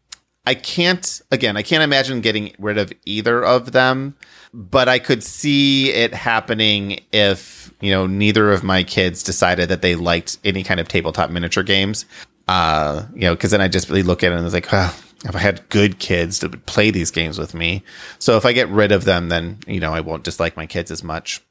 I 0.46 0.54
can't 0.54 1.20
again. 1.30 1.56
I 1.56 1.62
can't 1.62 1.82
imagine 1.82 2.20
getting 2.20 2.54
rid 2.58 2.78
of 2.78 2.92
either 3.06 3.44
of 3.44 3.72
them, 3.72 4.16
but 4.52 4.88
I 4.88 4.98
could 4.98 5.22
see 5.22 5.90
it 5.92 6.12
happening 6.12 7.00
if 7.12 7.72
you 7.80 7.90
know 7.90 8.06
neither 8.06 8.52
of 8.52 8.62
my 8.62 8.82
kids 8.82 9.22
decided 9.22 9.70
that 9.70 9.82
they 9.82 9.94
liked 9.94 10.38
any 10.44 10.62
kind 10.62 10.80
of 10.80 10.88
tabletop 10.88 11.30
miniature 11.30 11.62
games. 11.62 12.04
Uh, 12.46 13.06
you 13.14 13.22
know, 13.22 13.34
because 13.34 13.50
then 13.50 13.60
I 13.60 13.68
just 13.68 13.88
really 13.88 14.02
look 14.02 14.22
at 14.22 14.32
it 14.32 14.36
and 14.36 14.44
it's 14.44 14.54
like, 14.54 14.72
well, 14.72 14.94
if 15.24 15.36
I 15.36 15.38
had 15.38 15.68
good 15.68 15.98
kids 15.98 16.38
that 16.38 16.50
would 16.50 16.64
play 16.64 16.90
these 16.90 17.10
games 17.10 17.38
with 17.38 17.52
me, 17.52 17.82
so 18.18 18.38
if 18.38 18.46
I 18.46 18.52
get 18.52 18.68
rid 18.68 18.92
of 18.92 19.04
them, 19.04 19.28
then 19.28 19.58
you 19.66 19.80
know 19.80 19.92
I 19.92 20.00
won't 20.00 20.24
dislike 20.24 20.56
my 20.56 20.66
kids 20.66 20.90
as 20.90 21.02
much. 21.02 21.42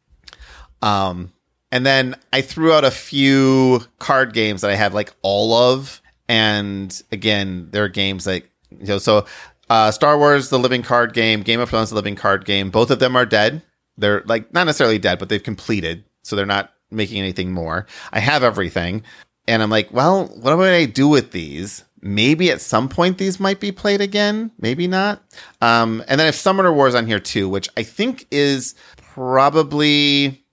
Um, 0.81 1.33
and 1.71 1.85
then 1.85 2.15
I 2.31 2.41
threw 2.41 2.73
out 2.73 2.85
a 2.85 2.91
few 2.91 3.81
card 3.99 4.33
games 4.33 4.61
that 4.61 4.71
I 4.71 4.75
have 4.75 4.93
like 4.93 5.13
all 5.21 5.53
of, 5.53 6.01
And 6.29 7.01
again, 7.11 7.69
there 7.71 7.83
are 7.83 7.89
games 7.89 8.27
like 8.27 8.49
you 8.69 8.87
know, 8.87 8.97
so 8.97 9.25
uh, 9.69 9.91
Star 9.91 10.17
Wars, 10.17 10.49
the 10.49 10.59
living 10.59 10.81
card 10.81 11.13
game, 11.13 11.41
Game 11.41 11.59
of 11.59 11.69
Thrones, 11.69 11.89
the 11.89 11.95
living 11.95 12.15
card 12.15 12.45
game. 12.45 12.69
Both 12.69 12.91
of 12.91 12.99
them 12.99 13.15
are 13.15 13.25
dead. 13.25 13.61
They're 13.97 14.23
like 14.25 14.53
not 14.53 14.65
necessarily 14.65 14.99
dead, 14.99 15.19
but 15.19 15.29
they've 15.29 15.43
completed, 15.43 16.03
so 16.23 16.35
they're 16.35 16.45
not 16.45 16.73
making 16.91 17.19
anything 17.19 17.51
more. 17.51 17.85
I 18.11 18.19
have 18.19 18.43
everything, 18.43 19.03
and 19.47 19.61
I'm 19.61 19.69
like, 19.69 19.91
well, 19.91 20.27
what 20.27 20.53
am 20.53 20.59
I 20.59 20.85
do 20.85 21.07
with 21.07 21.31
these? 21.31 21.83
Maybe 21.99 22.51
at 22.51 22.61
some 22.61 22.89
point 22.89 23.17
these 23.17 23.39
might 23.39 23.59
be 23.59 23.71
played 23.71 24.01
again, 24.01 24.51
maybe 24.59 24.87
not. 24.87 25.23
Um, 25.61 26.03
and 26.07 26.19
then 26.19 26.27
if 26.27 26.35
Summoner 26.35 26.71
Wars 26.71 26.93
on 26.93 27.07
here 27.07 27.19
too, 27.19 27.49
which 27.49 27.67
I 27.75 27.83
think 27.83 28.27
is 28.29 28.75
probably 28.97 30.45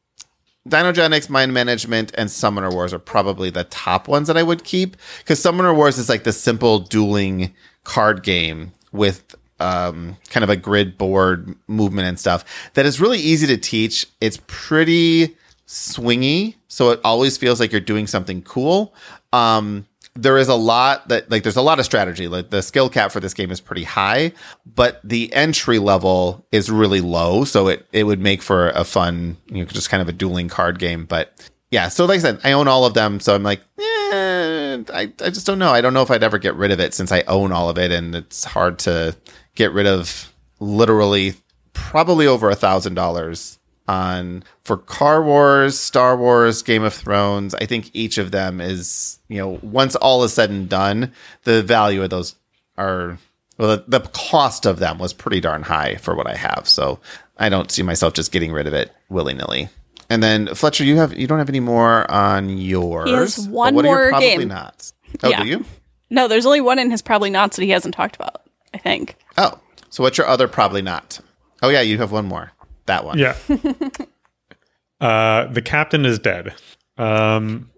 Dinogenics, 0.68 1.28
Mind 1.28 1.52
Management, 1.52 2.12
and 2.16 2.30
Summoner 2.30 2.70
Wars 2.70 2.94
are 2.94 2.98
probably 2.98 3.50
the 3.50 3.64
top 3.64 4.08
ones 4.08 4.28
that 4.28 4.36
I 4.36 4.42
would 4.42 4.64
keep 4.64 4.96
because 5.18 5.40
Summoner 5.40 5.74
Wars 5.74 5.98
is 5.98 6.08
like 6.08 6.24
the 6.24 6.32
simple 6.32 6.78
dueling 6.78 7.54
card 7.84 8.22
game 8.22 8.72
with 8.90 9.34
um, 9.60 10.16
kind 10.30 10.42
of 10.42 10.50
a 10.50 10.56
grid 10.56 10.96
board 10.96 11.54
movement 11.68 12.08
and 12.08 12.18
stuff 12.18 12.44
that 12.74 12.86
is 12.86 13.00
really 13.00 13.18
easy 13.18 13.46
to 13.46 13.58
teach. 13.58 14.06
It's 14.20 14.40
pretty 14.46 15.36
swingy, 15.66 16.54
so 16.68 16.90
it 16.90 17.00
always 17.04 17.36
feels 17.36 17.60
like 17.60 17.70
you're 17.70 17.80
doing 17.80 18.06
something 18.06 18.42
cool. 18.42 18.94
Um, 19.32 19.86
there 20.16 20.38
is 20.38 20.48
a 20.48 20.54
lot 20.54 21.08
that 21.08 21.30
like 21.30 21.42
there's 21.42 21.56
a 21.56 21.62
lot 21.62 21.78
of 21.78 21.84
strategy. 21.84 22.28
Like 22.28 22.50
the 22.50 22.62
skill 22.62 22.88
cap 22.88 23.10
for 23.10 23.20
this 23.20 23.34
game 23.34 23.50
is 23.50 23.60
pretty 23.60 23.82
high, 23.82 24.32
but 24.64 25.00
the 25.02 25.32
entry 25.32 25.78
level 25.78 26.46
is 26.52 26.70
really 26.70 27.00
low, 27.00 27.44
so 27.44 27.68
it 27.68 27.86
it 27.92 28.04
would 28.04 28.20
make 28.20 28.42
for 28.42 28.68
a 28.70 28.84
fun, 28.84 29.36
you 29.46 29.58
know, 29.58 29.64
just 29.64 29.90
kind 29.90 30.00
of 30.00 30.08
a 30.08 30.12
dueling 30.12 30.48
card 30.48 30.78
game. 30.78 31.04
But 31.04 31.50
yeah, 31.70 31.88
so 31.88 32.04
like 32.04 32.18
I 32.18 32.22
said, 32.22 32.40
I 32.44 32.52
own 32.52 32.68
all 32.68 32.84
of 32.84 32.94
them, 32.94 33.18
so 33.18 33.34
I'm 33.34 33.42
like, 33.42 33.60
eh, 33.78 34.82
I 34.92 35.12
I 35.20 35.30
just 35.30 35.46
don't 35.46 35.58
know. 35.58 35.72
I 35.72 35.80
don't 35.80 35.94
know 35.94 36.02
if 36.02 36.10
I'd 36.10 36.22
ever 36.22 36.38
get 36.38 36.54
rid 36.54 36.70
of 36.70 36.78
it 36.78 36.94
since 36.94 37.10
I 37.10 37.22
own 37.22 37.50
all 37.50 37.68
of 37.68 37.78
it, 37.78 37.90
and 37.90 38.14
it's 38.14 38.44
hard 38.44 38.78
to 38.80 39.16
get 39.56 39.72
rid 39.72 39.86
of 39.86 40.32
literally 40.60 41.34
probably 41.72 42.26
over 42.28 42.50
a 42.50 42.54
thousand 42.54 42.94
dollars 42.94 43.58
on 43.86 44.42
for 44.62 44.76
Car 44.76 45.22
Wars, 45.22 45.78
Star 45.78 46.16
Wars, 46.16 46.62
Game 46.62 46.82
of 46.82 46.94
Thrones. 46.94 47.54
I 47.54 47.66
think 47.66 47.90
each 47.92 48.18
of 48.18 48.30
them 48.30 48.60
is, 48.60 49.18
you 49.28 49.38
know, 49.38 49.58
once 49.62 49.94
all 49.96 50.24
is 50.24 50.32
said 50.32 50.50
and 50.50 50.68
done, 50.68 51.12
the 51.44 51.62
value 51.62 52.02
of 52.02 52.10
those 52.10 52.34
are 52.78 53.18
well, 53.58 53.76
the, 53.76 53.84
the 53.86 54.00
cost 54.08 54.66
of 54.66 54.78
them 54.78 54.98
was 54.98 55.12
pretty 55.12 55.40
darn 55.40 55.62
high 55.62 55.96
for 55.96 56.16
what 56.16 56.26
I 56.26 56.34
have. 56.34 56.68
So 56.68 56.98
I 57.38 57.48
don't 57.48 57.70
see 57.70 57.82
myself 57.82 58.14
just 58.14 58.32
getting 58.32 58.52
rid 58.52 58.66
of 58.66 58.74
it 58.74 58.92
willy 59.08 59.34
nilly. 59.34 59.68
And 60.10 60.22
then 60.22 60.48
Fletcher, 60.54 60.84
you 60.84 60.96
have 60.96 61.16
you 61.16 61.26
don't 61.26 61.38
have 61.38 61.48
any 61.48 61.60
more 61.60 62.10
on 62.10 62.48
yours. 62.58 63.08
He 63.08 63.14
has 63.14 63.48
one 63.48 63.74
what 63.74 63.84
are 63.84 63.88
your 63.88 63.98
more 64.02 64.08
probably 64.10 64.28
game. 64.28 64.48
nots? 64.48 64.92
Oh, 65.22 65.28
Yeah. 65.28 65.42
do 65.42 65.48
you? 65.48 65.64
No, 66.10 66.28
there's 66.28 66.46
only 66.46 66.60
one 66.60 66.78
in 66.78 66.90
his 66.90 67.02
probably 67.02 67.30
nots 67.30 67.56
that 67.56 67.62
he 67.64 67.70
hasn't 67.70 67.94
talked 67.94 68.16
about. 68.16 68.42
I 68.72 68.78
think. 68.78 69.16
Oh, 69.38 69.58
so 69.90 70.02
what's 70.02 70.18
your 70.18 70.26
other 70.26 70.48
probably 70.48 70.82
not? 70.82 71.20
Oh 71.62 71.68
yeah, 71.68 71.80
you 71.80 71.98
have 71.98 72.12
one 72.12 72.26
more. 72.26 72.52
That 72.86 73.04
one. 73.04 73.18
Yeah. 73.18 73.36
uh, 75.00 75.46
the 75.46 75.62
captain 75.62 76.04
is 76.04 76.18
dead. 76.18 76.54
Um, 76.96 77.70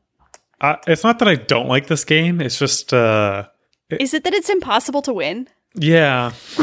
I, 0.61 0.79
it's 0.87 1.05
not 1.05 1.19
that 1.21 1.29
I 1.29 1.35
don't 1.37 1.69
like 1.69 1.87
this 1.87 2.05
game. 2.05 2.41
It's 2.41 2.59
just, 2.59 2.93
uh, 2.93 3.47
Is 3.91 4.15
it 4.15 4.25
that 4.25 4.35
it's 4.35 4.51
impossible 4.51 5.03
to 5.03 5.13
win? 5.13 5.49
yeah, 5.79 6.33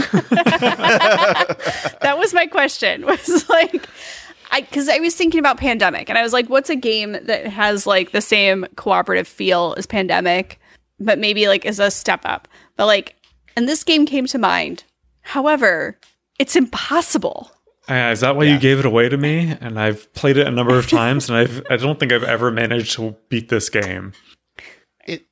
that 2.01 2.15
was 2.17 2.33
my 2.33 2.47
question. 2.47 3.05
Was 3.05 3.47
like, 3.47 3.87
I 4.51 4.61
because 4.61 4.89
I 4.89 4.97
was 4.99 5.13
thinking 5.15 5.39
about 5.39 5.57
Pandemic, 5.57 6.09
and 6.09 6.17
I 6.17 6.23
was 6.23 6.33
like, 6.33 6.49
what's 6.49 6.69
a 6.71 6.75
game 6.75 7.11
that 7.11 7.45
has 7.45 7.85
like 7.85 8.11
the 8.11 8.21
same 8.21 8.65
cooperative 8.75 9.27
feel 9.27 9.75
as 9.77 9.85
Pandemic, 9.85 10.59
but 10.99 11.19
maybe 11.19 11.47
like 11.47 11.63
is 11.63 11.79
a 11.79 11.91
step 11.91 12.21
up. 12.23 12.47
But 12.75 12.87
like, 12.87 13.15
and 13.55 13.67
this 13.67 13.83
game 13.83 14.07
came 14.07 14.25
to 14.27 14.39
mind. 14.39 14.83
However, 15.21 15.99
it's 16.39 16.55
impossible. 16.55 17.51
Uh, 17.93 18.11
is 18.11 18.21
that 18.21 18.35
why 18.35 18.43
you 18.45 18.57
gave 18.57 18.79
it 18.79 18.85
away 18.85 19.07
to 19.09 19.17
me? 19.17 19.55
And 19.61 19.79
I've 19.79 20.11
played 20.13 20.37
it 20.37 20.47
a 20.47 20.51
number 20.51 20.77
of 20.79 20.89
times, 20.89 21.29
and 21.29 21.37
I've 21.37 21.61
I 21.69 21.75
don't 21.77 21.99
think 21.99 22.11
I've 22.11 22.23
ever 22.23 22.49
managed 22.49 22.93
to 22.93 23.15
beat 23.29 23.49
this 23.49 23.69
game. 23.69 24.13
It, 25.05 25.25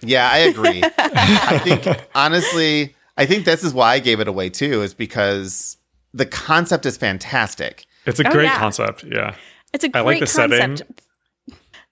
yeah, 0.00 0.30
I 0.30 0.38
agree. 0.38 0.82
I 0.98 1.58
think 1.58 1.86
honestly, 2.14 2.94
I 3.18 3.26
think 3.26 3.44
this 3.44 3.62
is 3.64 3.74
why 3.74 3.94
I 3.94 3.98
gave 3.98 4.20
it 4.20 4.28
away 4.28 4.48
too, 4.50 4.82
is 4.82 4.94
because 4.94 5.76
the 6.14 6.24
concept 6.26 6.86
is 6.86 6.96
fantastic. 6.96 7.84
It's 8.06 8.18
a 8.18 8.26
Oh, 8.26 8.32
great 8.32 8.44
yeah. 8.44 8.58
concept. 8.58 9.04
Yeah, 9.04 9.34
It's 9.74 9.84
a 9.84 9.88
I 9.88 10.02
great 10.02 10.04
like 10.04 10.20
the 10.20 10.26
setting. 10.26 10.58
concept. 10.58 11.02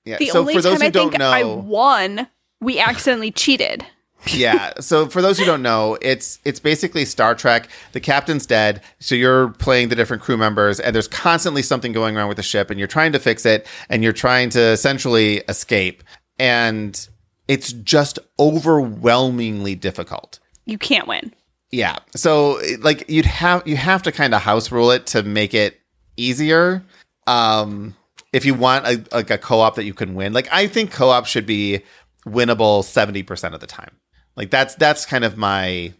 Yeah. 0.04 0.16
The 0.18 0.26
so 0.28 0.40
only 0.40 0.54
for 0.54 0.62
those 0.62 0.78
time 0.78 0.80
who 0.80 0.86
I 0.86 0.90
don't 0.90 1.11
think 1.11 1.22
I 1.22 1.44
won, 1.44 2.26
we 2.61 2.78
accidentally 2.78 3.30
cheated. 3.42 3.84
Yeah. 4.29 4.73
So 4.81 5.09
for 5.09 5.23
those 5.23 5.39
who 5.39 5.45
don't 5.45 5.62
know, 5.62 5.97
it's 6.03 6.39
it's 6.45 6.61
basically 6.61 7.05
Star 7.05 7.35
Trek. 7.35 7.68
The 7.93 8.01
captain's 8.01 8.47
dead, 8.47 8.83
so 8.99 9.14
you're 9.14 9.49
playing 9.49 9.89
the 9.89 9.97
different 9.97 10.23
crew 10.23 10.37
members, 10.37 10.81
and 10.81 10.95
there's 10.95 11.09
constantly 11.09 11.62
something 11.62 11.93
going 11.93 12.14
wrong 12.14 12.29
with 12.29 12.37
the 12.37 12.43
ship, 12.43 12.71
and 12.71 12.79
you're 12.79 12.89
trying 12.89 13.12
to 13.12 13.18
fix 13.18 13.47
it, 13.47 13.66
and 13.89 14.03
you're 14.03 14.12
trying 14.12 14.51
to 14.51 14.61
essentially 14.61 15.39
escape, 15.49 16.03
and 16.39 17.09
it's 17.49 17.73
just 17.73 18.18
overwhelmingly 18.39 19.75
difficult. 19.75 20.39
You 20.66 20.79
can't 20.79 21.09
win. 21.09 21.35
Yeah. 21.71 21.99
So 22.14 22.61
like 22.81 23.09
you'd 23.09 23.27
have 23.27 23.66
you 23.66 23.77
have 23.77 24.03
to 24.05 24.12
kind 24.12 24.35
of 24.35 24.43
house 24.43 24.71
rule 24.71 24.91
it 24.91 25.07
to 25.09 25.23
make 25.23 25.55
it 25.55 25.81
easier. 26.16 26.83
Um 27.27 27.97
if 28.33 28.45
you 28.45 28.55
want 28.55 28.87
a, 28.87 29.05
like 29.12 29.31
a 29.31 29.39
co-op 29.39 29.75
that 29.75 29.85
you 29.85 29.95
can 29.95 30.14
win. 30.14 30.33
Like 30.33 30.49
I 30.53 30.66
think 30.66 30.93
co-op 30.93 31.27
should 31.27 31.47
be 31.47 31.83
winnable 32.27 32.83
70% 32.83 33.55
of 33.55 33.61
the 33.61 33.66
time. 33.66 33.97
Like 34.41 34.49
that's 34.51 34.74
that's 34.76 35.05
kind 35.05 35.22
of 35.22 35.36
my 35.36 35.93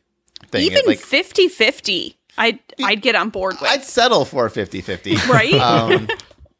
thing. 0.49 0.63
Even 0.63 0.81
like 0.87 0.99
50-50, 0.99 2.15
I'd 2.39 2.59
I'd 2.83 3.03
get 3.03 3.15
on 3.15 3.29
board 3.29 3.57
with. 3.61 3.71
I'd 3.71 3.85
settle 3.85 4.25
for 4.25 4.49
50-50. 4.49 5.29
right? 5.29 5.53
um 5.55 6.09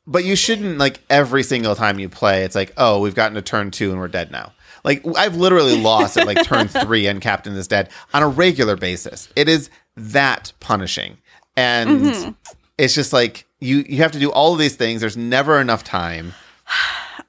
but 0.07 0.25
you 0.27 0.37
shouldn't 0.37 0.77
like 0.77 1.01
every 1.09 1.43
single 1.43 1.75
time 1.75 1.99
you 1.99 2.11
play 2.11 2.45
it's 2.45 2.55
like, 2.55 2.75
"Oh, 2.77 3.01
we've 3.01 3.15
gotten 3.15 3.35
to 3.37 3.41
turn 3.43 3.71
2 3.71 3.91
and 3.93 3.99
we're 3.99 4.09
dead 4.09 4.31
now." 4.31 4.53
Like 4.85 5.03
I've 5.17 5.37
literally 5.37 5.81
lost 5.81 6.19
at 6.19 6.27
like 6.27 6.45
turn 6.45 6.69
3 6.87 7.07
and 7.07 7.19
captain 7.23 7.55
is 7.55 7.67
dead 7.67 7.89
on 8.13 8.23
a 8.23 8.29
regular 8.29 8.77
basis. 8.77 9.31
It 9.35 9.49
is 9.49 9.71
that 9.97 10.53
punishing. 10.61 11.17
And 11.57 11.89
Mm-hmm. 12.03 12.31
it's 12.77 12.95
just 12.95 13.15
like 13.15 13.47
you 13.59 13.87
you 13.89 14.03
have 14.03 14.13
to 14.13 14.19
do 14.19 14.31
all 14.31 14.53
of 14.53 14.59
these 14.59 14.77
things. 14.77 15.01
There's 15.01 15.17
never 15.17 15.59
enough 15.63 15.83
time. 15.83 16.35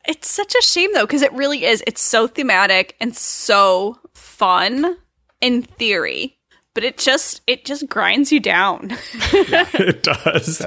It's 0.08 0.32
such 0.32 0.56
a 0.56 0.62
shame 0.64 0.92
though, 0.96 1.06
because 1.06 1.22
it 1.22 1.32
really 1.32 1.64
is. 1.64 1.84
It's 1.86 2.02
so 2.02 2.26
thematic 2.26 2.96
and 3.00 3.16
so 3.16 4.00
fun 4.42 4.98
in 5.40 5.62
theory, 5.62 6.36
but 6.74 6.84
it 6.84 6.98
just 6.98 7.42
it 7.46 7.64
just 7.64 7.88
grinds 7.88 8.32
you 8.32 8.40
down. 8.40 8.90
it 9.14 10.02
does. 10.02 10.62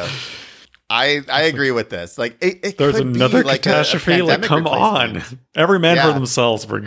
I 0.89 1.23
I 1.29 1.43
agree 1.43 1.73
with 1.73 1.91
this. 1.91 2.17
Like 2.19 2.37
it, 2.41 2.61
it 2.65 2.79
There's 2.79 2.95
could 2.97 3.13
be 3.13 3.19
another 3.19 3.43
like 3.43 3.67
a- 3.67 3.71
a 3.71 3.73
catastrophe. 3.75 4.23
like, 4.23 4.43
come 4.43 4.69
on, 4.69 5.23
every 5.57 5.81
man 5.81 5.97
Yeah. 5.97 6.07
for 6.07 6.13
themselves. 6.13 6.67
We're 6.69 6.83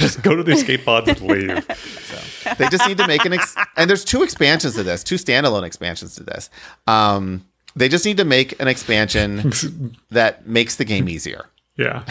just 0.00 0.22
go 0.22 0.34
to 0.34 0.42
the 0.42 0.52
escape 0.52 0.84
pods 0.84 1.08
and 1.08 1.20
leave. 1.22 1.66
They 2.58 2.68
just 2.68 2.86
need 2.86 2.98
to 2.98 3.06
make 3.08 3.24
an 3.24 3.32
ex- 3.32 3.56
and 3.76 3.90
there's 3.90 4.04
two 4.04 4.22
expansions 4.22 4.74
to 4.76 4.84
this, 4.84 5.02
two 5.02 5.16
standalone 5.16 5.64
expansions 5.64 6.14
to 6.14 6.22
this. 6.22 6.48
Um, 6.86 7.44
they 7.74 7.88
just 7.88 8.04
need 8.06 8.18
to 8.18 8.24
make 8.24 8.60
an 8.60 8.68
expansion 8.68 9.96
that 10.10 10.46
makes 10.46 10.76
the 10.76 10.84
game 10.84 11.08
easier. 11.08 11.46
Yeah. 11.76 12.04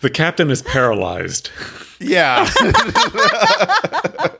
the 0.00 0.10
captain 0.12 0.50
is 0.50 0.62
paralyzed. 0.62 1.50
Yeah. 1.98 2.46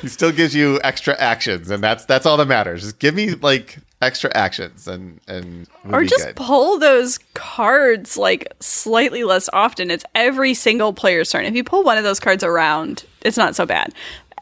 he 0.00 0.08
still 0.08 0.32
gives 0.32 0.54
you 0.54 0.80
extra 0.84 1.14
actions, 1.18 1.70
and 1.70 1.82
that's 1.82 2.04
that's 2.04 2.26
all 2.26 2.36
that 2.36 2.46
matters. 2.46 2.82
Just 2.82 2.98
give 2.98 3.14
me 3.14 3.30
like 3.34 3.78
extra 4.02 4.30
actions, 4.34 4.86
and 4.86 5.20
and 5.26 5.66
we'll 5.84 5.96
or 5.96 6.00
be 6.02 6.06
just 6.08 6.26
good. 6.26 6.36
pull 6.36 6.78
those 6.78 7.18
cards 7.34 8.16
like 8.16 8.52
slightly 8.60 9.24
less 9.24 9.48
often. 9.52 9.90
It's 9.90 10.04
every 10.14 10.54
single 10.54 10.92
player's 10.92 11.30
turn. 11.30 11.44
If 11.44 11.54
you 11.54 11.64
pull 11.64 11.82
one 11.84 11.98
of 11.98 12.04
those 12.04 12.20
cards 12.20 12.44
around, 12.44 13.04
it's 13.22 13.36
not 13.36 13.56
so 13.56 13.64
bad. 13.66 13.92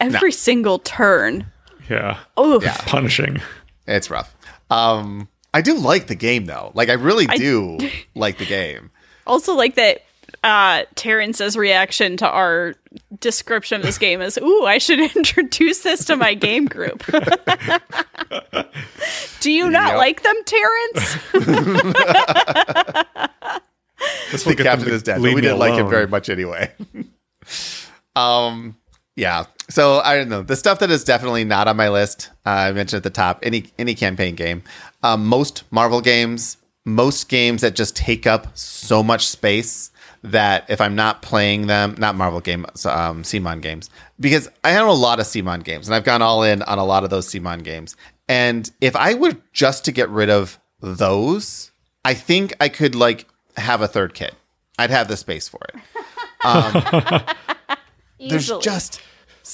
Every 0.01 0.31
single 0.31 0.79
turn. 0.79 1.45
Yeah. 1.89 2.19
Oh, 2.37 2.61
Yeah. 2.61 2.75
Punishing. 2.85 3.41
It's 3.87 4.09
rough. 4.09 4.35
Um, 4.69 5.27
I 5.53 5.61
do 5.61 5.75
like 5.75 6.07
the 6.07 6.15
game 6.15 6.45
though. 6.45 6.71
Like 6.73 6.89
I 6.89 6.93
really 6.93 7.25
do 7.27 7.77
like 8.15 8.37
the 8.37 8.45
game. 8.45 8.89
Also, 9.27 9.53
like 9.53 9.75
that. 9.75 10.03
Uh, 10.43 10.83
Terrence's 10.95 11.55
reaction 11.57 12.17
to 12.17 12.27
our 12.27 12.73
description 13.19 13.81
of 13.81 13.85
this 13.85 13.97
game 13.97 14.21
is, 14.21 14.37
"Ooh, 14.37 14.65
I 14.65 14.77
should 14.77 14.99
introduce 15.15 15.81
this 15.83 16.05
to 16.05 16.15
my 16.15 16.33
game 16.33 16.65
group." 16.65 17.03
Do 19.39 19.51
you 19.51 19.69
not 19.69 19.89
Yep. 19.91 19.97
like 19.97 20.23
them, 20.23 20.35
Terrence? 20.45 21.17
This 24.31 24.43
The 24.43 24.49
will 24.49 24.55
get 24.55 24.63
them 24.63 24.77
captain 24.79 24.93
is 24.93 25.03
dead, 25.03 25.21
but 25.21 25.33
we 25.33 25.39
didn't 25.41 25.59
like 25.59 25.75
him 25.75 25.89
very 25.89 26.07
much 26.07 26.27
anyway. 26.29 26.71
um, 28.17 28.75
yeah. 29.15 29.45
So 29.69 29.99
I 29.99 30.15
don't 30.15 30.27
know 30.29 30.41
the 30.41 30.55
stuff 30.57 30.79
that 30.79 30.91
is 30.91 31.03
definitely 31.05 31.45
not 31.45 31.67
on 31.69 31.77
my 31.77 31.87
list. 31.89 32.29
Uh, 32.45 32.49
I 32.49 32.71
mentioned 32.73 32.97
at 32.97 33.03
the 33.03 33.09
top 33.09 33.39
any 33.43 33.65
any 33.79 33.95
campaign 33.95 34.35
game. 34.35 34.61
Um, 35.03 35.25
most 35.25 35.63
Marvel 35.71 36.01
games 36.01 36.57
most 36.85 37.29
games 37.29 37.61
that 37.61 37.75
just 37.75 37.95
take 37.95 38.27
up 38.27 38.57
so 38.57 39.01
much 39.01 39.25
space 39.25 39.89
that 40.23 40.65
if 40.69 40.79
I'm 40.81 40.95
not 40.95 41.21
playing 41.21 41.67
them, 41.67 41.95
not 41.97 42.15
Marvel 42.15 42.39
games, 42.39 42.85
um, 42.85 43.23
CMON 43.23 43.61
games, 43.61 43.89
because 44.19 44.49
I 44.63 44.77
own 44.77 44.87
a 44.87 44.93
lot 44.93 45.19
of 45.19 45.25
CMON 45.25 45.63
games 45.63 45.87
and 45.87 45.95
I've 45.95 46.05
gone 46.05 46.21
all 46.21 46.43
in 46.43 46.61
on 46.63 46.79
a 46.79 46.85
lot 46.85 47.03
of 47.03 47.09
those 47.09 47.27
CMON 47.27 47.63
games. 47.63 47.95
And 48.29 48.69
if 48.79 48.95
I 48.95 49.13
were 49.15 49.35
just 49.51 49.83
to 49.85 49.91
get 49.91 50.09
rid 50.09 50.29
of 50.29 50.59
those, 50.79 51.71
I 52.05 52.13
think 52.13 52.53
I 52.61 52.69
could 52.69 52.95
like 52.95 53.27
have 53.57 53.81
a 53.81 53.87
third 53.87 54.13
kit. 54.13 54.33
I'd 54.79 54.89
have 54.91 55.07
the 55.07 55.17
space 55.17 55.47
for 55.47 55.59
it. 55.73 55.75
Um, 56.45 56.73
there's 58.19 58.51
just 58.59 59.01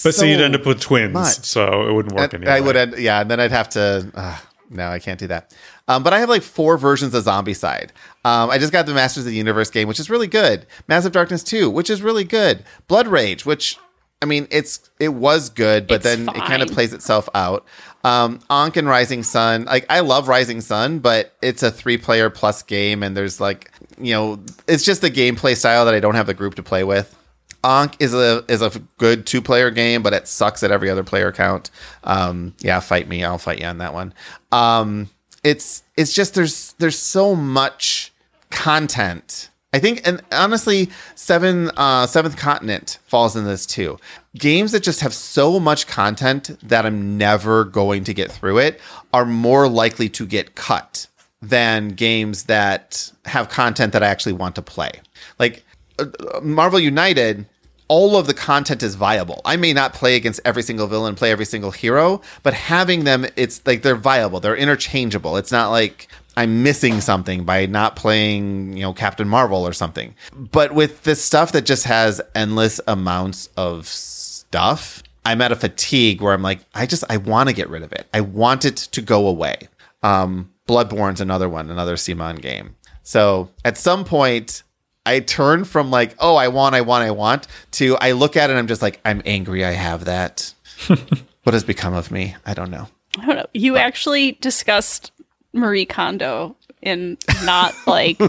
But 0.04 0.16
so, 0.16 0.26
you'd 0.26 0.42
end 0.42 0.56
up 0.56 0.66
with 0.66 0.80
twins, 0.80 1.14
much. 1.14 1.36
so 1.46 1.88
it 1.88 1.94
wouldn't 1.94 2.16
work 2.16 2.34
and 2.34 2.44
anyway. 2.44 2.58
I 2.58 2.60
would 2.62 2.76
end, 2.76 2.98
yeah, 2.98 3.22
and 3.22 3.30
then 3.30 3.40
I'd 3.40 3.52
have 3.52 3.70
to. 3.70 4.10
Uh, 4.16 4.38
no, 4.72 4.88
I 4.90 4.98
can't 4.98 5.20
do 5.20 5.28
that. 5.28 5.54
Um, 5.90 6.04
but 6.04 6.14
I 6.14 6.20
have 6.20 6.30
like 6.30 6.44
four 6.44 6.78
versions 6.78 7.14
of 7.14 7.26
Zombicide. 7.26 7.90
Um, 8.24 8.50
I 8.50 8.60
just 8.60 8.72
got 8.72 8.86
the 8.86 8.94
Masters 8.94 9.26
of 9.26 9.32
the 9.32 9.38
Universe 9.38 9.70
game, 9.70 9.88
which 9.88 10.00
is 10.00 10.10
really 10.10 10.28
good. 10.28 10.66
Massive 10.88 11.12
Darkness 11.12 11.44
2, 11.44 11.70
which 11.70 11.90
is 11.90 12.02
really 12.02 12.24
good. 12.24 12.64
Blood 12.88 13.08
Rage, 13.08 13.46
which 13.46 13.78
I 14.22 14.26
mean, 14.26 14.48
it's 14.52 14.90
it 15.00 15.10
was 15.10 15.50
good, 15.50 15.88
but 15.88 15.96
It's 15.96 16.04
then 16.04 16.30
it 16.30 16.44
kind 16.46 16.62
of 16.62 16.70
plays 16.70 16.94
itself 16.94 17.28
out. 17.34 17.66
Um, 18.04 18.40
Ankh 18.50 18.78
and 18.78 18.88
Rising 18.88 19.24
Sun, 19.24 19.66
like 19.66 19.86
I 19.90 20.02
love 20.02 20.28
Rising 20.28 20.62
Sun, 20.62 21.00
but 21.00 21.34
it's 21.42 21.64
a 21.64 21.72
three 21.72 21.98
player 21.98 22.30
plus 22.30 22.62
game, 22.62 23.02
and 23.02 23.16
there's 23.18 23.40
like 23.40 23.72
you 24.00 24.14
know, 24.14 24.40
it's 24.68 24.84
just 24.84 25.02
the 25.02 25.12
gameplay 25.12 25.56
style 25.56 25.86
that 25.86 25.94
I 25.94 26.00
don't 26.00 26.16
have 26.16 26.28
the 26.28 26.34
group 26.34 26.56
to 26.56 26.64
play 26.64 26.84
with. 26.84 27.16
Ankh 27.64 27.96
is 28.00 28.14
a 28.14 28.44
is 28.48 28.62
a 28.62 28.72
good 28.98 29.26
two 29.26 29.42
player 29.42 29.72
game, 29.72 30.04
but 30.04 30.14
it 30.14 30.28
sucks 30.28 30.64
at 30.64 30.72
every 30.72 30.90
other 30.90 31.04
player 31.04 31.32
count. 31.32 31.72
Um, 32.04 32.54
yeah, 32.60 32.80
fight 32.82 33.08
me, 33.08 33.24
I'll 33.24 33.38
fight 33.38 33.60
you 33.60 33.66
on 33.66 33.80
that 33.80 33.94
one. 33.94 34.14
Um, 34.52 35.10
it's 35.44 35.84
it's 35.96 36.14
just 36.14 36.34
there's 36.34 36.74
there's 36.74 36.98
so 36.98 37.36
much 37.36 38.12
content. 38.50 39.50
I 39.72 39.78
think, 39.78 40.02
and 40.04 40.22
honestly, 40.32 40.90
seven 41.14 41.70
uh, 41.78 42.08
seventh 42.08 42.38
continent 42.38 42.98
falls 43.04 43.36
in 43.36 43.46
this 43.46 43.66
too. 43.68 44.00
Games 44.36 44.72
that 44.72 44.82
just 44.82 45.02
have 45.02 45.14
so 45.14 45.60
much 45.60 45.86
content 45.86 46.58
that 46.68 46.86
I'm 46.86 47.18
never 47.18 47.66
going 47.66 48.04
to 48.06 48.14
get 48.14 48.32
through 48.32 48.58
it 48.60 48.82
are 49.14 49.26
more 49.26 49.68
likely 49.68 50.10
to 50.10 50.26
get 50.26 50.56
cut 50.56 51.06
than 51.42 51.90
games 51.90 52.46
that 52.46 53.12
have 53.26 53.50
content 53.50 53.94
that 53.94 54.04
I 54.04 54.08
actually 54.08 54.34
want 54.34 54.56
to 54.56 54.62
play. 54.62 54.92
Like 55.38 55.64
uh, 56.00 56.08
Marvel 56.42 56.80
United, 56.80 57.46
all 57.90 58.16
of 58.16 58.28
the 58.28 58.34
content 58.34 58.82
is 58.84 58.96
viable. 58.96 59.42
I 59.44 59.58
may 59.58 59.74
not 59.74 59.94
play 59.94 60.16
against 60.16 60.40
every 60.46 60.64
single 60.64 60.88
villain, 60.88 61.16
play 61.16 61.32
every 61.32 61.46
single 61.46 61.72
hero, 61.72 62.22
but 62.44 62.54
having 62.54 63.04
them, 63.04 63.26
it's 63.36 63.66
like 63.66 63.82
they're 63.82 63.96
viable. 63.96 64.40
They're 64.40 64.56
interchangeable. 64.56 65.36
It's 65.36 65.52
not 65.52 65.72
like 65.72 66.08
I'm 66.38 66.64
missing 66.64 67.02
something 67.02 67.44
by 67.44 67.66
not 67.66 67.96
playing, 67.96 68.78
you 68.78 68.84
know, 68.84 68.94
Captain 68.94 69.28
Marvel 69.28 69.68
or 69.68 69.74
something. 69.74 70.16
But 70.34 70.74
with 70.74 71.04
this 71.04 71.22
stuff 71.22 71.52
that 71.52 71.66
just 71.66 71.84
has 71.86 72.22
endless 72.36 72.80
amounts 72.88 73.50
of 73.58 73.88
stuff, 73.88 75.04
I'm 75.26 75.42
at 75.42 75.52
a 75.52 75.56
fatigue 75.56 76.22
where 76.22 76.34
I'm 76.34 76.44
like, 76.44 76.60
I 76.74 76.86
just 76.86 77.04
I 77.10 77.18
want 77.18 77.50
to 77.50 77.56
get 77.56 77.70
rid 77.70 77.84
of 77.84 77.92
it. 77.92 78.08
I 78.14 78.22
want 78.22 78.66
it 78.66 78.78
to 78.78 79.02
go 79.02 79.28
away. 79.28 79.68
Um, 80.04 80.52
Bloodborne's 80.68 81.22
another 81.22 81.50
one, 81.50 81.70
another 81.72 81.96
CMON 81.96 82.40
game. 82.40 82.76
So 83.02 83.50
at 83.66 83.78
some 83.78 84.06
point, 84.06 84.64
I 85.06 85.20
turn 85.22 85.66
from 85.66 85.92
like, 85.92 86.16
oh, 86.20 86.36
I 86.36 86.50
want, 86.50 86.76
I 86.76 86.82
want, 86.82 87.04
I 87.04 87.12
want, 87.12 87.48
to 87.72 87.98
I 87.98 88.12
look 88.12 88.38
at 88.38 88.50
it 88.50 88.54
and 88.54 88.60
I'm 88.60 88.68
just 88.68 88.82
like, 88.82 89.00
I'm 89.04 89.22
angry. 89.26 89.66
I 89.66 89.72
have 89.72 90.06
that. 90.06 90.54
what 91.44 91.54
has 91.54 91.64
become 91.64 91.94
of 91.94 92.12
me? 92.12 92.36
I 92.46 92.54
don't 92.54 92.72
know. 92.72 92.88
I 93.18 93.26
don't 93.26 93.36
know. 93.38 93.46
You 93.54 93.78
actually 93.78 94.34
discussed 94.34 95.12
Marie 95.54 95.86
Kondo 95.86 96.56
in 96.82 97.18
not 97.44 97.76
like 97.88 98.22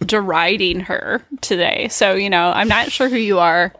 deriding 0.00 0.80
her 0.80 1.22
today. 1.40 1.88
So, 1.88 2.14
you 2.14 2.30
know, 2.30 2.52
I'm 2.52 2.68
not 2.68 2.92
sure 2.92 3.08
who 3.08 3.16
you 3.16 3.38
are 3.38 3.72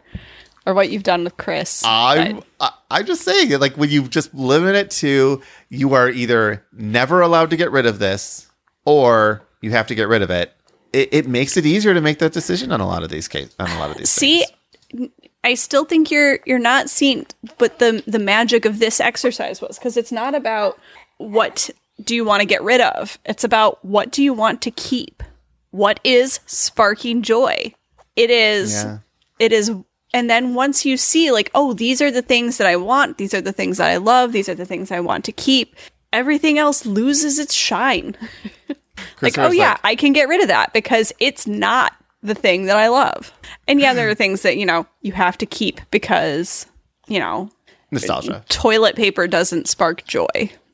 or 0.65 0.73
what 0.73 0.89
you've 0.89 1.03
done 1.03 1.23
with 1.23 1.37
Chris. 1.37 1.83
I'm 1.85 2.43
I, 2.59 2.71
I'm 2.91 3.05
just 3.05 3.23
saying 3.23 3.51
it 3.51 3.59
like 3.59 3.75
when 3.77 3.89
you 3.89 4.07
just 4.07 4.33
limit 4.33 4.75
it 4.75 4.91
to 4.91 5.41
you 5.69 5.93
are 5.93 6.09
either 6.09 6.65
never 6.73 7.21
allowed 7.21 7.49
to 7.51 7.57
get 7.57 7.71
rid 7.71 7.85
of 7.85 7.99
this 7.99 8.47
or 8.85 9.41
you 9.61 9.71
have 9.71 9.87
to 9.87 9.95
get 9.95 10.07
rid 10.07 10.21
of 10.21 10.29
it. 10.29 10.53
It, 10.93 11.09
it 11.11 11.27
makes 11.27 11.55
it 11.57 11.65
easier 11.65 11.93
to 11.93 12.01
make 12.01 12.19
that 12.19 12.33
decision 12.33 12.71
on 12.71 12.81
a 12.81 12.87
lot 12.87 13.03
of 13.03 13.09
these 13.09 13.27
cases. 13.27 13.55
On 13.59 13.69
a 13.69 13.79
lot 13.79 13.91
of 13.91 13.97
these. 13.97 14.09
See, 14.09 14.43
things. 14.91 15.09
I 15.43 15.53
still 15.53 15.85
think 15.85 16.11
you're 16.11 16.39
you're 16.45 16.59
not 16.59 16.89
seeing 16.89 17.25
what 17.59 17.79
the 17.79 18.03
the 18.07 18.19
magic 18.19 18.65
of 18.65 18.79
this 18.79 18.99
exercise 18.99 19.61
was 19.61 19.77
because 19.77 19.97
it's 19.97 20.11
not 20.11 20.35
about 20.35 20.79
what 21.17 21.69
do 22.03 22.15
you 22.15 22.25
want 22.25 22.41
to 22.41 22.45
get 22.45 22.63
rid 22.63 22.81
of. 22.81 23.17
It's 23.25 23.43
about 23.43 23.83
what 23.85 24.11
do 24.11 24.23
you 24.23 24.33
want 24.33 24.61
to 24.63 24.71
keep. 24.71 25.23
What 25.71 25.99
is 26.03 26.39
sparking 26.45 27.21
joy? 27.21 27.73
It 28.15 28.31
is 28.31 28.83
Yeah. 28.83 28.97
it 29.37 29.51
is 29.53 29.71
and 30.13 30.29
then 30.29 30.55
once 30.55 30.85
you 30.85 30.97
see 30.97 31.31
like 31.31 31.51
oh 31.53 31.73
these 31.73 32.01
are 32.01 32.11
the 32.11 32.21
things 32.23 32.57
that 32.57 32.67
I 32.67 32.75
want, 32.75 33.17
these 33.17 33.33
are 33.33 33.41
the 33.41 33.53
things 33.53 33.77
that 33.77 33.89
I 33.89 33.97
love, 33.97 34.31
these 34.33 34.49
are 34.49 34.55
the 34.55 34.65
things 34.65 34.91
I 34.91 34.99
want 34.99 35.23
to 35.25 35.31
keep, 35.31 35.75
everything 36.11 36.57
else 36.57 36.85
loses 36.85 37.37
its 37.39 37.53
shine. 37.53 38.15
like 39.21 39.33
Christopher's 39.33 39.49
oh 39.49 39.53
yeah, 39.53 39.71
like- 39.71 39.79
I 39.85 39.95
can 39.95 40.13
get 40.13 40.27
rid 40.27 40.41
of 40.41 40.47
that 40.47 40.73
because 40.73 41.13
it's 41.19 41.47
not 41.47 41.93
the 42.21 42.35
thing 42.35 42.65
that 42.65 42.77
I 42.77 42.87
love. 42.89 43.31
And 43.67 43.79
yeah, 43.79 43.93
there 43.93 44.09
are 44.09 44.15
things 44.15 44.41
that, 44.41 44.57
you 44.57 44.65
know, 44.65 44.85
you 45.01 45.11
have 45.13 45.37
to 45.39 45.45
keep 45.45 45.81
because, 45.91 46.65
you 47.07 47.19
know, 47.19 47.49
nostalgia. 47.91 48.43
toilet 48.49 48.95
paper 48.95 49.27
doesn't 49.27 49.67
spark 49.67 50.05
joy, 50.05 50.27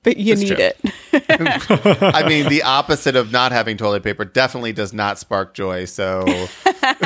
but 0.03 0.17
you 0.17 0.35
need 0.35 0.55
true. 0.55 0.57
it. 0.57 0.77
I 2.13 2.27
mean, 2.27 2.49
the 2.49 2.63
opposite 2.65 3.15
of 3.15 3.31
not 3.31 3.51
having 3.51 3.77
toilet 3.77 4.03
paper 4.03 4.25
definitely 4.25 4.73
does 4.73 4.93
not 4.93 5.19
spark 5.19 5.53
joy. 5.53 5.85
So 5.85 6.23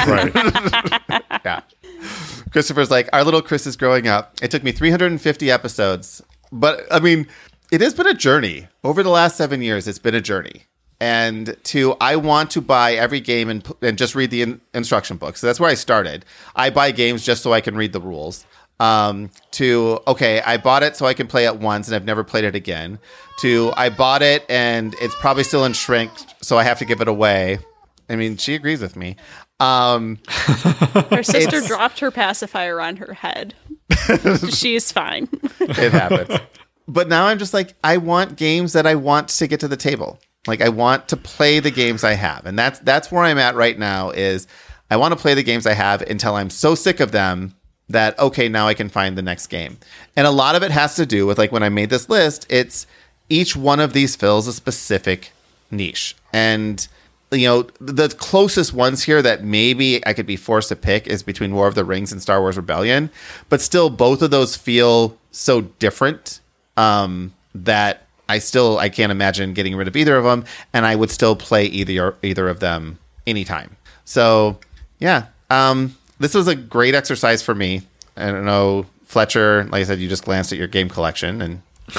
right. 0.08 0.32
yeah. 1.46 1.62
Christopher's 2.52 2.90
like, 2.90 3.10
our 3.14 3.24
little 3.24 3.42
Chris 3.42 3.68
is 3.68 3.76
growing 3.76 4.08
up. 4.08 4.36
It 4.42 4.52
took 4.52 4.64
me 4.64 4.72
350 4.72 5.52
episodes. 5.52 6.22
But 6.52 6.86
I 6.92 7.00
mean, 7.00 7.28
it 7.72 7.82
has 7.82 7.94
been 7.94 8.08
a 8.08 8.14
journey. 8.14 8.68
Over 8.84 9.04
the 9.04 9.10
last 9.10 9.38
seven 9.38 9.62
years, 9.62 9.88
it's 9.88 10.00
been 10.00 10.16
a 10.16 10.22
journey. 10.22 10.64
And 11.02 11.56
to, 11.66 11.96
I 12.02 12.18
want 12.18 12.52
to 12.52 12.62
buy 12.62 12.94
every 12.94 13.22
game 13.22 13.50
and, 13.50 13.66
and 13.82 13.98
just 13.98 14.16
read 14.16 14.32
the 14.32 14.42
in, 14.42 14.62
instruction 14.74 15.18
book. 15.18 15.38
So 15.38 15.48
that's 15.48 15.60
where 15.60 15.70
I 15.70 15.76
started. 15.76 16.26
I 16.56 16.70
buy 16.70 16.92
games 16.92 17.24
just 17.24 17.42
so 17.42 17.54
I 17.54 17.62
can 17.62 17.76
read 17.78 17.94
the 17.94 18.02
rules. 18.02 18.46
Um, 18.82 19.30
to, 19.52 20.00
okay, 20.08 20.42
I 20.42 20.58
bought 20.58 20.84
it 20.84 20.96
so 20.96 21.06
I 21.06 21.14
can 21.14 21.28
play 21.28 21.46
it 21.46 21.58
once 21.58 21.88
and 21.88 21.96
I've 21.96 22.06
never 22.06 22.24
played 22.24 22.44
it 22.44 22.56
again. 22.56 23.00
To, 23.40 23.72
I 23.78 23.90
bought 23.90 24.22
it 24.22 24.46
and 24.50 24.94
it's 25.02 25.16
probably 25.16 25.44
still 25.44 25.66
in 25.66 25.74
shrink, 25.74 26.12
so 26.42 26.58
I 26.58 26.64
have 26.64 26.80
to 26.80 26.86
give 26.86 27.02
it 27.02 27.08
away. 27.08 27.60
I 28.10 28.16
mean, 28.16 28.38
she 28.38 28.56
agrees 28.56 28.82
with 28.82 28.96
me. 28.96 29.18
Um, 29.60 30.20
Her 30.28 31.24
sister 31.24 31.62
dropped 31.62 32.00
her 32.00 32.12
pacifier 32.12 32.80
on 32.80 32.96
her 32.98 33.14
head. 33.14 33.54
She's 34.54 34.92
fine. 34.92 35.28
it 35.60 35.92
happens. 35.92 36.40
But 36.88 37.08
now 37.08 37.28
I'm 37.28 37.38
just 37.38 37.54
like, 37.54 37.76
I 37.84 37.98
want 37.98 38.36
games 38.36 38.74
that 38.74 38.88
I 38.88 38.96
want 38.96 39.28
to 39.30 39.48
get 39.48 39.60
to 39.60 39.68
the 39.68 39.78
table. 39.78 40.20
Like 40.48 40.62
I 40.62 40.70
want 40.70 41.10
to 41.10 41.18
play 41.18 41.60
the 41.60 41.72
games 41.72 42.04
I 42.04 42.14
have. 42.14 42.46
And 42.46 42.58
that's 42.58 42.80
that's 42.80 43.12
where 43.12 43.24
I'm 43.24 43.38
at 43.38 43.56
right 43.56 43.78
now 43.78 44.12
is 44.12 44.48
I 44.90 44.98
want 44.98 45.14
to 45.14 45.20
play 45.20 45.34
the 45.34 45.44
games 45.44 45.68
I 45.68 45.74
have 45.74 46.02
until 46.04 46.36
I'm 46.36 46.50
so 46.50 46.76
sick 46.76 47.00
of 47.00 47.12
them 47.12 47.56
that 47.90 48.18
okay, 48.20 48.48
now 48.48 48.68
I 48.68 48.74
can 48.74 48.90
find 48.90 49.18
the 49.18 49.22
next 49.22 49.48
game. 49.48 49.78
And 50.16 50.26
a 50.26 50.32
lot 50.32 50.56
of 50.56 50.64
it 50.64 50.72
has 50.72 50.96
to 50.96 51.06
do 51.06 51.26
with 51.26 51.38
like 51.38 51.52
when 51.52 51.64
I 51.64 51.70
made 51.70 51.90
this 51.90 52.10
list, 52.10 52.46
it's 52.50 52.88
each 53.30 53.56
one 53.56 53.80
of 53.80 53.94
these 53.94 54.16
fills 54.16 54.48
a 54.48 54.54
specific 54.54 55.32
niche. 55.72 56.16
And 56.34 56.88
you 57.32 57.48
know, 57.48 57.64
the 57.80 58.10
closest 58.10 58.74
ones 58.74 59.04
here 59.04 59.22
that 59.22 59.44
maybe 59.44 60.06
I 60.06 60.14
could 60.14 60.26
be 60.26 60.36
forced 60.36 60.70
to 60.70 60.76
pick 60.76 61.06
is 61.06 61.22
between 61.22 61.54
War 61.54 61.68
of 61.68 61.76
the 61.76 61.86
Rings 61.86 62.12
and 62.12 62.22
Star 62.22 62.42
Wars 62.42 62.58
Rebellion, 62.58 63.12
but 63.50 63.62
still 63.62 63.90
both 63.90 64.22
of 64.22 64.32
those 64.32 64.56
feel 64.56 65.16
so 65.32 65.62
different 65.62 66.40
um, 66.76 67.34
that 67.54 68.08
I 68.30 68.40
still 68.40 68.78
I 68.78 68.88
can't 68.88 69.12
imagine 69.12 69.54
getting 69.54 69.76
rid 69.76 69.88
of 69.88 69.98
either 69.98 70.16
of 70.16 70.24
them, 70.24 70.46
and 70.72 70.86
I 70.86 70.96
would 70.96 71.12
still 71.12 71.36
play 71.36 71.66
either 71.66 72.16
either 72.24 72.48
of 72.48 72.62
them 72.62 73.00
anytime. 73.28 73.76
So 74.06 74.60
yeah, 75.00 75.26
um, 75.50 75.98
this 76.20 76.34
was 76.34 76.48
a 76.48 76.56
great 76.56 76.96
exercise 76.96 77.42
for 77.42 77.54
me. 77.56 77.82
I 78.16 78.32
don't 78.32 78.46
know, 78.46 78.86
Fletcher. 79.04 79.66
Like 79.66 79.82
I 79.82 79.84
said, 79.84 80.00
you 80.00 80.08
just 80.08 80.24
glanced 80.24 80.52
at 80.52 80.58
your 80.58 80.68
game 80.68 80.90
collection 80.90 81.42
and 81.42 81.62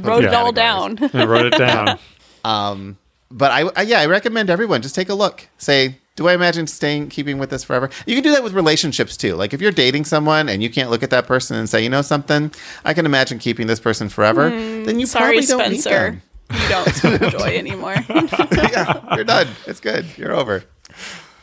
Wrote 0.00 0.24
it 0.24 0.34
all 0.34 0.52
down. 0.52 0.98
I 1.14 1.24
wrote 1.24 1.46
it 1.46 1.58
down. 1.58 1.98
um, 2.44 2.98
but 3.30 3.50
I, 3.50 3.62
I 3.76 3.82
yeah, 3.82 4.00
I 4.00 4.06
recommend 4.06 4.50
everyone 4.50 4.82
just 4.82 4.94
take 4.94 5.08
a 5.08 5.14
look. 5.14 5.48
Say, 5.58 5.96
do 6.16 6.28
I 6.28 6.34
imagine 6.34 6.66
staying 6.66 7.08
keeping 7.08 7.38
with 7.38 7.50
this 7.50 7.64
forever? 7.64 7.88
You 8.06 8.14
can 8.14 8.22
do 8.22 8.30
that 8.32 8.42
with 8.44 8.52
relationships 8.52 9.16
too. 9.16 9.34
Like 9.36 9.54
if 9.54 9.60
you're 9.60 9.72
dating 9.72 10.04
someone 10.04 10.48
and 10.48 10.62
you 10.62 10.68
can't 10.70 10.90
look 10.90 11.02
at 11.02 11.10
that 11.10 11.26
person 11.26 11.56
and 11.56 11.68
say, 11.68 11.82
you 11.82 11.88
know 11.88 12.02
something, 12.02 12.52
I 12.84 12.92
can 12.94 13.06
imagine 13.06 13.38
keeping 13.38 13.66
this 13.66 13.80
person 13.80 14.08
forever. 14.08 14.50
Hmm. 14.50 14.84
then 14.84 15.00
you 15.00 15.06
Sorry, 15.06 15.36
probably 15.38 15.46
don't 15.46 15.70
need 15.70 15.80
Spencer. 15.80 16.10
them. 16.10 16.22
You 16.52 16.68
don't 16.68 16.88
spark 16.94 17.32
joy 17.32 17.56
anymore. 17.56 17.94
yeah, 18.52 19.14
you're 19.14 19.24
done. 19.24 19.46
It's 19.66 19.80
good. 19.80 20.04
You're 20.18 20.34
over. 20.34 20.64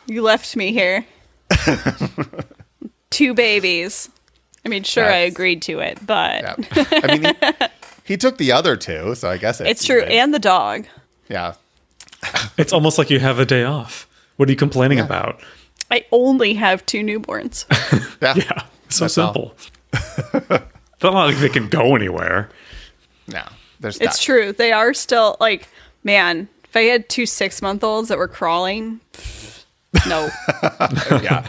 You 0.06 0.22
left 0.22 0.54
me 0.54 0.72
here. 0.72 1.06
Two 3.10 3.34
babies. 3.34 4.10
I 4.64 4.68
mean, 4.68 4.82
sure, 4.82 5.04
I 5.04 5.16
agreed 5.18 5.62
to 5.62 5.78
it, 5.80 5.98
but 6.06 6.42
Yeah. 6.42 6.56
I 6.92 7.16
mean, 7.18 7.34
he, 8.04 8.12
he 8.12 8.16
took 8.16 8.36
the 8.38 8.52
other 8.52 8.76
two, 8.76 9.14
so 9.14 9.30
I 9.30 9.38
guess 9.38 9.60
it's, 9.60 9.70
it's 9.70 9.84
true. 9.84 10.00
even. 10.00 10.12
And 10.12 10.34
the 10.34 10.38
dog. 10.38 10.86
yeah. 11.28 11.54
It's 12.58 12.72
almost 12.72 12.98
like 12.98 13.10
you 13.10 13.20
have 13.20 13.38
a 13.38 13.46
day 13.46 13.62
off. 13.64 14.06
What 14.38 14.48
are 14.48 14.52
you 14.52 14.56
complaining 14.56 15.00
about? 15.00 15.40
I 15.90 16.04
only 16.12 16.54
have 16.54 16.86
two 16.86 17.02
newborns. 17.02 17.66
Yeah. 18.20 18.34
Yeah, 18.34 18.62
so 18.88 19.04
That's 19.04 19.14
simple. 19.14 19.54
it's 19.92 20.02
not 21.04 21.12
like 21.14 21.36
they 21.36 21.48
can 21.48 21.68
go 21.68 21.94
anywhere. 21.94 22.48
No, 23.28 23.44
they're 23.78 23.92
stuck. 23.92 24.08
it's 24.08 24.20
true. 24.20 24.52
They 24.52 24.72
are 24.72 24.92
still 24.92 25.36
like, 25.38 25.68
man, 26.02 26.48
if 26.64 26.76
I 26.76 26.80
had 26.82 27.08
two 27.08 27.26
six 27.26 27.62
month 27.62 27.84
olds 27.84 28.08
that 28.08 28.18
were 28.18 28.26
crawling, 28.26 28.98
pff, 29.12 29.64
no. 30.08 30.28
yeah. 31.22 31.46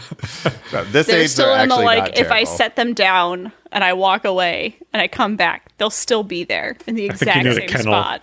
No, 0.72 0.84
this 0.84 1.08
They're 1.08 1.22
age, 1.22 1.30
still 1.30 1.46
they're 1.46 1.64
in 1.64 1.68
the 1.70 1.74
like, 1.74 2.04
not 2.04 2.18
if 2.18 2.30
I 2.30 2.44
set 2.44 2.76
them 2.76 2.94
down 2.94 3.50
and 3.72 3.82
I 3.82 3.92
walk 3.94 4.24
away 4.24 4.76
and 4.92 5.02
I 5.02 5.08
come 5.08 5.34
back, 5.34 5.72
they'll 5.78 5.90
still 5.90 6.22
be 6.22 6.44
there 6.44 6.76
in 6.86 6.94
the 6.94 7.10
I 7.10 7.14
think 7.14 7.44
you 7.44 7.50
exact 7.50 7.70
same 7.70 7.82
spot. 7.82 8.22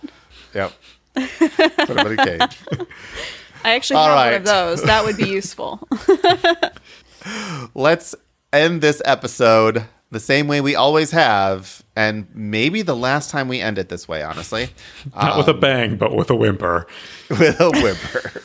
Yep. 0.54 0.72
Put 1.14 1.88
them 1.88 1.98
in 1.98 2.18
a 2.18 2.24
cage. 2.24 2.58
I 3.64 3.74
actually 3.74 3.96
All 3.96 4.08
have 4.08 4.16
one 4.16 4.34
of 4.34 4.44
those. 4.44 4.82
That 4.82 5.04
would 5.04 5.16
be 5.16 5.28
useful. 5.28 5.86
Let's 7.74 8.14
end 8.52 8.80
this 8.80 9.02
episode 9.04 9.84
the 10.10 10.20
same 10.20 10.48
way 10.48 10.60
we 10.60 10.74
always 10.74 11.10
have, 11.10 11.82
and 11.94 12.26
maybe 12.34 12.82
the 12.82 12.96
last 12.96 13.30
time 13.30 13.48
we 13.48 13.60
end 13.60 13.78
it 13.78 13.88
this 13.88 14.08
way, 14.08 14.22
honestly, 14.22 14.70
Not 15.14 15.36
with 15.36 15.48
a 15.48 15.54
um, 15.54 15.60
bang, 15.60 15.96
but 15.96 16.14
with 16.14 16.30
a 16.30 16.34
whimper. 16.34 16.86
with 17.30 17.60
a 17.60 17.70
whimper. 17.70 18.42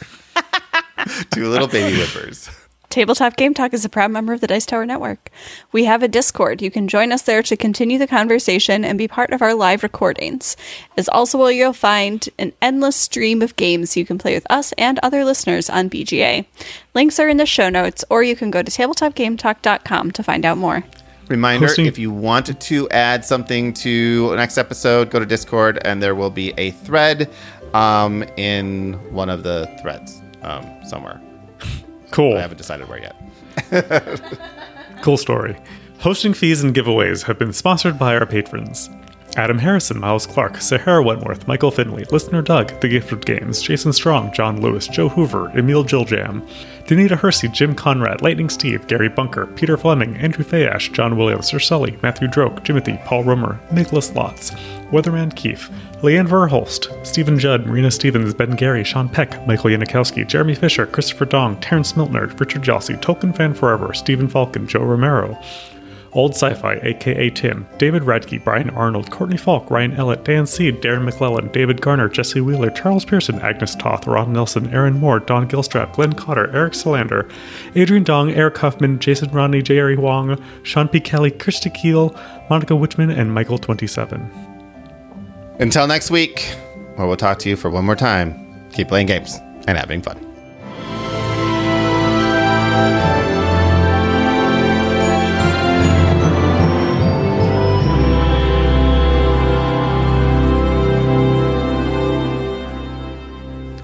Two 1.32 1.50
little 1.50 1.68
baby 1.68 1.98
whimpers. 1.98 2.50
Tabletop 2.94 3.38
Game 3.38 3.56
Talk 3.56 3.74
is 3.74 3.84
a 3.84 3.90
proud 3.90 4.12
member 4.12 4.34
of 4.34 4.42
the 4.42 4.46
Dice 4.46 4.68
Tower 4.68 4.86
Network. 4.86 5.32
We 5.72 5.86
have 5.86 6.04
a 6.04 6.08
Discord. 6.08 6.62
You 6.62 6.70
can 6.70 6.88
join 6.88 7.12
us 7.12 7.24
there 7.24 7.42
to 7.42 7.58
continue 7.58 7.98
the 7.98 8.06
conversation 8.06 8.86
and 8.86 9.00
be 9.00 9.08
part 9.08 9.32
of 9.32 9.42
our 9.42 9.56
live 9.56 9.82
recordings. 9.82 10.56
It's 10.96 11.10
also 11.10 11.40
where 11.40 11.52
you'll 11.52 11.74
find 11.74 12.30
an 12.38 12.54
endless 12.62 12.96
stream 12.96 13.42
of 13.42 13.56
games 13.56 13.98
you 13.98 14.06
can 14.06 14.20
play 14.20 14.36
with 14.36 14.46
us 14.48 14.74
and 14.74 15.00
other 15.00 15.26
listeners 15.26 15.72
on 15.72 15.90
BGA. 15.90 16.46
Links 16.94 17.20
are 17.20 17.28
in 17.28 17.38
the 17.38 17.48
show 17.48 17.68
notes, 17.68 18.06
or 18.12 18.22
you 18.22 18.36
can 18.36 18.52
go 18.52 18.62
to 18.62 18.70
tabletopgametalk.com 18.70 20.12
to 20.12 20.22
find 20.22 20.46
out 20.46 20.60
more. 20.60 20.84
Reminder 21.30 21.66
Hosting- 21.66 21.88
if 21.88 21.98
you 21.98 22.12
want 22.12 22.62
to 22.62 22.90
add 22.92 23.26
something 23.26 23.74
to 23.74 24.36
next 24.36 24.60
episode, 24.60 25.10
go 25.10 25.18
to 25.18 25.26
Discord 25.26 25.80
and 25.84 26.00
there 26.00 26.14
will 26.14 26.30
be 26.30 26.54
a 26.60 26.70
thread 26.70 27.28
um, 27.74 28.22
in 28.38 28.94
one 29.12 29.30
of 29.30 29.42
the 29.42 29.68
threads 29.82 30.22
um, 30.44 30.64
somewhere. 30.86 31.20
Cool. 32.14 32.38
I 32.38 32.42
haven't 32.42 32.58
decided 32.58 32.88
where 32.88 33.00
yet. 33.00 33.16
Cool 35.04 35.18
story. 35.18 35.58
Hosting 36.00 36.34
fees 36.34 36.64
and 36.64 36.74
giveaways 36.74 37.24
have 37.24 37.38
been 37.38 37.52
sponsored 37.52 38.00
by 38.00 38.16
our 38.16 38.26
patrons. 38.26 38.90
Adam 39.36 39.58
Harrison, 39.58 40.00
Miles 40.00 40.28
Clark, 40.28 40.62
Sahara 40.62 41.04
Wentworth, 41.04 41.48
Michael 41.48 41.72
Finley, 41.72 42.06
Listener 42.12 42.42
Doug, 42.42 42.80
The 42.82 42.88
Gifted 42.88 43.26
Games, 43.26 43.62
Jason 43.62 43.92
Strong, 43.92 44.34
John 44.34 44.62
Lewis, 44.62 44.88
Joe 44.88 45.10
Hoover, 45.10 45.50
Emil 45.58 45.84
Jiljam, 45.84 46.48
Danita 46.86 47.18
Hersey, 47.18 47.48
Jim 47.48 47.74
Conrad, 47.74 48.22
Lightning 48.22 48.50
Steve, 48.50 48.86
Gary 48.88 49.10
Bunker, 49.10 49.48
Peter 49.48 49.78
Fleming, 49.78 50.16
Andrew 50.18 50.44
Fayash, 50.44 50.92
John 50.94 51.18
Williams, 51.18 51.48
Sir 51.48 51.60
Sully, 51.60 51.98
Matthew 52.04 52.28
Droke, 52.28 52.64
Timothy, 52.64 53.00
Paul 53.06 53.24
Rummer, 53.24 53.60
Nicholas 53.72 54.12
Lotz, 54.12 54.52
Weatherman 54.92 55.36
Keefe, 55.36 55.70
Leanne 56.02 56.28
Verholst, 56.28 57.06
Stephen 57.06 57.40
Judd, 57.40 57.66
Marina 57.66 57.90
Stevens, 57.90 58.34
Ben 58.34 58.52
Gary, 58.52 58.84
Sean 58.84 59.08
Peck, 59.08 59.48
Michael 59.48 59.72
Yanikowski, 59.72 60.28
Jeremy 60.28 60.54
Fisher, 60.54 60.86
Christopher 60.86 61.26
Dong, 61.26 61.60
Terrence 61.62 61.94
Miltner, 61.94 62.28
Richard 62.40 62.62
Jossie, 62.62 63.02
Tolkien 63.02 63.36
Fan 63.36 63.54
Forever, 63.54 63.94
Stephen 63.94 64.28
Falcon, 64.28 64.68
Joe 64.68 64.84
Romero, 64.84 65.42
Old 66.16 66.34
Sci-Fi, 66.34 66.80
aka 66.84 67.30
Tim, 67.32 67.68
David 67.78 68.04
Radke, 68.04 68.44
Brian 68.44 68.70
Arnold, 68.72 69.10
Courtney 69.10 69.38
Falk, 69.38 69.70
Ryan 69.72 69.96
Ellett, 69.96 70.24
Dan 70.24 70.46
Seed, 70.46 70.82
Darren 70.82 71.04
McClellan, 71.04 71.48
David 71.50 71.82
Garner, 71.82 72.08
Jesse 72.08 72.42
Wheeler, 72.42 72.70
Charles 72.70 73.06
Pearson, 73.06 73.40
Agnes 73.40 73.76
Toth, 73.76 74.06
Ron 74.06 74.34
Nelson, 74.34 74.74
Aaron 74.74 75.00
Moore, 75.00 75.20
Don 75.20 75.48
Gilstrap, 75.48 75.94
Glenn 75.94 76.14
Cotter, 76.14 76.54
Eric 76.54 76.76
Solander, 76.76 77.28
Adrian 77.76 78.04
Dong, 78.04 78.32
Eric 78.32 78.58
Huffman, 78.58 79.00
Jason 79.00 79.32
Rodney, 79.32 79.62
Jerry 79.62 79.98
Wong, 79.98 80.42
Sean 80.64 80.88
P. 80.88 81.00
Kelly, 81.00 81.32
Krista 81.32 81.74
Keel, 81.74 82.16
Monica 82.50 82.74
Wichman, 82.74 83.10
and 83.18 83.32
Michael27. 83.32 84.30
Until 85.60 85.88
next 85.88 86.12
week, 86.12 86.56
where 86.96 87.08
we'll 87.08 87.18
talk 87.18 87.40
to 87.40 87.50
you 87.50 87.56
for 87.56 87.70
one 87.70 87.86
more 87.86 87.96
time. 87.96 88.70
Keep 88.74 88.88
playing 88.90 89.08
games 89.08 89.38
and 89.68 89.78
having 89.78 90.02
fun. 90.02 90.20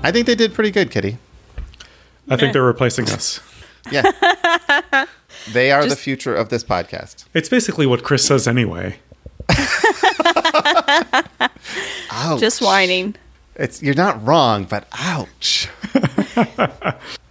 I 0.01 0.11
think 0.11 0.25
they 0.25 0.35
did 0.35 0.53
pretty 0.53 0.71
good, 0.71 0.91
Kitty. 0.91 1.17
I 2.29 2.35
think 2.37 2.49
eh. 2.49 2.51
they're 2.53 2.63
replacing 2.63 3.09
us. 3.09 3.39
Yeah. 3.91 4.03
they 5.51 5.71
are 5.71 5.85
the 5.85 5.95
future 5.95 6.35
of 6.35 6.49
this 6.49 6.63
podcast. 6.63 7.25
It's 7.33 7.49
basically 7.49 7.87
what 7.87 8.03
Chris 8.03 8.23
says 8.25 8.47
anyway. 8.47 8.99
Ouch. 12.11 12.39
Just 12.39 12.61
whining. 12.61 13.15
It's 13.55 13.81
you're 13.81 13.95
not 13.95 14.23
wrong, 14.23 14.65
but 14.65 14.85
ouch. 14.93 15.69